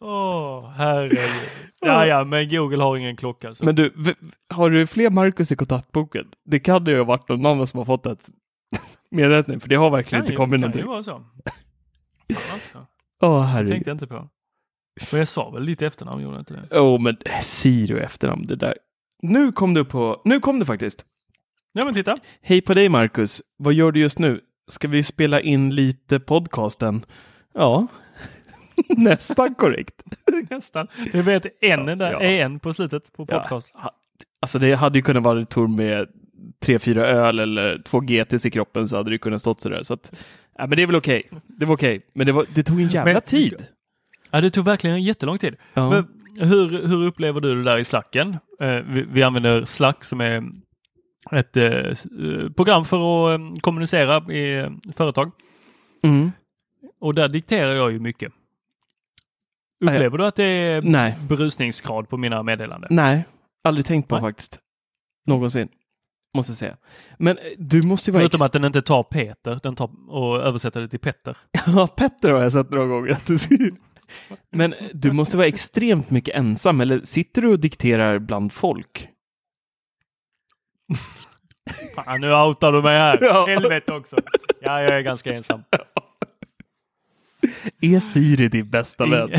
Åh, 0.00 0.70
herregud. 0.76 1.18
Ja, 1.80 2.06
ja, 2.06 2.24
men 2.24 2.48
Google 2.48 2.82
har 2.82 2.96
ingen 2.96 3.16
klocka. 3.16 3.54
Så. 3.54 3.64
Men 3.64 3.74
du, 3.74 3.92
har 4.50 4.70
du 4.70 4.86
fler 4.86 5.10
Marcus 5.10 5.52
i 5.52 5.56
kontaktboken? 5.56 6.26
Det 6.44 6.58
kan 6.60 6.84
ju 6.84 6.96
ha 6.98 7.04
varit 7.04 7.28
någon 7.28 7.46
annan 7.46 7.66
som 7.66 7.78
har 7.78 7.84
fått 7.84 8.06
ett 8.06 8.28
meddelande, 9.10 9.60
för 9.60 9.68
det 9.68 9.74
har 9.76 9.90
verkligen 9.90 10.24
inte 10.24 10.32
ju, 10.32 10.36
kommit 10.36 10.60
kan 10.62 10.70
ju 10.72 10.82
någonting. 10.84 10.86
vara 10.86 11.02
så. 11.02 11.12
Också. 12.56 12.86
Åh, 13.22 13.40
Det 13.40 13.46
herregud. 13.46 13.70
tänkte 13.72 13.90
jag 13.90 13.94
inte 13.94 14.06
på. 14.06 14.28
Men 15.10 15.18
jag 15.18 15.28
sa 15.28 15.50
väl 15.50 15.62
lite 15.62 15.86
efternamn, 15.86 16.22
gjorde 16.22 16.34
jag 16.36 16.40
inte 16.40 16.54
det? 16.54 16.80
Åh, 16.80 16.96
oh, 16.96 17.00
men 17.00 17.16
Siri 17.42 17.94
och 17.94 17.98
efternamn, 17.98 18.46
det 18.46 18.56
där. 18.56 18.74
Nu 19.22 19.52
kom 19.52 19.74
du 19.74 19.84
på, 19.84 20.22
nu 20.24 20.40
kom 20.40 20.58
det 20.58 20.64
faktiskt. 20.66 21.04
Ja, 21.72 21.82
men 21.84 21.94
titta. 21.94 22.18
Hej 22.42 22.60
på 22.60 22.72
dig 22.74 22.88
Marcus, 22.88 23.42
vad 23.56 23.72
gör 23.74 23.92
du 23.92 24.00
just 24.00 24.18
nu? 24.18 24.40
Ska 24.70 24.88
vi 24.88 25.02
spela 25.02 25.40
in 25.40 25.74
lite 25.74 26.20
podcasten? 26.20 27.04
Ja, 27.54 27.86
nästan 28.96 29.54
korrekt. 29.54 30.02
Nästan. 30.50 30.86
Du 31.12 31.22
vet 31.22 31.46
en 31.60 31.86
där, 31.86 32.12
Ja. 32.12 32.20
en 32.20 32.60
på 32.60 32.72
slutet 32.74 33.12
på 33.12 33.26
Ja. 33.28 33.40
podcast. 33.40 33.70
Ha- 33.74 33.90
Alltså 34.42 34.58
det 34.58 34.74
hade 34.74 34.98
ju 34.98 35.02
kunnat 35.02 35.22
vara 35.22 35.38
en 35.40 35.46
tour 35.46 35.68
med 35.68 36.06
tre, 36.62 36.78
fyra 36.78 37.06
öl 37.06 37.38
eller 37.38 37.78
två 37.78 38.00
GTs 38.00 38.46
i 38.46 38.50
kroppen 38.50 38.88
så 38.88 38.96
hade 38.96 39.10
det 39.10 39.18
kunnat 39.18 39.40
stått 39.40 39.60
sådär. 39.60 39.82
Så 39.82 39.94
att, 39.94 40.12
ja, 40.58 40.66
men 40.66 40.76
det 40.76 40.82
är 40.82 40.86
väl 40.86 40.96
okej. 40.96 41.30
Det 41.46 41.66
var 41.66 41.74
okej. 41.74 42.02
Men 42.14 42.26
det, 42.26 42.32
var, 42.32 42.44
det 42.54 42.62
tog 42.62 42.80
en 42.80 42.88
jävla 42.88 43.12
Men- 43.12 43.22
tid. 43.22 43.54
Ja, 44.30 44.40
det 44.40 44.50
tog 44.50 44.64
verkligen 44.64 44.96
en 44.96 45.02
jättelång 45.02 45.38
tid. 45.38 45.56
Ja. 45.74 45.90
Men 45.90 46.06
hur, 46.48 46.86
hur 46.86 47.06
upplever 47.06 47.40
du 47.40 47.54
det 47.54 47.62
där 47.62 47.78
i 47.78 47.84
Slacken? 47.84 48.36
Eh, 48.60 48.68
vi, 48.76 49.02
vi 49.12 49.22
använder 49.22 49.64
Slack 49.64 50.04
som 50.04 50.20
är 50.20 50.42
ett 51.32 51.56
eh, 51.56 51.64
eh, 51.64 51.94
program 52.56 52.84
för 52.84 52.96
att 53.34 53.40
eh, 53.40 53.60
kommunicera 53.60 54.32
i 54.32 54.70
företag. 54.96 55.30
Mm. 56.02 56.32
Och 57.00 57.14
där 57.14 57.28
dikterar 57.28 57.74
jag 57.74 57.92
ju 57.92 58.00
mycket. 58.00 58.32
Upplever 59.84 60.18
du 60.18 60.26
att 60.26 60.36
det 60.36 60.44
är 60.44 60.82
Nej. 60.82 61.18
berusningsgrad 61.28 62.08
på 62.08 62.16
mina 62.16 62.42
meddelanden? 62.42 62.88
Nej, 62.92 63.24
aldrig 63.64 63.86
tänkt 63.86 64.08
på 64.08 64.14
Nej. 64.14 64.22
faktiskt. 64.22 64.58
Någonsin. 65.26 65.68
Måste 66.34 66.50
jag 66.50 66.56
säga. 66.56 66.76
Men 67.18 67.38
du 67.58 67.82
måste 67.82 68.10
ju 68.10 68.12
vara... 68.12 68.22
Förutom 68.22 68.46
att 68.46 68.52
den 68.52 68.64
inte 68.64 68.82
tar 68.82 69.02
Peter, 69.02 69.60
den 69.62 69.76
tar 69.76 69.90
och 70.08 70.36
översätter 70.36 70.80
det 70.80 70.88
till 70.88 70.98
Petter. 70.98 71.36
Ja, 71.66 71.86
Petter 71.86 72.30
har 72.30 72.42
jag 72.42 72.52
sett 72.52 72.70
några 72.70 72.86
gånger. 72.86 73.18
Men 74.50 74.74
du 74.92 75.12
måste 75.12 75.36
vara 75.36 75.46
extremt 75.46 76.10
mycket 76.10 76.34
ensam, 76.34 76.80
eller 76.80 77.00
sitter 77.04 77.42
du 77.42 77.48
och 77.48 77.60
dikterar 77.60 78.18
bland 78.18 78.52
folk? 78.52 79.09
Fan, 81.94 82.20
nu 82.20 82.34
outar 82.34 82.72
du 82.72 82.82
mig 82.82 82.98
här. 82.98 83.18
Ja. 83.22 83.46
Helvete 83.46 83.92
också. 83.92 84.16
Ja, 84.60 84.82
jag 84.82 84.90
är 84.96 85.00
ganska 85.00 85.34
ensam. 85.34 85.64
Är 87.80 88.00
Siri 88.00 88.48
din 88.48 88.70
bästa 88.70 89.06
vän? 89.06 89.30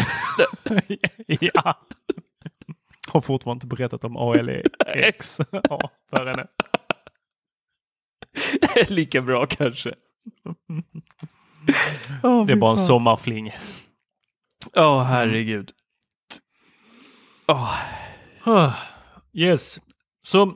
ja. 1.27 1.79
Har 3.07 3.21
fortfarande 3.21 3.55
inte 3.65 3.75
berättat 3.75 4.03
om 4.03 4.17
ALEX 4.17 5.39
ja, 5.69 5.89
för 6.09 6.25
henne. 6.25 6.47
Lika 8.87 9.21
bra 9.21 9.45
kanske. 9.45 9.93
Åh, 12.23 12.45
Det 12.45 12.53
är 12.53 12.57
bara 12.57 12.71
en 12.71 12.77
fan. 12.77 12.87
sommarfling. 12.87 13.51
Åh, 14.75 15.03
herregud. 15.03 15.71
Åh, 17.47 17.75
Ah, 18.43 18.73
Yes. 19.33 19.79
Så 20.23 20.53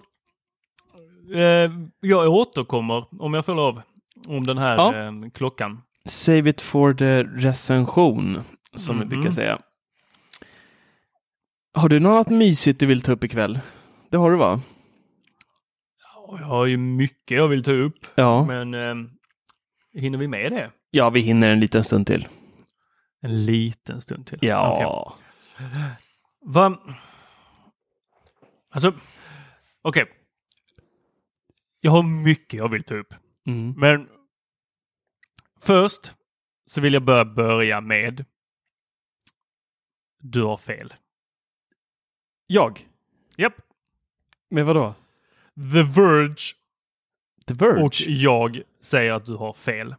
eh, 1.34 1.72
jag 2.00 2.34
återkommer 2.34 3.06
om 3.24 3.34
jag 3.34 3.46
får 3.46 3.56
lov 3.56 3.82
om 4.28 4.44
den 4.44 4.58
här 4.58 4.76
Ja. 4.78 4.96
eh, 4.96 5.12
klockan. 5.34 5.82
Save 6.06 6.50
it 6.50 6.62
for 6.62 6.94
the 6.94 7.24
recension, 7.24 8.42
som 8.76 9.00
vi 9.00 9.06
Mhm. 9.06 9.10
brukar 9.10 9.32
säga. 9.32 9.60
Har 11.74 11.90
du 11.90 12.00
något 12.00 12.30
mysigt 12.30 12.80
du 12.80 12.86
vill 12.86 13.02
ta 13.02 13.12
upp 13.12 13.24
ikväll? 13.24 13.60
Det 14.10 14.18
har 14.18 14.32
du 14.32 14.38
va? 14.38 14.60
Jag 16.40 16.46
har 16.46 16.66
ju 16.66 16.78
mycket 16.78 17.38
jag 17.38 17.48
vill 17.48 17.64
ta 17.64 17.72
upp, 17.72 17.98
Ja. 18.16 18.46
men 18.46 18.74
eh, 18.74 18.96
hinner 20.02 20.18
vi 20.18 20.28
med 20.28 20.52
det? 20.52 20.72
Ja, 20.92 21.10
vi 21.10 21.20
hinner 21.20 21.50
en 21.50 21.60
liten 21.60 21.84
stund 21.84 22.08
till. 22.08 22.28
En 23.22 23.46
liten 23.46 24.02
stund 24.02 24.28
till. 24.28 24.40
Ja. 24.42 25.12
Okej. 25.60 25.82
Va? 26.46 26.78
Alltså, 28.72 28.94
okej. 29.82 30.06
Jag 31.86 31.92
har 31.92 32.04
mycket 32.04 32.54
jag 32.54 32.70
vill 32.70 32.84
ta 32.84 32.96
upp. 32.96 33.14
Mm. 33.48 33.74
Men 33.78 34.10
först 35.62 36.14
så 36.66 36.82
vill 36.82 36.94
jag 36.94 37.04
börja 37.04 37.26
börja 37.26 37.82
med 37.82 38.26
Du 40.20 40.44
har 40.44 40.58
fel. 40.58 40.94
Jag? 42.48 42.88
Japp. 43.38 43.54
Med 44.50 44.66
vad 44.66 44.76
då? 44.76 44.94
The 45.74 45.84
Verge 46.02 46.36
The 47.48 47.54
Verge? 47.54 47.84
och 47.84 47.94
jag 48.02 48.62
säger 48.82 49.14
att 49.14 49.26
du 49.26 49.36
har 49.36 49.54
fel. 49.54 49.96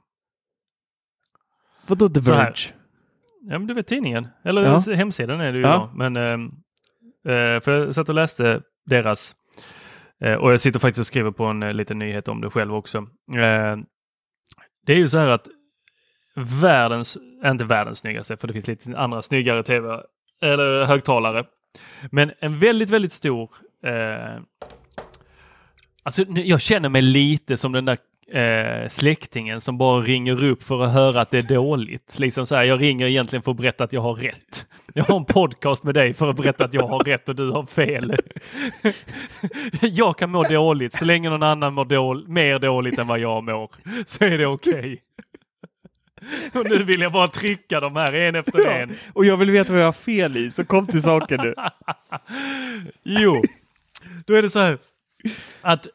Vadå 1.87 2.09
The. 2.09 2.21
Verge? 2.21 2.75
Ja, 3.41 3.59
men 3.59 3.67
du 3.67 3.75
vet 3.75 3.87
tidningen. 3.87 4.29
Eller 4.45 4.63
Ja. 4.65 4.79
hemsidan 4.95 5.41
är 5.41 5.53
det 5.53 5.59
ju 5.59 5.65
Ja. 5.65 5.91
då. 5.93 5.99
Men, 5.99 6.17
eh, 6.17 7.61
för 7.61 7.71
jag 7.71 7.95
satt 7.95 8.09
och 8.09 8.15
läste 8.15 8.63
deras 8.85 9.37
Eh, 10.25 10.35
och 10.35 10.53
jag 10.53 10.61
sitter 10.61 10.81
faktiskt 10.81 11.01
och 11.01 11.07
skriver 11.07 11.31
på 11.31 11.45
en 11.45 11.63
eh, 11.63 11.73
liten 11.73 11.99
nyhet 11.99 12.29
om 12.29 12.41
det 12.41 12.51
själv 12.51 12.75
också. 12.75 12.99
Eh, 13.33 13.77
det 14.87 14.93
är 14.93 14.97
ju 14.97 15.09
så 15.09 15.19
här 15.19 15.29
att 15.29 15.49
världens, 16.35 17.19
inte 17.45 17.65
världens 17.65 17.99
snyggaste, 17.99 18.37
för 18.37 18.49
det 18.49 18.53
finns 18.53 18.67
lite 18.67 18.99
andra 18.99 19.23
snyggare 19.23 19.63
tv 19.63 20.03
eller 20.43 20.85
högtalare. 20.85 21.45
Men 22.11 22.33
en 22.41 22.59
väldigt, 22.59 22.91
väldigt 22.91 23.13
stor 23.13 23.51
eh, 23.85 24.41
Alltså 26.07 26.25
jag 26.29 26.61
känner 26.61 26.89
mig 26.89 27.03
lite 27.03 27.57
som 27.57 27.73
den 27.73 27.85
där 27.85 27.99
eh, 28.33 28.89
släktingen 28.89 29.61
som 29.61 29.79
bara 29.79 30.01
ringer 30.01 30.45
upp 30.45 30.63
för 30.63 30.85
att 30.85 30.93
höra 30.93 31.21
att 31.21 31.31
det 31.31 31.39
är 31.39 31.55
dåligt. 31.55 32.19
Liksom 32.19 32.47
så 32.47 32.55
här, 32.55 32.65
jag 32.65 32.81
ringer 32.81 33.07
egentligen 33.07 33.43
för 33.43 33.51
att 33.51 33.57
berätta 33.57 33.85
att 33.85 33.93
jag 33.93 34.01
har 34.01 34.15
rätt. 34.15 34.67
Jag 34.95 35.05
har 35.05 35.17
en 35.17 35.25
podcast 35.25 35.85
med 35.85 35.95
dig 35.95 36.15
för 36.15 36.31
att 36.31 36.37
berätta 36.37 36.65
att 36.65 36.75
jag 36.75 36.89
har 36.89 36.99
rätt 36.99 37.29
och 37.29 37.37
du 37.37 37.51
har 37.51 37.67
fel. 37.67 38.17
Jag 39.81 40.19
kan 40.19 40.31
må 40.31 40.43
dåligt 40.43 40.95
så 40.95 41.05
länge 41.05 41.31
någon 41.31 41.43
annan 41.43 41.75
mår 41.75 41.85
dål- 41.85 42.29
mer 42.29 42.59
dåligt 42.59 42.99
än 42.99 43.07
vad 43.07 43.19
jag 43.19 43.45
mår 43.45 43.71
så 44.07 44.25
är 44.25 44.39
det 44.39 44.47
okej. 44.47 45.03
Och 46.55 46.71
nu 46.71 46.83
vill 46.83 47.01
jag 47.01 47.13
bara 47.13 47.29
trycka 47.29 47.81
de 47.81 47.97
här 47.97 48.15
en 48.15 48.35
efter 48.35 48.69
en. 48.69 48.93
Och 49.13 49.25
jag 49.25 49.37
vill 49.37 49.51
veta 49.51 49.73
vad 49.73 49.83
jag 49.83 49.87
har 49.87 49.93
fel 49.93 50.37
i, 50.37 50.51
så 50.51 50.65
kom 50.65 50.87
till 50.87 51.03
saken 51.03 51.41
nu. 51.43 51.55
Jo, 53.03 53.43
då 54.27 54.35
är 54.35 54.43
det 54.43 54.51
så 54.51 54.59
här 54.59 54.79
att 55.61 55.87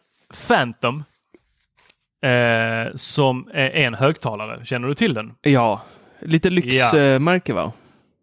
Phantom 0.47 1.03
eh, 2.21 2.95
som 2.95 3.49
är 3.53 3.69
en 3.69 3.93
högtalare, 3.93 4.65
känner 4.65 4.87
du 4.87 4.95
till 4.95 5.13
den? 5.13 5.33
Ja, 5.41 5.81
lite 6.21 6.47
Ja. 6.47 6.53
lyxmärke 6.53 7.53
va? 7.53 7.71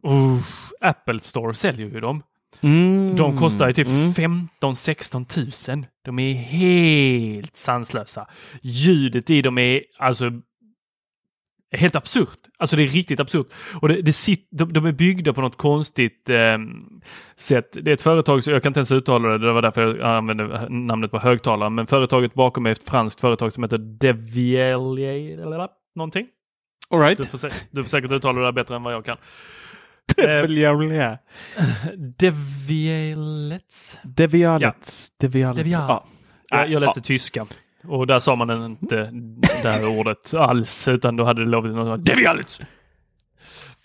Uh, 0.07 0.39
Apple 0.81 1.21
Store 1.21 1.55
säljer 1.55 1.87
ju 1.89 2.01
dem. 2.01 2.23
Mm. 2.61 3.17
De 3.17 3.39
kostar 3.39 3.67
ju 3.67 3.73
typ 3.73 3.87
Mm. 3.89 4.13
15-16 4.61 5.25
tusen. 5.25 5.87
De 6.05 6.19
är 6.19 6.35
helt 6.35 7.57
sanslösa. 7.57 8.27
Ljudet 8.63 9.31
i 9.31 9.43
dem 9.43 9.59
är 9.59 9.83
alltså 9.99 10.31
helt 11.73 11.97
absurt. 11.97 12.39
Alltså 12.59 12.77
det 12.77 12.83
är 12.83 12.89
riktigt 12.89 13.21
absurt. 13.21 13.47
Och 13.81 13.89
det, 13.89 14.03
det 14.03 14.13
sit, 14.13 14.49
de, 14.51 14.73
de 14.73 14.87
är 14.87 14.93
byggda 14.93 15.33
på 15.33 15.41
något 15.41 15.57
konstigt 15.57 16.29
eh, 16.31 16.59
sätt. 17.37 17.77
Det 17.83 17.91
är 17.91 17.95
ett 17.95 18.01
företag, 18.01 18.45
så 18.45 18.51
jag 18.51 18.63
kan 18.63 18.71
inte 18.71 18.81
ens 18.81 18.93
uttala 18.93 19.29
det, 19.29 19.39
det 19.39 19.53
var 19.53 19.63
därför 19.63 19.97
jag 19.97 20.17
använde 20.17 20.67
namnet 20.69 21.11
på 21.11 21.19
högtalaren. 21.19 21.75
Men 21.75 21.87
företaget 21.87 22.35
bakom 22.35 22.67
är 22.67 22.71
ett 22.73 22.89
franskt 22.89 23.21
företag 23.21 23.53
som 23.53 23.63
heter 23.63 23.79
Devielier 23.79 25.39
eller 25.43 25.69
någonting. 25.97 26.27
All 26.91 26.99
Du 27.01 27.05
right. 27.07 27.29
får, 27.29 27.39
sä- 27.39 27.53
du 27.71 27.83
får 27.83 27.89
säkert 27.91 28.11
uttala 28.11 28.39
det 28.39 28.45
där 28.47 28.53
bättre 28.53 28.77
än 28.77 28.83
vad 28.83 28.93
jag 28.95 29.05
kan. 29.05 29.17
Eh, 30.19 30.43
Devialets. 32.19 33.99
Devialets. 34.05 35.11
Devialets. 35.19 35.63
Devial. 35.63 35.87
Ja. 35.89 36.05
Jag, 36.51 36.71
jag 36.71 36.81
läste 36.81 37.01
tyska 37.01 37.47
och 37.85 38.07
där 38.07 38.19
sa 38.19 38.37
man 38.37 38.65
inte 38.65 39.11
det 39.63 39.69
här 39.69 39.99
ordet 39.99 40.35
alls 40.35 40.89
utan 40.89 41.17
då 41.17 41.25
hade 41.25 41.45
det 41.45 41.51
lovat 41.51 41.73
något 41.73 42.05
Devialets. 42.05 42.61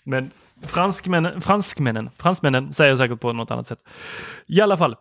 Men 0.02 0.30
franskmännen, 0.62 1.40
franskmännen, 1.40 2.10
fransmännen 2.16 2.72
säger 2.72 2.96
säkert 2.96 3.20
på 3.20 3.32
något 3.32 3.50
annat 3.50 3.66
sätt. 3.66 3.80
I 4.46 4.60
alla 4.60 4.76
fall. 4.76 4.96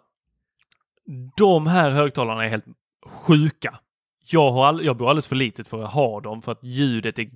De 1.38 1.68
här 1.68 1.90
högtalarna 1.90 2.46
är 2.46 2.50
helt 2.50 2.66
sjuka. 3.06 3.80
Jag, 4.30 4.52
har 4.52 4.66
all, 4.66 4.86
jag 4.86 4.98
bor 4.98 5.10
alldeles 5.10 5.28
för 5.28 5.36
litet 5.36 5.68
för 5.68 5.84
att 5.84 5.94
ha 5.94 6.22
dem 6.22 6.42
för 6.42 6.52
att 6.52 6.64
ljudet 6.64 7.20
är 7.20 7.30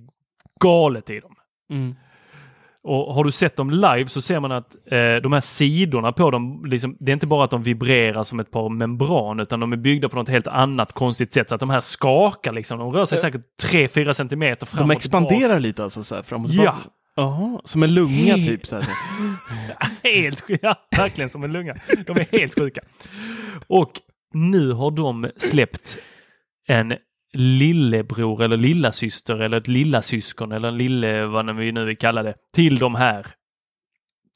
galet 0.60 1.10
i 1.10 1.20
dem. 1.20 1.34
Mm. 1.70 1.94
Och 2.88 3.14
har 3.14 3.24
du 3.24 3.32
sett 3.32 3.56
dem 3.56 3.70
live 3.70 4.06
så 4.06 4.20
ser 4.20 4.40
man 4.40 4.52
att 4.52 4.76
eh, 4.86 5.16
de 5.22 5.32
här 5.32 5.40
sidorna 5.40 6.12
på 6.12 6.30
dem, 6.30 6.64
liksom, 6.66 6.96
det 7.00 7.12
är 7.12 7.14
inte 7.14 7.26
bara 7.26 7.44
att 7.44 7.50
de 7.50 7.62
vibrerar 7.62 8.24
som 8.24 8.40
ett 8.40 8.50
par 8.50 8.68
membran 8.68 9.40
utan 9.40 9.60
de 9.60 9.72
är 9.72 9.76
byggda 9.76 10.08
på 10.08 10.16
något 10.16 10.28
helt 10.28 10.46
annat 10.46 10.92
konstigt 10.92 11.34
sätt 11.34 11.48
så 11.48 11.54
att 11.54 11.60
de 11.60 11.70
här 11.70 11.80
skakar 11.80 12.52
liksom. 12.52 12.78
De 12.78 12.92
rör 12.92 13.04
sig 13.04 13.18
säkert 13.18 13.42
3-4 13.62 14.12
centimeter 14.12 14.66
fram 14.66 14.88
De 14.88 14.90
expanderar 14.90 15.60
lite 15.60 15.84
alltså 15.84 16.04
så 16.04 16.14
här 16.14 16.22
fram 16.22 16.44
och 16.44 16.50
Ja. 16.50 16.76
Jaha, 17.16 17.60
som 17.64 17.82
en 17.82 17.94
lunga 17.94 18.12
Helt- 18.36 18.44
typ 18.46 18.66
så 18.66 18.76
här. 18.76 18.86
Helt 20.14 20.44
ja, 20.62 20.74
verkligen 20.96 21.30
som 21.30 21.44
en 21.44 21.52
lunga. 21.52 21.74
De 22.06 22.16
är 22.16 22.38
helt 22.38 22.54
sjuka. 22.54 22.80
Och 23.66 23.92
nu 24.34 24.72
har 24.72 24.90
de 24.90 25.30
släppt 25.36 25.98
en 26.68 26.94
lillebror 27.32 28.42
eller 28.42 28.56
lillasyster 28.56 29.40
eller 29.40 29.56
ett 29.56 29.68
lillasyskon 29.68 30.52
eller 30.52 30.68
en 30.68 30.78
lille, 30.78 31.26
vad 31.26 31.56
vi 31.56 31.72
nu 31.72 31.84
vill 31.84 31.98
kalla 31.98 32.22
det, 32.22 32.34
till 32.54 32.78
de 32.78 32.94
här. 32.94 33.26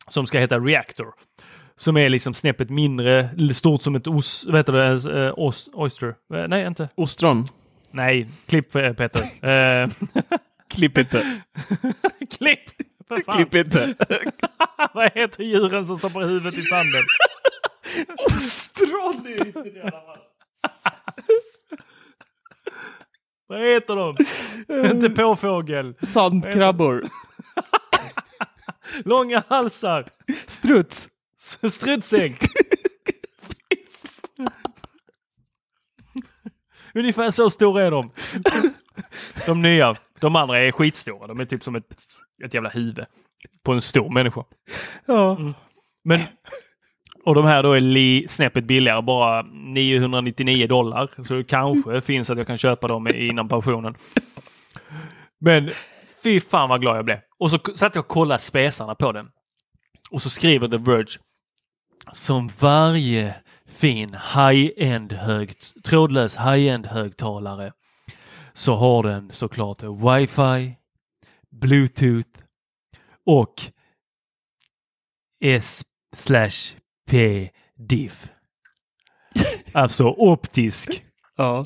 Som 0.09 0.27
ska 0.27 0.39
heta 0.39 0.59
Reactor. 0.59 1.09
Som 1.77 1.97
är 1.97 2.09
liksom 2.09 2.35
snäppet 2.35 2.70
mindre, 2.70 3.28
stort 3.55 3.82
som 3.82 3.94
ett 3.94 4.06
os, 4.06 4.44
vad 4.47 4.56
heter 4.56 4.73
det, 4.73 5.24
eh, 5.27 5.32
os, 5.36 5.69
oyster? 5.73 6.14
Eh, 6.35 6.48
Nej, 6.48 6.66
inte. 6.66 6.89
Ostron? 6.94 7.44
Nej, 7.90 8.28
klipp 8.47 8.74
eh, 8.74 8.93
Peter. 8.93 9.23
Klipp 10.69 10.98
inte. 10.98 11.43
klipp! 12.36 12.60
Klipp 13.35 13.55
inte. 13.55 13.94
vad 14.94 15.12
heter 15.14 15.43
djuren 15.43 15.86
som 15.86 15.97
stoppar 15.97 16.20
huvudet 16.20 16.59
i 16.59 16.62
sanden? 16.62 17.02
Ostron! 18.27 19.27
Vad 23.53 23.61
heter 23.61 23.97
de? 23.97 24.16
Inte 24.91 25.11
påfågel. 25.11 25.95
Sandkrabbor. 26.03 27.05
Långa 29.05 29.43
halsar. 29.49 30.09
Struts. 30.47 31.11
Strutsägg. 31.70 32.39
Ungefär 36.95 37.31
så 37.31 37.51
stora 37.51 37.83
är 37.83 37.91
de. 37.91 38.11
De 39.47 39.62
nya. 39.62 39.97
De 40.20 40.37
andra 40.37 40.59
är 40.59 40.73
skitstora. 40.73 41.27
De 41.27 41.41
är 41.41 41.45
typ 41.45 41.65
som 41.65 41.74
ett, 41.74 41.95
ett 42.45 42.55
jävla 42.55 42.70
huvud 42.70 43.05
på 43.62 43.73
en 43.73 43.81
stor 43.81 44.11
människa. 44.11 44.45
Ja. 45.07 45.39
Men, 46.05 46.20
och 47.24 47.35
de 47.35 47.44
här 47.44 47.62
då 47.62 47.73
är 47.73 47.81
li, 47.81 48.27
snäppet 48.28 48.65
billigare, 48.65 49.03
bara 49.03 49.43
999 49.43 50.66
dollar. 50.66 51.11
Så 51.24 51.35
det 51.35 51.44
kanske 51.44 52.01
finns 52.01 52.31
att 52.31 52.39
jag 52.39 52.47
kan 52.47 52.59
köpa 52.59 52.89
dem 52.89 53.09
innan 53.15 53.49
pensionen. 53.49 53.94
Men 55.40 55.70
fy 56.23 56.40
fan 56.40 56.69
vad 56.69 56.81
glad 56.81 56.97
jag 56.97 57.05
blev. 57.05 57.19
Och 57.39 57.51
så 57.51 57.59
satt 57.77 57.94
jag 57.94 58.03
och 58.03 58.09
kollade 58.09 58.39
spesarna 58.39 58.94
på 58.94 59.12
den. 59.12 59.28
Och 60.11 60.23
så 60.23 60.31
skriver 60.31 60.69
The 60.69 60.77
Verge. 60.77 61.19
Som 62.12 62.49
varje 62.59 63.35
fin 63.66 64.16
high-end 64.35 65.12
högt, 65.12 65.85
trådlös 65.85 66.36
high-end 66.36 66.86
högtalare 66.86 67.73
så 68.53 68.74
har 68.74 69.03
den 69.03 69.31
såklart 69.32 69.82
wifi, 69.82 70.77
bluetooth 71.51 72.28
och 73.27 73.62
S 75.44 75.85
slash 76.12 76.81
diff. 77.89 78.28
Alltså 79.72 80.05
optisk. 80.05 81.02
Ja. 81.36 81.64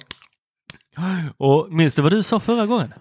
Och 1.36 1.72
minns 1.72 1.94
du 1.94 2.02
vad 2.02 2.12
du 2.12 2.22
sa 2.22 2.40
förra 2.40 2.66
gången? 2.66 2.94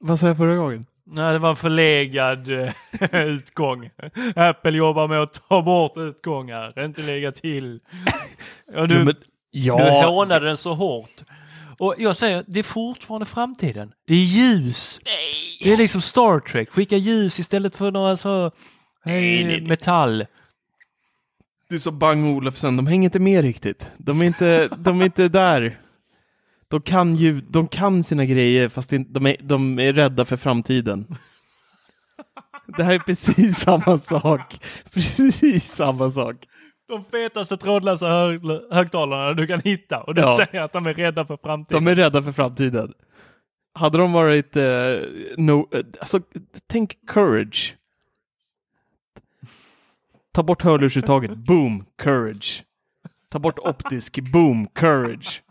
Vad 0.00 0.20
sa 0.20 0.26
jag 0.26 0.36
förra 0.36 0.56
gången? 0.56 0.86
Nej, 1.06 1.32
det 1.32 1.38
var 1.38 1.50
en 1.50 1.56
förlegad 1.56 2.48
eh, 2.50 2.72
utgång. 3.12 3.90
Apple 4.36 4.76
jobbar 4.76 5.08
med 5.08 5.22
att 5.22 5.48
ta 5.48 5.62
bort 5.62 5.96
utgångar, 5.96 6.84
inte 6.84 7.02
lägga 7.02 7.32
till. 7.32 7.80
Och 8.76 8.88
du, 8.88 8.94
Jo, 8.94 9.04
men- 9.04 9.06
du 9.06 9.22
ja, 9.50 10.06
hånade 10.10 10.46
den 10.46 10.56
så 10.56 10.74
hårt. 10.74 11.24
Och 11.78 11.94
jag 11.98 12.16
säger, 12.16 12.44
det 12.46 12.58
är 12.58 12.64
fortfarande 12.64 13.26
framtiden. 13.26 13.92
Det 14.06 14.14
är 14.14 14.24
ljus. 14.24 15.00
Det 15.62 15.72
är 15.72 15.76
liksom 15.76 16.00
Star 16.00 16.40
Trek, 16.40 16.70
skicka 16.70 16.96
ljus 16.96 17.38
istället 17.38 17.76
för 17.76 17.90
några 17.90 18.16
så 18.16 18.46
eh, 19.04 19.62
metall. 19.62 20.26
Det 21.68 21.74
är 21.74 21.78
så 21.78 21.90
Bang 21.90 22.26
Olufsen, 22.36 22.76
de 22.76 22.86
hänger 22.86 23.04
inte 23.06 23.18
med 23.20 23.42
riktigt. 23.42 23.90
De 23.98 24.22
är 24.22 24.26
inte, 24.26 24.68
de 24.78 25.00
är 25.00 25.04
inte 25.04 25.28
där. 25.28 25.80
De 26.68 26.80
kan 26.80 27.16
ju, 27.16 27.40
de 27.40 27.68
kan 27.68 28.02
sina 28.02 28.24
grejer 28.24 28.68
fast 28.68 28.90
de 28.90 29.26
är, 29.26 29.36
de 29.42 29.78
är 29.78 29.92
rädda 29.92 30.24
för 30.24 30.36
framtiden. 30.36 31.06
Det 32.76 32.84
här 32.84 32.94
är 32.94 32.98
precis 32.98 33.56
samma 33.60 33.98
sak. 33.98 34.64
Precis 34.94 35.64
samma 35.72 36.10
sak. 36.10 36.36
De 36.88 37.04
fetaste 37.04 37.56
trådlösa 37.56 38.08
hög 38.08 38.40
högtalarna 38.70 39.32
du 39.34 39.46
kan 39.46 39.60
hitta 39.60 40.00
och 40.02 40.14
du 40.14 40.20
Ja. 40.20 40.36
säger 40.36 40.62
att 40.62 40.72
de 40.72 40.86
är 40.86 40.94
rädda 40.94 41.24
för 41.26 41.38
framtiden. 41.42 41.84
De 41.84 41.90
är 41.90 41.94
rädda 41.94 42.22
för 42.22 42.32
framtiden. 42.32 42.92
Hade 43.74 43.98
de 43.98 44.12
varit, 44.12 44.56
eh, 44.56 44.64
no, 45.36 45.68
eh, 45.72 45.80
alltså 46.00 46.20
tänk 46.66 46.96
courage. 47.06 47.76
Ta 50.34 50.42
bort 50.42 50.62
hörlursuttaget, 50.62 51.36
boom, 51.46 51.84
courage. 52.02 52.64
Ta 53.30 53.38
bort 53.38 53.58
optisk, 53.58 54.18
boom, 54.32 54.68
courage. 54.74 55.42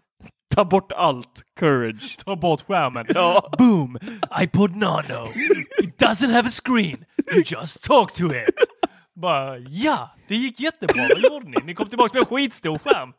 Ta 0.55 0.65
bort 0.65 0.91
allt, 0.91 1.43
courage. 1.59 2.17
Ta 2.25 2.35
bort 2.35 2.61
skärmen. 2.61 3.05
Ja. 3.09 3.49
Boom! 3.57 3.97
iPod 4.41 4.75
Nano. 4.75 5.25
It 5.83 5.97
doesn't 6.01 6.31
have 6.31 6.47
a 6.47 6.51
screen. 6.51 7.05
You 7.33 7.43
just 7.45 7.83
talk 7.83 8.13
to 8.13 8.25
it. 8.27 8.55
Bara, 9.15 9.57
ja, 9.57 10.09
det 10.27 10.35
gick 10.35 10.59
jättebra. 10.59 11.07
Vad 11.13 11.21
gjorde 11.21 11.45
ni? 11.49 11.55
Ni 11.65 11.73
kom 11.73 11.89
tillbaka 11.89 12.13
med 12.13 12.21
en 12.21 12.25
skitstor 12.25 12.77
skärm. 12.77 13.13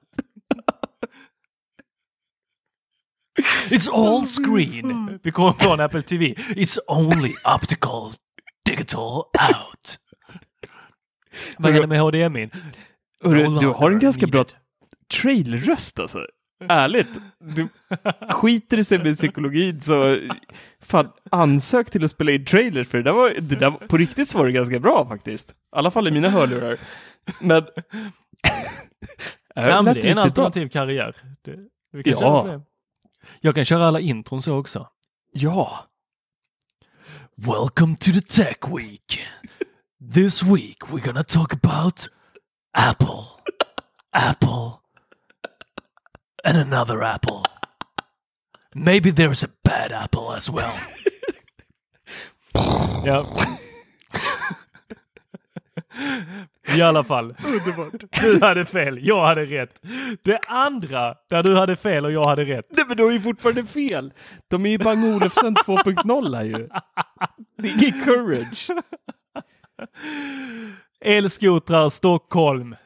It's 3.71 3.89
all 3.93 4.27
screen. 4.27 5.19
Vi 5.23 5.31
kommer 5.33 5.53
från 5.53 5.81
Apple 5.81 6.03
TV. 6.03 6.35
It's 6.35 6.79
only 6.89 7.35
optical 7.55 8.13
digital 8.65 9.17
out. 9.51 9.99
Vad 11.59 11.73
händer 11.73 11.89
med 11.89 12.01
HDMI? 12.01 12.51
Hörru, 13.25 13.59
du 13.61 13.67
har 13.67 13.91
en 13.91 13.99
ganska 13.99 14.27
bra 14.27 14.41
needed. 14.43 14.57
trailerröst 15.23 15.99
alltså. 15.99 16.27
Ärligt. 16.69 17.09
Du 17.41 17.69
skiter 18.31 18.79
i 18.79 18.85
sig 18.85 18.99
med 18.99 19.15
psykologin 19.15 19.81
så 19.81 20.17
fan 20.83 21.09
ansök 21.31 21.91
till 21.91 22.05
att 22.05 22.11
spela 22.11 22.31
in 22.33 22.45
trailers 22.45 22.89
för 22.89 22.99
det 22.99 23.05
där 23.05 23.13
var, 23.13 23.31
det 23.41 23.57
där, 23.57 23.71
på 23.71 23.97
riktigt 23.97 24.29
så 24.29 24.39
var 24.39 24.47
det 24.47 24.53
ganska 24.53 24.81
bra 24.81 25.09
faktiskt. 25.09 25.51
I 25.51 25.55
alla 25.73 25.91
fall 25.91 26.09
i 26.09 26.11
mina 26.11 26.29
hörlurar. 26.29 26.79
Men... 27.41 27.67
Ja, 29.55 29.83
men 29.83 29.85
lät 29.85 29.95
det 29.95 30.09
är 30.09 30.11
en 30.11 30.17
riktigt 30.17 30.35
bra. 30.35 30.45
alternativ 30.45 30.69
karriär. 30.69 31.17
Det, 31.45 31.57
vi 31.93 32.03
kan 32.03 32.13
Ja. 32.13 32.19
köra 32.45 32.53
det. 32.57 32.63
Jag 33.41 33.55
kan 33.55 33.65
köra 33.65 33.87
alla 33.87 34.01
intron 34.01 34.43
så 34.43 34.59
också. 34.59 34.89
Ja. 35.33 35.85
Welcome 37.37 37.97
to 37.97 38.13
the 38.13 38.21
Tech 38.21 38.59
Week. 38.77 39.21
This 40.01 40.45
week 40.45 40.93
we're 40.93 41.01
gonna 41.01 41.25
talk 41.25 41.53
about 41.53 42.09
Apple, 42.73 43.41
Apple, 44.13 44.81
and 46.45 46.57
another 46.57 47.03
apple. 47.03 47.45
Maybe 48.75 49.11
there's 49.11 49.43
a 49.43 49.49
bad 49.65 49.91
apple 49.91 50.33
as 50.33 50.49
well. 50.49 50.73
ja. 53.05 53.27
I 56.69 56.83
alla 56.83 57.05
fall. 57.05 57.35
Underbart. 57.45 58.21
Du 58.21 58.41
hade 58.41 58.65
fel, 58.65 59.07
jag 59.07 59.27
hade 59.27 59.45
rätt. 59.45 59.83
Det 60.23 60.39
andra 60.47 61.15
där 61.31 61.43
du 61.43 61.57
hade 61.57 61.77
fel 61.77 62.05
och 62.05 62.13
jag 62.13 62.25
hade 62.25 62.45
rätt. 62.45 62.67
Nej 62.71 62.85
men 62.89 62.97
du 62.97 63.05
har 63.05 63.11
ju 63.11 63.21
fortfarande 63.21 63.65
fel. 63.65 64.13
De 64.49 64.67
är 64.67 64.71
ju 64.71 64.79
Bang 64.79 65.05
Olufsen 65.05 65.57
2.0 65.57 66.37
här 66.37 66.45
ju. 66.45 66.69
Det 67.57 67.69
är 67.69 67.73
ingen 67.73 68.05
courage. 68.05 68.71
Elskotrar 71.01 71.89
Stockholm. 71.89 72.77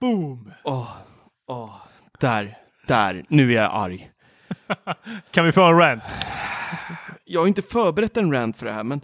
Boom! 0.00 0.52
Åh, 0.64 0.96
åh, 1.46 1.74
där, 2.20 2.58
där, 2.86 3.24
nu 3.28 3.50
är 3.52 3.62
jag 3.62 3.72
arg. 3.74 4.10
Kan 5.30 5.44
vi 5.44 5.52
få 5.52 5.62
en 5.62 5.78
rant? 5.78 6.02
Jag 7.24 7.40
har 7.40 7.46
inte 7.46 7.62
förberett 7.62 8.16
en 8.16 8.32
rant 8.32 8.56
för 8.56 8.66
det 8.66 8.72
här, 8.72 8.84
men 8.84 9.00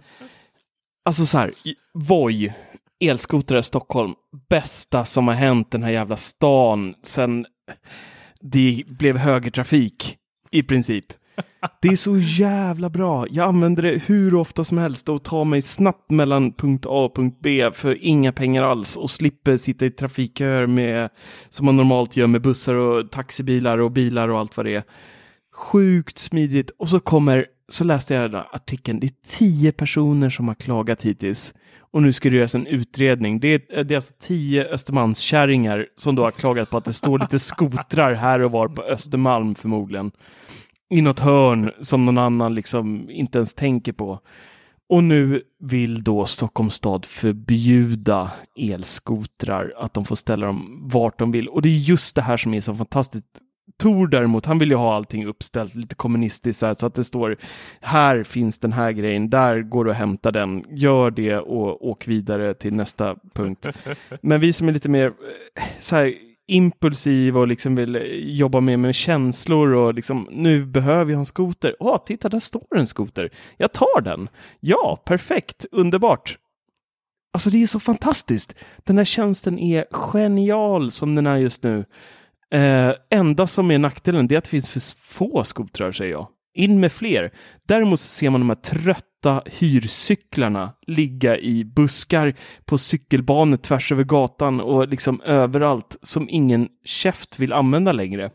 alltså 1.05 1.25
så 1.25 1.37
här, 1.37 1.53
Voi, 1.93 2.53
elskotrar 2.99 3.59
i 3.59 3.63
Stockholm, 3.63 4.13
bästa 4.49 5.05
som 5.05 5.27
har 5.27 5.35
hänt 5.35 5.71
den 5.71 5.83
här 5.83 5.91
jävla 5.91 6.17
stan 6.17 6.95
sen 7.03 7.45
det 8.39 8.83
blev 8.87 9.17
högertrafik 9.17 10.17
i 10.51 10.63
princip. 10.63 11.05
Det 11.81 11.87
är 11.87 11.95
så 11.95 12.17
jävla 12.17 12.89
bra. 12.89 13.27
Jag 13.29 13.47
använder 13.47 13.83
det 13.83 14.03
hur 14.05 14.35
ofta 14.35 14.63
som 14.63 14.77
helst 14.77 15.09
och 15.09 15.23
tar 15.23 15.45
mig 15.45 15.61
snabbt 15.61 16.11
mellan 16.11 16.53
punkt 16.53 16.85
A 16.85 17.05
och 17.05 17.15
punkt 17.15 17.37
B 17.41 17.69
för 17.73 18.03
inga 18.03 18.31
pengar 18.31 18.63
alls 18.63 18.97
och 18.97 19.11
slipper 19.11 19.57
sitta 19.57 19.85
i 19.85 19.89
trafikköer 19.89 20.67
med 20.67 21.09
som 21.49 21.65
man 21.65 21.75
normalt 21.75 22.17
gör 22.17 22.27
med 22.27 22.41
bussar 22.41 22.75
och 22.75 23.11
taxibilar 23.11 23.77
och 23.77 23.91
bilar 23.91 24.29
och 24.29 24.39
allt 24.39 24.57
vad 24.57 24.65
det 24.65 24.75
är. 24.75 24.83
Sjukt 25.53 26.17
smidigt. 26.17 26.71
Och 26.79 26.89
så 26.89 26.99
kommer, 26.99 27.45
så 27.69 27.83
läste 27.83 28.13
jag 28.13 28.23
den 28.23 28.33
här 28.33 28.55
artikeln, 28.55 28.99
det 28.99 29.07
är 29.07 29.37
tio 29.37 29.71
personer 29.71 30.29
som 30.29 30.47
har 30.47 30.55
klagat 30.55 31.03
hittills. 31.03 31.53
Och 31.79 32.01
nu 32.01 32.13
ska 32.13 32.29
det 32.29 32.37
göras 32.37 32.55
en 32.55 32.67
utredning. 32.67 33.39
Det 33.39 33.47
är, 33.47 33.83
det 33.83 33.93
är 33.93 33.95
alltså 33.95 34.13
tio 34.19 34.65
Östermalmskärringar 34.65 35.87
som 35.95 36.15
då 36.15 36.23
har 36.23 36.31
klagat 36.31 36.69
på 36.69 36.77
att 36.77 36.85
det 36.85 36.93
står 36.93 37.19
lite 37.19 37.39
skotrar 37.39 38.13
här 38.13 38.39
och 38.39 38.51
var 38.51 38.67
på 38.67 38.83
Östermalm 38.83 39.55
förmodligen. 39.55 40.11
I 40.89 41.01
något 41.01 41.19
hörn 41.19 41.71
som 41.81 42.05
någon 42.05 42.17
annan 42.17 42.55
liksom 42.55 43.09
inte 43.09 43.37
ens 43.37 43.53
tänker 43.53 43.93
på. 43.93 44.19
Och 44.89 45.03
nu 45.03 45.41
vill 45.59 46.03
då 46.03 46.25
Stockholms 46.25 46.73
stad 46.73 47.05
förbjuda 47.05 48.31
elskotrar, 48.59 49.73
att 49.77 49.93
de 49.93 50.05
får 50.05 50.15
ställa 50.15 50.45
dem 50.45 50.89
vart 50.93 51.19
de 51.19 51.31
vill. 51.31 51.47
Och 51.47 51.61
det 51.61 51.69
är 51.69 51.77
just 51.77 52.15
det 52.15 52.21
här 52.21 52.37
som 52.37 52.53
är 52.53 52.61
så 52.61 52.75
fantastiskt. 52.75 53.25
Tor 53.77 54.07
däremot, 54.07 54.45
han 54.45 54.59
vill 54.59 54.69
ju 54.69 54.75
ha 54.75 54.95
allting 54.95 55.25
uppställt 55.25 55.75
lite 55.75 55.95
kommunistiskt 55.95 56.59
så, 56.59 56.65
här, 56.65 56.73
så 56.73 56.85
att 56.85 56.95
det 56.95 57.03
står 57.03 57.37
här 57.81 58.23
finns 58.23 58.59
den 58.59 58.73
här 58.73 58.91
grejen, 58.91 59.29
där 59.29 59.61
går 59.61 59.85
du 59.85 59.91
att 59.91 59.97
hämta 59.97 60.31
den, 60.31 60.65
gör 60.69 61.11
det 61.11 61.37
och 61.37 61.87
åk 61.87 62.07
vidare 62.07 62.53
till 62.53 62.73
nästa 62.73 63.15
punkt. 63.33 63.67
Men 64.21 64.39
vi 64.39 64.53
som 64.53 64.67
är 64.67 64.71
lite 64.71 64.89
mer 64.89 65.05
eh, 65.05 65.63
så 65.79 65.95
här 65.95 66.13
impulsiv 66.47 67.37
och 67.37 67.47
liksom 67.47 67.75
vill 67.75 67.95
eh, 67.95 68.01
jobba 68.13 68.59
mer 68.59 68.77
med 68.77 68.95
känslor 68.95 69.73
och 69.73 69.93
liksom 69.93 70.27
nu 70.31 70.65
behöver 70.65 71.11
jag 71.11 71.19
en 71.19 71.25
skoter. 71.25 71.75
Åh, 71.79 72.03
titta 72.05 72.29
där 72.29 72.39
står 72.39 72.77
en 72.77 72.87
skoter. 72.87 73.29
Jag 73.57 73.71
tar 73.71 74.01
den. 74.01 74.29
Ja, 74.59 75.03
perfekt, 75.05 75.65
underbart. 75.71 76.37
Alltså 77.33 77.49
det 77.49 77.63
är 77.63 77.67
så 77.67 77.79
fantastiskt. 77.79 78.55
Den 78.83 78.97
här 78.97 79.05
tjänsten 79.05 79.59
är 79.59 79.85
genial 79.91 80.91
som 80.91 81.15
den 81.15 81.27
är 81.27 81.37
just 81.37 81.63
nu. 81.63 81.85
Eh, 82.51 82.91
enda 83.09 83.47
som 83.47 83.71
är 83.71 83.79
nackdelen 83.79 84.27
det 84.27 84.35
är 84.35 84.37
att 84.37 84.43
det 84.43 84.49
finns 84.49 84.69
för 84.69 85.03
få 85.03 85.43
skotrar 85.43 85.91
säger 85.91 86.11
jag. 86.11 86.27
In 86.53 86.79
med 86.79 86.91
fler. 86.91 87.33
Däremot 87.67 87.99
ser 87.99 88.29
man 88.29 88.41
de 88.41 88.49
här 88.49 88.55
trötta 88.55 89.07
hyrcyklarna 89.45 90.73
ligga 90.87 91.37
i 91.37 91.63
buskar 91.63 92.33
på 92.65 92.77
cykelbanor 92.77 93.57
tvärs 93.57 93.91
över 93.91 94.03
gatan 94.03 94.61
och 94.61 94.87
liksom 94.87 95.21
överallt 95.21 95.97
som 96.01 96.29
ingen 96.29 96.67
käft 96.85 97.39
vill 97.39 97.53
använda 97.53 97.91
längre. 97.91 98.31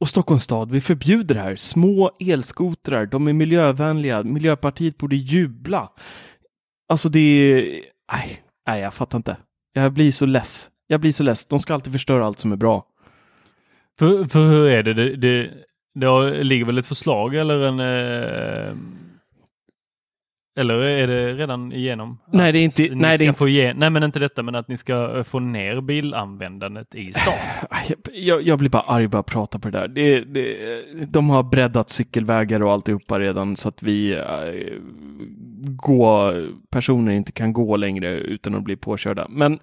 Och 0.00 0.08
Stockholms 0.08 0.44
stad, 0.44 0.70
vi 0.70 0.80
förbjuder 0.80 1.34
det 1.34 1.40
här. 1.40 1.56
Små 1.56 2.10
elskotrar, 2.20 3.06
de 3.06 3.28
är 3.28 3.32
miljövänliga. 3.32 4.22
Miljöpartiet 4.22 4.98
borde 4.98 5.16
jubla. 5.16 5.88
Alltså 6.88 7.08
det 7.08 7.18
är... 7.20 7.62
Nej, 8.12 8.42
nej, 8.66 8.80
jag 8.80 8.94
fattar 8.94 9.18
inte. 9.18 9.36
Jag 9.72 9.92
blir 9.92 10.12
så 10.12 10.26
less. 10.26 10.70
Jag 10.86 11.00
blir 11.00 11.12
så 11.12 11.22
less. 11.22 11.46
De 11.46 11.58
ska 11.58 11.74
alltid 11.74 11.92
förstöra 11.92 12.26
allt 12.26 12.38
som 12.38 12.52
är 12.52 12.56
bra. 12.56 12.86
För, 13.98 14.24
för 14.24 14.48
hur 14.48 14.68
är 14.68 14.82
det? 14.82 14.94
Det, 14.94 15.16
det, 15.16 15.50
det 15.94 16.44
ligger 16.44 16.64
väl 16.64 16.78
ett 16.78 16.86
förslag 16.86 17.34
eller 17.34 17.58
en... 17.60 17.80
Eh, 17.80 18.76
eller 20.56 20.74
är 20.78 21.06
det 21.06 21.32
redan 21.34 21.72
igenom? 21.72 22.18
Nej, 22.32 22.52
det 22.52 22.58
är 22.58 22.64
inte- 22.64 22.88
nej, 22.94 23.18
det 23.18 23.24
är 23.24 23.28
inte- 23.28 23.50
ge, 23.50 23.74
nej, 23.74 23.90
men 23.90 24.02
inte 24.02 24.18
detta, 24.18 24.42
men 24.42 24.54
att 24.54 24.68
ni 24.68 24.76
ska 24.76 25.16
eh, 25.16 25.22
få 25.22 25.38
ner 25.40 25.80
bilanvändandet 25.80 26.94
i 26.94 27.12
stan. 27.12 27.34
Jag, 28.12 28.42
jag 28.42 28.58
blir 28.58 28.70
bara 28.70 28.82
arg 28.82 29.08
bara 29.08 29.18
att 29.18 29.26
prata 29.26 29.58
på 29.58 29.70
det 29.70 29.78
där. 29.78 29.88
Det, 29.88 30.20
det, 30.20 30.56
de 31.08 31.30
har 31.30 31.42
breddat 31.42 31.90
cykelvägar 31.90 32.62
och 32.62 32.72
alltihopa 32.72 33.18
redan 33.20 33.56
så 33.56 33.68
att 33.68 33.82
vi 33.82 34.12
äh, 34.12 34.78
gå, 35.76 36.32
personer 36.70 37.12
inte 37.12 37.32
kan 37.32 37.52
gå 37.52 37.76
längre 37.76 38.10
utan 38.14 38.54
att 38.54 38.62
bli 38.64 38.76
påkörda. 38.76 39.26
Men 39.30 39.58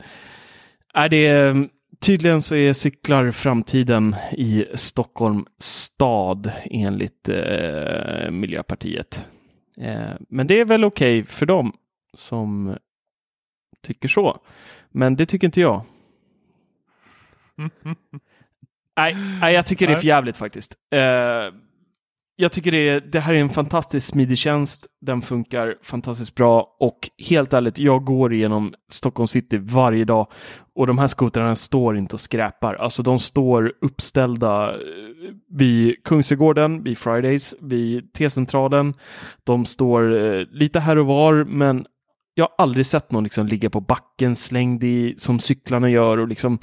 är 0.93 1.09
det 1.09 1.55
tydligen 1.99 2.41
så 2.41 2.55
är 2.55 2.73
cyklar 2.73 3.31
framtiden 3.31 4.15
i 4.31 4.65
Stockholm 4.73 5.45
stad 5.59 6.51
enligt 6.65 7.29
eh, 7.29 8.31
Miljöpartiet. 8.31 9.25
Eh, 9.77 10.13
men 10.29 10.47
det 10.47 10.59
är 10.59 10.65
väl 10.65 10.83
okej 10.83 11.19
okay 11.19 11.31
för 11.31 11.45
dem 11.45 11.73
som 12.13 12.77
tycker 13.81 14.09
så. 14.09 14.39
Men 14.89 15.15
det 15.15 15.25
tycker 15.25 15.47
inte 15.47 15.61
jag. 15.61 15.81
nej, 18.97 19.15
nej, 19.41 19.53
jag 19.53 19.65
tycker 19.65 19.87
det 19.87 19.93
är 19.93 19.97
för 19.97 20.07
jävligt 20.07 20.37
faktiskt. 20.37 20.75
Eh, 20.89 21.53
jag 22.41 22.51
tycker 22.51 22.71
det, 22.71 22.89
är, 22.89 22.99
det 22.99 23.19
här 23.19 23.33
är 23.33 23.37
en 23.37 23.49
fantastiskt 23.49 24.07
smidig 24.07 24.37
tjänst. 24.37 24.87
Den 25.01 25.21
funkar 25.21 25.75
fantastiskt 25.81 26.35
bra 26.35 26.75
och 26.79 27.09
helt 27.29 27.53
ärligt, 27.53 27.79
jag 27.79 28.03
går 28.03 28.33
igenom 28.33 28.73
Stockholm 28.91 29.27
city 29.27 29.57
varje 29.57 30.05
dag 30.05 30.27
och 30.75 30.87
de 30.87 30.97
här 30.97 31.07
skotrarna 31.07 31.55
står 31.55 31.97
inte 31.97 32.15
och 32.15 32.19
skräpar. 32.19 32.73
Alltså 32.73 33.03
de 33.03 33.19
står 33.19 33.73
uppställda 33.81 34.71
eh, 34.71 34.77
vid 35.49 36.03
Kungsträdgården, 36.03 36.83
vid 36.83 36.97
Fridays, 36.97 37.55
vid 37.61 38.13
T-centralen. 38.13 38.93
De 39.43 39.65
står 39.65 40.25
eh, 40.25 40.45
lite 40.51 40.79
här 40.79 40.97
och 40.97 41.05
var, 41.05 41.43
men 41.43 41.85
jag 42.33 42.43
har 42.43 42.53
aldrig 42.57 42.85
sett 42.85 43.11
någon 43.11 43.23
liksom 43.23 43.47
ligga 43.47 43.69
på 43.69 43.79
backen 43.79 44.35
slängd 44.35 44.83
i 44.83 45.15
som 45.17 45.39
cyklarna 45.39 45.89
gör 45.89 46.17
och 46.17 46.27
liksom 46.27 46.59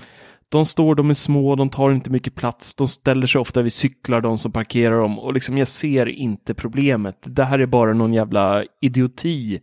de 0.49 0.67
står, 0.67 0.95
de 0.95 1.11
är 1.11 1.15
små, 1.15 1.55
de 1.55 1.71
tar 1.71 1.91
inte 1.91 2.11
mycket 2.11 2.35
plats, 2.35 2.75
de 2.75 2.89
ställer 2.89 3.27
sig 3.27 3.41
ofta 3.41 3.63
vid 3.63 3.73
cyklar, 3.73 4.21
de 4.21 4.39
som 4.39 4.53
parkerar 4.53 5.01
dem 5.01 5.19
och 5.19 5.35
liksom 5.35 5.59
jag 5.59 5.69
ser 5.69 6.09
inte 6.09 6.55
problemet. 6.55 7.17
Det 7.21 7.45
här 7.45 7.59
är 7.59 7.67
bara 7.67 7.93
någon 7.93 8.15
jävla 8.15 8.65
idioti. 8.81 9.61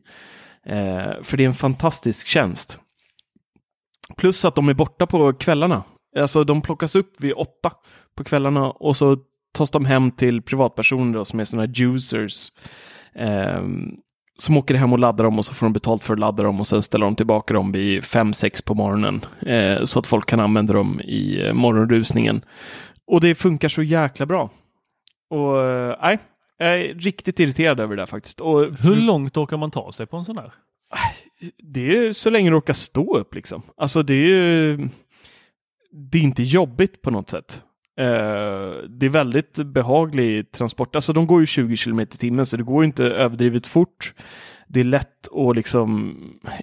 Eh, 0.66 1.24
för 1.24 1.38
det 1.38 1.44
är 1.44 1.48
en 1.48 1.54
fantastisk 1.54 2.28
tjänst. 2.28 2.80
Plus 4.18 4.46
att 4.46 4.56
de 4.56 4.70
är 4.70 4.74
borta 4.74 5.06
på 5.06 5.34
kvällarna. 5.34 5.84
Alltså 6.18 6.44
de 6.44 6.62
plockas 6.62 6.96
upp 6.96 7.14
vid 7.20 7.34
åtta 7.34 7.72
på 8.18 8.24
kvällarna 8.24 8.72
och 8.72 8.98
så 8.98 9.18
tas 9.54 9.72
de 9.72 9.86
hem 9.86 10.12
till 10.12 10.42
privatpersoner 10.42 11.14
då, 11.14 11.26
som 11.26 11.40
är 11.40 11.44
sådana 11.44 11.74
juicers. 11.74 12.52
Eh, 13.16 13.62
som 14.36 14.58
åker 14.58 14.76
hem 14.76 14.94
och 14.94 15.00
laddar 15.00 15.24
dem 15.24 15.40
och 15.40 15.46
så 15.46 15.54
får 15.54 15.66
de 15.66 15.74
betalt 15.74 16.04
för 16.04 16.14
att 16.14 16.20
ladda 16.20 16.44
dem 16.44 16.60
och 16.60 16.68
sen 16.68 16.82
ställer 16.82 17.06
de 17.06 17.16
tillbaka 17.16 17.54
dem 17.54 17.72
vid 17.72 18.02
5-6 18.02 18.66
på 18.66 18.74
morgonen 18.74 19.26
eh, 19.40 19.84
så 19.84 20.00
att 20.00 20.08
folk 20.08 20.30
kan 20.30 20.40
använda 20.40 20.74
dem 20.74 21.02
i 21.02 21.48
eh, 21.48 21.54
morgonrusningen. 21.54 22.42
Och 23.08 23.22
det 23.22 23.36
funkar 23.36 23.70
så 23.70 23.84
jäkla 23.84 24.26
bra. 24.26 24.50
Och 25.30 25.64
eh, 25.64 25.98
nej, 26.02 26.20
jag 26.58 26.82
är 26.82 26.94
riktigt 26.94 27.40
irriterad 27.40 27.80
över 27.80 27.96
det 27.96 28.02
där 28.02 28.08
faktiskt. 28.08 28.42
Och, 28.42 28.60
Hur 28.80 28.96
långt 28.96 29.38
orkar 29.38 29.58
man 29.58 29.72
ta 29.72 29.92
sig 29.92 30.06
på 30.06 30.18
en 30.18 30.26
sån 30.26 30.38
här? 30.38 30.54
Det 31.58 31.98
är 31.98 32.14
så 32.14 32.30
länge 32.30 32.50
du 32.50 32.56
orkar 32.56 32.74
stå 32.74 33.18
upp 33.18 33.36
liksom. 33.36 33.62
Alltså 33.78 34.02
det 34.02 34.14
är 34.14 34.28
ju... 34.28 34.78
Det 35.92 36.18
är 36.18 36.22
inte 36.22 36.44
jobbigt 36.44 37.02
på 37.02 37.12
något 37.12 37.30
sätt. 37.30 37.64
Eh, 37.98 38.74
det 38.90 39.06
är 39.06 39.10
väldigt 39.10 39.56
behaglig 39.56 40.52
transport. 40.52 40.96
Alltså 40.96 41.14
de 41.14 41.28
går 41.28 41.40
ju 41.40 41.46
20 41.46 41.76
km 41.76 42.00
i 42.00 42.06
timmen 42.06 42.46
så 42.46 42.58
det 42.58 42.64
går 42.64 42.86
inte 42.86 43.06
överdrivet 43.06 43.68
fort. 43.68 44.14
Det 44.68 44.80
är 44.80 44.84
lätt 44.84 45.28
att 45.34 45.56
liksom, 45.56 46.16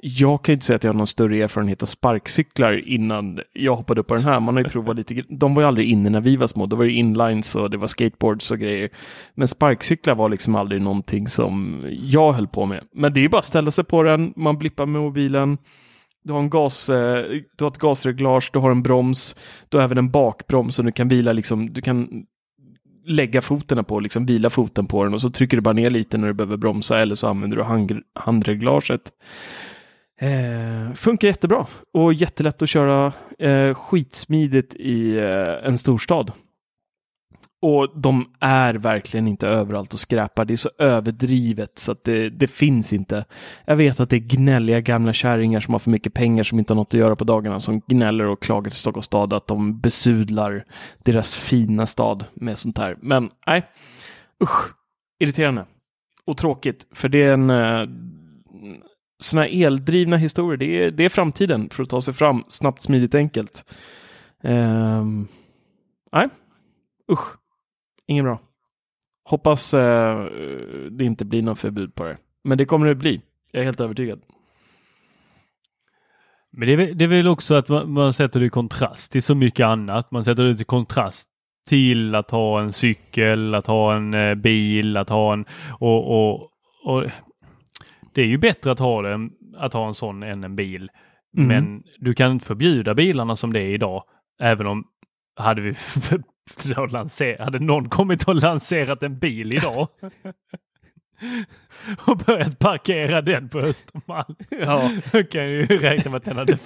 jag 0.02 0.44
kan 0.44 0.52
inte 0.52 0.66
säga 0.66 0.76
att 0.76 0.84
jag 0.84 0.92
har 0.92 0.98
någon 0.98 1.06
större 1.06 1.42
erfarenhet 1.42 1.82
av 1.82 1.86
sparkcyklar 1.86 2.88
innan 2.88 3.40
jag 3.52 3.76
hoppade 3.76 4.00
upp 4.00 4.06
på 4.06 4.14
den 4.14 4.24
här. 4.24 4.40
Man 4.40 4.56
har 4.56 4.62
ju 4.62 4.68
provat 4.68 4.96
lite, 4.96 5.22
de 5.28 5.54
var 5.54 5.62
ju 5.62 5.68
aldrig 5.68 5.88
inne 5.90 6.10
när 6.10 6.20
vi 6.20 6.36
var 6.36 6.46
små. 6.46 6.66
Då 6.66 6.76
var 6.76 6.84
det 6.84 6.92
inlines 6.92 7.54
och 7.54 7.70
det 7.70 7.76
var 7.76 7.86
skateboards 7.86 8.50
och 8.50 8.59
grejer. 8.59 8.90
Men 9.34 9.48
sparkcyklar 9.48 10.14
var 10.14 10.28
liksom 10.28 10.54
aldrig 10.54 10.82
någonting 10.82 11.28
som 11.28 11.84
jag 12.02 12.32
höll 12.32 12.48
på 12.48 12.66
med. 12.66 12.84
Men 12.92 13.12
det 13.12 13.24
är 13.24 13.28
bara 13.28 13.38
att 13.38 13.44
ställa 13.44 13.70
sig 13.70 13.84
på 13.84 14.02
den, 14.02 14.32
man 14.36 14.59
blippar 14.59 14.86
med 14.86 15.02
mobilen. 15.02 15.59
Du 16.24 16.32
har, 16.32 16.40
en 16.40 16.51
gas, 16.51 16.89
eh, 16.89 17.24
du 17.57 17.65
har 17.65 17.70
ett 17.70 17.78
gasreglage, 17.78 18.51
du 18.53 18.59
har 18.59 18.70
en 18.70 18.82
broms, 18.82 19.36
du 19.69 19.77
har 19.77 19.85
även 19.85 19.99
en 19.99 20.11
bakbroms 20.11 20.77
som 20.77 20.86
du 20.86 20.93
kan 20.93 21.09
vila 21.09 21.32
liksom, 21.32 21.73
du 21.73 21.81
kan 21.81 22.24
lägga 23.07 23.43
foten 23.43 23.85
på, 23.85 24.01
liksom 24.01 24.27
vila 24.27 24.51
foten 24.51 24.86
på 24.86 25.05
den 25.05 25.15
och 25.15 25.23
så 25.23 25.31
trycker 25.31 25.57
du 25.57 25.61
bara 25.61 25.74
ner 25.74 25.90
lite 25.90 26.19
när 26.19 26.27
du 26.28 26.35
behöver 26.35 26.57
bromsa 26.57 26.99
eller 26.99 27.15
så 27.15 27.28
använder 27.28 27.57
du 27.57 27.62
hand, 27.62 27.93
handreglaget. 28.15 29.12
Eh, 30.20 30.94
funkar 30.94 31.28
jättebra 31.28 31.66
och 31.93 32.15
jättelätt 32.15 32.62
att 32.62 32.69
köra 32.69 33.12
eh, 33.39 33.74
skitsmidigt 33.74 34.74
i 34.74 35.19
eh, 35.19 35.66
en 35.69 35.78
storstad. 35.78 36.32
Och 37.62 38.01
de 38.01 38.30
är 38.40 38.74
verkligen 38.74 39.28
inte 39.28 39.48
överallt 39.48 39.94
och 39.94 40.01
skräpar. 40.01 40.44
Det 40.44 40.55
är 40.55 40.56
så 40.56 40.70
överdrivet 40.78 41.78
så 41.78 41.93
att 41.93 42.05
det, 42.05 42.30
det, 42.30 42.47
finns 42.47 42.93
inte. 42.93 43.24
Jag 43.64 43.76
vet 43.76 44.01
att 44.01 44.10
det 44.10 44.16
är 44.16 44.36
gnälliga 44.36 44.80
gamla 44.80 45.12
kärringar 45.12 45.60
som 45.60 45.74
har 45.74 45.78
för 45.78 45.90
mycket 45.90 46.14
pengar 46.14 46.44
som 46.44 46.59
inte 46.59 46.72
har 46.72 46.76
något 46.76 46.94
att 46.94 47.01
göra 47.01 47.16
på 47.16 47.24
dagarna 47.24 47.60
som 47.60 47.80
gnäller 47.80 48.26
och 48.26 48.43
klagar 48.43 48.70
till 48.70 48.78
Stockholms 48.78 49.06
stad 49.06 49.32
att 49.32 49.47
de 49.47 49.80
besudlar 49.80 50.64
deras 51.05 51.36
fina 51.36 51.86
stad 51.86 52.24
med 52.34 52.59
sånt 52.59 52.78
här. 52.78 52.97
Men 53.01 53.30
nej, 53.47 53.62
usch, 54.43 54.74
irriterande. 55.20 55.66
Och 56.24 56.36
tråkigt, 56.36 56.86
för 56.93 57.09
det 57.09 57.22
är 57.22 57.32
en 57.32 57.51
eh, 57.51 57.80
uh, 57.80 57.89
sådana 59.20 59.47
här 59.47 59.66
eldrivna 59.66 60.16
historier. 60.16 60.56
Det 60.56 60.84
är, 60.84 60.90
det 60.90 61.05
är 61.05 61.09
framtiden 61.09 61.70
för 61.70 61.82
att 61.82 61.90
ta 61.90 62.01
sig 62.01 62.14
fram 62.14 62.44
snabbt, 62.48 62.82
smidigt, 62.82 63.14
enkelt. 63.14 63.64
Uh, 64.44 65.05
nej, 66.12 66.28
usch. 67.12 67.41
Inget 68.06 68.24
bra. 68.24 68.40
Hoppas 69.24 69.74
eh, 69.74 70.24
det 70.90 71.04
inte 71.04 71.24
blir 71.24 71.42
något 71.42 71.58
förbud 71.58 71.94
på 71.94 72.04
det. 72.04 72.16
Men 72.44 72.58
det 72.58 72.64
kommer 72.64 72.86
det 72.86 72.94
bli. 72.94 73.22
Jag 73.52 73.60
är 73.60 73.64
helt 73.64 73.80
övertygad. 73.80 74.20
Men 76.52 76.68
det 76.68 76.72
är, 76.72 76.94
det 76.94 77.04
är 77.04 77.08
väl 77.08 77.28
också 77.28 77.54
att 77.54 77.68
man, 77.68 77.92
man, 77.92 78.12
sätter 78.12 78.40
det 78.40 78.46
i 78.46 78.50
kontrast 78.50 79.12
till 79.12 79.22
så 79.22 79.34
mycket 79.34 79.66
annat. 79.66 80.10
Man 80.10 80.24
sätter 80.24 80.44
det 80.44 80.60
i 80.60 80.64
kontrast 80.64 81.28
till 81.68 82.14
att 82.14 82.30
ha 82.30 82.60
en 82.60 82.72
cykel, 82.72 83.54
att 83.54 83.66
ha 83.66 83.94
en 83.94 84.14
eh, 84.14 84.34
bil, 84.34 84.96
att 84.96 85.08
ha 85.08 85.32
en... 85.32 85.44
Och, 85.78 86.10
och, 86.10 86.50
och, 86.84 87.04
det 88.14 88.22
är 88.22 88.26
ju 88.26 88.38
bättre 88.38 88.72
att 88.72 88.78
ha, 88.78 89.02
det, 89.02 89.30
att 89.56 89.72
ha 89.72 89.88
en 89.88 89.94
sån 89.94 90.22
än 90.22 90.44
en 90.44 90.56
bil. 90.56 90.90
Mm. 91.36 91.48
Men 91.48 91.82
du 91.98 92.14
kan 92.14 92.32
inte 92.32 92.46
förbjuda 92.46 92.94
bilarna 92.94 93.36
som 93.36 93.52
det 93.52 93.60
är 93.60 93.74
idag. 93.74 94.04
Även 94.40 94.66
om 94.66 94.84
hade 95.36 95.62
vi 95.62 95.74
hade 97.39 97.59
någon 97.59 97.89
kommit 97.89 98.28
och 98.28 98.35
lanserat 98.35 99.02
en 99.02 99.19
bil 99.19 99.52
idag 99.52 99.89
och 102.06 102.16
börjat 102.16 102.59
parkera 102.59 103.23
den 103.23 103.48
på 103.48 103.59
Östermalm. 103.59 104.35
Ja. 104.51 104.90
Då 105.12 105.23
kan 105.23 105.40
jag 105.40 105.51
ju 105.51 105.64
räkna 105.64 106.10
med 106.10 106.19
att 106.19 106.24
den 106.24 106.36
hade 106.36 106.59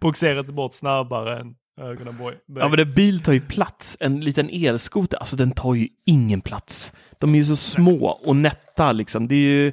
boxerat 0.00 0.46
bort 0.46 0.72
snabbare 0.72 1.40
än 1.40 1.54
Ögonaborg. 1.80 2.36
Ja 2.46 2.68
men 2.68 2.78
en 2.78 2.92
bil 2.92 3.20
tar 3.22 3.32
ju 3.32 3.40
plats. 3.40 3.96
En 4.00 4.20
liten 4.20 4.50
elskoter, 4.52 5.18
alltså 5.18 5.36
den 5.36 5.50
tar 5.50 5.74
ju 5.74 5.88
ingen 6.06 6.40
plats. 6.40 6.92
De 7.18 7.34
är 7.34 7.38
ju 7.38 7.44
så 7.44 7.56
små 7.56 8.06
och 8.06 8.36
nätta 8.36 8.92
liksom. 8.92 9.28
Det 9.28 9.34
är 9.34 9.38
ju 9.38 9.70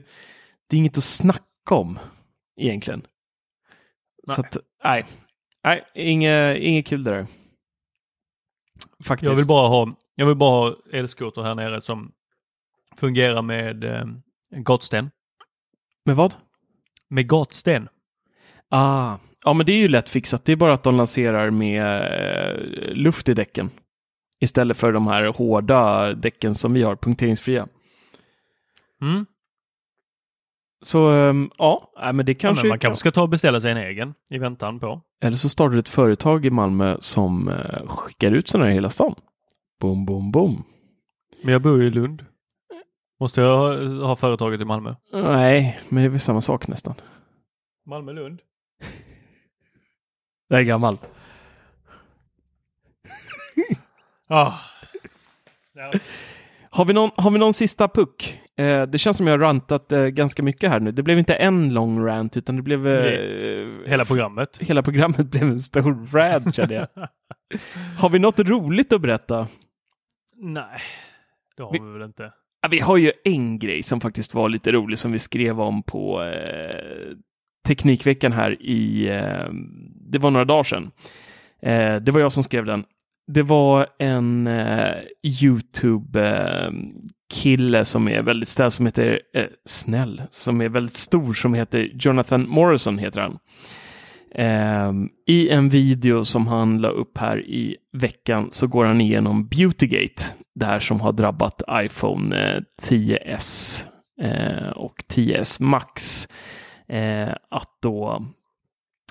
det 0.70 0.76
är 0.76 0.80
inget 0.80 0.98
att 0.98 1.04
snacka 1.04 1.76
om 1.76 2.00
egentligen. 2.58 3.02
Nej. 4.28 4.36
Så 4.36 4.42
att, 4.42 4.58
nej. 4.84 5.06
Nej, 5.64 5.84
inget, 5.96 6.58
inget 6.58 6.88
kul 6.88 7.04
det 7.04 7.12
där. 7.12 7.26
Faktiskt. 9.04 9.30
Jag 9.30 9.36
vill 9.36 9.48
bara 9.48 9.68
ha, 9.68 9.96
jag 10.16 10.26
vill 10.26 10.36
bara 10.36 10.70
ha 10.70 10.76
elskoter 10.92 11.42
här 11.42 11.56
nere 11.56 11.82
som 11.82 12.12
fungerar 12.96 13.42
med 13.42 13.84
eh, 13.84 14.06
gatsten. 14.52 15.12
Med 16.06 16.16
vad? 16.16 16.34
Med 17.10 17.30
gatsten. 17.30 17.90
Ah, 18.70 19.18
ja 19.44 19.54
men 19.54 19.66
det 19.66 19.72
är 19.72 19.78
ju 19.78 19.88
lätt 19.88 20.10
fixat. 20.10 20.46
Det 20.46 20.52
är 20.52 20.56
bara 20.56 20.74
att 20.74 20.84
de 20.84 20.96
lanserar 20.96 21.50
med 21.50 21.86
eh, 21.86 22.94
luft 22.94 23.30
i 23.30 23.34
däcken. 23.34 23.70
Istället 24.40 24.78
för 24.78 24.92
de 24.92 25.08
här 25.08 25.26
hårda 25.26 26.14
däcken 26.14 26.56
som 26.56 26.74
vi 26.74 26.84
har, 26.84 26.96
punkteringsfria. 26.96 27.68
Mm. 29.02 29.26
Så 30.82 31.10
um, 31.10 31.52
ja, 31.58 31.92
men 32.14 32.26
det 32.26 32.34
kanske... 32.34 32.68
Ja, 32.68 32.70
man 32.70 32.80
kanske 32.80 33.00
ska 33.00 33.12
ta 33.12 33.22
och 33.22 33.30
beställa 33.30 33.62
sig 33.62 33.72
en 33.72 33.78
egen 33.78 34.14
i 34.30 34.38
väntan 34.38 34.80
på. 34.80 35.02
Eller 35.22 35.38
så 35.38 35.50
startar 35.50 35.74
du 35.74 35.80
ett 35.80 35.90
företag 35.90 36.46
i 36.46 36.50
Malmö 36.50 36.98
som 37.00 37.48
uh, 37.48 37.88
skickar 37.88 38.32
ut 38.32 38.48
sådana 38.48 38.66
här 38.66 38.72
i 38.72 38.76
hela 38.76 38.90
stan. 38.90 39.16
Boom, 39.82 40.06
boom, 40.06 40.32
boom. 40.32 40.64
Men 41.44 41.54
jag 41.54 41.62
bor 41.62 41.82
ju 41.82 41.88
i 41.88 41.90
Lund. 41.90 42.26
Måste 43.20 43.42
jag 43.42 43.58
ha, 43.58 44.06
ha 44.08 44.16
företaget 44.16 44.62
i 44.62 44.66
Malmö? 44.66 44.96
Nej, 45.14 45.80
men 45.90 46.04
det 46.04 46.08
är 46.08 46.10
väl 46.10 46.20
samma 46.20 46.42
sak 46.42 46.68
nästan. 46.68 46.94
Malmö-Lund? 47.86 48.40
det 50.50 50.56
är 50.56 50.62
gammal. 50.62 50.98
ah. 54.28 54.54
Ja. 55.74 55.92
Har 56.70 56.86
vi 56.86 56.94
någon, 56.94 57.12
har 57.16 57.32
vi 57.32 57.40
någon 57.40 57.54
sista 57.54 57.88
puck? 57.88 58.42
Eh, 58.60 58.84
det 58.84 58.98
känns 58.98 59.18
som 59.18 59.28
jag 59.28 59.34
har 59.34 59.40
rantat 59.40 59.92
eh, 59.92 60.06
ganska 60.06 60.44
mycket 60.44 60.70
här 60.70 60.80
nu. 60.80 60.92
Det 60.92 61.04
blev 61.04 61.20
inte 61.20 61.36
en 61.36 61.74
lång 61.74 62.06
rant 62.06 62.38
utan 62.38 62.56
det 62.56 62.62
blev... 62.62 62.88
Eh, 62.88 63.68
hela 63.86 64.06
programmet. 64.06 64.58
Hela 64.62 64.84
programmet 64.84 65.28
blev 65.32 65.44
en 65.44 65.60
stor 65.60 66.08
rant 66.18 66.56
kände 66.56 66.74
jag. 66.74 66.88
har 67.98 68.10
vi 68.10 68.20
något 68.20 68.40
roligt 68.40 68.94
att 68.94 69.02
berätta? 69.02 69.48
Nej, 70.36 70.80
det 71.58 71.64
har 71.64 71.72
vi, 71.72 71.80
vi 71.80 71.92
väl 71.92 72.02
inte. 72.02 72.32
Vi 72.70 72.80
har 72.80 72.98
ju 72.98 73.12
en 73.24 73.60
grej 73.60 73.84
som 73.84 74.02
faktiskt 74.02 74.34
var 74.34 74.50
lite 74.50 74.72
rolig 74.72 74.98
som 74.98 75.12
vi 75.12 75.20
skrev 75.20 75.62
om 75.62 75.84
på 75.84 76.24
eh, 76.24 77.16
Teknikveckan 77.68 78.32
här 78.32 78.62
i 78.62 79.10
eh, 79.10 79.54
det 80.12 80.18
var 80.18 80.32
några 80.32 80.46
dagar 80.46 80.64
sedan. 80.64 80.92
Eh, 81.62 81.96
det 81.96 82.12
var 82.12 82.20
jag 82.20 82.32
som 82.32 82.44
skrev 82.44 82.66
den. 82.66 82.84
Det 83.28 83.44
var 83.44 83.88
en 84.00 84.48
eh, 84.48 84.96
kille 87.30 87.86
som 87.86 88.08
är 88.08 88.22
väldigt 88.22 88.50
snäll, 88.50 88.72
som 88.72 88.86
heter 88.86 89.22
eh, 89.34 89.46
snäll, 89.66 90.22
som 90.32 90.62
är 90.62 90.70
väldigt 90.70 90.96
stor, 90.96 91.34
som 91.34 91.54
heter 91.54 91.90
Jonathan 91.94 92.50
Morrison 92.50 92.98
heter 92.98 93.22
han. 93.22 93.38
Eh, 94.36 94.94
I 95.28 95.50
en 95.50 95.70
video 95.70 96.26
som 96.26 96.48
han 96.48 96.82
la 96.82 96.90
upp 96.90 97.18
här 97.18 97.40
i 97.40 97.78
veckan 97.94 98.50
så 98.52 98.68
går 98.68 98.86
han 98.86 99.02
igenom 99.02 99.48
Beautygate, 99.48 100.24
det 100.56 100.66
här 100.66 100.80
som 100.80 101.02
har 101.02 101.12
drabbat 101.12 101.62
iPhone 101.72 102.56
eh, 102.56 102.62
10s 102.82 103.84
eh, 104.22 104.70
och 104.70 104.96
10s 105.14 105.62
Max. 105.62 106.28
Eh, 106.88 107.30
att 107.30 107.78
då 107.82 108.26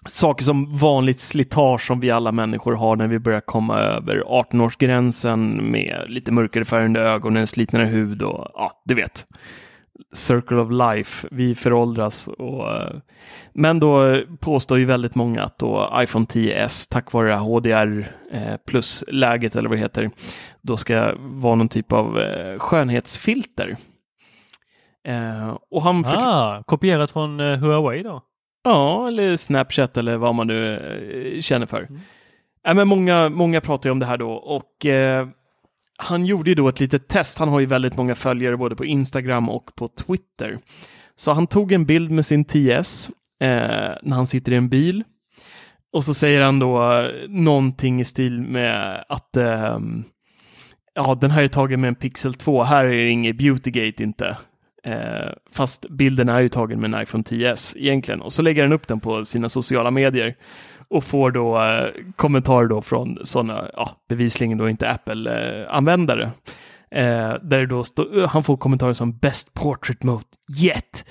saker 0.06 0.44
som 0.44 0.76
vanligt 0.76 1.20
slitage 1.20 1.86
som 1.86 2.00
vi 2.00 2.10
alla 2.10 2.32
människor 2.32 2.72
har 2.72 2.96
när 2.96 3.06
vi 3.06 3.18
börjar 3.18 3.40
komma 3.40 3.78
över 3.78 4.22
18-årsgränsen 4.26 5.60
med 5.60 6.04
lite 6.08 6.32
mörkare 6.32 6.64
färgande 6.64 7.00
ögon, 7.00 7.36
en 7.36 7.46
slitnare 7.46 7.84
hud 7.84 8.22
och 8.22 8.46
ja, 8.54 8.82
du 8.84 8.94
vet. 8.94 9.26
Circle 10.12 10.56
of 10.56 10.70
Life, 10.70 11.28
vi 11.30 11.54
föråldras. 11.54 12.28
Och, 12.28 12.76
eh, 12.76 12.96
men 13.52 13.80
då 13.80 14.20
påstår 14.40 14.78
ju 14.78 14.84
väldigt 14.84 15.14
många 15.14 15.42
att 15.42 15.58
då 15.58 15.92
iPhone 15.96 16.24
10s 16.24 16.88
tack 16.90 17.12
vare 17.12 17.34
HDR 17.34 18.08
eh, 18.32 18.56
plus-läget 18.66 19.56
eller 19.56 19.68
vad 19.68 19.78
det 19.78 19.82
heter, 19.82 20.10
då 20.62 20.76
ska 20.76 21.12
vara 21.18 21.54
någon 21.54 21.68
typ 21.68 21.92
av 21.92 22.18
eh, 22.18 22.58
skönhetsfilter. 22.58 23.76
och 25.70 25.82
han 25.82 26.04
ah, 26.06 26.62
kopierat 26.66 27.10
från 27.10 27.40
Huawei 27.40 28.02
då? 28.02 28.22
Ja, 28.64 29.08
eller 29.08 29.36
Snapchat 29.36 29.96
eller 29.96 30.16
vad 30.16 30.34
man 30.34 30.46
nu 30.46 31.38
känner 31.40 31.66
för. 31.66 31.82
Mm. 31.82 32.00
Ja, 32.62 32.74
men 32.74 32.88
många, 32.88 33.28
många 33.28 33.60
pratar 33.60 33.88
ju 33.88 33.92
om 33.92 33.98
det 33.98 34.06
här 34.06 34.16
då 34.16 34.32
och 34.32 34.86
eh, 34.86 35.28
han 35.98 36.26
gjorde 36.26 36.50
ju 36.50 36.54
då 36.54 36.68
ett 36.68 36.80
litet 36.80 37.08
test. 37.08 37.38
Han 37.38 37.48
har 37.48 37.60
ju 37.60 37.66
väldigt 37.66 37.96
många 37.96 38.14
följare 38.14 38.56
både 38.56 38.76
på 38.76 38.84
Instagram 38.84 39.48
och 39.48 39.74
på 39.76 39.88
Twitter. 39.88 40.58
Så 41.16 41.32
han 41.32 41.46
tog 41.46 41.72
en 41.72 41.86
bild 41.86 42.10
med 42.10 42.26
sin 42.26 42.44
10S 42.44 43.10
eh, 43.40 43.96
när 44.02 44.16
han 44.16 44.26
sitter 44.26 44.52
i 44.52 44.56
en 44.56 44.68
bil. 44.68 45.04
Och 45.92 46.04
så 46.04 46.14
säger 46.14 46.40
han 46.40 46.58
då 46.58 46.92
eh, 46.92 47.28
någonting 47.28 48.00
i 48.00 48.04
stil 48.04 48.40
med 48.40 49.04
att 49.08 49.36
eh, 49.36 49.78
ja, 50.94 51.18
den 51.20 51.30
här 51.30 51.42
är 51.42 51.48
tagen 51.48 51.80
med 51.80 51.88
en 51.88 51.94
Pixel 51.94 52.34
2. 52.34 52.62
Här 52.62 52.84
är 52.84 53.04
det 53.04 53.10
inget 53.10 53.38
Beautygate 53.38 54.02
inte. 54.02 54.36
Eh, 54.84 55.32
fast 55.52 55.88
bilden 55.88 56.28
är 56.28 56.40
ju 56.40 56.48
tagen 56.48 56.80
med 56.80 56.94
en 56.94 57.02
iPhone 57.02 57.24
10s 57.24 57.76
egentligen. 57.78 58.20
Och 58.20 58.32
så 58.32 58.42
lägger 58.42 58.62
han 58.62 58.72
upp 58.72 58.88
den 58.88 59.00
på 59.00 59.24
sina 59.24 59.48
sociala 59.48 59.90
medier 59.90 60.36
och 60.88 61.04
får 61.04 61.30
då 61.30 61.62
eh, 61.62 61.86
kommentarer 62.16 62.68
då 62.68 62.82
från 62.82 63.18
sådana, 63.22 63.70
ja, 63.76 63.96
bevisligen 64.08 64.58
då 64.58 64.68
inte 64.68 64.90
Apple-användare. 64.90 66.30
Eh, 66.90 67.34
där 67.42 67.66
då 67.66 67.84
stå, 67.84 68.20
eh, 68.20 68.28
han 68.28 68.44
får 68.44 68.56
kommentarer 68.56 68.92
som 68.92 69.18
Best 69.18 69.54
Portrait 69.54 70.04
Mode 70.04 70.24
Yet, 70.62 71.04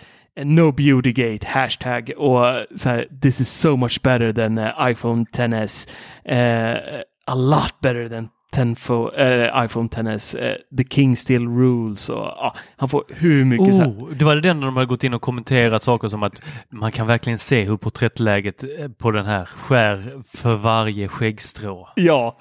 No 0.43 0.71
Beauty 0.71 1.11
Gate”, 1.11 1.47
hashtag 1.47 2.11
och 2.17 2.65
så 2.75 2.89
här, 2.89 3.07
This 3.21 3.41
is 3.41 3.49
so 3.49 3.75
much 3.75 4.01
better 4.01 4.33
than 4.33 4.57
uh, 4.57 4.91
iPhone 4.91 5.25
10s, 5.33 5.89
uh, 6.29 6.37
eh, 6.37 7.01
a 7.25 7.35
lot 7.35 7.79
better 7.81 8.09
than 8.09 8.29
äh, 8.57 9.65
iPhone 9.65 9.89
XS, 9.89 10.33
äh, 10.33 10.55
The 10.77 10.83
King 10.89 11.15
Still 11.15 11.47
Rules 11.47 12.09
och 12.09 12.17
ja, 12.17 12.55
han 12.77 12.89
får 12.89 13.03
hur 13.09 13.45
mycket 13.45 13.67
oh, 13.67 13.71
så 13.73 13.81
här. 13.81 14.15
Det 14.15 14.25
var 14.25 14.35
det 14.35 14.41
den 14.41 14.59
när 14.59 14.67
de 14.67 14.75
hade 14.75 14.87
gått 14.87 15.03
in 15.03 15.13
och 15.13 15.21
kommenterat 15.21 15.83
saker 15.83 16.07
som 16.07 16.23
att 16.23 16.35
man 16.69 16.91
kan 16.91 17.07
verkligen 17.07 17.39
se 17.39 17.63
hur 17.63 17.77
porträttläget 17.77 18.63
eh, 18.63 18.87
på 18.97 19.11
den 19.11 19.25
här 19.25 19.45
skär 19.45 20.23
för 20.33 20.53
varje 20.53 21.07
skäggstrå. 21.07 21.89
Ja, 21.95 22.39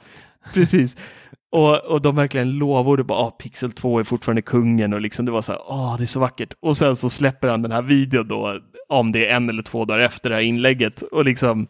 precis. 0.55 0.97
Och, 1.53 1.85
och 1.85 2.03
de 2.03 2.17
verkligen 2.17 2.59
lovade 2.59 3.05
bara, 3.05 3.19
ah, 3.19 3.31
Pixel 3.31 3.73
2 3.73 3.99
är 3.99 4.05
fortfarande 4.05 4.43
kungen 4.43 4.93
och 4.93 5.01
liksom 5.01 5.25
det 5.27 5.33
var 5.33 5.43
så 5.43 5.53
här, 5.53 5.61
ah, 5.67 5.97
det 5.97 6.05
är 6.05 6.07
så 6.07 6.21
vackert. 6.21 6.55
Och 6.61 6.77
sen 6.77 6.97
så 6.97 7.11
släpper 7.11 7.49
han 7.49 7.63
den 7.63 7.73
här 7.73 7.83
videon 7.83 8.29
då, 8.29 8.61
om 8.89 9.13
det 9.13 9.27
är 9.27 9.37
en 9.37 9.49
eller 9.49 9.63
två 9.63 9.85
dagar 9.85 10.01
efter 10.01 10.31
det 10.31 10.37
här 10.37 10.43
inlägget 10.43 11.03
och 11.03 11.25
liksom 11.25 11.67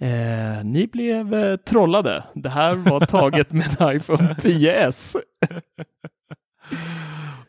Eh, 0.00 0.64
ni 0.64 0.86
blev 0.86 1.34
eh, 1.34 1.56
trollade. 1.56 2.24
Det 2.34 2.48
här 2.48 2.74
var 2.74 3.00
taget 3.06 3.52
med 3.52 3.76
en 3.80 3.96
iPhone 3.96 4.34
10s. 4.34 5.16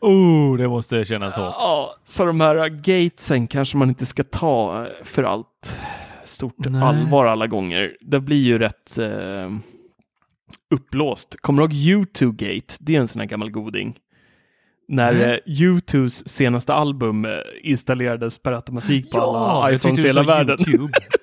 oh, 0.00 0.56
det 0.56 0.68
måste 0.68 1.04
kännas 1.04 1.36
hårt. 1.36 1.54
Ja, 1.58 1.96
så 2.04 2.24
de 2.24 2.40
här 2.40 2.68
gatesen 2.68 3.46
kanske 3.46 3.76
man 3.76 3.88
inte 3.88 4.06
ska 4.06 4.24
ta 4.24 4.86
för 5.02 5.22
allt 5.22 5.80
stort 6.24 6.54
Nej. 6.58 6.82
allvar 6.82 7.26
alla 7.26 7.46
gånger. 7.46 7.96
Det 8.00 8.20
blir 8.20 8.42
ju 8.42 8.58
rätt 8.58 8.98
eh, 8.98 9.50
uppblåst. 10.70 11.36
Kommer 11.40 11.66
du 11.66 11.76
ihåg 11.76 12.06
U2-gate? 12.06 12.74
Det 12.80 12.96
är 12.96 13.00
en 13.00 13.08
sån 13.08 13.20
här 13.20 13.28
gammal 13.28 13.50
goding. 13.50 13.96
När 14.88 15.14
mm. 15.14 15.40
U2s 15.46 16.28
senaste 16.28 16.74
album 16.74 17.24
eh, 17.24 17.30
installerades 17.62 18.38
per 18.38 18.52
automatik 18.52 19.10
på 19.10 19.18
ja, 19.18 19.50
alla 19.50 19.74
iPhones 19.74 20.04
i 20.04 20.06
hela 20.06 20.22
världen. 20.22 20.58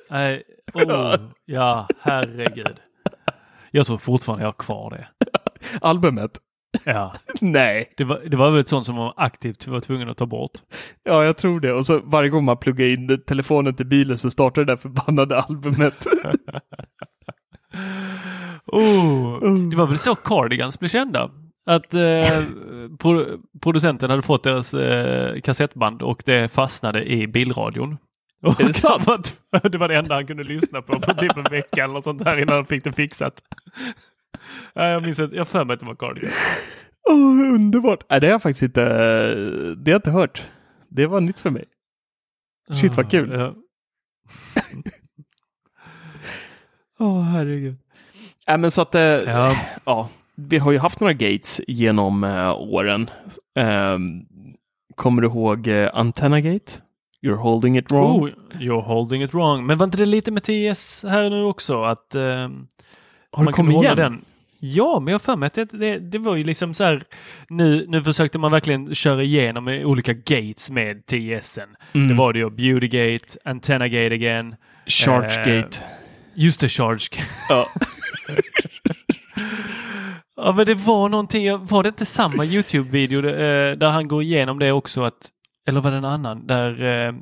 Oh, 0.74 1.16
ja, 1.46 1.88
herregud. 2.00 2.80
Jag 3.72 3.88
tror 3.88 3.98
fortfarande 3.98 4.44
jag 4.44 4.48
har 4.48 4.54
kvar 4.54 4.90
det. 4.90 5.08
Albumet? 5.82 6.32
Ja. 6.86 7.14
Nej. 7.41 7.94
Det 7.98 8.04
var, 8.04 8.20
det 8.26 8.38
var 8.38 8.52
väl 8.52 8.60
ett 8.60 8.68
sånt 8.68 8.86
som 8.86 8.96
man 8.96 9.14
aktivt 9.16 9.68
var 9.68 9.80
tvungen 9.80 10.10
att 10.10 10.18
ta 10.18 10.26
bort. 10.26 10.52
Ja, 11.04 11.26
jag 11.26 11.38
tror 11.38 11.60
det. 11.60 11.74
Och 11.74 11.86
så 11.86 12.00
varje 12.04 12.30
gång 12.30 12.46
man 12.46 12.58
pluggar 12.58 12.86
in 12.86 13.24
telefonen 13.28 13.76
till 13.76 13.86
bilen 13.86 14.18
så 14.18 14.32
startar 14.32 14.66
det 14.66 14.72
där 14.72 14.78
förbannade 14.78 15.41
albumet. 15.41 16.06
oh, 18.66 19.40
det 19.70 19.76
var 19.76 19.88
väl 19.88 19.98
så 19.98 20.16
Cardigans 20.16 20.80
blev 20.80 20.90
kända? 20.90 21.32
Att 21.66 21.94
eh, 21.94 22.44
producenten 23.62 24.10
hade 24.10 24.22
fått 24.22 24.44
deras 24.44 24.74
eh, 24.74 25.41
kassettband 25.41 26.02
och 26.02 26.24
det 26.26 26.52
fastnade 26.52 27.06
i 27.06 27.28
bilradion. 27.28 27.98
Och 28.41 28.61
är 28.61 28.66
det 28.66 28.74
sant? 28.74 29.41
det 29.72 29.78
var 29.78 29.88
det 29.88 29.95
enda 29.95 30.16
han 30.16 30.28
kunde 30.28 30.44
lyssna 30.44 30.82
på 30.82 30.99
på 30.99 31.14
typ 31.14 31.38
en 31.38 31.44
vecka 31.44 31.84
eller 31.84 32.02
sånt 32.02 32.24
här 32.26 32.38
innan 32.38 32.56
han 32.56 32.66
fick 32.66 32.84
det 32.84 32.91
fixat. 32.94 33.41
jag 34.74 35.02
minns 35.02 35.20
att 35.20 35.34
jag 35.34 35.48
för 35.48 35.66
mig 35.66 35.74
att 35.74 35.80
det 35.80 35.86
var 35.86 35.95
Cardigan. 35.95 36.32
Oh, 37.10 37.56
underbart! 37.56 38.03
Nej, 38.10 38.20
det 38.20 38.28
har 38.28 38.32
jag 38.32 38.41
faktiskt 38.41 38.64
inte, 38.64 38.84
det 39.76 39.91
har 39.91 39.94
jag 39.94 39.98
inte 39.98 40.11
hört. 40.11 40.44
Det 40.90 41.07
var 41.07 41.22
nytt 41.22 41.40
för 41.40 41.49
mig. 41.49 41.66
Shit 42.74 42.94
vad 42.98 43.11
kul! 43.11 43.34
Åh 43.34 43.40
ja. 46.98 47.06
oh, 47.06 47.22
herregud. 47.22 47.78
Äh, 48.48 48.57
men 48.57 48.72
så 48.72 48.82
att, 48.82 48.95
äh, 48.95 49.02
ja. 49.02 49.56
ja. 49.86 50.10
vi 50.36 50.57
har 50.57 50.72
ju 50.72 50.78
haft 50.78 50.99
några 50.99 51.14
gates 51.14 51.61
genom 51.68 52.24
äh, 52.24 52.52
åren. 52.52 53.10
Ähm, 53.56 54.28
kommer 54.95 55.22
du 55.22 55.28
ihåg 55.28 55.68
äh, 55.68 55.90
Antenna 55.94 56.41
Gate? 56.41 56.72
You're 57.22 57.36
holding 57.36 57.78
it 57.78 57.91
wrong. 57.91 58.24
Oh, 58.24 58.30
you're 58.60 58.82
holding 58.82 59.24
it 59.24 59.34
wrong. 59.34 59.66
Men 59.66 59.78
var 59.78 59.84
inte 59.84 59.98
det 59.98 60.06
lite 60.06 60.32
med 60.32 60.44
TS 60.44 61.04
här 61.04 61.30
nu 61.30 61.44
också? 61.44 61.84
Att, 61.84 62.16
uh, 62.16 62.22
Har 63.32 63.46
du 63.46 63.52
kommit 63.54 63.84
igen? 63.84 63.98
Den? 63.98 64.26
Ja, 64.62 65.00
men 65.00 65.12
jag 65.12 65.14
har 65.14 65.20
för 65.20 65.36
mig 65.36 65.48
att 65.48 65.54
det, 65.54 65.66
det, 65.66 66.00
det, 66.00 66.18
var 66.18 66.36
ju 66.36 66.44
liksom 66.44 66.74
så 66.74 66.84
här. 66.84 67.04
Nu, 67.50 67.86
nu 67.88 68.04
försökte 68.04 68.40
man 68.40 68.52
verkligen 68.52 68.96
köra 68.96 69.24
igenom 69.24 69.68
olika 69.68 70.14
gates 70.14 70.72
med 70.72 71.06
TSen. 71.06 71.70
Mm. 71.94 72.08
Det 72.08 72.14
var 72.14 72.34
det 72.34 72.40
ju 72.40 72.50
Beautygate, 72.50 73.38
Antenna 73.46 73.88
Gate 73.88 74.16
again. 74.16 74.56
Chargegate. 74.88 75.80
Uh, 75.80 75.86
just 76.34 76.60
det, 76.60 76.70
Chargegate. 76.70 77.28
Ja. 77.50 77.68
ja, 80.36 80.54
men 80.58 80.66
det 80.66 80.76
var 80.76 81.10
någonting. 81.10 81.66
Var 81.66 81.84
det 81.84 81.90
inte 81.90 82.06
samma 82.06 82.46
Youtube-video 82.46 83.22
där, 83.22 83.76
där 83.76 83.90
han 83.90 84.08
går 84.08 84.24
igenom 84.24 84.60
det 84.60 84.72
också? 84.72 85.04
att 85.04 85.32
eller 85.70 85.82
var 85.82 85.91
det 85.91 85.98
en 85.98 86.06
annan, 86.06 86.48
där, 86.48 86.72
eh, 86.72 87.14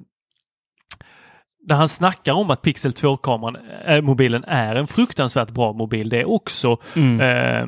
där 1.68 1.76
han 1.76 1.90
snackar 1.90 2.34
om 2.34 2.52
att 2.52 2.62
Pixel 2.62 2.92
2-kameran, 2.92 3.58
äh, 3.86 4.02
mobilen 4.02 4.44
är 4.48 4.76
en 4.76 4.88
fruktansvärt 4.88 5.50
bra 5.50 5.74
mobil 5.74 6.10
det 6.10 6.26
också. 6.26 6.78
Mm. 6.96 7.22
Eh, 7.22 7.68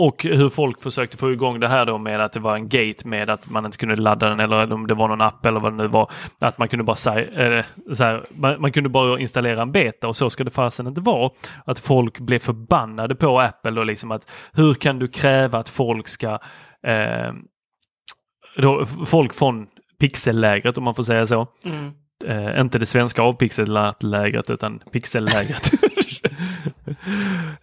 och 0.00 0.22
hur 0.22 0.48
folk 0.48 0.80
försökte 0.80 1.16
få 1.16 1.32
igång 1.32 1.60
det 1.60 1.68
här 1.68 1.86
då 1.86 1.98
med 1.98 2.20
att 2.20 2.32
det 2.32 2.40
var 2.40 2.54
en 2.54 2.68
gate 2.68 3.08
med 3.08 3.30
att 3.30 3.50
man 3.50 3.64
inte 3.64 3.78
kunde 3.78 3.96
ladda 3.96 4.28
den 4.28 4.40
eller 4.40 4.72
om 4.72 4.86
det 4.86 4.94
var 4.94 5.08
någon 5.08 5.20
app 5.20 5.46
eller 5.46 5.60
vad 5.60 5.72
det 5.72 5.76
nu 5.76 5.86
var. 5.86 6.10
Att 6.40 6.58
man 6.58 6.68
kunde 6.68 6.84
bara, 6.84 7.20
äh, 7.20 7.64
så 7.92 8.04
här, 8.04 8.24
man, 8.30 8.60
man, 8.60 8.72
kunde 8.72 8.88
bara 8.88 9.20
installera 9.20 9.62
en 9.62 9.72
beta 9.72 10.08
och 10.08 10.16
så 10.16 10.30
ska 10.30 10.44
det 10.44 10.50
fasen 10.50 10.86
inte 10.86 11.00
vara. 11.00 11.30
Att 11.64 11.78
folk 11.78 12.18
blev 12.18 12.38
förbannade 12.38 13.14
på 13.14 13.40
Apple 13.40 13.80
och 13.80 13.86
liksom 13.86 14.10
att 14.10 14.30
hur 14.52 14.74
kan 14.74 14.98
du 14.98 15.08
kräva 15.08 15.58
att 15.58 15.68
folk 15.68 16.08
ska 16.08 16.38
eh, 16.82 17.32
då, 18.56 18.86
folk 19.06 19.34
från 19.34 19.66
pixellägret 20.00 20.78
om 20.78 20.84
man 20.84 20.94
får 20.94 21.02
säga 21.02 21.26
så. 21.26 21.46
Mm. 21.64 21.92
Eh, 22.24 22.60
inte 22.60 22.78
det 22.78 22.86
svenska 22.86 23.22
avpixellägret 23.22 24.50
utan 24.50 24.78
pixellägret. 24.92 25.72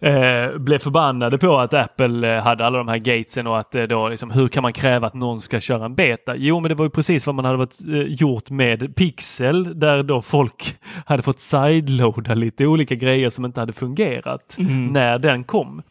eh, 0.00 0.58
blev 0.58 0.78
förbannade 0.78 1.38
på 1.38 1.58
att 1.58 1.74
Apple 1.74 2.36
eh, 2.36 2.42
hade 2.42 2.66
alla 2.66 2.78
de 2.78 2.88
här 2.88 2.98
gatesen 2.98 3.46
och 3.46 3.58
att 3.58 3.74
eh, 3.74 3.82
då 3.82 4.08
liksom, 4.08 4.30
hur 4.30 4.48
kan 4.48 4.62
man 4.62 4.72
kräva 4.72 5.06
att 5.06 5.14
någon 5.14 5.40
ska 5.42 5.60
köra 5.60 5.84
en 5.84 5.94
beta? 5.94 6.36
Jo, 6.36 6.60
men 6.60 6.68
det 6.68 6.74
var 6.74 6.84
ju 6.84 6.90
precis 6.90 7.26
vad 7.26 7.34
man 7.34 7.44
hade 7.44 7.56
varit, 7.58 7.80
eh, 7.88 8.00
gjort 8.00 8.50
med 8.50 8.96
Pixel 8.96 9.80
där 9.80 10.02
då 10.02 10.22
folk 10.22 10.76
hade 11.06 11.22
fått 11.22 11.40
sideloada 11.40 12.34
lite 12.34 12.66
olika 12.66 12.94
grejer 12.94 13.30
som 13.30 13.44
inte 13.44 13.60
hade 13.60 13.72
fungerat 13.72 14.56
Mm. 14.58 14.86
när 14.86 15.18
den 15.18 15.44
kom. 15.44 15.82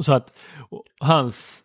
Så 0.00 0.12
att 0.12 0.32
hans 1.00 1.62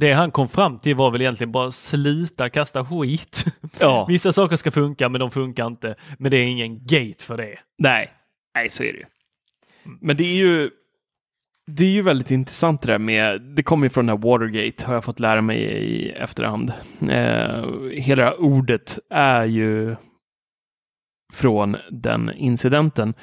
det 0.00 0.12
han 0.12 0.30
kom 0.30 0.48
fram 0.48 0.78
till 0.78 0.96
var 0.96 1.10
väl 1.10 1.20
egentligen 1.20 1.52
bara 1.52 1.70
sluta 1.70 2.50
kasta 2.50 2.84
skit. 2.84 3.44
Ja. 3.80 4.06
Vissa 4.08 4.32
saker 4.32 4.56
ska 4.56 4.70
funka 4.70 5.08
men 5.08 5.20
de 5.20 5.30
funkar 5.30 5.66
inte. 5.66 5.94
Men 6.18 6.30
det 6.30 6.36
är 6.36 6.46
ingen 6.46 6.86
gate 6.86 7.24
för 7.24 7.36
det. 7.36 7.58
Nej, 7.78 8.10
nej 8.54 8.68
så 8.68 8.82
är 8.82 8.92
det 8.92 8.98
ju. 8.98 9.04
Men 10.00 10.16
det 10.16 10.24
är 10.24 10.36
ju 10.36 10.70
det 11.66 11.84
är 11.84 11.90
ju 11.90 12.02
väldigt 12.02 12.30
intressant 12.30 12.82
det 12.82 12.92
där 12.92 12.98
med, 12.98 13.42
det 13.42 13.62
kommer 13.62 13.86
ju 13.86 13.90
från 13.90 14.06
den 14.06 14.18
här 14.18 14.30
Watergate 14.30 14.86
har 14.86 14.94
jag 14.94 15.04
fått 15.04 15.20
lära 15.20 15.40
mig 15.40 15.58
i 15.58 16.10
efterhand. 16.10 16.72
Eh, 17.00 17.64
hela 17.92 18.22
det 18.22 18.28
här 18.28 18.40
ordet 18.40 18.98
är 19.10 19.44
ju 19.44 19.96
från 21.32 21.76
den 21.90 22.32
incidenten. 22.36 23.14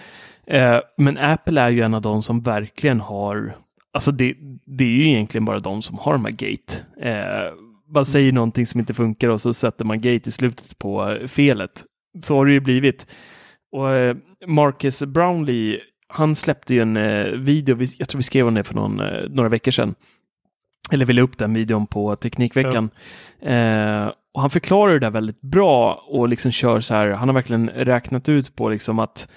Eh, 0.48 0.80
men 0.98 1.18
Apple 1.18 1.62
är 1.62 1.70
ju 1.70 1.82
en 1.82 1.94
av 1.94 2.02
de 2.02 2.22
som 2.22 2.41
verkligen 2.41 3.00
har, 3.00 3.56
alltså 3.94 4.11
det, 4.11 4.36
det 4.65 4.84
är 4.84 4.88
ju 4.90 5.07
egentligen 5.07 5.45
bara 5.45 5.60
de 5.60 5.82
som 5.82 5.98
har 5.98 6.14
de 6.14 6.26
här 6.26 6.32
gate. 6.32 6.78
Eh, 7.02 7.53
man 7.94 8.06
säger 8.06 8.32
någonting 8.32 8.65
som 8.65 8.80
inte 8.80 8.94
funkar 8.94 9.30
och 9.30 9.41
så 9.41 9.53
sätter 9.53 9.86
man 9.86 9.98
gate 10.02 10.30
i 10.30 10.32
slutet 10.32 10.78
på 10.78 11.18
felet. 11.28 11.84
Så 12.22 12.36
har 12.36 12.45
det 12.45 12.52
ju 12.53 12.60
blivit. 12.60 13.07
Och 13.72 13.90
eh, 13.91 14.15
Marcus 14.48 15.02
Brownlee, 15.03 15.80
han 16.07 16.36
släppte 16.36 16.74
ju 16.74 16.82
en 16.82 16.98
eh, 16.98 17.26
video, 17.26 17.76
vi- 17.76 17.95
jag 17.98 18.10
tror 18.10 18.20
vi 18.20 18.24
skrev 18.24 18.48
om 18.48 18.53
det 18.53 18.64
för 18.64 18.76
någon, 18.76 18.99
eh, 18.99 19.30
några 19.30 19.49
veckor 19.49 19.72
sedan. 19.72 19.95
Eller 20.91 21.06
ville 21.06 21.22
upp 21.22 21.38
den 21.38 21.53
videon 21.53 21.88
på 21.88 22.15
Teknikveckan. 22.15 22.90
Eh, 23.41 24.11
och 24.34 24.41
han 24.41 24.49
förklarar 24.49 24.94
det 24.94 24.99
där 24.99 25.10
väldigt 25.10 25.41
bra 25.41 26.06
och 26.07 26.28
liksom 26.30 26.52
kör 26.52 26.80
så 26.80 26.94
här, 26.95 27.10
han 27.10 27.28
har 27.30 27.34
verkligen 27.34 27.70
räknat 27.70 28.30
ut 28.30 28.56
på 28.56 28.70
liksom 28.70 28.99
att 28.99 29.30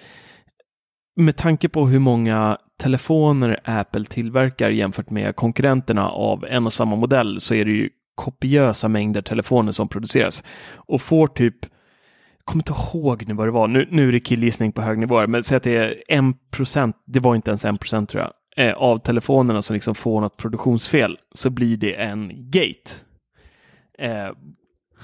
med 1.16 1.36
tanke 1.36 1.68
på 1.68 1.86
hur 1.86 1.98
många 1.98 2.58
telefoner 2.78 3.60
Apple 3.64 4.04
tillverkar 4.04 4.70
jämfört 4.70 5.10
med 5.10 5.36
konkurrenterna 5.36 6.08
av 6.08 6.44
en 6.44 6.66
och 6.66 6.72
samma 6.72 6.96
modell 6.96 7.40
så 7.40 7.54
är 7.54 7.64
det 7.64 7.70
ju 7.70 7.90
kopiösa 8.14 8.88
mängder 8.88 9.22
telefoner 9.22 9.72
som 9.72 9.88
produceras. 9.88 10.44
Och 10.74 11.02
får 11.02 11.26
typ 11.26 11.56
jag 12.46 12.52
kommer 12.52 12.62
inte 12.62 12.98
ihåg 12.98 13.28
nu 13.28 13.34
vad 13.34 13.46
det 13.46 13.52
var, 13.52 13.68
nu, 13.68 13.88
nu 13.90 14.08
är 14.08 14.12
det 14.12 14.20
killgissning 14.20 14.72
på 14.72 14.82
hög 14.82 14.98
nivå, 14.98 15.26
men 15.26 15.44
säg 15.44 15.56
att 15.56 15.62
det 15.62 15.76
är 15.76 16.02
en 16.08 16.34
procent, 16.50 16.96
det 17.06 17.20
var 17.20 17.34
inte 17.34 17.50
ens 17.50 17.64
en 17.64 17.78
procent 17.78 18.08
tror 18.08 18.22
jag, 18.22 18.66
eh, 18.66 18.74
av 18.74 18.98
telefonerna 18.98 19.62
som 19.62 19.74
liksom 19.74 19.94
får 19.94 20.20
något 20.20 20.36
produktionsfel, 20.36 21.18
så 21.34 21.50
blir 21.50 21.76
det 21.76 21.92
en 21.92 22.50
gate. 22.50 22.92
Eh, 23.98 24.30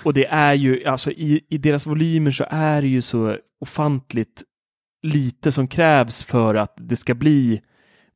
och 0.04 0.14
det 0.14 0.26
är 0.26 0.54
ju, 0.54 0.84
alltså 0.84 1.10
i, 1.10 1.40
i 1.48 1.58
deras 1.58 1.86
volymer 1.86 2.30
så 2.30 2.44
är 2.50 2.82
det 2.82 2.88
ju 2.88 3.02
så 3.02 3.36
ofantligt 3.60 4.42
lite 5.02 5.52
som 5.52 5.68
krävs 5.68 6.24
för 6.24 6.54
att 6.54 6.74
det 6.76 6.96
ska 6.96 7.14
bli 7.14 7.62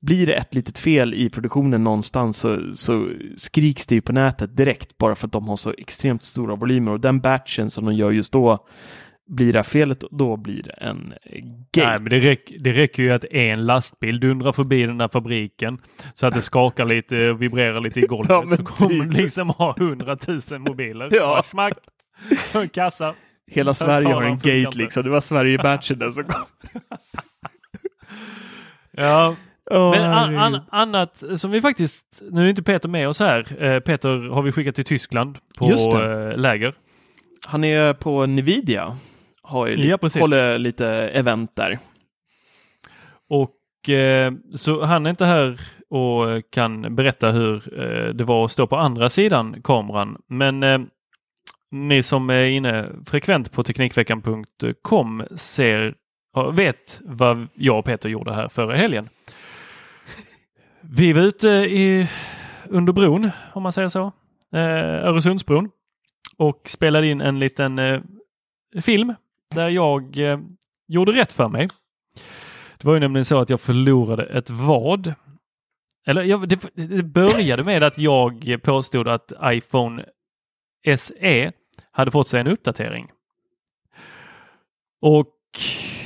blir 0.00 0.26
det 0.26 0.34
ett 0.34 0.54
litet 0.54 0.78
fel 0.78 1.14
i 1.14 1.30
produktionen 1.30 1.84
någonstans 1.84 2.38
så, 2.38 2.72
så 2.72 3.08
skriks 3.36 3.86
det 3.86 3.94
ju 3.94 4.00
på 4.00 4.12
nätet 4.12 4.56
direkt 4.56 4.98
bara 4.98 5.14
för 5.14 5.26
att 5.26 5.32
de 5.32 5.48
har 5.48 5.56
så 5.56 5.74
extremt 5.78 6.22
stora 6.22 6.54
volymer 6.56 6.92
och 6.92 7.00
den 7.00 7.20
batchen 7.20 7.70
som 7.70 7.84
de 7.84 7.94
gör 7.94 8.10
just 8.10 8.32
då 8.32 8.66
blir 9.26 9.52
det 9.52 9.62
felet 9.62 10.04
då 10.10 10.36
blir 10.36 10.62
det 10.62 10.70
en 10.70 11.12
gate. 11.72 11.88
Nej, 11.88 11.96
men 12.00 12.10
det, 12.10 12.20
räck, 12.20 12.52
det 12.60 12.72
räcker 12.72 13.02
ju 13.02 13.10
att 13.10 13.24
en 13.24 13.66
lastbil 13.66 14.20
dundrar 14.20 14.52
förbi 14.52 14.86
den 14.86 14.98
där 14.98 15.08
fabriken 15.08 15.78
så 16.14 16.26
att 16.26 16.34
det 16.34 16.42
skakar 16.42 16.84
lite 16.84 17.30
och 17.30 17.42
vibrerar 17.42 17.80
lite 17.80 18.00
i 18.00 18.06
golvet. 18.06 18.30
Ja, 18.50 18.56
så 18.56 18.64
kommer 18.64 19.04
typ. 19.04 19.12
det 19.12 19.22
liksom 19.22 19.50
ha 19.50 19.74
hundratusen 19.78 20.62
mobiler. 20.62 21.08
Ja. 21.12 21.42
Smack! 21.50 21.74
Kassa. 22.72 23.14
Hela 23.50 23.74
Sverige 23.74 24.08
har 24.14 24.22
en 24.22 24.38
gate 24.38 24.78
liksom. 24.78 25.02
Det 25.02 25.10
var 25.10 25.20
Sverige-batchen 25.20 25.98
där 25.98 26.10
som 26.10 26.24
kom. 26.24 26.42
Ja. 28.98 29.36
Åh, 29.70 29.90
Men 29.90 30.02
an, 30.12 30.36
an, 30.36 30.60
annat 30.70 31.22
som 31.36 31.50
vi 31.50 31.62
faktiskt, 31.62 32.22
nu 32.30 32.44
är 32.44 32.48
inte 32.50 32.62
Peter 32.62 32.88
med 32.88 33.08
oss 33.08 33.20
här. 33.20 33.62
Eh, 33.64 33.80
Peter 33.80 34.28
har 34.30 34.42
vi 34.42 34.52
skickat 34.52 34.74
till 34.74 34.84
Tyskland 34.84 35.38
på 35.58 35.70
Just 35.70 35.90
det. 35.90 36.30
eh, 36.30 36.38
läger. 36.38 36.74
Han 37.46 37.64
är 37.64 37.92
på 37.94 38.26
Nvidia. 38.26 38.96
Har 39.42 39.66
ju 39.66 39.76
li- 39.76 39.88
Ja, 39.88 39.98
precis. 39.98 40.20
håller 40.20 40.58
lite 40.58 40.86
event 40.88 41.56
där. 41.56 41.78
Och 43.28 43.88
eh, 43.88 44.32
så 44.54 44.84
han 44.84 45.06
är 45.06 45.10
inte 45.10 45.24
här 45.24 45.60
och 45.90 46.50
kan 46.50 46.94
berätta 46.96 47.30
hur 47.30 47.80
eh, 47.80 48.14
det 48.14 48.24
var 48.24 48.44
att 48.44 48.52
stå 48.52 48.66
på 48.66 48.76
andra 48.76 49.10
sidan 49.10 49.62
kameran. 49.64 50.16
Men 50.28 50.62
eh, 50.62 50.78
ni 51.70 52.02
som 52.02 52.30
är 52.30 52.44
inne 52.44 52.88
frekvent 53.06 53.52
på 53.52 53.62
Teknikveckan.com 53.62 55.24
ser, 55.36 55.94
vet 56.52 57.00
vad 57.04 57.48
jag 57.54 57.78
och 57.78 57.84
Peter 57.84 58.08
gjorde 58.08 58.34
här 58.34 58.48
förra 58.48 58.76
helgen. 58.76 59.08
Vi 60.80 61.12
var 61.12 61.22
ute 61.22 61.48
i, 61.48 62.08
under 62.64 62.92
bron, 62.92 63.30
om 63.52 63.62
man 63.62 63.72
säger 63.72 63.88
så, 63.88 64.12
eh, 64.52 65.06
Öresundsbron 65.06 65.70
och 66.36 66.60
spelade 66.64 67.06
in 67.06 67.20
en 67.20 67.38
liten 67.38 67.78
eh, 67.78 68.00
film 68.80 69.14
där 69.54 69.68
jag 69.68 70.18
eh, 70.18 70.38
gjorde 70.88 71.12
rätt 71.12 71.32
för 71.32 71.48
mig. 71.48 71.68
Det 72.78 72.86
var 72.86 72.94
ju 72.94 73.00
nämligen 73.00 73.24
så 73.24 73.38
att 73.38 73.50
jag 73.50 73.60
förlorade 73.60 74.24
ett 74.24 74.50
vad. 74.50 75.14
Eller 76.06 76.22
jag, 76.22 76.48
det, 76.48 76.70
det 76.74 77.02
började 77.02 77.64
med 77.64 77.82
att 77.82 77.98
jag 77.98 78.56
påstod 78.62 79.08
att 79.08 79.32
iPhone 79.44 80.04
SE 80.96 81.52
hade 81.90 82.10
fått 82.10 82.28
sig 82.28 82.40
en 82.40 82.46
uppdatering. 82.46 83.08
Och 85.00 85.26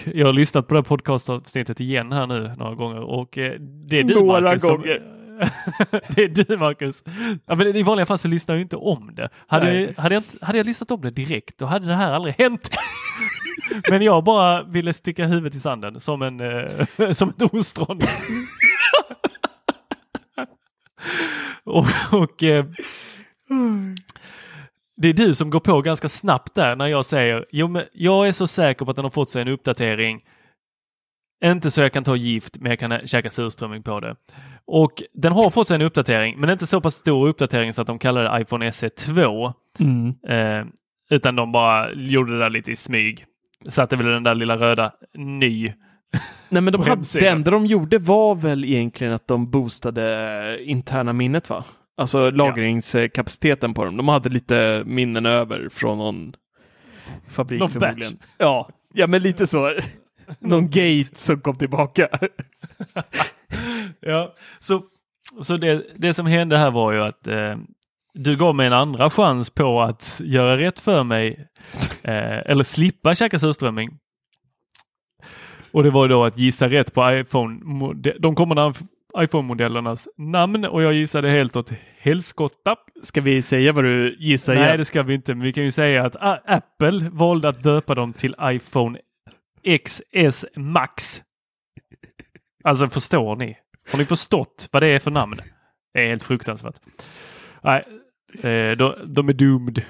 jag 0.04 0.26
har 0.26 0.32
lyssnat 0.32 0.68
på 0.68 0.74
det 0.74 0.80
här 0.80 0.84
podcastavsnittet 0.84 1.80
igen 1.80 2.12
här 2.12 2.26
nu 2.26 2.52
några 2.58 2.74
gånger 2.74 3.00
och 3.00 3.38
eh, 3.38 3.60
det 3.60 3.98
är 3.98 4.04
du 4.04 4.14
Några 4.14 4.40
Marcus, 4.40 4.62
som- 4.62 4.76
gånger. 4.76 5.16
det 6.14 6.22
är 6.22 6.28
du 6.44 6.56
Marcus. 6.56 7.04
Ja, 7.46 7.54
men 7.54 7.76
I 7.76 7.82
vanliga 7.82 8.06
fall 8.06 8.18
så 8.18 8.28
lyssnar 8.28 8.54
jag 8.54 8.62
inte 8.62 8.76
om 8.76 9.14
det. 9.14 9.28
Hade, 9.46 9.66
Nej. 9.66 9.94
hade, 9.96 10.14
jag, 10.14 10.22
hade 10.40 10.58
jag 10.58 10.66
lyssnat 10.66 10.90
om 10.90 11.00
det 11.00 11.10
direkt 11.10 11.58
då 11.58 11.66
hade 11.66 11.86
det 11.86 11.94
här 11.94 12.12
aldrig 12.12 12.34
hänt. 12.38 12.70
Men 13.90 14.02
jag 14.02 14.24
bara 14.24 14.62
ville 14.62 14.92
sticka 14.92 15.26
huvudet 15.26 15.54
i 15.54 15.60
sanden 15.60 16.00
som, 16.00 16.22
en, 16.22 16.40
eh, 16.40 17.10
som 17.12 17.28
ett 17.28 17.42
ostron. 17.54 17.98
och 21.64 21.86
och 22.12 22.42
eh, 22.42 22.64
det 25.00 25.08
är 25.08 25.12
du 25.12 25.34
som 25.34 25.50
går 25.50 25.60
på 25.60 25.80
ganska 25.80 26.08
snabbt 26.08 26.54
där 26.54 26.76
när 26.76 26.86
jag 26.86 27.06
säger 27.06 27.46
jo 27.50 27.68
men 27.68 27.82
jag 27.92 28.28
är 28.28 28.32
så 28.32 28.46
säker 28.46 28.84
på 28.84 28.90
att 28.90 28.96
den 28.96 29.04
har 29.04 29.10
fått 29.10 29.30
sig 29.30 29.42
en 29.42 29.48
uppdatering. 29.48 30.20
Inte 31.44 31.70
så 31.70 31.80
jag 31.80 31.92
kan 31.92 32.04
ta 32.04 32.16
gift 32.16 32.56
men 32.60 32.70
jag 32.70 32.78
kan 32.78 33.08
käka 33.08 33.30
surströmming 33.30 33.82
på 33.82 34.00
det. 34.00 34.16
Och 34.64 35.02
den 35.12 35.32
har 35.32 35.50
fått 35.50 35.68
sig 35.68 35.74
en 35.74 35.82
uppdatering 35.82 36.40
men 36.40 36.50
inte 36.50 36.66
så 36.66 36.80
pass 36.80 36.94
stor 36.94 37.28
uppdatering 37.28 37.72
så 37.72 37.80
att 37.80 37.86
de 37.86 37.98
kallar 37.98 38.24
det 38.24 38.42
iPhone 38.42 38.72
SE 38.72 38.88
2. 38.88 39.52
Mm. 39.78 40.14
Eh, 40.28 40.66
utan 41.10 41.36
de 41.36 41.52
bara 41.52 41.92
gjorde 41.92 42.32
det 42.32 42.38
där 42.38 42.50
lite 42.50 42.70
i 42.70 42.76
smyg. 42.76 43.24
Satte 43.68 43.96
väl 43.96 44.06
den 44.06 44.22
där 44.22 44.34
lilla 44.34 44.56
röda 44.56 44.92
ny. 45.14 45.72
Nej, 46.48 46.62
men 46.62 46.72
de 46.72 46.82
hade, 46.82 47.02
det 47.12 47.28
enda 47.28 47.50
de 47.50 47.66
gjorde 47.66 47.98
var 47.98 48.34
väl 48.34 48.64
egentligen 48.64 49.12
att 49.12 49.28
de 49.28 49.50
boostade 49.50 50.58
interna 50.64 51.12
minnet 51.12 51.50
va? 51.50 51.64
Alltså 52.00 52.30
lagringskapaciteten 52.30 53.74
på 53.74 53.84
dem. 53.84 53.96
De 53.96 54.08
hade 54.08 54.28
lite 54.28 54.82
minnen 54.86 55.26
över 55.26 55.68
från 55.68 55.98
någon 55.98 56.32
fabrik 57.28 57.60
Någon 57.60 57.70
förmodligen. 57.70 58.12
batch. 58.16 58.28
Ja, 58.38 58.68
ja, 58.94 59.06
men 59.06 59.22
lite 59.22 59.46
så. 59.46 59.74
någon 60.38 60.66
gate 60.66 61.08
som 61.12 61.40
kom 61.40 61.56
tillbaka. 61.56 62.08
Ja, 64.00 64.34
så, 64.60 64.82
så 65.42 65.56
det, 65.56 65.86
det 65.96 66.14
som 66.14 66.26
hände 66.26 66.58
här 66.58 66.70
var 66.70 66.92
ju 66.92 67.02
att 67.02 67.26
eh, 67.26 67.56
du 68.14 68.36
gav 68.36 68.54
mig 68.54 68.66
en 68.66 68.72
andra 68.72 69.10
chans 69.10 69.50
på 69.50 69.82
att 69.82 70.20
göra 70.24 70.58
rätt 70.58 70.80
för 70.80 71.04
mig 71.04 71.48
eh, 72.02 72.38
eller 72.38 72.64
slippa 72.64 73.14
käka 73.14 73.38
surströmming. 73.38 73.90
Och 75.72 75.82
det 75.82 75.90
var 75.90 76.08
då 76.08 76.24
att 76.24 76.38
gissa 76.38 76.68
rätt 76.68 76.94
på 76.94 77.12
iPhone, 77.12 77.94
de 78.18 78.34
kommande 78.34 78.74
iPhone-modellernas 79.18 80.08
namn 80.16 80.64
och 80.64 80.82
jag 80.82 80.92
gissade 80.92 81.30
helt 81.30 81.56
åt 81.56 81.72
helskotta. 81.98 82.76
Ska 83.02 83.20
vi 83.20 83.42
säga 83.42 83.72
vad 83.72 83.84
du 83.84 84.16
gissar 84.18 84.54
Nej, 84.54 84.64
igen? 84.64 84.78
det 84.78 84.84
ska 84.84 85.02
vi 85.02 85.14
inte, 85.14 85.34
men 85.34 85.44
vi 85.44 85.52
kan 85.52 85.64
ju 85.64 85.70
säga 85.70 86.04
att 86.06 86.16
ah, 86.20 86.38
Apple 86.46 87.08
valde 87.12 87.48
att 87.48 87.62
döpa 87.62 87.94
dem 87.94 88.12
till 88.12 88.34
iPhone 88.42 88.98
XS 89.84 90.44
Max. 90.56 91.22
Alltså 92.64 92.88
förstår 92.88 93.36
ni? 93.36 93.56
Har 93.90 93.98
ni 93.98 94.04
förstått 94.04 94.68
vad 94.72 94.82
det 94.82 94.86
är 94.86 94.98
för 94.98 95.10
namn? 95.10 95.36
Det 95.94 96.00
är 96.00 96.08
helt 96.08 96.22
fruktansvärt. 96.22 96.76
Nej, 97.62 97.84
eh, 98.42 98.76
de, 98.76 98.94
de 99.06 99.28
är 99.28 99.32
doomed. 99.32 99.82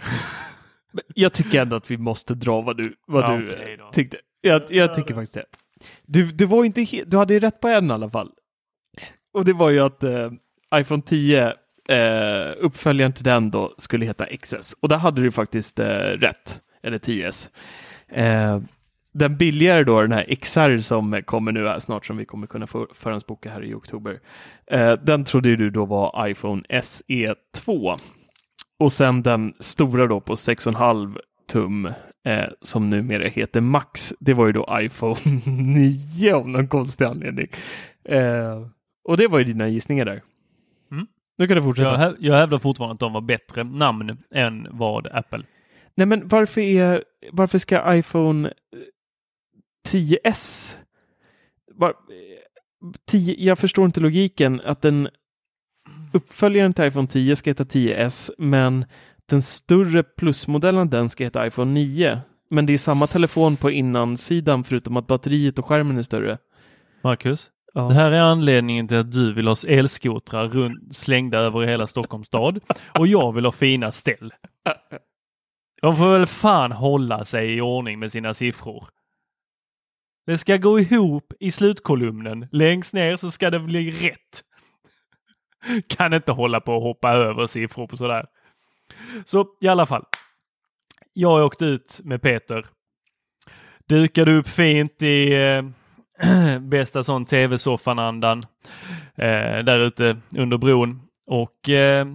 Jag 1.15 1.33
tycker 1.33 1.63
ändå 1.63 1.77
att 1.77 1.91
vi 1.91 1.97
måste 1.99 2.35
dra 2.35 2.61
vad 2.61 2.77
du, 2.77 2.95
vad 3.07 3.25
Ja, 3.25 3.37
du 3.37 3.47
okej 3.47 3.79
eh, 3.81 3.91
tyckte. 3.91 4.17
Jag, 4.41 4.63
jag 4.69 4.95
tycker 4.95 5.15
faktiskt 5.15 5.35
det. 5.35 5.45
Du, 6.07 6.33
du 6.33 6.47
var 6.47 6.65
inte 6.65 6.87
du 7.07 7.17
hade 7.17 7.35
ju 7.35 7.41
rätt 7.41 7.61
på 7.61 7.69
en 7.69 7.91
i 7.91 7.93
alla 7.93 8.11
fall. 8.11 8.31
Och 9.33 9.45
det 9.45 9.53
var 9.53 9.71
ju 9.71 9.81
att 9.81 10.03
eh, 10.03 10.31
iPhone 10.75 11.03
10, 11.03 11.55
eh, 11.89 12.53
uppföljaren 12.59 13.13
till 13.13 13.25
den 13.25 13.51
då, 13.51 13.75
skulle 13.79 14.07
heta 14.07 14.27
XS. 14.27 14.77
Och 14.81 14.89
där 14.89 14.97
hade 14.97 15.23
du 15.23 15.31
faktiskt 15.31 15.79
eh, 15.79 15.87
rätt, 15.97 16.63
eller 16.83 16.99
10S. 16.99 17.49
Eh, 18.09 18.61
den 19.13 19.37
billigare 19.37 19.85
då, 19.85 20.01
den 20.01 20.13
här 20.13 20.35
XR 20.35 20.79
som 20.79 21.23
kommer 21.25 21.53
nu 21.53 21.69
här 21.69 21.79
snart, 21.79 22.07
som 22.07 22.17
vi 22.17 22.25
kommer 22.25 22.47
kunna 22.47 22.67
få 22.67 22.87
förhandsboka 22.95 23.51
här 23.51 23.65
i 23.65 23.75
oktober. 23.75 24.21
Eh, 24.67 24.93
den 24.93 25.25
trodde 25.25 25.49
ju 25.49 25.57
du 25.57 25.71
då 25.71 25.85
var 25.85 26.29
iPhone 26.29 26.83
SE 26.83 27.35
2. 27.55 27.97
Och 28.79 28.93
sen 28.93 29.23
den 29.23 29.55
stora 29.59 30.07
då 30.07 30.21
på 30.21 30.35
6,5 30.35 31.19
tum 31.53 31.87
eh, 32.25 32.49
som 32.61 32.91
numera 32.91 33.29
heter 33.29 33.61
Max. 33.61 34.15
Det 34.21 34.35
var 34.35 34.47
ju 34.47 34.53
då 34.53 34.69
iPhone 34.81 35.17
9 35.47 36.35
av 36.35 36.49
någon 36.49 36.69
konstig 36.69 37.05
anledning. 37.05 37.47
Eh, 38.05 38.67
och 39.05 39.17
det 39.17 39.29
var 39.29 39.39
ju 39.39 39.45
dina 39.45 39.69
gissningar 39.69 40.05
där. 40.05 40.23
Mm. 40.93 41.07
Nu 41.39 41.49
kan 41.49 41.57
du 41.57 41.63
fortsätta. 41.63 41.91
Jag, 41.91 41.99
häv- 41.99 42.17
jag 42.19 42.35
hävdar 42.35 42.59
fortfarande 42.59 42.93
att 42.95 43.01
de 43.01 43.13
var 43.13 43.21
bättre 43.21 43.65
namn 43.65 44.19
än 44.31 44.69
vad 44.71 45.07
Apple. 45.07 45.43
Nej, 45.95 46.07
men 46.07 46.29
varför, 46.29 46.61
är, 46.61 47.05
varför 47.33 47.59
ska 47.59 47.95
iPhone 47.95 48.49
eh, 48.49 48.53
10S... 49.89 50.77
Var, 51.75 51.95
10, 53.07 53.35
jag 53.39 53.59
förstår 53.59 53.85
inte 53.85 54.01
logiken 54.01 54.61
att 54.61 54.83
den 54.83 55.09
uppföljaren 56.13 56.75
till 56.75 56.85
iPhone 56.85 57.09
10 57.09 57.37
ska 57.37 57.51
heta 57.51 57.65
10S, 57.65 58.31
men 58.39 58.85
den 59.27 59.43
större 59.43 60.03
plusmodellen 60.03 60.91
den 60.91 61.09
ska 61.09 61.25
heta 61.25 61.47
iPhone 61.47 61.73
9. 61.73 62.21
Men 62.51 62.67
det 62.67 62.73
är 62.73 62.79
samma 62.79 63.07
telefon 63.07 63.57
på 63.57 63.71
innansidan 63.71 64.65
förutom 64.65 64.97
att 64.97 65.07
batteriet 65.07 65.59
och 65.59 65.67
skärmen 65.67 65.99
är 65.99 66.03
större. 66.03 66.39
Marcus, 67.03 67.51
Ja. 67.73 67.81
det 67.83 67.95
här 67.95 68.13
är 68.13 68.21
anledningen 68.21 68.89
till 68.89 68.97
att 68.97 69.13
du 69.13 69.33
vill 69.33 69.49
ha 69.49 69.57
elskotrar 69.69 70.49
runt, 70.49 70.97
slängda 70.97 71.39
över 71.39 71.61
hela 71.61 71.87
Stockholms 71.87 72.27
stad 72.27 72.61
och 72.99 73.07
jag 73.07 73.33
vill 73.33 73.45
ha 73.45 73.53
fina 73.53 73.93
ställ. 73.93 74.33
De 75.83 75.97
får 75.97 76.13
väl 76.19 76.27
fan 76.27 76.73
hålla 76.73 77.25
sig 77.25 77.55
i 77.55 77.61
ordning 77.61 77.99
med 77.99 78.13
sina 78.13 78.35
siffror. 78.35 78.85
Det 80.27 80.39
ska 80.39 80.57
gå 80.57 80.81
ihop 80.81 81.33
i 81.41 81.51
slutkolumnen. 81.51 82.49
Längst 82.53 82.93
ner 82.95 83.17
så 83.17 83.31
ska 83.31 83.51
det 83.51 83.61
bli 83.61 83.91
rätt. 83.91 84.43
Kan 85.89 86.15
inte 86.15 86.33
hålla 86.33 86.61
på 86.61 86.75
och 86.75 86.83
hoppa 86.83 87.11
över 87.13 87.47
siffror 87.47 87.87
på 87.87 87.97
sådär. 87.97 88.27
Så 89.25 89.47
i 89.61 89.69
alla 89.69 89.87
fall. 89.87 90.05
Jag 91.13 91.45
åkte 91.47 91.65
ut 91.65 92.01
med 92.05 92.23
Peter. 92.23 92.67
Dukade 93.89 94.33
upp 94.33 94.49
fint 94.49 95.03
i 95.03 95.33
eh, 95.35 95.63
bästa 96.61 97.05
sån 97.05 97.25
tv-soffan-andan 97.25 98.47
eh, 99.15 99.59
där 99.65 99.79
ute 99.79 100.17
under 100.37 100.59
bron 100.59 101.03
och 101.27 101.69
eh, 101.69 102.07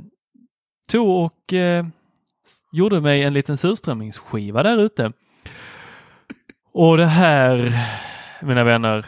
tog 0.88 1.10
och 1.10 1.54
eh, 1.54 1.86
gjorde 2.72 3.02
mig 3.02 3.24
en 3.24 3.34
liten 3.34 3.58
surströmmingsskiva 3.58 4.64
där 4.64 4.78
ute. 4.78 5.12
Och 6.74 6.98
det 6.98 7.06
här, 7.06 7.74
mina 8.42 8.64
vänner, 8.64 9.06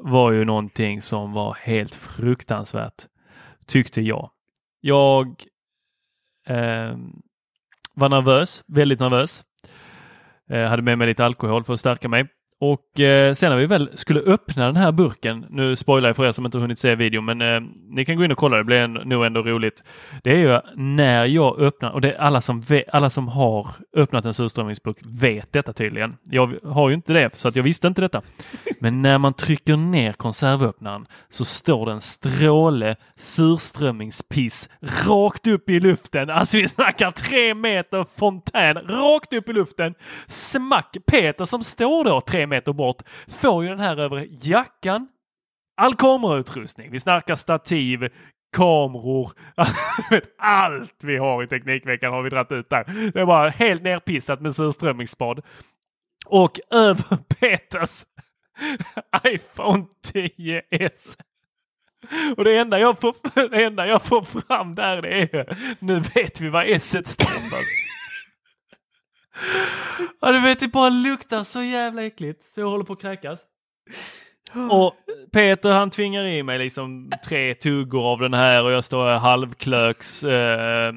var 0.00 0.32
ju 0.32 0.44
någonting 0.44 1.02
som 1.02 1.32
var 1.32 1.54
helt 1.54 1.94
fruktansvärt, 1.94 3.06
tyckte 3.66 4.00
jag. 4.00 4.30
Jag 4.80 5.44
eh, 6.46 6.96
var 7.94 8.08
nervös, 8.08 8.62
väldigt 8.66 9.00
nervös. 9.00 9.44
Eh, 10.50 10.64
hade 10.64 10.82
med 10.82 10.98
mig 10.98 11.06
lite 11.06 11.24
alkohol 11.24 11.64
för 11.64 11.74
att 11.74 11.80
stärka 11.80 12.08
mig. 12.08 12.28
Och 12.60 13.00
eh, 13.00 13.34
sen 13.34 13.50
när 13.50 13.56
vi 13.56 13.66
väl 13.66 13.90
skulle 13.94 14.20
öppna 14.20 14.66
den 14.66 14.76
här 14.76 14.92
burken, 14.92 15.46
nu 15.50 15.76
spoilar 15.76 16.08
jag 16.08 16.16
för 16.16 16.26
er 16.26 16.32
som 16.32 16.44
inte 16.44 16.58
hunnit 16.58 16.78
se 16.78 16.94
videon, 16.94 17.24
men 17.24 17.42
eh, 17.42 17.60
ni 17.90 18.04
kan 18.04 18.16
gå 18.16 18.24
in 18.24 18.32
och 18.32 18.38
kolla, 18.38 18.56
det 18.56 18.64
blir 18.64 18.76
en, 18.76 18.92
nog 18.92 19.24
ändå 19.24 19.42
roligt. 19.42 19.82
Det 20.22 20.30
är 20.30 20.36
ju 20.36 20.60
när 20.74 21.24
jag 21.24 21.60
öppnar, 21.60 21.90
och 21.90 22.00
det 22.00 22.12
är 22.12 22.18
alla 22.18 22.40
som, 22.40 22.62
alla 22.92 23.10
som 23.10 23.28
har 23.28 23.68
öppnat 23.96 24.24
en 24.24 24.34
surströmmingsburk 24.34 24.96
vet 25.04 25.52
detta 25.52 25.72
tydligen. 25.72 26.16
Jag 26.24 26.54
har 26.64 26.88
ju 26.88 26.94
inte 26.94 27.12
det, 27.12 27.36
så 27.36 27.48
att 27.48 27.56
jag 27.56 27.62
visste 27.62 27.88
inte 27.88 28.00
detta. 28.00 28.22
Men 28.80 29.02
när 29.02 29.18
man 29.18 29.34
trycker 29.34 29.76
ner 29.76 30.12
konservöppnaren 30.12 31.06
så 31.28 31.44
står 31.44 31.86
det 31.86 31.92
en 31.92 32.00
stråle 32.00 32.96
surströmmingspiss 33.16 34.68
rakt 35.06 35.46
upp 35.46 35.70
i 35.70 35.80
luften. 35.80 36.30
Alltså 36.30 36.56
vi 36.56 36.68
snackar 36.68 37.10
tre 37.10 37.54
meter 37.54 38.06
fontän 38.16 38.76
rakt 38.76 39.32
upp 39.32 39.48
i 39.48 39.52
luften. 39.52 39.94
Smack! 40.26 40.96
Peter 41.06 41.44
som 41.44 41.62
står 41.62 42.04
då 42.04 42.20
tre 42.20 42.47
meter 42.48 42.72
bort 42.72 43.02
får 43.28 43.64
ju 43.64 43.70
den 43.70 43.80
här 43.80 43.96
över 43.96 44.26
jackan. 44.30 45.08
All 45.76 45.94
kamerautrustning. 45.94 46.90
Vi 46.90 47.00
snackar 47.00 47.36
stativ, 47.36 48.08
kameror, 48.56 49.32
allt 50.38 51.04
vi 51.04 51.16
har 51.16 51.42
i 51.42 51.46
Teknikveckan 51.46 52.12
har 52.12 52.22
vi 52.22 52.30
dragit 52.30 52.52
ut 52.52 52.70
där. 52.70 53.10
Det 53.14 53.20
är 53.20 53.26
bara 53.26 53.48
helt 53.48 53.82
nerpissat 53.82 54.40
med 54.40 54.54
surströmmingsspad. 54.54 55.42
Och 56.26 56.60
över 56.70 57.16
Peters 57.40 58.04
iPhone 59.26 59.84
10s. 60.12 61.16
Och 62.36 62.44
det 62.44 62.58
enda 62.58 62.78
jag 62.78 63.00
får, 63.00 63.14
det 63.48 63.64
enda 63.64 63.86
jag 63.86 64.02
får 64.02 64.22
fram 64.22 64.74
där 64.74 65.02
det 65.02 65.08
är 65.08 65.56
nu 65.78 66.00
vet 66.00 66.40
vi 66.40 66.48
vad 66.48 66.64
S 66.66 66.88
står 66.88 67.50
för. 67.50 67.78
Ja, 70.20 70.32
du 70.32 70.40
vet, 70.40 70.60
det 70.60 70.68
bara 70.68 70.88
luktar 70.88 71.44
så 71.44 71.62
jävla 71.62 72.02
äckligt 72.02 72.42
så 72.54 72.60
jag 72.60 72.68
håller 72.70 72.84
på 72.84 72.92
att 72.92 73.00
kräkas. 73.00 73.44
Och 74.70 74.94
Peter 75.32 75.70
han 75.70 75.90
tvingar 75.90 76.24
i 76.24 76.42
mig 76.42 76.58
liksom 76.58 77.10
tre 77.26 77.54
tuggor 77.54 78.12
av 78.12 78.18
den 78.20 78.34
här 78.34 78.64
och 78.64 78.70
jag 78.72 78.84
står 78.84 79.10
halvklöks 79.18 80.24
eh, 80.24 80.92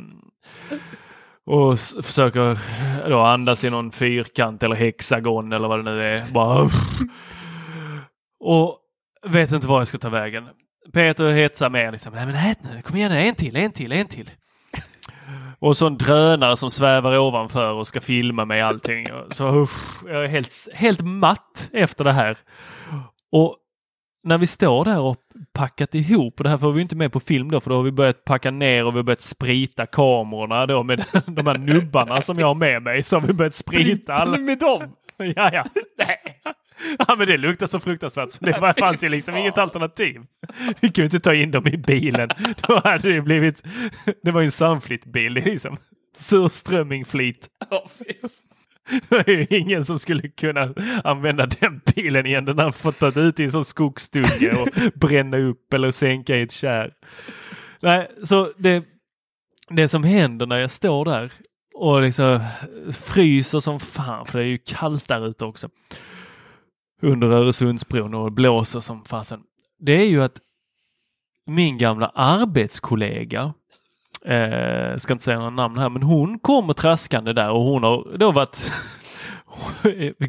och 1.46 1.74
s- 1.74 1.96
försöker 2.02 2.60
då 3.10 3.20
andas 3.20 3.64
i 3.64 3.70
någon 3.70 3.92
fyrkant 3.92 4.64
eller 4.64 4.76
hexagon 4.76 5.54
eller 5.54 5.68
vad 5.68 5.80
det 5.86 5.92
nu 5.92 6.04
är. 6.04 6.32
Bara, 6.32 6.70
och 8.40 8.78
vet 9.28 9.52
inte 9.52 9.68
var 9.68 9.80
jag 9.80 9.88
ska 9.88 9.98
ta 9.98 10.10
vägen. 10.10 10.48
Peter 10.94 11.32
hetsar 11.32 11.70
mer 11.70 11.92
liksom. 11.92 12.14
Nej 12.14 12.26
men 12.26 12.36
ät 12.36 12.60
nu, 12.64 12.82
kom 12.82 12.96
igen 12.96 13.12
en 13.12 13.36
till, 13.36 13.56
en 13.56 13.72
till, 13.72 13.92
en 13.92 14.08
till. 14.08 14.30
Och 15.62 15.78
så 15.78 15.88
en 15.88 15.98
drönare 15.98 16.58
som 16.58 16.72
svävar 16.72 17.18
ovanför 17.18 17.74
och 17.74 17.88
ska 17.88 18.02
filma 18.02 18.46
mig 18.46 18.62
allting. 18.62 19.08
Så 19.32 19.56
usch, 19.64 20.04
jag 20.08 20.24
är 20.24 20.28
helt, 20.28 20.68
helt 20.74 21.02
matt 21.02 21.70
efter 21.74 22.04
det 22.04 22.12
här. 22.12 22.38
Och 23.32 23.58
när 24.24 24.38
vi 24.38 24.48
står 24.48 24.86
där 24.86 25.00
och 25.00 25.18
packat 25.54 25.96
ihop, 25.96 26.40
och 26.40 26.44
det 26.44 26.50
här 26.50 26.58
får 26.58 26.72
vi 26.72 26.82
inte 26.82 26.96
med 26.96 27.12
på 27.12 27.20
film 27.20 27.52
då, 27.52 27.62
för 27.62 27.70
då 27.70 27.76
har 27.76 27.84
vi 27.84 27.92
börjat 27.92 28.26
packa 28.26 28.52
ner 28.52 28.86
och 28.86 28.94
vi 28.94 28.98
har 28.98 29.04
börjat 29.04 29.22
sprita 29.22 29.86
kamerorna 29.86 30.66
då 30.66 30.84
med 30.84 31.06
de 31.26 31.48
här 31.48 31.58
nubbarna 31.58 32.22
som 32.22 32.40
jag 32.40 32.48
har 32.48 32.56
med 32.56 32.82
mig. 32.82 33.04
Så 33.04 33.20
har 33.20 33.28
vi 33.28 33.34
börjat 33.34 33.56
sprita 33.56 34.14
alla. 34.14 34.38
med 34.38 34.60
dem? 34.60 34.82
Ja, 35.36 35.50
ja. 35.54 35.66
Nej. 35.98 36.42
Ja, 37.08 37.16
men 37.16 37.28
det 37.28 37.38
luktar 37.38 37.68
så 37.68 37.80
fruktansvärt 37.80 38.32
så 38.32 38.46
det 38.46 38.60
var, 38.60 38.74
fanns 38.74 39.04
ju 39.04 39.10
liksom 39.10 39.38
inget 39.38 39.58
alternativ. 39.58 40.22
Vi 40.80 40.90
kunde 40.90 41.06
inte 41.06 41.20
ta 41.20 41.34
in 41.34 41.52
dem 41.52 41.68
i 41.68 41.78
bilen. 41.78 42.30
Då 42.68 42.82
hade 42.84 43.14
det 43.14 43.22
blivit... 43.22 43.64
Det 44.24 44.32
var 44.32 44.42
ju 44.42 44.46
en 44.46 44.52
är 45.16 45.30
liksom 45.30 45.78
surströmmingflit. 46.18 47.50
Det 49.10 49.28
är 49.28 49.32
ju 49.32 49.48
ingen 49.50 49.86
som 49.86 50.00
skulle 50.00 50.30
kunna 50.30 50.74
använda 51.04 51.46
den 51.46 51.82
bilen 51.96 52.26
igen. 52.26 52.46
Den 52.46 52.60
har 52.60 52.72
fått 52.72 53.00
ta 53.00 53.20
ut 53.20 53.40
i 53.40 53.44
en 53.44 53.52
sån 53.52 53.66
skogsdunge 53.66 54.52
och 54.62 54.68
bränna 54.94 55.38
upp 55.38 55.74
eller 55.74 55.92
sänka 55.92 56.38
i 56.38 56.42
ett 56.42 56.52
kärr. 56.52 56.94
Nej, 57.80 58.12
så 58.24 58.52
det, 58.58 58.84
det 59.70 59.88
som 59.88 60.04
händer 60.04 60.46
när 60.46 60.58
jag 60.58 60.72
står 60.72 61.06
där 61.06 61.32
och 61.74 62.02
liksom 62.02 62.40
fryser 62.92 63.60
som 63.60 63.80
fan, 63.80 64.26
för 64.26 64.40
det 64.40 64.46
är 64.46 64.50
ju 64.50 64.58
kallt 64.58 65.08
där 65.08 65.28
ute 65.28 65.46
också. 65.46 65.70
Under 67.02 67.28
Öresundsbron 67.28 68.14
och 68.14 68.32
blåser 68.32 68.80
som 68.80 69.06
fasen. 69.06 69.40
Det 69.80 69.92
är 69.92 70.06
ju 70.06 70.24
att 70.24 70.40
min 71.46 71.78
gamla 71.78 72.08
arbetskollega, 72.16 73.54
eh, 74.26 74.98
ska 74.98 75.14
inte 75.14 75.24
säga 75.24 75.38
några 75.38 75.50
namn 75.50 75.78
här, 75.78 75.90
men 75.90 76.04
hon 76.04 76.40
kommer 76.40 76.74
traskande 76.74 77.34
där 77.34 77.52
och 77.52 77.62
hon 77.62 77.84
har 77.84 78.18
då 78.18 78.32
varit 78.32 78.72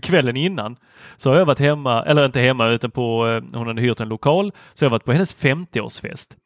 kvällen 0.03 0.37
innan 0.37 0.77
så 1.17 1.31
har 1.31 1.37
jag 1.37 1.47
varit 1.47 1.59
hemma, 1.59 2.03
eller 2.03 2.27
inte 2.27 2.41
hemma 2.41 2.69
utan 2.69 2.91
på, 2.91 3.29
eh, 3.29 3.59
hon 3.59 3.67
hade 3.67 3.83
hyrt 3.83 4.01
en 4.01 4.09
lokal, 4.09 4.53
så 4.75 4.85
jag 4.85 4.91
har 4.91 4.93
varit 4.93 5.05
på 5.05 5.13
hennes 5.13 5.37
50-årsfest. 5.37 6.37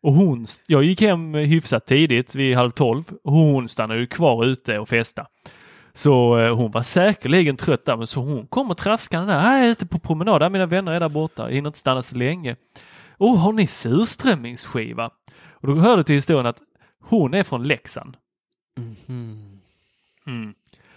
Och 0.00 0.12
hon, 0.12 0.46
jag 0.66 0.82
gick 0.82 1.00
hem 1.00 1.34
hyfsat 1.34 1.86
tidigt 1.86 2.34
vid 2.34 2.56
halv 2.56 2.70
tolv 2.70 3.04
och 3.24 3.32
hon 3.32 3.68
stannade 3.68 4.00
ju 4.00 4.06
kvar 4.06 4.44
ute 4.44 4.78
och 4.78 4.88
festa. 4.88 5.26
Så 5.98 6.38
eh, 6.38 6.56
hon 6.56 6.70
var 6.70 6.82
säkerligen 6.82 7.56
trött 7.56 7.84
där, 7.84 7.96
men 7.96 8.06
så 8.06 8.20
hon 8.20 8.46
kommer 8.46 8.74
traskande 8.74 9.32
där. 9.32 9.42
Jag 9.42 9.66
är 9.66 9.70
ute 9.70 9.86
på 9.86 9.98
promenad, 9.98 10.40
där 10.40 10.50
mina 10.50 10.66
vänner 10.66 10.92
är 10.92 11.00
där 11.00 11.08
borta, 11.08 11.42
jag 11.42 11.54
hinner 11.54 11.68
inte 11.68 11.78
stanna 11.78 12.02
så 12.02 12.16
länge. 12.16 12.56
Oh, 13.18 13.38
har 13.38 13.52
ni 13.52 13.66
surströmmingsskiva? 13.66 15.10
Och 15.50 15.66
då 15.66 15.74
hörde 15.74 16.04
till 16.04 16.14
historien 16.14 16.46
att 16.46 16.60
hon 17.02 17.34
är 17.34 17.42
från 17.42 17.68
Leksand. 17.68 18.16
Mm. 20.26 20.54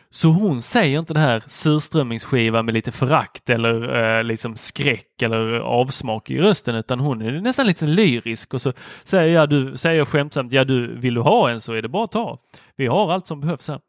Så 0.09 0.27
hon 0.27 0.61
säger 0.61 0.99
inte 0.99 1.13
det 1.13 1.19
här 1.19 1.43
surströmmingsskiva 1.47 2.63
med 2.63 2.73
lite 2.73 2.91
förakt 2.91 3.49
eller 3.49 4.03
eh, 4.17 4.23
liksom 4.23 4.57
skräck 4.57 5.21
eller 5.21 5.59
avsmak 5.59 6.29
i 6.29 6.41
rösten 6.41 6.75
utan 6.75 6.99
hon 6.99 7.21
är 7.21 7.41
nästan 7.41 7.67
lite 7.67 7.85
lyrisk 7.85 8.53
och 8.53 8.61
så 8.61 8.73
säger 9.03 9.35
jag, 9.35 9.49
du, 9.49 9.77
säger 9.77 9.97
jag 9.97 10.07
skämtsamt, 10.07 10.53
ja 10.53 10.63
du, 10.63 10.95
vill 10.95 11.13
du 11.13 11.21
ha 11.21 11.49
en 11.49 11.61
så 11.61 11.73
är 11.73 11.81
det 11.81 11.89
bara 11.89 12.03
att 12.03 12.11
ta. 12.11 12.39
Vi 12.75 12.87
har 12.87 13.11
allt 13.11 13.27
som 13.27 13.41
behövs 13.41 13.67
här. 13.67 13.79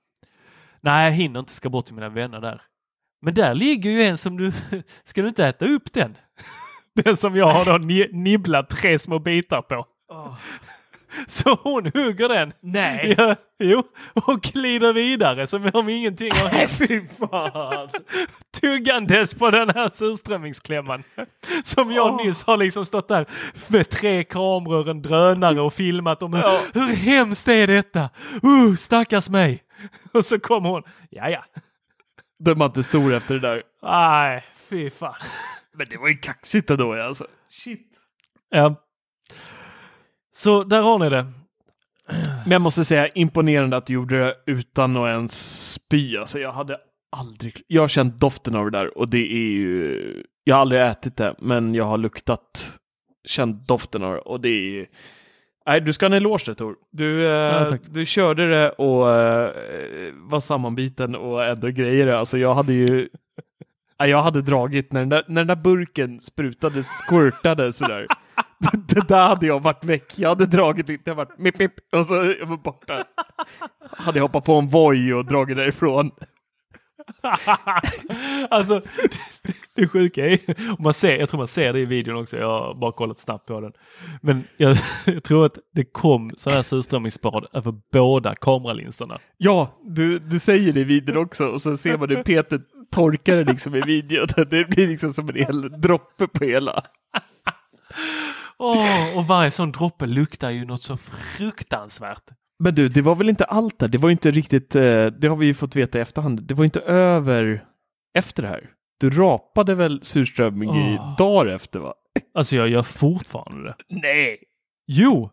Nej, 0.82 1.04
jag 1.04 1.12
hinner 1.12 1.40
inte, 1.40 1.52
ska 1.52 1.68
bort 1.68 1.86
till 1.86 1.94
mina 1.94 2.08
vänner 2.08 2.40
där. 2.40 2.62
Men 3.22 3.34
där 3.34 3.54
ligger 3.54 3.90
ju 3.90 4.02
en 4.02 4.18
som 4.18 4.36
du, 4.36 4.52
ska 5.04 5.22
du 5.22 5.28
inte 5.28 5.46
äta 5.46 5.64
upp 5.64 5.92
den? 5.92 6.16
Den 7.04 7.16
som 7.16 7.36
jag 7.36 7.46
har 7.46 7.64
då 7.64 7.78
nibblat 8.18 8.70
tre 8.70 8.98
små 8.98 9.18
bitar 9.18 9.62
på. 9.62 9.86
Oh. 10.08 10.34
Så 11.26 11.58
hon 11.62 11.84
hugger 11.94 12.28
den. 12.28 12.52
Nej. 12.60 13.14
Ja, 13.18 13.36
jo, 13.58 13.82
och 14.14 14.42
glider 14.42 14.92
vidare 14.92 15.46
som 15.46 15.70
om 15.74 15.88
ingenting 15.88 16.30
har 16.32 16.48
hänt. 16.48 16.70
Fy 16.70 17.00
fan. 17.18 17.88
Tuggandes 18.60 19.34
på 19.34 19.50
den 19.50 19.70
här 19.70 19.88
surströmmingsklämman. 19.88 21.02
Som 21.64 21.92
jag 21.92 22.06
oh. 22.06 22.26
nyss 22.26 22.44
har 22.44 22.56
liksom 22.56 22.84
stått 22.84 23.08
där 23.08 23.26
med 23.66 23.90
tre 23.90 24.24
kameror, 24.24 24.90
en 24.90 25.02
drönare 25.02 25.60
och 25.60 25.74
filmat 25.74 26.22
om 26.22 26.32
hur, 26.32 26.80
hur 26.80 26.96
hemskt 26.96 27.48
är 27.48 27.66
detta? 27.66 28.10
Uh, 28.44 28.74
stackars 28.74 29.28
mig. 29.28 29.62
Och 30.12 30.24
så 30.24 30.38
kom 30.38 30.64
hon. 30.64 30.82
Ja, 31.10 31.30
ja. 31.30 31.44
Då 32.38 32.50
är 32.50 32.54
man 32.54 32.66
inte 32.66 32.82
stor 32.82 33.14
efter 33.14 33.34
det 33.34 33.40
där. 33.40 33.62
Nej, 33.82 34.44
fy 34.56 34.90
fan. 34.90 35.14
Men 35.74 35.86
det 35.90 35.96
var 35.96 36.08
ju 36.08 36.16
kaxigt 36.16 36.70
ändå 36.70 36.92
alltså. 36.92 37.26
Shit. 37.50 37.88
Ja. 38.50 38.74
Så 40.34 40.64
där 40.64 40.82
har 40.82 40.98
ni 40.98 41.08
det. 41.08 41.32
Men 42.42 42.52
jag 42.52 42.60
måste 42.60 42.84
säga 42.84 43.08
imponerande 43.08 43.76
att 43.76 43.86
du 43.86 43.92
gjorde 43.92 44.18
det 44.18 44.36
utan 44.46 44.96
att 44.96 45.08
ens 45.08 45.72
spy. 45.72 46.16
Alltså 46.16 46.38
jag 46.38 46.52
hade 46.52 46.78
aldrig... 47.16 47.62
Jag 47.66 47.82
har 47.82 47.88
känt 47.88 48.18
doften 48.18 48.54
av 48.54 48.70
det 48.70 48.78
där 48.78 48.98
och 48.98 49.08
det 49.08 49.32
är 49.32 49.52
ju... 49.52 50.24
Jag 50.44 50.54
har 50.54 50.60
aldrig 50.60 50.82
ätit 50.82 51.16
det, 51.16 51.34
men 51.38 51.74
jag 51.74 51.84
har 51.84 51.98
luktat, 51.98 52.78
känt 53.24 53.68
doften 53.68 54.02
av 54.02 54.14
det 54.14 54.20
och 54.20 54.40
det 54.40 54.48
är 54.48 54.70
ju... 54.70 54.86
Nej, 55.66 55.80
du 55.80 55.92
ska 55.92 56.06
ha 56.06 56.10
en 56.10 56.16
eloge 56.16 56.42
där 56.46 56.54
Tor. 56.54 56.76
Du, 56.90 57.26
eh, 57.26 57.30
ja, 57.30 57.78
du 57.86 58.06
körde 58.06 58.48
det 58.48 58.70
och 58.70 59.10
eh, 59.10 59.50
var 60.14 60.40
sammanbiten 60.40 61.14
och 61.14 61.44
ändå 61.44 61.68
grejer. 61.68 62.06
Alltså 62.06 62.38
jag 62.38 62.54
hade 62.54 62.72
ju 62.72 63.08
jag 63.96 64.22
hade 64.22 64.42
dragit 64.42 64.92
när 64.92 65.00
den 65.00 65.08
där, 65.08 65.24
när 65.26 65.40
den 65.40 65.46
där 65.46 65.56
burken 65.56 66.20
sprutade, 66.20 66.82
squirtade 66.82 67.72
sådär. 67.72 68.06
det, 68.58 68.94
det 68.94 69.08
där 69.08 69.28
hade 69.28 69.46
jag 69.46 69.60
varit 69.60 69.84
väck. 69.84 70.18
Jag 70.18 70.28
hade 70.28 70.46
dragit 70.46 70.88
lite, 70.88 71.10
jag 71.10 71.14
varit 71.14 71.38
mip 71.38 71.58
mip 71.58 71.72
och 71.92 72.06
så 72.06 72.14
jag 72.14 72.46
var 72.46 72.56
borta. 72.56 73.04
hade 73.90 74.18
jag 74.18 74.24
hoppat 74.24 74.44
på 74.44 74.54
en 74.54 74.68
voj 74.68 75.14
och 75.14 75.24
dragit 75.24 75.56
därifrån. 75.56 76.10
alltså, 78.50 78.82
det 79.74 79.88
sjuka 79.88 80.26
är 80.26 80.38
man 80.82 80.94
ser, 80.94 81.18
jag 81.18 81.28
tror 81.28 81.38
man 81.38 81.48
ser 81.48 81.72
det 81.72 81.80
i 81.80 81.84
videon 81.84 82.16
också, 82.16 82.36
jag 82.36 82.46
har 82.46 82.74
bara 82.74 82.92
kollat 82.92 83.18
snabbt 83.18 83.46
på 83.46 83.60
den. 83.60 83.72
Men 84.20 84.44
jag, 84.56 84.76
jag 85.04 85.22
tror 85.22 85.46
att 85.46 85.58
det 85.72 85.84
kom 85.84 86.30
sådana 86.36 86.56
här 86.56 86.62
surströmmingsspad 86.62 87.46
över 87.52 87.74
båda 87.92 88.34
kameralinserna. 88.34 89.18
Ja, 89.36 89.78
du, 89.84 90.18
du 90.18 90.38
säger 90.38 90.72
det 90.72 90.80
i 90.80 90.84
videon 90.84 91.16
också 91.16 91.46
och 91.46 91.62
så 91.62 91.76
ser 91.76 91.98
man 91.98 92.08
hur 92.08 92.22
Peter 92.22 92.60
torkar 92.90 93.36
det 93.36 93.44
liksom 93.44 93.74
i 93.74 93.80
videon. 93.80 94.26
Det 94.50 94.68
blir 94.68 94.88
liksom 94.88 95.12
som 95.12 95.28
en 95.28 95.34
hel 95.34 95.80
droppe 95.80 96.26
på 96.26 96.44
hela. 96.44 96.82
Oh, 98.58 99.18
och 99.18 99.26
varje 99.26 99.50
sån 99.50 99.72
droppe 99.72 100.06
luktar 100.06 100.50
ju 100.50 100.64
något 100.64 100.82
så 100.82 100.96
fruktansvärt. 100.96 102.24
Men 102.62 102.74
du, 102.74 102.88
det 102.88 103.02
var 103.02 103.14
väl 103.14 103.28
inte 103.28 103.44
allt 103.44 103.78
där? 103.78 103.88
Det 103.88 103.98
var 103.98 104.10
inte 104.10 104.30
riktigt, 104.30 104.76
eh, 104.76 105.06
det 105.06 105.26
har 105.28 105.36
vi 105.36 105.46
ju 105.46 105.54
fått 105.54 105.76
veta 105.76 105.98
i 105.98 106.00
efterhand, 106.00 106.42
det 106.42 106.54
var 106.54 106.64
inte 106.64 106.80
över 106.80 107.64
efter 108.18 108.42
det 108.42 108.48
här. 108.48 108.70
Du 109.00 109.10
rapade 109.10 109.74
väl 109.74 110.00
surströmming 110.04 110.70
oh. 110.70 110.94
i 110.94 110.98
dagar 111.18 111.52
efter 111.52 111.78
va? 111.78 111.94
Alltså 112.34 112.56
jag 112.56 112.68
gör 112.68 112.82
fortfarande 112.82 113.68
det. 113.68 113.74
Nej! 113.88 114.38
Jo! 114.86 115.30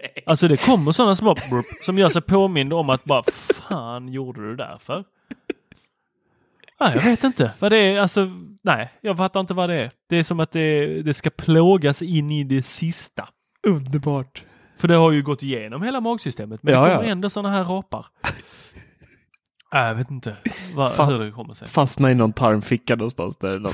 Nej. 0.00 0.22
Alltså 0.26 0.48
det 0.48 0.56
kommer 0.56 0.92
sådana 0.92 1.16
små 1.16 1.36
som 1.82 1.98
gör 1.98 2.08
sig 2.08 2.22
påmind 2.22 2.72
om 2.72 2.90
att 2.90 3.04
bara 3.04 3.22
fan 3.68 4.08
gjorde 4.08 4.40
du 4.40 4.56
det 4.56 4.64
där 4.64 4.78
för? 4.78 5.04
Nej, 6.80 6.92
jag 6.94 7.02
vet 7.02 7.24
inte 7.24 7.52
vad 7.58 7.72
det 7.72 7.78
är. 7.78 8.00
Alltså, 8.00 8.30
nej, 8.62 8.90
jag 9.00 9.16
fattar 9.16 9.40
inte 9.40 9.54
vad 9.54 9.68
det 9.68 9.80
är. 9.80 9.90
Det 10.08 10.16
är 10.16 10.24
som 10.24 10.40
att 10.40 10.52
det, 10.52 10.86
det 11.02 11.14
ska 11.14 11.30
plågas 11.30 12.02
in 12.02 12.30
i 12.30 12.44
det 12.44 12.62
sista. 12.62 13.28
Underbart. 13.66 14.44
För 14.76 14.88
det 14.88 14.94
har 14.94 15.12
ju 15.12 15.22
gått 15.22 15.42
igenom 15.42 15.82
hela 15.82 16.00
magsystemet, 16.00 16.62
men 16.62 16.74
ja, 16.74 16.80
det 16.80 16.90
kommer 16.90 17.04
ja. 17.04 17.10
ändå 17.10 17.30
sådana 17.30 17.50
här 17.50 17.64
rapar. 17.64 18.06
jag 19.70 19.94
vet 19.94 20.10
inte 20.10 20.36
vad, 20.74 20.92
Fa 20.92 21.04
hur 21.04 21.18
det 21.18 21.30
kommer 21.30 21.54
sig. 21.54 21.68
Fastna 21.68 22.10
i 22.10 22.14
någon 22.14 22.32
tarmficka 22.32 22.96
någonstans 22.96 23.36
där. 23.36 23.62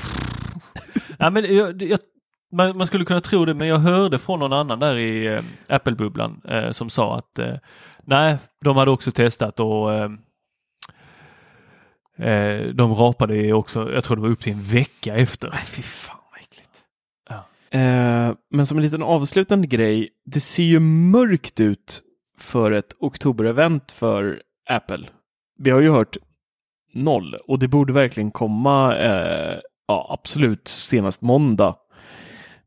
Ja, 1.19 1.29
men 1.29 1.55
jag, 1.55 1.81
jag, 1.81 1.99
man, 2.51 2.77
man, 2.77 2.87
skulle 2.87 3.05
kunna 3.05 3.21
tro 3.21 3.45
det, 3.45 3.53
men 3.53 3.67
jag 3.67 3.77
hörde 3.77 4.19
från 4.19 4.39
någon 4.39 4.53
annan 4.53 4.79
där 4.79 4.97
i 4.97 5.27
äh, 5.27 5.43
Apple-bubblan 5.67 6.41
äh, 6.49 6.71
som 6.71 6.89
sa 6.89 7.17
att 7.17 7.39
äh, 7.39 7.55
nej, 8.03 8.37
de 8.61 8.77
hade 8.77 8.91
också 8.91 9.11
testat 9.11 9.59
och 9.59 9.89
Eh, 12.17 12.67
de 12.73 12.93
rapade 12.95 13.53
också, 13.53 13.93
jag 13.93 14.03
tror 14.03 14.15
det 14.15 14.21
var 14.21 14.29
upp 14.29 14.41
till 14.41 14.53
en 14.53 14.61
vecka 14.61 15.15
efter. 15.15 15.49
Nej, 15.49 15.63
fy 15.65 15.81
fan. 15.81 16.17
Eh, 17.73 18.33
men 18.51 18.65
som 18.65 18.77
en 18.77 18.83
liten 18.83 19.03
avslutande 19.03 19.67
grej, 19.67 20.09
det 20.25 20.39
ser 20.39 20.63
ju 20.63 20.79
mörkt 20.79 21.59
ut 21.59 22.01
för 22.37 22.71
ett 22.71 22.95
oktoberevent 22.99 23.91
för 23.91 24.41
Apple. 24.69 25.07
Vi 25.59 25.69
har 25.69 25.81
ju 25.81 25.89
hört 25.89 26.17
noll 26.93 27.35
och 27.47 27.59
det 27.59 27.67
borde 27.67 27.93
verkligen 27.93 28.31
komma, 28.31 28.97
eh, 28.97 29.59
ja 29.87 30.07
absolut 30.09 30.67
senast 30.67 31.21
måndag 31.21 31.75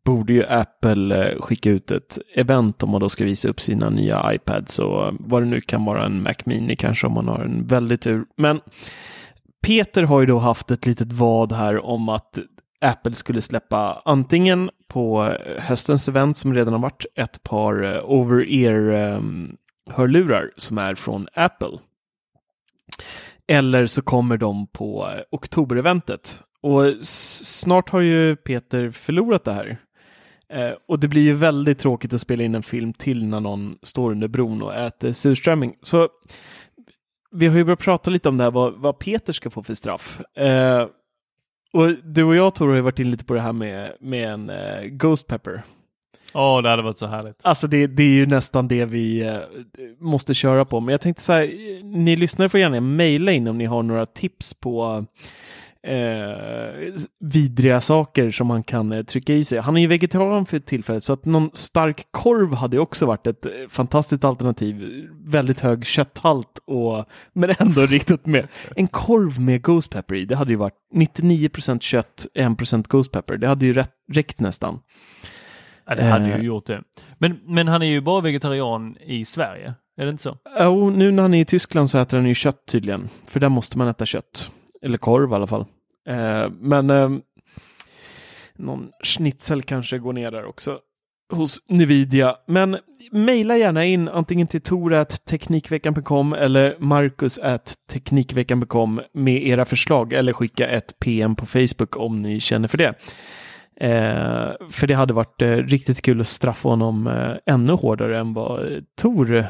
borde 0.04 0.32
ju 0.32 0.44
Apple 0.44 1.30
eh, 1.30 1.40
skicka 1.40 1.70
ut 1.70 1.90
ett 1.90 2.18
event 2.34 2.82
om 2.82 2.90
man 2.90 3.00
då 3.00 3.08
ska 3.08 3.24
visa 3.24 3.48
upp 3.48 3.60
sina 3.60 3.90
nya 3.90 4.34
iPads 4.34 4.78
och 4.78 5.06
eh, 5.06 5.14
vad 5.18 5.42
det 5.42 5.46
nu 5.46 5.60
kan 5.60 5.84
vara, 5.84 6.06
en 6.06 6.22
Mac 6.22 6.34
Mini 6.44 6.76
kanske 6.76 7.06
om 7.06 7.12
man 7.12 7.28
har 7.28 7.38
en 7.38 7.66
väldigt 7.66 8.00
tur. 8.00 8.24
Men 8.36 8.60
Peter 9.66 10.02
har 10.02 10.20
ju 10.20 10.26
då 10.26 10.38
haft 10.38 10.70
ett 10.70 10.86
litet 10.86 11.12
vad 11.12 11.52
här 11.52 11.84
om 11.84 12.08
att 12.08 12.38
Apple 12.80 13.14
skulle 13.14 13.42
släppa 13.42 14.02
antingen 14.04 14.70
på 14.88 15.36
höstens 15.58 16.08
event 16.08 16.36
som 16.36 16.54
redan 16.54 16.72
har 16.72 16.80
varit 16.80 17.06
ett 17.14 17.42
par 17.42 17.84
eh, 17.84 18.00
over-ear-hörlurar 18.04 20.42
ehm, 20.42 20.50
som 20.56 20.78
är 20.78 20.94
från 20.94 21.28
Apple. 21.34 21.78
Eller 23.48 23.86
så 23.86 24.02
kommer 24.02 24.36
de 24.36 24.66
på 24.66 25.08
eh, 25.08 25.20
oktobereventet. 25.30 26.42
Och 26.62 26.94
snart 27.02 27.90
har 27.90 28.00
ju 28.00 28.36
Peter 28.36 28.90
förlorat 28.90 29.44
det 29.44 29.52
här. 29.52 29.78
Eh, 30.48 30.72
och 30.88 30.98
det 30.98 31.08
blir 31.08 31.22
ju 31.22 31.34
väldigt 31.34 31.78
tråkigt 31.78 32.14
att 32.14 32.20
spela 32.20 32.44
in 32.44 32.54
en 32.54 32.62
film 32.62 32.92
till 32.92 33.26
när 33.26 33.40
någon 33.40 33.78
står 33.82 34.10
under 34.10 34.28
bron 34.28 34.62
och 34.62 34.74
äter 34.74 35.12
surströmming. 35.12 35.74
Så 35.82 36.08
vi 37.30 37.46
har 37.46 37.56
ju 37.56 37.64
börjat 37.64 37.78
prata 37.78 38.10
lite 38.10 38.28
om 38.28 38.36
det 38.36 38.44
här, 38.44 38.50
vad, 38.50 38.74
vad 38.74 38.98
Peter 38.98 39.32
ska 39.32 39.50
få 39.50 39.62
för 39.62 39.74
straff. 39.74 40.20
Eh, 40.36 40.86
och 41.76 41.94
du 42.04 42.24
och 42.24 42.36
jag 42.36 42.54
Tor 42.54 42.68
har 42.68 42.74
ju 42.74 42.80
varit 42.80 42.98
in 42.98 43.10
lite 43.10 43.24
på 43.24 43.34
det 43.34 43.40
här 43.40 43.52
med, 43.52 43.92
med 44.00 44.32
en 44.32 44.50
eh, 44.50 44.82
Ghost 44.84 45.26
Pepper. 45.26 45.62
Ja, 46.32 46.58
oh, 46.58 46.62
det 46.62 46.68
hade 46.68 46.82
varit 46.82 46.98
så 46.98 47.06
härligt. 47.06 47.38
Alltså 47.42 47.66
det, 47.66 47.86
det 47.86 48.02
är 48.02 48.14
ju 48.14 48.26
nästan 48.26 48.68
det 48.68 48.84
vi 48.84 49.20
eh, 49.20 49.38
måste 49.98 50.34
köra 50.34 50.64
på. 50.64 50.80
Men 50.80 50.92
jag 50.92 51.00
tänkte 51.00 51.22
så 51.22 51.32
här, 51.32 51.46
ni 51.82 52.16
lyssnare 52.16 52.48
får 52.48 52.60
gärna 52.60 52.80
mejla 52.80 53.32
in 53.32 53.48
om 53.48 53.58
ni 53.58 53.64
har 53.64 53.82
några 53.82 54.06
tips 54.06 54.54
på 54.54 55.04
eh, 55.86 56.94
vidriga 57.20 57.80
saker 57.80 58.30
som 58.30 58.46
man 58.46 58.62
kan 58.62 58.92
eh, 58.92 59.02
trycka 59.02 59.34
i 59.34 59.44
sig. 59.44 59.58
Han 59.58 59.76
är 59.76 59.80
ju 59.80 59.86
vegetarian 59.86 60.46
för 60.46 60.58
tillfället 60.58 61.04
så 61.04 61.12
att 61.12 61.24
någon 61.24 61.50
stark 61.52 62.06
korv 62.10 62.54
hade 62.54 62.78
också 62.78 63.06
varit 63.06 63.26
ett 63.26 63.46
eh, 63.46 63.52
fantastiskt 63.68 64.24
alternativ. 64.24 65.06
Väldigt 65.24 65.60
hög 65.60 65.86
kötthalt 65.86 66.58
och 66.66 67.04
men 67.32 67.54
ändå 67.58 67.80
riktigt 67.80 68.26
med 68.26 68.48
en 68.76 68.86
korv 68.86 69.40
med 69.40 69.62
Ghost 69.62 69.90
Pepper 69.90 70.14
i. 70.14 70.24
Det 70.24 70.36
hade 70.36 70.50
ju 70.50 70.56
varit 70.56 70.78
99% 70.94 71.80
kött, 71.80 72.26
1 72.34 72.88
Ghost 72.88 73.12
Pepper. 73.12 73.36
Det 73.36 73.48
hade 73.48 73.66
ju 73.66 73.72
rätt, 73.72 73.92
räckt 74.12 74.40
nästan. 74.40 74.78
Ja, 75.86 75.94
det 75.94 76.04
hade 76.04 76.26
ju 76.26 76.34
eh. 76.34 76.40
gjort 76.40 76.66
det. 76.66 76.82
Men, 77.18 77.40
men 77.44 77.68
han 77.68 77.82
är 77.82 77.86
ju 77.86 78.00
bara 78.00 78.20
vegetarian 78.20 78.96
i 79.00 79.24
Sverige. 79.24 79.74
Är 79.96 80.04
det 80.04 80.10
inte 80.10 80.22
så? 80.22 80.38
Jo, 80.60 80.90
nu 80.90 81.10
när 81.10 81.22
han 81.22 81.34
är 81.34 81.40
i 81.40 81.44
Tyskland 81.44 81.90
så 81.90 81.98
äter 81.98 82.16
han 82.16 82.26
ju 82.26 82.34
kött 82.34 82.66
tydligen. 82.66 83.08
För 83.28 83.40
där 83.40 83.48
måste 83.48 83.78
man 83.78 83.88
äta 83.88 84.06
kött. 84.06 84.50
Eller 84.82 84.98
korv 84.98 85.30
i 85.30 85.34
alla 85.34 85.46
fall. 85.46 85.64
Eh, 86.06 86.50
men 86.60 86.90
eh, 86.90 87.10
någon 88.56 88.90
schnitzel 89.04 89.62
kanske 89.62 89.98
går 89.98 90.12
ner 90.12 90.30
där 90.30 90.44
också 90.44 90.78
hos 91.32 91.62
Nvidia. 91.68 92.36
Men 92.46 92.76
mejla 93.10 93.56
gärna 93.56 93.84
in 93.84 94.08
antingen 94.08 94.46
till 94.46 94.60
tor.teknikveckan.com 94.60 96.32
eller 96.32 96.76
marcus.teknikveckan.com 96.78 99.00
med 99.12 99.46
era 99.46 99.64
förslag 99.64 100.12
eller 100.12 100.32
skicka 100.32 100.68
ett 100.68 100.98
PM 100.98 101.36
på 101.36 101.46
Facebook 101.46 101.96
om 101.96 102.22
ni 102.22 102.40
känner 102.40 102.68
för 102.68 102.78
det. 102.78 102.94
Eh, 103.80 104.52
för 104.70 104.86
det 104.86 104.94
hade 104.94 105.14
varit 105.14 105.42
eh, 105.42 105.48
riktigt 105.48 106.02
kul 106.02 106.20
att 106.20 106.26
straffa 106.26 106.68
honom 106.68 107.06
eh, 107.06 107.54
ännu 107.54 107.72
hårdare 107.72 108.18
än 108.18 108.34
vad 108.34 108.84
Tor 109.00 109.46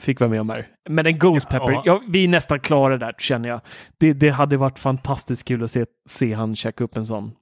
fick 0.00 0.20
vara 0.20 0.30
med 0.30 0.40
om 0.40 0.50
här. 0.50 0.66
Men 0.88 1.06
en 1.06 1.18
Ghost 1.18 1.48
Pepper, 1.48 1.72
Ja. 1.72 1.82
ja, 1.84 2.02
vi 2.08 2.24
är 2.24 2.28
nästan 2.28 2.60
klara 2.60 2.96
där 2.98 3.14
känner 3.18 3.48
jag. 3.48 3.60
Det, 3.98 4.12
det 4.12 4.30
hade 4.30 4.56
varit 4.56 4.78
fantastiskt 4.78 5.48
kul 5.48 5.62
att 5.64 5.70
se, 5.70 5.84
se 6.08 6.32
han 6.32 6.56
käka 6.56 6.84
upp 6.84 6.96
en 6.96 7.06
sån. 7.06 7.32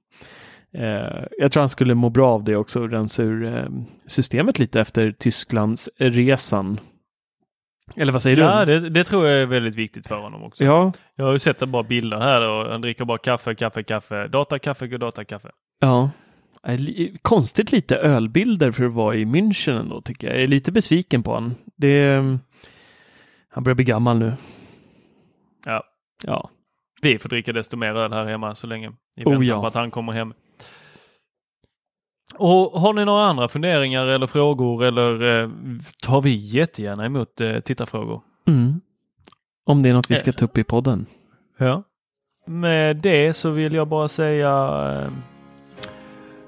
Eh, 0.77 1.23
jag 1.37 1.51
tror 1.51 1.61
han 1.61 1.69
skulle 1.69 1.93
må 1.93 2.09
bra 2.09 2.29
av 2.31 2.43
det 2.43 2.55
också, 2.55 2.87
rensa 2.87 3.23
ur 3.23 3.45
eh, 3.57 3.65
systemet 4.05 4.59
lite 4.59 4.81
efter 4.81 5.11
Tysklands 5.11 5.89
resan. 5.97 6.79
Eller 7.95 8.13
vad 8.13 8.21
säger 8.21 8.37
Ja, 8.37 8.65
du? 8.65 8.79
det, 8.79 8.89
det 8.89 9.03
tror 9.03 9.27
jag 9.27 9.41
är 9.41 9.45
väldigt 9.45 9.75
viktigt 9.75 10.07
för 10.07 10.19
honom 10.19 10.43
också. 10.43 10.63
Ja, 10.63 10.91
Jag 11.15 11.25
har 11.25 11.33
ju 11.33 11.39
sett 11.39 11.59
bara 11.59 11.83
bilder 11.83 12.17
här 12.19 12.47
och 12.49 12.71
han 12.71 12.81
dricker 12.81 13.05
bara 13.05 13.17
kaffe, 13.17 13.55
kaffe, 13.55 13.83
kaffe. 13.83 14.27
Data, 14.27 14.59
kaffe, 14.59 14.87
data, 14.87 15.23
kaffe. 15.25 15.49
ja. 15.79 16.09
Konstigt 17.21 17.71
lite 17.71 17.97
ölbilder 17.97 18.71
för 18.71 18.83
att 18.85 18.93
vara 18.93 19.15
i 19.15 19.25
München 19.25 19.79
ändå 19.79 20.01
tycker 20.01 20.27
jag. 20.27 20.35
Jag 20.35 20.43
är 20.43 20.47
lite 20.47 20.71
besviken 20.71 21.23
på 21.23 21.33
honom. 21.33 21.55
Det, 21.75 22.23
han 23.49 23.63
börjar 23.63 23.75
bli 23.75 23.85
gammal 23.85 24.17
nu. 24.19 24.33
Ja. 25.65 25.83
Ja. 26.23 26.49
Vi 27.01 27.19
får 27.19 27.29
dricka 27.29 27.53
desto 27.53 27.77
mer 27.77 27.95
öl 27.95 28.13
här 28.13 28.25
hemma 28.25 28.55
så 28.55 28.67
länge. 28.67 28.91
I 29.15 29.23
Oh, 29.25 29.29
väntan 29.29 29.47
ja. 29.47 29.61
på 29.61 29.67
att 29.67 29.73
han 29.75 29.91
kommer 29.91 30.13
hem. 30.13 30.33
Och 32.35 32.81
har 32.81 32.93
ni 32.93 33.05
några 33.05 33.25
andra 33.25 33.47
funderingar 33.47 34.07
eller 34.07 34.27
frågor 34.27 34.83
eller 34.83 35.41
eh, 35.43 35.49
tar 36.03 36.21
vi 36.21 36.35
jättegärna 36.35 37.05
emot 37.05 37.41
eh, 37.41 37.59
tittarfrågor. 37.59 38.21
Mm. 38.47 38.81
Om 39.65 39.83
det 39.83 39.89
är 39.89 39.93
något 39.93 40.11
vi 40.11 40.15
ska 40.15 40.29
Eh. 40.29 40.33
ta 40.35 40.45
upp 40.45 40.57
i 40.57 40.63
podden. 40.63 41.05
Ja. 41.57 41.83
Med 42.45 42.97
det 42.97 43.33
så 43.33 43.49
vill 43.49 43.73
jag 43.73 43.87
bara 43.87 44.07
säga 44.07 44.49
eh, 45.03 45.11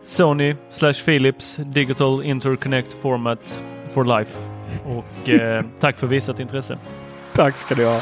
Sony 0.10 0.56
slash 0.72 1.04
Philips 1.06 1.56
Digital 1.56 2.22
Interconnect 2.22 2.94
Format 3.02 3.62
for 3.94 4.06
Life. 4.06 4.40
Och 4.86 5.30
eh, 5.30 5.64
tack 5.80 5.98
för 5.98 6.08
visat 6.08 6.40
intresse. 6.40 6.78
Tack 7.34 7.58
ska 7.58 7.76
du 7.76 7.86
ha. 7.86 8.02